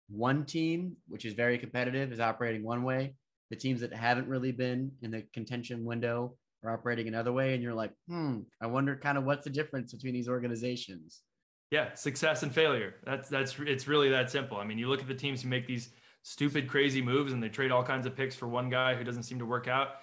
one 0.09 0.45
team, 0.45 0.97
which 1.09 1.25
is 1.25 1.35
very 1.35 1.59
competitive, 1.59 2.13
is 2.13 2.21
operating 2.21 2.63
one 2.63 2.83
way. 2.83 3.15
The 3.51 3.57
teams 3.57 3.81
that 3.81 3.93
haven't 3.93 4.29
really 4.29 4.53
been 4.53 4.91
in 5.03 5.11
the 5.11 5.23
contention 5.33 5.85
window 5.85 6.37
are 6.65 6.73
operating 6.73 7.09
another 7.09 7.33
way. 7.33 7.55
And 7.55 7.63
you're 7.63 7.75
like, 7.75 7.93
hmm, 8.09 8.41
I 8.61 8.67
wonder 8.67 8.97
kind 8.97 9.19
of 9.19 9.25
what's 9.25 9.45
the 9.45 9.51
difference 9.51 9.93
between 9.93 10.15
these 10.15 10.29
organizations. 10.29 11.23
Yeah, 11.71 11.95
success 11.95 12.43
and 12.43 12.53
failure. 12.53 12.95
That's 13.05 13.29
that's 13.29 13.57
it's 13.59 13.89
really 13.89 14.09
that 14.11 14.31
simple. 14.31 14.59
I 14.59 14.65
mean, 14.65 14.79
you 14.79 14.89
look 14.89 15.01
at 15.01 15.09
the 15.09 15.15
teams 15.15 15.43
who 15.43 15.49
make 15.49 15.67
these 15.67 15.91
stupid, 16.23 16.69
crazy 16.69 17.03
moves 17.03 17.33
and 17.33 17.43
they 17.43 17.49
trade 17.49 17.71
all 17.71 17.85
kinds 17.85 18.07
of 18.07 18.17
picks 18.17 18.35
for 18.35 18.49
one 18.49 18.69
guy 18.69 18.95
who 18.95 19.05
doesn't 19.05 19.25
seem 19.25 19.39
to 19.39 19.47
work 19.47 19.69
out. 19.69 20.01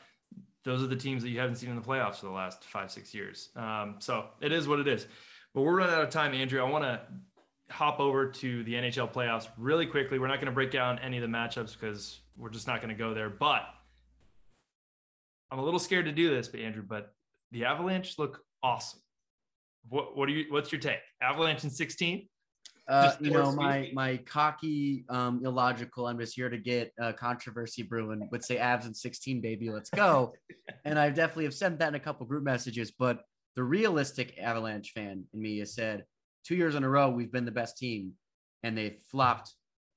Those 0.64 0.82
are 0.82 0.88
the 0.88 0.96
teams 0.96 1.22
that 1.24 1.30
you 1.30 1.40
haven't 1.40 1.56
seen 1.56 1.70
in 1.70 1.76
the 1.76 1.82
playoffs 1.82 2.16
for 2.16 2.28
the 2.28 2.32
last 2.32 2.64
five, 2.64 2.92
six 2.92 3.14
years. 3.14 3.50
Um, 3.56 3.96
so 4.00 4.28
it 4.40 4.54
is 4.54 4.68
what 4.68 4.80
it 4.80 4.88
is. 4.88 5.08
But 5.54 5.62
we're 5.62 5.76
running 5.78 5.96
out 5.96 6.04
of 6.04 6.10
time, 6.10 6.34
Andrew. 6.34 6.62
I 6.62 6.70
want 6.70 6.84
to 6.84 7.02
hop 7.70 8.00
over 8.00 8.28
to 8.28 8.64
the 8.64 8.74
NHL 8.74 9.12
playoffs 9.12 9.48
really 9.58 9.86
quickly. 9.86 10.20
We're 10.20 10.28
not 10.28 10.38
going 10.38 10.48
to 10.48 10.52
break 10.52 10.72
down 10.72 11.00
any 11.00 11.18
of 11.18 11.22
the 11.22 11.28
matchups 11.28 11.74
because 11.80 12.20
we're 12.38 12.50
just 12.50 12.68
not 12.68 12.82
going 12.82 12.90
to 12.90 12.98
go 12.98 13.14
there. 13.14 13.30
But 13.30 13.64
I'm 15.52 15.60
a 15.60 15.64
little 15.64 15.80
scared 15.80 16.06
to 16.06 16.12
do 16.12 16.30
this, 16.30 16.48
but 16.48 16.60
Andrew, 16.60 16.84
but 16.88 17.14
the 17.52 17.66
Avalanche 17.66 18.18
look 18.18 18.42
awesome. 18.64 19.00
What 19.90 20.18
what 20.18 20.28
do 20.28 20.34
you 20.34 20.46
what's 20.50 20.72
your 20.72 20.82
take? 20.82 21.00
Avalanche 21.22 21.64
in 21.64 21.70
16? 21.70 22.28
Uh, 22.88 23.14
you 23.20 23.32
know, 23.32 23.52
my 23.52 23.90
my 23.94 24.18
cocky, 24.26 25.06
um, 25.10 25.46
illogical. 25.46 26.08
I'm 26.08 26.20
just 26.20 26.36
here 26.36 26.50
to 26.50 26.58
get 26.58 26.92
uh, 27.02 27.14
controversy 27.14 27.84
brewing. 27.84 28.28
Would 28.32 28.44
say 28.44 28.58
Avs 28.58 28.88
in 28.88 28.94
16, 28.94 29.42
baby, 29.42 29.70
let's 29.70 29.90
go. 29.90 30.34
and 30.86 31.00
I 31.00 31.10
definitely 31.10 31.46
have 31.46 31.54
sent 31.54 31.80
that 31.80 31.90
in 31.90 31.96
a 31.96 32.00
couple 32.00 32.26
group 32.26 32.44
messages. 32.44 32.92
But 32.92 33.24
the 33.56 33.64
realistic 33.64 34.38
Avalanche 34.40 34.92
fan 34.92 35.26
in 35.34 35.42
me 35.42 35.60
has 35.60 35.74
said 35.74 36.06
two 36.44 36.56
years 36.56 36.76
in 36.76 36.84
a 36.84 36.90
row 36.90 37.10
we've 37.10 37.32
been 37.32 37.46
the 37.46 37.52
best 37.52 37.78
team, 37.78 38.14
and 38.64 38.78
they 38.78 38.98
flopped, 39.10 39.54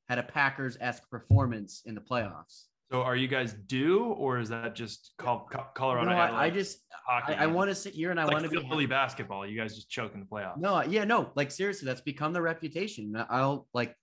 had 0.08 0.18
a 0.18 0.22
Packers 0.22 0.76
esque 0.80 1.08
performance 1.10 1.82
in 1.84 1.94
the 1.94 2.00
playoffs. 2.00 2.64
So 2.90 3.02
are 3.02 3.16
you 3.16 3.26
guys 3.26 3.52
due, 3.66 4.04
or 4.04 4.38
is 4.38 4.48
that 4.50 4.76
just 4.76 5.10
called 5.18 5.50
Colorado? 5.74 6.08
No, 6.08 6.16
I, 6.16 6.44
I, 6.44 6.50
just 6.50 6.78
I, 7.08 7.34
I 7.34 7.46
want 7.46 7.68
to 7.68 7.74
sit 7.74 7.94
here 7.94 8.12
and 8.12 8.20
I 8.20 8.26
want 8.26 8.44
to 8.44 8.48
be 8.48 8.64
Philly 8.68 8.86
basketball. 8.86 9.44
You 9.44 9.58
guys 9.58 9.74
just 9.74 9.90
choke 9.90 10.14
in 10.14 10.20
the 10.20 10.26
playoffs. 10.26 10.58
No, 10.58 10.82
yeah, 10.84 11.02
no, 11.02 11.32
like 11.34 11.50
seriously, 11.50 11.86
that's 11.86 12.00
become 12.00 12.32
the 12.32 12.42
reputation. 12.42 13.12
I'll 13.28 13.66
like 13.74 13.96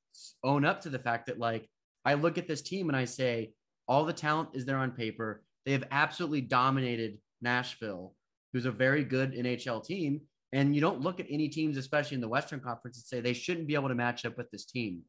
own 0.44 0.66
up 0.66 0.82
to 0.82 0.90
the 0.90 1.00
fact 1.00 1.28
that 1.28 1.40
like 1.40 1.70
I 2.04 2.16
look 2.16 2.38
at 2.38 2.46
this 2.46 2.62
team 2.62 2.90
and 2.90 2.98
I 2.98 3.06
say 3.06 3.54
all 3.88 4.04
the 4.04 4.12
talent 4.14 4.50
is 4.54 4.66
there 4.66 4.78
on 4.78 4.92
paper. 4.92 5.44
They 5.66 5.72
have 5.72 5.86
absolutely 5.90 6.42
dominated 6.42 7.20
Nashville 7.42 8.14
who's 8.54 8.66
a 8.66 8.72
very 8.72 9.04
good 9.04 9.34
NHL 9.34 9.84
team. 9.84 10.22
And 10.54 10.76
you 10.76 10.82
don't 10.82 11.02
look 11.02 11.20
at 11.20 11.26
any 11.30 11.50
teams, 11.50 11.78
especially 11.78 12.16
in 12.16 12.22
the 12.22 12.28
Western 12.28 12.60
Conference, 12.60 12.98
and 12.98 13.06
say 13.06 13.20
they 13.20 13.34
shouldn't 13.34 13.68
be 13.68 13.74
able 13.74 13.90
to 13.90 13.96
match 13.96 14.24
up 14.24 14.38
with 14.38 14.52
this 14.52 14.66
team. 14.66 15.02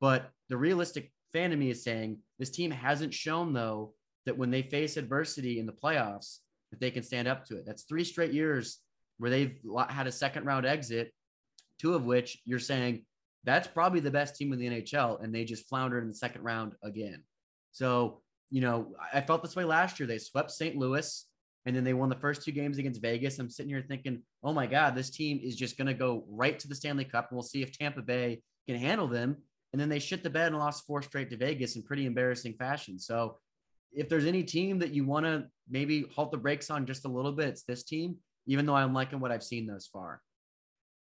But 0.00 0.30
the 0.48 0.56
realistic 0.56 1.12
fan 1.32 1.52
of 1.52 1.58
me 1.58 1.70
is 1.70 1.82
saying 1.82 2.18
this 2.38 2.50
team 2.50 2.70
hasn't 2.70 3.12
shown, 3.12 3.52
though, 3.52 3.94
that 4.24 4.38
when 4.38 4.50
they 4.50 4.62
face 4.62 4.96
adversity 4.96 5.58
in 5.58 5.66
the 5.66 5.72
playoffs, 5.72 6.38
that 6.70 6.80
they 6.80 6.90
can 6.90 7.02
stand 7.02 7.26
up 7.26 7.44
to 7.46 7.56
it. 7.56 7.64
That's 7.66 7.82
three 7.82 8.04
straight 8.04 8.32
years 8.32 8.78
where 9.18 9.30
they've 9.30 9.58
had 9.88 10.06
a 10.06 10.12
second 10.12 10.44
round 10.44 10.64
exit, 10.64 11.12
two 11.80 11.94
of 11.94 12.04
which 12.04 12.38
you're 12.44 12.58
saying 12.58 13.04
that's 13.44 13.66
probably 13.66 14.00
the 14.00 14.10
best 14.10 14.36
team 14.36 14.52
in 14.52 14.58
the 14.58 14.68
NHL, 14.68 15.22
and 15.22 15.34
they 15.34 15.44
just 15.44 15.68
floundered 15.68 16.02
in 16.02 16.08
the 16.08 16.14
second 16.14 16.42
round 16.42 16.74
again. 16.82 17.22
So, 17.72 18.20
you 18.50 18.60
know, 18.60 18.94
I 19.12 19.20
felt 19.22 19.42
this 19.42 19.56
way 19.56 19.64
last 19.64 19.98
year. 19.98 20.06
They 20.06 20.18
swept 20.18 20.50
St. 20.50 20.76
Louis 20.76 21.26
and 21.66 21.74
then 21.74 21.84
they 21.84 21.94
won 21.94 22.08
the 22.08 22.16
first 22.16 22.42
two 22.42 22.52
games 22.52 22.78
against 22.78 23.02
Vegas. 23.02 23.38
I'm 23.38 23.50
sitting 23.50 23.70
here 23.70 23.84
thinking, 23.86 24.22
oh 24.42 24.52
my 24.52 24.66
God, 24.66 24.94
this 24.94 25.10
team 25.10 25.40
is 25.42 25.56
just 25.56 25.76
going 25.76 25.86
to 25.86 25.94
go 25.94 26.24
right 26.28 26.58
to 26.58 26.68
the 26.68 26.74
Stanley 26.74 27.04
Cup, 27.04 27.28
and 27.30 27.36
we'll 27.36 27.42
see 27.42 27.62
if 27.62 27.76
Tampa 27.76 28.02
Bay 28.02 28.42
can 28.66 28.76
handle 28.76 29.08
them. 29.08 29.36
And 29.72 29.80
then 29.80 29.88
they 29.88 29.98
shit 29.98 30.22
the 30.22 30.30
bed 30.30 30.48
and 30.48 30.58
lost 30.58 30.86
four 30.86 31.02
straight 31.02 31.30
to 31.30 31.36
Vegas 31.36 31.76
in 31.76 31.82
pretty 31.82 32.06
embarrassing 32.06 32.54
fashion. 32.54 32.98
So, 32.98 33.38
if 33.92 34.08
there's 34.08 34.26
any 34.26 34.42
team 34.42 34.78
that 34.80 34.92
you 34.92 35.04
want 35.04 35.24
to 35.24 35.46
maybe 35.68 36.04
halt 36.14 36.30
the 36.30 36.36
brakes 36.36 36.70
on 36.70 36.86
just 36.86 37.06
a 37.06 37.08
little 37.08 37.32
bit, 37.32 37.48
it's 37.48 37.62
this 37.62 37.84
team, 37.84 38.16
even 38.46 38.66
though 38.66 38.76
I'm 38.76 38.92
liking 38.92 39.18
what 39.18 39.32
I've 39.32 39.42
seen 39.42 39.66
thus 39.66 39.86
far. 39.86 40.20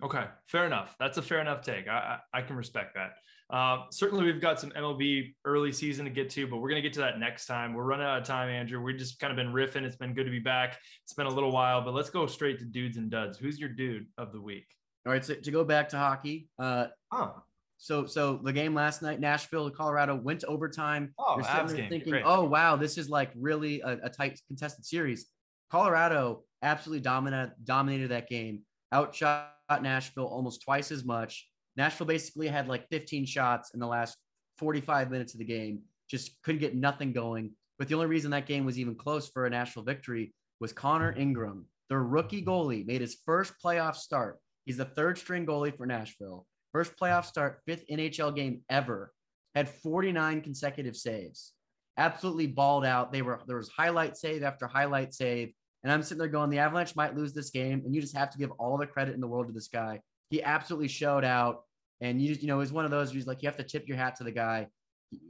Okay, 0.03 0.25
fair 0.49 0.67
enough. 0.67 0.97
That's 0.99 1.19
a 1.19 1.23
fair 1.23 1.41
enough 1.41 1.63
take. 1.63 1.87
I, 1.87 2.19
I, 2.33 2.39
I 2.39 2.43
can 2.43 2.57
respect 2.57 2.95
that. 2.95 3.13
Uh, 3.51 3.85
certainly, 3.91 4.25
we've 4.25 4.41
got 4.41 4.59
some 4.59 4.71
MLB 4.71 5.35
early 5.45 5.73
season 5.73 6.05
to 6.07 6.11
get 6.11 6.31
to, 6.31 6.47
but 6.47 6.57
we're 6.57 6.71
going 6.71 6.83
to 6.83 6.89
get 6.89 6.95
to 6.95 7.01
that 7.01 7.19
next 7.19 7.47
time. 7.47 7.75
We're 7.75 7.85
running 7.85 8.07
out 8.07 8.19
of 8.19 8.27
time, 8.27 8.49
Andrew. 8.49 8.81
We've 8.83 8.97
just 8.97 9.19
kind 9.19 9.31
of 9.31 9.37
been 9.37 9.53
riffing. 9.53 9.83
It's 9.85 9.97
been 9.97 10.15
good 10.15 10.25
to 10.25 10.31
be 10.31 10.39
back. 10.39 10.79
It's 11.05 11.13
been 11.13 11.27
a 11.27 11.31
little 11.31 11.53
while, 11.53 11.83
but 11.83 11.93
let's 11.93 12.11
go 12.11 12.27
straight 12.27 12.59
to 12.61 12.65
dudes 12.65 12.97
and 12.97 13.11
duds. 13.11 13.39
Who's 13.39 13.59
your 13.59 13.69
dude 13.69 14.07
of 14.17 14.33
the 14.33 14.41
week? 14.41 14.67
All 15.07 15.13
right, 15.13 15.25
so 15.25 15.35
to 15.35 15.51
go 15.51 15.65
back 15.65 15.89
to 15.91 15.99
hockey. 15.99 16.49
Uh, 16.59 16.87
oh. 17.13 17.43
So, 17.77 18.07
so 18.07 18.39
the 18.43 18.53
game 18.53 18.75
last 18.75 19.03
night, 19.03 19.19
Nashville, 19.19 19.69
Colorado, 19.69 20.15
went 20.15 20.41
to 20.41 20.47
overtime. 20.47 21.13
Oh, 21.19 21.37
game. 21.41 21.89
Thinking, 21.89 22.13
Great. 22.13 22.23
oh 22.25 22.45
wow, 22.45 22.77
this 22.77 22.97
is 22.97 23.11
like 23.11 23.33
really 23.35 23.81
a, 23.81 23.99
a 24.05 24.09
tight 24.09 24.41
contested 24.47 24.85
series. 24.85 25.27
Colorado 25.69 26.45
absolutely 26.63 27.01
dominated 27.03 27.55
dominated 27.65 28.13
that 28.13 28.29
game. 28.29 28.61
Outshot 28.93 29.51
Nashville 29.81 30.27
almost 30.27 30.63
twice 30.63 30.93
as 30.93 31.05
much 31.05 31.49
Nashville 31.77 32.07
basically 32.07 32.49
had 32.49 32.69
like 32.69 32.89
15 32.89 33.27
shots 33.27 33.71
in 33.73 33.81
the 33.81 33.87
last 33.87 34.17
45 34.59 35.11
minutes 35.11 35.35
of 35.35 35.39
the 35.39 35.45
game, 35.45 35.81
just 36.09 36.41
couldn't 36.43 36.61
get 36.61 36.77
nothing 36.77 37.13
going. 37.13 37.51
But 37.79 37.89
the 37.89 37.95
only 37.95 38.07
reason 38.07 38.31
that 38.33 38.47
game 38.47 38.65
was 38.65 38.79
even 38.79 38.95
close 38.95 39.29
for 39.29 39.47
a 39.47 39.51
Nashville 39.51 39.83
victory 39.83 40.35
was 40.61 40.73
Connor 40.73 41.13
Ingram, 41.17 41.67
their 41.89 42.03
rookie 42.03 42.45
goalie, 42.45 42.87
made 42.87 43.01
his 43.01 43.17
first 43.27 43.55
playoff 43.65 43.97
start. 43.97 44.39
He's 44.65 44.77
the 44.77 44.85
third 44.85 45.19
string 45.19 45.47
goalie 45.47 45.77
for 45.77 45.87
Nashville. 45.87 46.47
First 46.73 46.97
playoff 46.97 47.25
start, 47.25 47.61
fifth 47.67 47.85
NHL 47.91 48.37
game 48.37 48.63
ever. 48.71 49.13
Had 49.55 49.69
49 49.69 50.41
consecutive 50.43 50.97
saves. 50.97 51.53
Absolutely 51.99 52.47
balled 52.47 52.87
out. 52.87 53.13
They 53.13 53.21
were 53.21 53.41
there 53.47 53.57
was 53.57 53.69
highlight 53.69 54.17
save 54.17 54.43
after 54.43 54.67
highlight 54.67 55.13
save. 55.13 55.53
And 55.83 55.93
I'm 55.93 56.03
sitting 56.03 56.21
there 56.21 56.29
going, 56.29 56.49
the 56.49 56.61
Avalanche 56.61 56.95
might 56.95 57.17
lose 57.17 57.35
this 57.35 57.51
game. 57.51 57.83
And 57.85 57.95
you 57.95 58.01
just 58.01 58.17
have 58.17 58.31
to 58.31 58.39
give 58.39 58.53
all 58.53 58.79
the 58.79 58.87
credit 58.87 59.15
in 59.15 59.21
the 59.21 59.27
world 59.27 59.49
to 59.49 59.53
this 59.53 59.69
guy 59.69 60.01
he 60.33 60.43
absolutely 60.43 60.89
showed 60.89 61.25
out. 61.25 61.65
And 62.01 62.21
you 62.21 62.35
you 62.41 62.49
know, 62.49 62.57
it 62.57 62.59
was 62.59 62.73
one 62.73 62.87
of 62.87 62.91
those 62.91 63.15
where 63.15 63.23
like, 63.25 63.43
you 63.43 63.49
have 63.49 63.59
to 63.59 63.63
tip 63.63 63.87
your 63.87 63.99
hat 63.99 64.17
to 64.17 64.25
the 64.25 64.33
guy. 64.33 64.69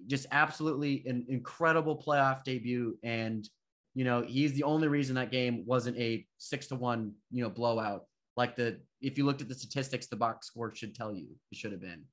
Just 0.06 0.26
absolutely 0.30 1.02
an 1.06 1.26
incredible 1.28 2.00
playoff 2.00 2.44
debut. 2.44 2.96
And, 3.02 3.46
you 3.94 4.04
know, 4.04 4.22
he's 4.22 4.52
the 4.54 4.62
only 4.62 4.86
reason 4.86 5.16
that 5.16 5.32
game 5.32 5.64
wasn't 5.66 5.98
a 5.98 6.24
six 6.38 6.68
to 6.68 6.76
one, 6.76 7.14
you 7.32 7.42
know, 7.42 7.50
blowout. 7.50 8.04
Like 8.36 8.54
the, 8.54 8.78
if 9.00 9.18
you 9.18 9.26
looked 9.26 9.42
at 9.42 9.48
the 9.48 9.56
statistics, 9.56 10.06
the 10.06 10.16
box 10.16 10.46
score 10.46 10.72
should 10.72 10.94
tell 10.94 11.12
you 11.12 11.26
it 11.50 11.58
should 11.58 11.72
have 11.72 11.80
been. 11.80 12.04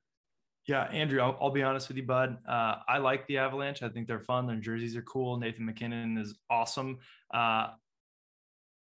Yeah, 0.65 0.83
Andrew, 0.85 1.21
I'll, 1.21 1.37
I'll, 1.39 1.51
be 1.51 1.63
honest 1.63 1.87
with 1.87 1.97
you, 1.97 2.03
bud. 2.03 2.37
Uh, 2.47 2.75
I 2.87 2.97
like 2.97 3.25
the 3.27 3.37
Avalanche. 3.37 3.83
I 3.83 3.89
think 3.89 4.07
they're 4.07 4.19
fun. 4.19 4.47
Their 4.47 4.57
jerseys 4.57 4.95
are 4.95 5.03
cool. 5.03 5.37
Nathan 5.37 5.65
MacKinnon 5.65 6.17
is 6.17 6.35
awesome. 6.49 6.97
Uh, 7.33 7.69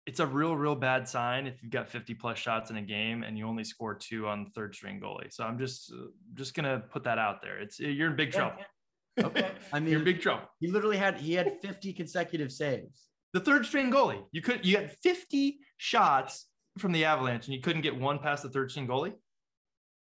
it's 0.08 0.20
a 0.20 0.26
real, 0.26 0.56
real 0.56 0.76
bad 0.76 1.08
sign 1.08 1.46
if 1.46 1.62
you've 1.62 1.72
got 1.72 1.90
50 1.90 2.14
plus 2.16 2.38
shots 2.38 2.72
in 2.72 2.78
a 2.78 2.82
game 2.82 3.24
and 3.24 3.38
you 3.38 3.46
only 3.46 3.64
score 3.64 3.94
two 3.94 4.28
on 4.28 4.46
the 4.46 4.50
third 4.50 4.74
string 4.74 5.00
goalie. 5.00 5.32
So 5.32 5.44
I'm 5.44 5.60
just, 5.60 5.94
just 6.34 6.56
gonna 6.56 6.80
put 6.80 7.04
that 7.04 7.18
out 7.18 7.42
there. 7.42 7.60
It's 7.60 7.80
you're 7.80 8.10
in 8.10 8.16
big 8.16 8.32
trouble. 8.32 8.58
Okay, 9.22 9.52
I 9.74 9.80
mean, 9.80 9.90
you're 9.90 10.00
in 10.00 10.06
big 10.06 10.22
trouble. 10.22 10.44
He 10.60 10.68
literally 10.68 10.98
had 10.98 11.18
he 11.18 11.34
had 11.34 11.62
50 11.62 11.94
consecutive 11.94 12.52
saves. 12.52 13.04
The 13.34 13.42
third 13.42 13.66
string 13.66 13.92
goalie. 13.92 14.24
You 14.32 14.42
could 14.42 14.66
you 14.66 14.78
had 14.78 14.92
50 14.92 15.60
shots 15.76 16.48
from 16.78 16.94
the 16.94 17.06
Avalanche 17.06 17.46
and 17.46 17.56
you 17.56 17.62
couldn't 17.62 17.82
get 17.82 18.00
one 18.00 18.18
past 18.18 18.44
the 18.44 18.50
third 18.50 18.72
string 18.72 18.88
goalie 18.88 19.14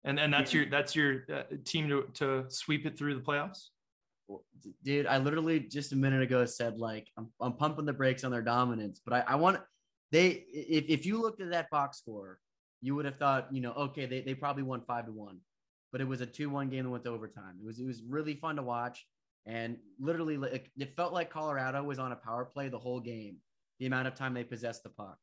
and 0.05 0.19
and 0.19 0.31
that's 0.31 0.53
your 0.53 0.65
that's 0.67 0.95
your 0.95 1.23
uh, 1.33 1.43
team 1.65 1.89
to 1.89 2.03
to 2.13 2.45
sweep 2.49 2.85
it 2.85 2.97
through 2.97 3.15
the 3.15 3.21
playoffs. 3.21 3.69
Dude, 4.83 5.07
I 5.07 5.17
literally 5.17 5.59
just 5.59 5.91
a 5.91 5.95
minute 5.95 6.21
ago 6.21 6.45
said 6.45 6.77
like 6.77 7.07
I'm, 7.17 7.27
I'm 7.41 7.53
pumping 7.53 7.85
the 7.85 7.93
brakes 7.93 8.23
on 8.23 8.31
their 8.31 8.41
dominance, 8.41 9.01
but 9.03 9.13
I, 9.13 9.33
I 9.33 9.35
want 9.35 9.59
they 10.11 10.45
if, 10.53 10.85
if 10.87 11.05
you 11.05 11.21
looked 11.21 11.41
at 11.41 11.51
that 11.51 11.69
box 11.69 11.97
score, 11.97 12.39
you 12.81 12.95
would 12.95 13.05
have 13.05 13.17
thought 13.17 13.47
you 13.51 13.61
know 13.61 13.73
okay 13.73 14.05
they, 14.05 14.21
they 14.21 14.33
probably 14.33 14.63
won 14.63 14.81
five 14.81 15.05
to 15.05 15.11
one, 15.11 15.39
but 15.91 16.01
it 16.01 16.07
was 16.07 16.21
a 16.21 16.25
two 16.25 16.49
one 16.49 16.69
game 16.69 16.83
that 16.83 16.89
went 16.89 17.03
to 17.05 17.09
overtime. 17.09 17.55
It 17.59 17.65
was 17.65 17.79
it 17.79 17.85
was 17.85 18.01
really 18.07 18.35
fun 18.35 18.55
to 18.57 18.63
watch, 18.63 19.05
and 19.45 19.77
literally 19.99 20.35
it, 20.51 20.67
it 20.77 20.95
felt 20.95 21.13
like 21.13 21.29
Colorado 21.29 21.83
was 21.83 21.99
on 21.99 22.11
a 22.11 22.15
power 22.15 22.45
play 22.45 22.69
the 22.69 22.79
whole 22.79 22.99
game. 22.99 23.37
The 23.79 23.87
amount 23.87 24.07
of 24.07 24.15
time 24.15 24.33
they 24.33 24.43
possessed 24.43 24.83
the 24.83 24.89
puck, 24.89 25.17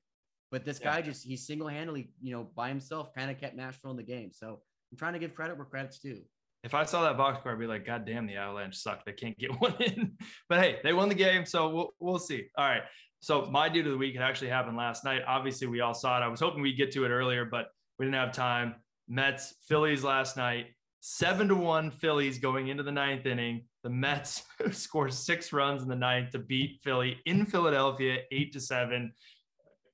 but 0.51 0.65
this 0.65 0.79
yeah. 0.81 0.95
guy 0.95 1.03
just 1.03 1.25
he 1.25 1.37
single 1.37 1.69
handedly 1.69 2.11
you 2.21 2.35
know 2.35 2.49
by 2.55 2.69
himself 2.69 3.15
kind 3.15 3.31
of 3.31 3.41
kept 3.41 3.57
Nashville 3.57 3.93
in 3.93 3.97
the 3.97 4.03
game. 4.03 4.31
So 4.33 4.61
I'm 4.93 4.99
trying 4.99 5.15
to 5.15 5.19
give 5.19 5.35
credit 5.35 5.57
where 5.57 5.67
credit's 5.67 5.99
due. 5.99 6.23
If 6.63 6.75
I 6.75 6.85
saw 6.85 7.03
that 7.03 7.17
box 7.17 7.41
score, 7.41 7.53
I'd 7.53 7.59
be 7.59 7.67
like, 7.67 7.85
God 7.85 8.05
damn, 8.05 8.27
the 8.27 8.37
Avalanche 8.37 8.77
suck. 8.77 9.05
They 9.05 9.13
can't 9.13 9.37
get 9.37 9.51
one 9.61 9.75
in. 9.81 10.13
but 10.49 10.61
hey, 10.61 10.79
they 10.85 10.93
won 10.93 11.09
the 11.09 11.15
game. 11.15 11.45
So 11.45 11.71
we'll, 11.71 11.91
we'll 11.99 12.19
see. 12.19 12.47
All 12.57 12.69
right. 12.69 12.83
So 13.23 13.49
my 13.51 13.69
dude 13.69 13.87
of 13.87 13.93
the 13.93 13.99
week, 13.99 14.15
it 14.15 14.21
actually 14.21 14.51
happened 14.51 14.77
last 14.77 15.05
night. 15.05 15.23
Obviously, 15.27 15.67
we 15.67 15.81
all 15.81 15.95
saw 15.95 16.19
it. 16.19 16.23
I 16.23 16.29
was 16.29 16.41
hoping 16.41 16.61
we'd 16.61 16.77
get 16.77 16.93
to 16.93 17.05
it 17.05 17.09
earlier, 17.09 17.47
but 17.47 17.69
we 17.99 18.05
didn't 18.05 18.17
have 18.17 18.33
time. 18.33 18.75
Mets, 19.09 19.55
Phillies 19.69 20.05
last 20.05 20.37
night. 20.37 20.67
Seven 21.01 21.49
to 21.49 21.55
one 21.57 21.91
Phillies 21.91 22.39
going 22.39 22.69
into 22.69 22.83
the 22.83 22.93
ninth 22.93 23.27
inning. 23.27 23.65
The 23.83 23.91
Mets 23.91 24.43
score 24.73 25.09
six 25.09 25.53
runs 25.53 25.83
in 25.83 25.89
the 25.89 25.97
ninth 25.97 26.31
to 26.33 26.39
beat 26.39 26.81
Philly 26.85 27.17
in 27.25 27.47
Philadelphia, 27.47 28.19
eight 28.31 28.53
to 28.53 28.61
seven 28.61 29.13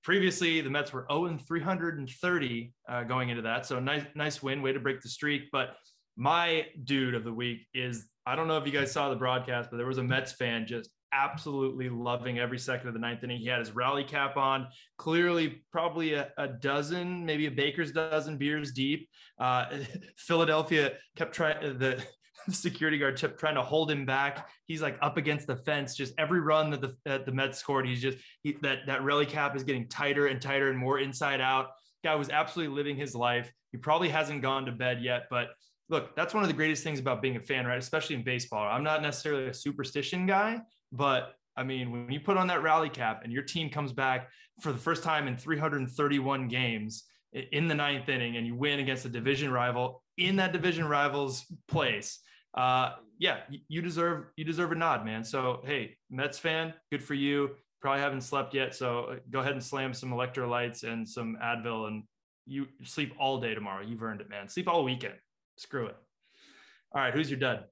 previously 0.09 0.62
the 0.62 0.70
Mets 0.70 0.91
were 0.91 1.07
0 1.11 1.26
and 1.26 1.47
330 1.47 2.72
uh, 2.89 3.03
going 3.05 3.29
into 3.29 3.43
that. 3.43 3.66
So 3.66 3.79
nice, 3.79 4.05
nice 4.14 4.43
win, 4.43 4.62
way 4.62 4.72
to 4.72 4.81
break 4.81 5.03
the 5.03 5.09
streak. 5.11 5.51
But 5.53 5.76
my 6.16 6.64
dude 6.85 7.14
of 7.14 7.24
the 7.24 7.33
week 7.33 7.66
is 7.74 8.09
I 8.24 8.35
don't 8.35 8.49
know 8.49 8.57
if 8.57 8.64
you 8.64 8.72
guys 8.72 8.91
saw 8.91 9.11
the 9.11 9.16
broadcast, 9.16 9.70
but 9.70 9.76
there 9.76 9.87
was 9.87 9.99
a 9.99 10.03
Mets 10.03 10.33
fan 10.33 10.66
just 10.66 10.89
absolutely 11.13 11.89
loving 11.89 12.39
every 12.39 12.59
second 12.59 12.89
of 12.89 12.95
the 12.95 13.01
ninth 13.01 13.23
inning. 13.25 13.39
He 13.39 13.47
had 13.47 13.59
his 13.59 13.73
rally 13.73 14.05
cap 14.05 14.37
on, 14.37 14.69
clearly 14.97 15.63
probably 15.73 16.15
a, 16.15 16.31
a 16.39 16.49
dozen, 16.49 17.25
maybe 17.25 17.47
a 17.47 17.51
baker's 17.51 17.93
dozen 17.93 18.37
beers 18.37 18.73
deep. 18.73 19.09
Uh, 19.39 19.67
Philadelphia 20.17 20.93
kept 21.17 21.35
trying 21.35 21.79
the 21.79 22.03
security 22.51 22.99
guard 22.99 23.19
kept 23.19 23.39
trying 23.39 23.55
to 23.55 23.63
hold 23.63 23.91
him 23.91 24.07
back. 24.07 24.49
He's 24.67 24.83
like 24.83 24.99
up 25.03 25.17
against 25.17 25.47
the 25.47 25.57
fence. 25.57 25.95
Just 25.95 26.15
every 26.19 26.41
run 26.41 26.71
that 26.71 26.81
the 26.81 26.97
that 27.05 27.27
the 27.27 27.33
Mets 27.33 27.59
scored, 27.59 27.87
he's 27.87 28.03
just 28.03 28.19
he, 28.43 28.57
that 28.63 28.81
that 28.87 29.03
rally 29.03 29.27
cap 29.27 29.57
is 29.57 29.65
getting 29.65 29.89
tighter 29.89 30.27
and 30.27 30.41
tighter 30.41 30.69
and 30.71 30.79
more 30.79 30.99
inside 30.99 31.41
out. 31.41 31.69
Guy 32.05 32.15
was 32.15 32.31
absolutely 32.31 32.75
living 32.75 32.97
his 32.97 33.15
life. 33.15 33.53
He 33.73 33.79
probably 33.79 34.09
hasn't 34.09 34.43
gone 34.43 34.65
to 34.67 34.73
bed 34.73 35.03
yet, 35.03 35.25
but 35.31 35.49
look, 35.91 36.15
that's 36.15 36.35
one 36.35 36.43
of 36.43 36.49
the 36.49 36.55
greatest 36.55 36.85
things 36.85 37.01
about 37.01 37.23
being 37.23 37.37
a 37.37 37.41
fan, 37.41 37.67
right? 37.67 37.79
Especially 37.79 38.17
in 38.17 38.23
baseball. 38.23 38.67
I'm 38.67 38.85
not 38.85 39.03
necessarily 39.03 39.49
a 39.49 39.55
superstition 39.55 40.27
guy, 40.27 40.61
but 40.93 41.34
I 41.57 41.64
mean, 41.64 41.91
when 41.91 42.11
you 42.11 42.20
put 42.20 42.36
on 42.36 42.47
that 42.49 42.62
rally 42.62 42.89
cap 42.89 43.22
and 43.24 43.32
your 43.32 43.43
team 43.43 43.68
comes 43.68 43.93
back 43.93 44.28
for 44.61 44.72
the 44.72 44.78
first 44.78 45.03
time 45.03 45.26
in 45.26 45.36
331 45.36 46.49
games 46.49 47.05
in 47.32 47.68
the 47.68 47.74
ninth 47.74 48.09
inning 48.09 48.36
and 48.36 48.47
you 48.47 48.55
win 48.55 48.78
against 48.78 49.05
a 49.05 49.09
division 49.09 49.51
rival 49.51 50.03
in 50.16 50.36
that 50.36 50.53
division 50.53 50.86
rival's 50.86 51.45
place, 51.68 52.20
uh, 52.55 52.95
yeah, 53.18 53.39
you 53.68 53.82
deserve 53.82 54.26
you 54.36 54.45
deserve 54.45 54.72
a 54.72 54.74
nod, 54.74 55.05
man. 55.05 55.24
So 55.24 55.62
hey, 55.64 55.97
Mets 56.11 56.39
fan, 56.39 56.74
good 56.91 57.03
for 57.03 57.14
you. 57.14 57.51
Probably 57.80 58.01
haven't 58.01 58.22
slept 58.22 58.55
yet, 58.55 58.74
so 58.74 59.01
uh, 59.01 59.16
go 59.30 59.41
ahead 59.41 59.53
and 59.53 59.62
slam 59.62 59.95
some 59.95 60.11
electrolytes 60.11 60.82
and 60.82 61.09
some 61.09 61.36
Advil, 61.43 61.89
and 61.89 62.03
you 62.47 62.66
sleep 62.84 63.14
all 63.18 63.41
day 63.41 63.55
tomorrow. 63.55 63.84
You've 63.84 64.03
earned 64.03 64.20
it, 64.20 64.28
man. 64.28 64.49
Sleep 64.49 64.68
all 64.68 64.84
weekend. 64.84 65.14
Screw 65.57 65.86
it. 65.86 65.97
All 66.93 67.01
right, 67.01 67.14
who's 67.14 67.30
your 67.30 67.39
dud? 67.39 67.64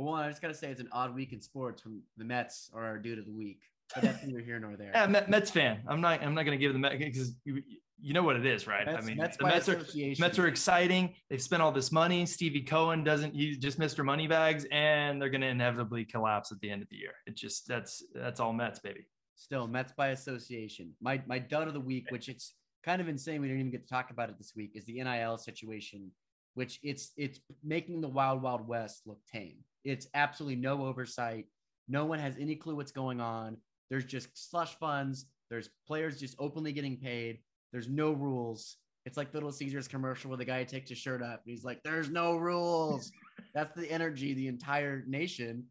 Well, 0.00 0.12
one, 0.12 0.24
I 0.24 0.28
just 0.30 0.40
gotta 0.40 0.54
say 0.54 0.70
it's 0.70 0.80
an 0.80 0.88
odd 0.92 1.14
week 1.14 1.34
in 1.34 1.42
sports 1.42 1.84
when 1.84 2.00
the 2.16 2.24
Mets 2.24 2.70
are 2.72 2.86
our 2.86 2.98
dude 2.98 3.18
of 3.18 3.26
the 3.26 3.32
week. 3.32 3.60
But 3.94 4.04
that's 4.04 4.24
neither 4.24 4.40
here 4.40 4.58
nor 4.58 4.76
there. 4.76 4.92
Yeah, 4.94 5.24
Mets 5.28 5.50
fan. 5.50 5.82
I'm 5.86 6.00
not. 6.00 6.22
I'm 6.22 6.34
not 6.34 6.44
gonna 6.44 6.56
give 6.56 6.72
the 6.72 6.78
Mets 6.78 6.96
because 6.96 7.34
you 7.44 8.14
know 8.14 8.22
what 8.22 8.36
it 8.36 8.46
is, 8.46 8.66
right? 8.66 8.86
Mets, 8.86 9.04
I 9.04 9.06
mean, 9.06 9.16
Mets 9.18 9.36
the 9.36 9.44
Mets 9.44 9.68
are 9.68 9.84
Mets 10.18 10.38
are 10.38 10.46
exciting. 10.46 11.14
They've 11.28 11.42
spent 11.42 11.60
all 11.60 11.70
this 11.70 11.92
money. 11.92 12.24
Stevie 12.24 12.62
Cohen 12.62 13.04
doesn't. 13.04 13.34
He's 13.34 13.58
just 13.58 13.78
Mr. 13.78 14.02
Moneybags, 14.02 14.64
and 14.70 15.20
they're 15.20 15.28
going 15.28 15.42
to 15.42 15.48
inevitably 15.48 16.06
collapse 16.06 16.50
at 16.50 16.60
the 16.60 16.70
end 16.70 16.80
of 16.80 16.88
the 16.88 16.96
year. 16.96 17.12
It 17.26 17.36
just 17.36 17.68
that's 17.68 18.02
that's 18.14 18.40
all 18.40 18.54
Mets, 18.54 18.78
baby. 18.78 19.06
Still, 19.34 19.66
Mets 19.66 19.92
by 19.92 20.08
association. 20.08 20.94
My 21.02 21.20
my 21.26 21.38
dud 21.38 21.68
of 21.68 21.74
the 21.74 21.80
week, 21.80 22.06
which 22.10 22.30
it's 22.30 22.54
kind 22.84 23.02
of 23.02 23.08
insane. 23.08 23.42
We 23.42 23.48
didn't 23.48 23.60
even 23.60 23.72
get 23.72 23.86
to 23.86 23.92
talk 23.92 24.10
about 24.10 24.30
it 24.30 24.38
this 24.38 24.52
week. 24.56 24.70
Is 24.74 24.86
the 24.86 25.02
NIL 25.02 25.36
situation, 25.36 26.10
which 26.54 26.78
it's 26.82 27.12
it's 27.16 27.40
making 27.62 28.00
the 28.00 28.08
Wild 28.08 28.40
Wild 28.40 28.66
West 28.66 29.02
look 29.04 29.18
tame. 29.30 29.58
It's 29.84 30.08
absolutely 30.14 30.56
no 30.56 30.86
oversight. 30.86 31.46
No 31.88 32.04
one 32.04 32.18
has 32.18 32.36
any 32.38 32.56
clue 32.56 32.76
what's 32.76 32.92
going 32.92 33.20
on. 33.20 33.56
There's 33.90 34.04
just 34.04 34.50
slush 34.50 34.78
funds. 34.78 35.26
There's 35.50 35.70
players 35.86 36.20
just 36.20 36.36
openly 36.38 36.72
getting 36.72 36.96
paid 36.96 37.40
there's 37.72 37.88
no 37.88 38.12
rules. 38.12 38.76
It's 39.06 39.16
like 39.16 39.32
Little 39.32 39.52
Caesars 39.52 39.88
commercial 39.88 40.30
where 40.30 40.38
the 40.38 40.44
guy 40.44 40.64
takes 40.64 40.90
his 40.90 40.98
shirt 40.98 41.22
off 41.22 41.40
and 41.44 41.46
he's 41.46 41.64
like, 41.64 41.82
"There's 41.82 42.10
no 42.10 42.36
rules." 42.36 43.10
That's 43.54 43.72
the 43.74 43.90
energy 43.90 44.34
the 44.34 44.48
entire 44.48 45.04
nation, 45.06 45.66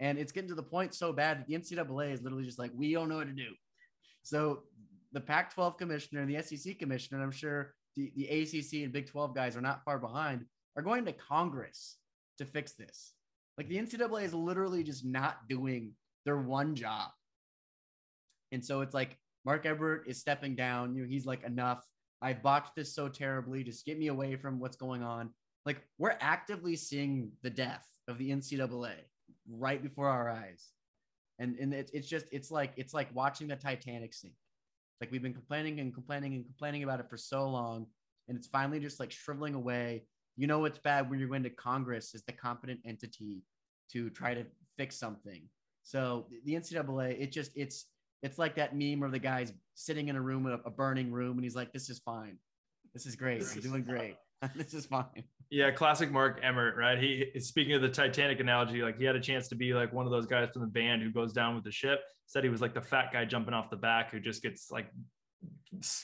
and 0.00 0.18
it's 0.18 0.32
getting 0.32 0.50
to 0.50 0.54
the 0.54 0.62
point 0.62 0.94
so 0.94 1.12
bad 1.12 1.40
that 1.40 1.46
the 1.46 1.54
NCAA 1.54 2.12
is 2.12 2.22
literally 2.22 2.44
just 2.44 2.58
like, 2.58 2.72
"We 2.74 2.92
don't 2.92 3.08
know 3.08 3.16
what 3.16 3.26
to 3.26 3.32
do." 3.32 3.54
So 4.22 4.64
the 5.12 5.20
Pac-12 5.20 5.78
commissioner 5.78 6.22
and 6.22 6.30
the 6.30 6.42
SEC 6.42 6.78
commissioner, 6.78 7.18
and 7.18 7.24
I'm 7.24 7.32
sure 7.32 7.74
the, 7.94 8.12
the 8.16 8.26
ACC 8.26 8.82
and 8.82 8.92
Big 8.92 9.08
12 9.08 9.34
guys 9.34 9.56
are 9.56 9.60
not 9.60 9.84
far 9.84 9.98
behind, 9.98 10.44
are 10.76 10.82
going 10.82 11.04
to 11.04 11.12
Congress 11.12 11.96
to 12.38 12.44
fix 12.44 12.72
this. 12.72 13.14
Like 13.56 13.68
the 13.68 13.76
NCAA 13.76 14.24
is 14.24 14.34
literally 14.34 14.82
just 14.82 15.04
not 15.04 15.48
doing 15.48 15.92
their 16.24 16.38
one 16.38 16.74
job. 16.74 17.10
And 18.52 18.64
so 18.64 18.80
it's 18.80 18.94
like 18.94 19.18
Mark 19.44 19.66
Emmert 19.66 20.04
is 20.06 20.18
stepping 20.18 20.54
down. 20.54 20.94
You 20.94 21.02
know, 21.02 21.08
he's 21.08 21.26
like, 21.26 21.44
enough. 21.44 21.84
I 22.22 22.32
botched 22.32 22.74
this 22.74 22.94
so 22.94 23.08
terribly. 23.08 23.62
Just 23.62 23.84
get 23.84 23.98
me 23.98 24.06
away 24.08 24.36
from 24.36 24.58
what's 24.58 24.76
going 24.76 25.02
on. 25.02 25.30
Like, 25.66 25.82
we're 25.98 26.16
actively 26.20 26.76
seeing 26.76 27.32
the 27.42 27.50
death 27.50 27.86
of 28.08 28.18
the 28.18 28.30
NCAA 28.30 28.92
right 29.50 29.82
before 29.82 30.08
our 30.08 30.30
eyes. 30.30 30.70
And, 31.38 31.56
and 31.58 31.74
it's, 31.74 31.90
it's 31.92 32.08
just, 32.08 32.26
it's 32.32 32.50
like, 32.50 32.72
it's 32.76 32.94
like 32.94 33.14
watching 33.14 33.48
the 33.48 33.56
Titanic 33.56 34.14
sink. 34.14 34.34
Like, 35.00 35.10
we've 35.10 35.22
been 35.22 35.34
complaining 35.34 35.80
and 35.80 35.92
complaining 35.92 36.34
and 36.34 36.46
complaining 36.46 36.82
about 36.82 37.00
it 37.00 37.10
for 37.10 37.16
so 37.16 37.48
long. 37.48 37.86
And 38.28 38.38
it's 38.38 38.46
finally 38.46 38.80
just 38.80 39.00
like 39.00 39.10
shriveling 39.10 39.54
away. 39.54 40.04
You 40.36 40.46
know, 40.46 40.64
it's 40.64 40.78
bad 40.78 41.08
when 41.08 41.18
you're 41.18 41.28
going 41.28 41.44
to 41.44 41.50
Congress 41.50 42.14
as 42.14 42.22
the 42.24 42.32
competent 42.32 42.80
entity 42.84 43.42
to 43.92 44.10
try 44.10 44.34
to 44.34 44.44
fix 44.76 44.96
something. 44.96 45.42
So 45.82 46.26
the 46.44 46.54
NCAA, 46.54 47.20
it 47.20 47.30
just, 47.30 47.52
it's, 47.54 47.86
it's 48.24 48.38
like 48.38 48.56
that 48.56 48.74
meme 48.74 49.00
where 49.00 49.10
the 49.10 49.18
guy's 49.18 49.52
sitting 49.74 50.08
in 50.08 50.16
a 50.16 50.20
room, 50.20 50.46
a, 50.46 50.54
a 50.66 50.70
burning 50.70 51.12
room, 51.12 51.36
and 51.36 51.44
he's 51.44 51.54
like, 51.54 51.72
"This 51.74 51.90
is 51.90 51.98
fine. 51.98 52.38
This 52.94 53.04
is 53.04 53.16
great. 53.16 53.42
I'm 53.42 53.60
doing 53.60 53.84
great. 53.84 54.16
this 54.56 54.72
is 54.72 54.86
fine." 54.86 55.24
Yeah, 55.50 55.70
classic 55.70 56.10
Mark 56.10 56.40
Emmert, 56.42 56.76
right? 56.76 56.98
He 56.98 57.26
speaking 57.38 57.74
of 57.74 57.82
the 57.82 57.88
Titanic 57.90 58.40
analogy, 58.40 58.82
like 58.82 58.98
he 58.98 59.04
had 59.04 59.14
a 59.14 59.20
chance 59.20 59.46
to 59.48 59.54
be 59.54 59.74
like 59.74 59.92
one 59.92 60.06
of 60.06 60.10
those 60.10 60.24
guys 60.24 60.48
from 60.54 60.62
the 60.62 60.68
band 60.68 61.02
who 61.02 61.12
goes 61.12 61.34
down 61.34 61.54
with 61.54 61.64
the 61.64 61.70
ship. 61.70 62.00
Said 62.26 62.42
he 62.42 62.50
was 62.50 62.62
like 62.62 62.72
the 62.72 62.80
fat 62.80 63.12
guy 63.12 63.26
jumping 63.26 63.52
off 63.52 63.68
the 63.68 63.76
back 63.76 64.10
who 64.10 64.18
just 64.18 64.42
gets 64.42 64.70
like 64.70 64.86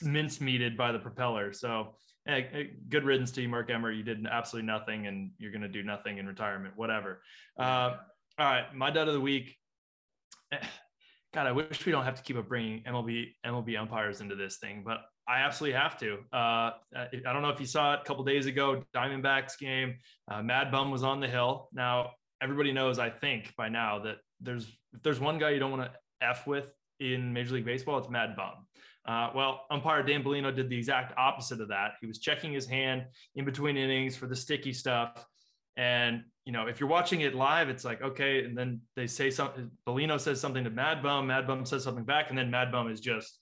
mincemeated 0.03 0.77
by 0.77 0.91
the 0.91 0.99
propeller. 0.99 1.51
So 1.53 1.95
hey, 2.25 2.71
good 2.89 3.03
riddance 3.03 3.31
to 3.31 3.41
you, 3.41 3.49
Mark 3.49 3.69
Emmert. 3.69 3.95
You 3.95 4.03
did 4.03 4.25
absolutely 4.25 4.67
nothing, 4.67 5.07
and 5.07 5.31
you're 5.37 5.51
going 5.51 5.61
to 5.61 5.67
do 5.67 5.83
nothing 5.83 6.17
in 6.17 6.27
retirement, 6.27 6.73
whatever. 6.75 7.21
Uh, 7.57 7.95
all 8.37 8.45
right, 8.45 8.73
my 8.73 8.89
dud 8.91 9.07
of 9.07 9.13
the 9.13 9.21
week. 9.21 9.55
God, 11.33 11.47
I 11.47 11.53
wish 11.53 11.85
we 11.85 11.93
don't 11.93 12.03
have 12.03 12.15
to 12.15 12.23
keep 12.23 12.35
up 12.35 12.49
bringing 12.49 12.83
MLB 12.83 13.27
MLB 13.45 13.79
umpires 13.79 14.19
into 14.19 14.35
this 14.35 14.57
thing, 14.57 14.83
but 14.85 14.99
I 15.27 15.39
absolutely 15.39 15.79
have 15.79 15.97
to. 15.99 16.17
Uh, 16.33 16.71
I 16.93 17.07
don't 17.23 17.41
know 17.41 17.49
if 17.49 17.59
you 17.59 17.65
saw 17.65 17.93
it 17.93 18.01
a 18.01 18.03
couple 18.03 18.23
days 18.25 18.47
ago, 18.47 18.83
Diamondbacks 18.93 19.57
game. 19.57 19.95
Uh, 20.29 20.41
Mad 20.41 20.71
Bum 20.71 20.91
was 20.91 21.03
on 21.03 21.21
the 21.21 21.27
hill. 21.27 21.69
Now 21.71 22.11
everybody 22.41 22.73
knows, 22.73 22.99
I 22.99 23.09
think 23.09 23.53
by 23.55 23.69
now, 23.69 23.99
that 23.99 24.17
there's 24.41 24.67
if 24.93 25.01
there's 25.03 25.21
one 25.21 25.37
guy 25.37 25.51
you 25.51 25.59
don't 25.59 25.71
want 25.71 25.83
to 25.83 25.91
f 26.21 26.45
with 26.47 26.73
in 26.99 27.31
Major 27.31 27.55
League 27.55 27.65
Baseball, 27.65 27.97
it's 27.99 28.09
Mad 28.09 28.35
Bum. 28.35 28.67
Uh, 29.07 29.29
well, 29.35 29.61
umpire 29.71 30.03
Dan 30.03 30.23
Bellino 30.23 30.55
did 30.55 30.69
the 30.69 30.77
exact 30.77 31.17
opposite 31.17 31.59
of 31.59 31.67
that. 31.69 31.93
He 32.01 32.07
was 32.07 32.19
checking 32.19 32.53
his 32.53 32.67
hand 32.67 33.05
in 33.35 33.45
between 33.45 33.77
innings 33.77 34.15
for 34.15 34.27
the 34.27 34.35
sticky 34.35 34.73
stuff. 34.73 35.25
And 35.77 36.23
you 36.45 36.51
know, 36.51 36.67
if 36.67 36.79
you're 36.79 36.89
watching 36.89 37.21
it 37.21 37.35
live, 37.35 37.69
it's 37.69 37.85
like 37.85 38.01
okay, 38.01 38.43
and 38.43 38.57
then 38.57 38.81
they 38.95 39.07
say 39.07 39.29
something. 39.29 39.71
Bellino 39.87 40.19
says 40.19 40.39
something 40.39 40.63
to 40.63 40.69
Mad 40.69 41.01
Bum. 41.01 41.27
Mad 41.27 41.47
Bum 41.47 41.65
says 41.65 41.83
something 41.83 42.03
back, 42.03 42.29
and 42.29 42.37
then 42.37 42.51
Mad 42.51 42.71
Bum 42.71 42.91
is 42.91 42.99
just 42.99 43.39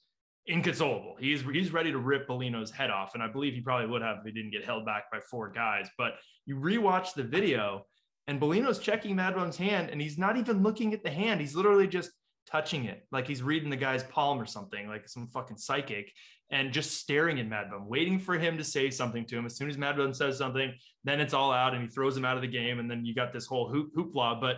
inconsolable. 0.47 1.15
He's 1.19 1.41
he's 1.41 1.71
ready 1.71 1.91
to 1.91 1.97
rip 1.97 2.27
Bellino's 2.27 2.71
head 2.71 2.89
off, 2.89 3.13
and 3.13 3.23
I 3.23 3.27
believe 3.27 3.53
he 3.53 3.61
probably 3.61 3.87
would 3.87 4.01
have 4.01 4.17
if 4.17 4.25
he 4.25 4.31
didn't 4.31 4.51
get 4.51 4.65
held 4.65 4.85
back 4.85 5.11
by 5.11 5.19
four 5.19 5.49
guys. 5.49 5.89
But 5.97 6.15
you 6.45 6.55
rewatch 6.55 7.13
the 7.13 7.23
video, 7.23 7.85
and 8.27 8.39
Bellino's 8.39 8.79
checking 8.79 9.15
Mad 9.15 9.35
Bum's 9.35 9.57
hand, 9.57 9.89
and 9.89 10.01
he's 10.01 10.17
not 10.17 10.37
even 10.37 10.61
looking 10.61 10.93
at 10.93 11.03
the 11.03 11.11
hand. 11.11 11.39
He's 11.39 11.55
literally 11.55 11.87
just 11.87 12.11
touching 12.49 12.85
it, 12.85 13.05
like 13.11 13.27
he's 13.27 13.43
reading 13.43 13.69
the 13.69 13.75
guy's 13.75 14.03
palm 14.03 14.39
or 14.39 14.45
something, 14.45 14.87
like 14.87 15.07
some 15.07 15.27
fucking 15.27 15.57
psychic, 15.57 16.11
and 16.51 16.73
just 16.73 16.97
staring 16.97 17.39
at 17.39 17.47
Mad 17.47 17.69
Bum, 17.69 17.87
waiting 17.87 18.17
for 18.17 18.37
him 18.37 18.57
to 18.57 18.63
say 18.63 18.89
something 18.89 19.25
to 19.25 19.37
him. 19.37 19.45
As 19.45 19.55
soon 19.55 19.69
as 19.69 19.77
Mad 19.77 19.97
Bum 19.97 20.13
says 20.13 20.37
something, 20.37 20.73
then 21.03 21.19
it's 21.19 21.33
all 21.33 21.51
out, 21.51 21.73
and 21.73 21.83
he 21.83 21.89
throws 21.89 22.17
him 22.17 22.25
out 22.25 22.35
of 22.35 22.41
the 22.41 22.47
game, 22.47 22.79
and 22.79 22.89
then 22.89 23.05
you 23.05 23.13
got 23.13 23.33
this 23.33 23.45
whole 23.45 23.69
hoop 23.69 23.93
hoopla. 23.95 24.41
But 24.41 24.57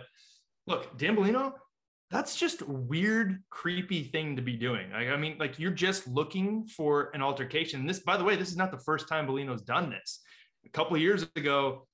look, 0.66 0.96
Dan 0.96 1.16
Bellino, 1.16 1.52
that's 2.10 2.36
just 2.36 2.62
weird, 2.68 3.42
creepy 3.50 4.04
thing 4.04 4.36
to 4.36 4.42
be 4.42 4.56
doing. 4.56 4.90
Like, 4.90 5.08
I 5.08 5.16
mean, 5.16 5.36
like 5.38 5.58
you're 5.58 5.70
just 5.70 6.06
looking 6.06 6.66
for 6.66 7.10
an 7.14 7.22
altercation. 7.22 7.86
this, 7.86 8.00
by 8.00 8.16
the 8.16 8.24
way, 8.24 8.36
this 8.36 8.50
is 8.50 8.56
not 8.56 8.70
the 8.70 8.78
first 8.78 9.08
time 9.08 9.26
Bellino's 9.26 9.62
done 9.62 9.90
this. 9.90 10.20
A 10.64 10.70
couple 10.70 10.96
years 10.96 11.26
ago, 11.36 11.86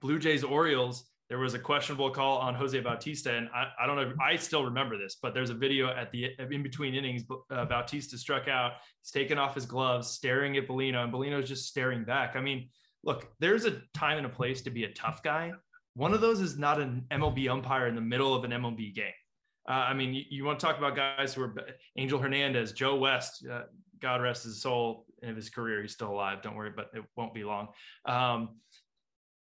Blue 0.00 0.18
Jays 0.18 0.44
Orioles, 0.44 1.08
there 1.28 1.38
was 1.38 1.54
a 1.54 1.58
questionable 1.58 2.10
call 2.10 2.38
on 2.38 2.54
Jose 2.54 2.78
Bautista, 2.80 3.34
and 3.34 3.48
I, 3.54 3.68
I 3.82 3.86
don't 3.86 3.96
know. 3.96 4.14
I 4.20 4.36
still 4.36 4.64
remember 4.64 4.96
this, 4.96 5.18
but 5.20 5.34
there's 5.34 5.50
a 5.50 5.54
video 5.54 5.88
at 5.88 6.10
the 6.10 6.30
in 6.38 6.62
between 6.62 6.94
innings. 6.94 7.24
Uh, 7.50 7.66
Bautista 7.66 8.16
struck 8.16 8.48
out. 8.48 8.72
He's 9.02 9.10
taking 9.10 9.36
off 9.36 9.54
his 9.54 9.66
gloves, 9.66 10.08
staring 10.08 10.56
at 10.56 10.66
Bellino, 10.66 11.04
and 11.04 11.12
Bellino's 11.12 11.48
just 11.48 11.66
staring 11.66 12.04
back. 12.04 12.34
I 12.34 12.40
mean, 12.40 12.70
look, 13.04 13.28
there's 13.40 13.66
a 13.66 13.82
time 13.92 14.16
and 14.16 14.26
a 14.26 14.30
place 14.30 14.62
to 14.62 14.70
be 14.70 14.84
a 14.84 14.92
tough 14.92 15.22
guy. 15.22 15.52
One 15.94 16.14
of 16.14 16.20
those 16.20 16.40
is 16.40 16.58
not 16.58 16.80
an 16.80 17.04
MLB 17.10 17.48
umpire 17.50 17.88
in 17.88 17.94
the 17.94 18.00
middle 18.00 18.34
of 18.34 18.44
an 18.44 18.52
MLB 18.52 18.94
game. 18.94 19.12
Uh, 19.68 19.72
I 19.72 19.92
mean, 19.92 20.14
you, 20.14 20.22
you, 20.30 20.44
want 20.44 20.58
to 20.58 20.64
talk 20.64 20.78
about 20.78 20.96
guys 20.96 21.34
who 21.34 21.42
are 21.42 21.54
Angel 21.98 22.18
Hernandez, 22.18 22.72
Joe 22.72 22.96
West, 22.96 23.46
uh, 23.50 23.64
God 24.00 24.22
rest 24.22 24.44
his 24.44 24.62
soul 24.62 25.04
in 25.22 25.36
his 25.36 25.50
career. 25.50 25.82
He's 25.82 25.92
still 25.92 26.10
alive. 26.10 26.40
Don't 26.40 26.54
worry, 26.54 26.72
but 26.74 26.90
it 26.94 27.02
won't 27.16 27.34
be 27.34 27.44
long. 27.44 27.68
Um, 28.06 28.60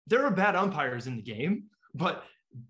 there 0.06 0.24
are 0.24 0.30
bad 0.30 0.56
umpires 0.56 1.06
in 1.06 1.16
the 1.16 1.22
game, 1.22 1.64
but 1.94 2.24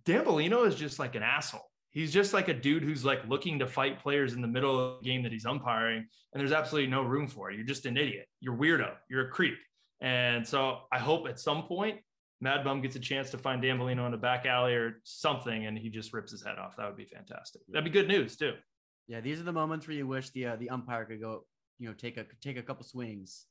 Dan 0.05 0.25
Bellino 0.25 0.67
is 0.67 0.75
just 0.75 0.99
like 0.99 1.15
an 1.15 1.23
asshole. 1.23 1.69
He's 1.91 2.13
just 2.13 2.33
like 2.33 2.49
a 2.49 2.55
dude 2.55 2.83
who's 2.83 3.05
like 3.05 3.27
looking 3.29 3.59
to 3.59 3.67
fight 3.67 4.01
players 4.01 4.33
in 4.33 4.41
the 4.41 4.49
middle 4.49 4.79
of 4.79 5.03
the 5.03 5.09
game 5.09 5.23
that 5.25 5.33
he's 5.33 5.45
umpiring, 5.45 6.07
and 6.33 6.41
there's 6.41 6.53
absolutely 6.53 6.91
no 6.91 7.03
room 7.03 7.27
for 7.27 7.51
it. 7.51 7.57
You're 7.57 7.67
just 7.67 7.85
an 7.87 7.97
idiot. 7.97 8.27
You're 8.41 8.57
weirdo. 8.57 8.93
You're 9.11 9.29
a 9.29 9.31
creep. 9.31 9.59
And 10.01 10.47
so 10.47 10.81
I 10.91 10.99
hope 10.99 11.29
at 11.29 11.39
some 11.39 11.65
point 11.65 12.01
Mad 12.41 12.65
Bum 12.65 12.81
gets 12.81 12.97
a 12.97 13.01
chance 13.01 13.31
to 13.31 13.39
find 13.39 13.63
Dan 13.63 13.79
Bellino 13.79 14.07
in 14.07 14.15
a 14.15 14.19
back 14.19 14.47
alley 14.47 14.75
or 14.75 15.01
something, 15.05 15.67
and 15.67 15.79
he 15.79 15.89
just 15.91 16.13
rips 16.13 16.33
his 16.33 16.43
head 16.43 16.59
off. 16.59 16.77
That 16.77 16.87
would 16.87 16.97
be 16.97 17.05
fantastic. 17.05 17.63
That'd 17.69 17.85
be 17.85 17.91
good 17.91 18.09
news 18.09 18.37
too. 18.37 18.55
Yeah, 19.07 19.21
these 19.21 19.39
are 19.39 19.45
the 19.45 19.53
moments 19.53 19.87
where 19.87 19.97
you 19.97 20.09
wish 20.09 20.31
the 20.31 20.47
uh, 20.47 20.57
the 20.57 20.71
umpire 20.71 21.05
could 21.05 21.21
go, 21.21 21.45
you 21.79 21.89
know, 21.89 21.95
take 21.95 22.17
a 22.17 22.27
take 22.41 22.57
a 22.57 22.63
couple 22.63 22.85
swings, 22.85 23.47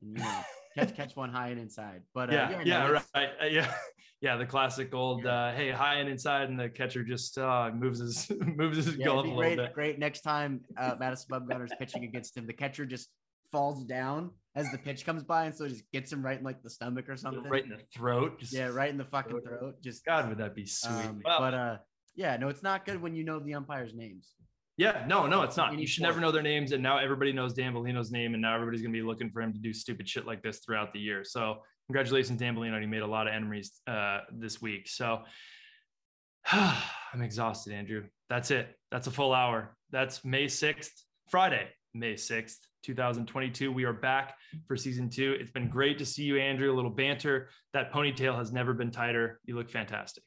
and 0.00 0.16
you 0.16 0.22
know, 0.22 0.42
catch 0.76 0.94
catch 0.94 1.16
one 1.16 1.30
high 1.30 1.48
and 1.48 1.60
inside. 1.60 2.02
But 2.14 2.30
uh, 2.30 2.32
yeah, 2.32 2.50
yeah, 2.50 2.62
yeah 2.64 3.00
right, 3.14 3.30
uh, 3.42 3.46
yeah, 3.46 3.72
yeah. 4.20 4.36
The 4.36 4.46
classic 4.46 4.94
old, 4.94 5.26
uh, 5.26 5.52
hey, 5.52 5.70
high 5.70 5.96
and 5.96 6.08
inside, 6.08 6.48
and 6.48 6.58
the 6.58 6.68
catcher 6.68 7.02
just 7.04 7.38
uh, 7.38 7.70
moves 7.74 8.00
his 8.00 8.30
moves 8.40 8.76
his 8.76 8.96
yeah, 8.96 9.06
glove 9.06 9.26
a 9.26 9.34
great, 9.34 9.50
little 9.50 9.64
bit. 9.66 9.74
Great. 9.74 9.98
Next 9.98 10.20
time 10.22 10.60
uh, 10.78 10.94
Madison 10.98 11.28
Bumgarner's 11.30 11.72
pitching 11.78 12.04
against 12.04 12.36
him, 12.36 12.46
the 12.46 12.52
catcher 12.52 12.86
just 12.86 13.08
falls 13.52 13.84
down 13.84 14.30
as 14.54 14.70
the 14.70 14.78
pitch 14.78 15.04
comes 15.04 15.22
by, 15.22 15.44
and 15.44 15.54
so 15.54 15.64
it 15.64 15.70
just 15.70 15.90
gets 15.92 16.12
him 16.12 16.24
right 16.24 16.38
in 16.38 16.44
like 16.44 16.62
the 16.62 16.70
stomach 16.70 17.08
or 17.08 17.16
something. 17.16 17.42
Right 17.44 17.64
in 17.64 17.70
the 17.70 17.80
throat. 17.94 18.40
Just 18.40 18.52
yeah, 18.52 18.66
right 18.66 18.90
in 18.90 18.98
the 18.98 19.04
fucking 19.04 19.40
throat. 19.40 19.76
Just 19.82 20.04
God, 20.04 20.28
would 20.28 20.38
that 20.38 20.54
be 20.54 20.66
sweet? 20.66 20.92
Um, 20.92 21.20
But 21.22 21.54
uh, 21.54 21.76
yeah, 22.14 22.36
no, 22.36 22.48
it's 22.48 22.62
not 22.62 22.84
good 22.84 23.00
when 23.00 23.14
you 23.14 23.24
know 23.24 23.38
the 23.38 23.54
umpires' 23.54 23.94
names. 23.94 24.34
Yeah, 24.80 25.04
no, 25.06 25.26
no, 25.26 25.42
it's 25.42 25.58
not. 25.58 25.78
You 25.78 25.86
should 25.86 26.04
never 26.04 26.20
know 26.20 26.32
their 26.32 26.40
names, 26.40 26.72
and 26.72 26.82
now 26.82 26.96
everybody 26.96 27.34
knows 27.34 27.52
Dan 27.52 27.74
Bellino's 27.74 28.10
name, 28.10 28.32
and 28.32 28.40
now 28.40 28.54
everybody's 28.54 28.80
gonna 28.80 28.94
be 28.94 29.02
looking 29.02 29.28
for 29.30 29.42
him 29.42 29.52
to 29.52 29.58
do 29.58 29.74
stupid 29.74 30.08
shit 30.08 30.24
like 30.24 30.42
this 30.42 30.60
throughout 30.60 30.94
the 30.94 30.98
year. 30.98 31.22
So 31.22 31.58
congratulations, 31.86 32.40
Dan 32.40 32.56
Bellino. 32.56 32.80
He 32.80 32.86
made 32.86 33.02
a 33.02 33.06
lot 33.06 33.28
of 33.28 33.34
enemies 33.34 33.72
uh, 33.86 34.20
this 34.32 34.62
week. 34.62 34.88
So 34.88 35.20
I'm 36.50 37.20
exhausted, 37.20 37.74
Andrew. 37.74 38.04
That's 38.30 38.50
it. 38.50 38.74
That's 38.90 39.06
a 39.06 39.10
full 39.10 39.34
hour. 39.34 39.76
That's 39.90 40.24
May 40.24 40.46
6th, 40.46 41.02
Friday, 41.28 41.68
May 41.92 42.14
6th. 42.14 42.56
2022. 42.82 43.70
We 43.70 43.84
are 43.84 43.92
back 43.92 44.34
for 44.66 44.74
season 44.74 45.10
two. 45.10 45.36
It's 45.38 45.50
been 45.50 45.68
great 45.68 45.98
to 45.98 46.06
see 46.06 46.22
you, 46.22 46.38
Andrew. 46.38 46.72
A 46.72 46.74
little 46.74 46.90
banter. 46.90 47.50
That 47.74 47.92
ponytail 47.92 48.34
has 48.38 48.50
never 48.50 48.72
been 48.72 48.90
tighter. 48.90 49.38
You 49.44 49.56
look 49.56 49.68
fantastic. 49.68 50.24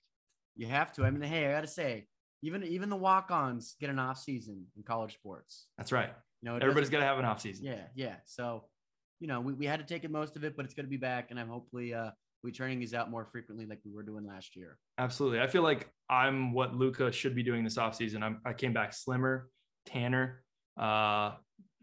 You 0.56 0.68
have 0.68 0.92
to. 0.94 1.04
I 1.04 1.10
mean, 1.10 1.24
hey, 1.24 1.48
I 1.48 1.52
gotta 1.52 1.66
say, 1.66 2.06
even 2.44 2.64
even 2.64 2.90
the 2.90 2.96
walk-ons 2.96 3.76
get 3.80 3.90
an 3.90 3.98
off 3.98 4.20
season 4.20 4.66
in 4.78 4.84
college 4.84 5.14
sports. 5.14 5.68
That's 5.78 5.92
right. 5.92 6.12
You 6.42 6.50
know, 6.50 6.58
everybody's 6.58 6.90
got 6.90 7.00
to 7.00 7.06
have 7.06 7.18
an 7.18 7.26
off 7.26 7.42
season. 7.42 7.66
Yeah, 7.66 7.86
yeah. 7.96 8.16
So, 8.26 8.66
you 9.20 9.28
know, 9.28 9.40
we, 9.40 9.54
we 9.54 9.66
had 9.66 9.80
to 9.80 9.86
take 9.86 10.04
it 10.04 10.12
most 10.12 10.36
of 10.36 10.44
it, 10.44 10.56
but 10.56 10.66
it's 10.66 10.74
going 10.74 10.86
to 10.86 10.90
be 10.90 10.98
back, 10.98 11.32
and 11.32 11.40
I'm 11.40 11.48
hopefully 11.48 11.94
uh 11.94 12.12
we 12.44 12.52
turning 12.52 12.78
these 12.78 12.94
out 12.94 13.10
more 13.10 13.26
frequently 13.32 13.66
like 13.66 13.80
we 13.86 13.94
were 13.94 14.04
doing 14.04 14.28
last 14.28 14.58
year. 14.58 14.78
Absolutely. 14.98 15.40
I 15.40 15.48
feel 15.48 15.64
like 15.64 15.90
I'm 16.10 16.52
what 16.52 16.76
Luka 16.76 17.10
should 17.14 17.34
be 17.34 17.42
doing 17.42 17.64
this 17.64 17.78
offseason. 17.78 18.22
I'm 18.22 18.42
I 18.46 18.52
came 18.52 18.74
back 18.74 18.94
slimmer, 18.94 19.50
tanner, 19.86 20.44
uh, 20.78 21.36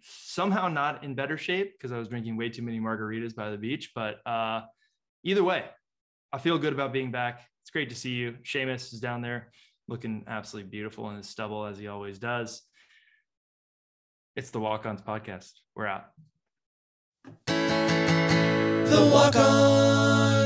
somehow 0.02 0.68
not 0.68 1.02
in 1.02 1.14
better 1.14 1.38
shape 1.38 1.72
because 1.72 1.90
I 1.90 1.98
was 1.98 2.08
drinking 2.08 2.36
way 2.36 2.50
too 2.50 2.62
many 2.62 2.78
margaritas 2.78 3.34
by 3.34 3.50
the 3.50 3.56
beach. 3.56 3.92
But 3.94 4.18
uh, 4.26 4.61
either 5.24 5.42
way, 5.42 5.64
I 6.32 6.38
feel 6.38 6.58
good 6.58 6.74
about 6.74 6.92
being 6.92 7.11
back. 7.11 7.40
It's 7.62 7.70
great 7.70 7.88
to 7.88 7.96
see 7.96 8.12
you. 8.12 8.36
Seamus 8.44 8.92
is 8.92 9.00
down 9.00 9.22
there 9.22 9.50
looking 9.91 10.24
absolutely 10.28 10.70
beautiful 10.70 11.11
in 11.11 11.16
his 11.16 11.28
stubble 11.28 11.66
as 11.66 11.76
he 11.76 11.88
always 11.88 12.18
does. 12.18 12.62
It's 14.36 14.51
the 14.51 14.61
Walk 14.61 14.86
Ons 14.86 15.03
podcast. 15.03 15.51
We're 15.74 15.86
out. 15.86 16.05
The 17.47 19.11
Walk 19.12 19.34
Ons. 19.34 20.39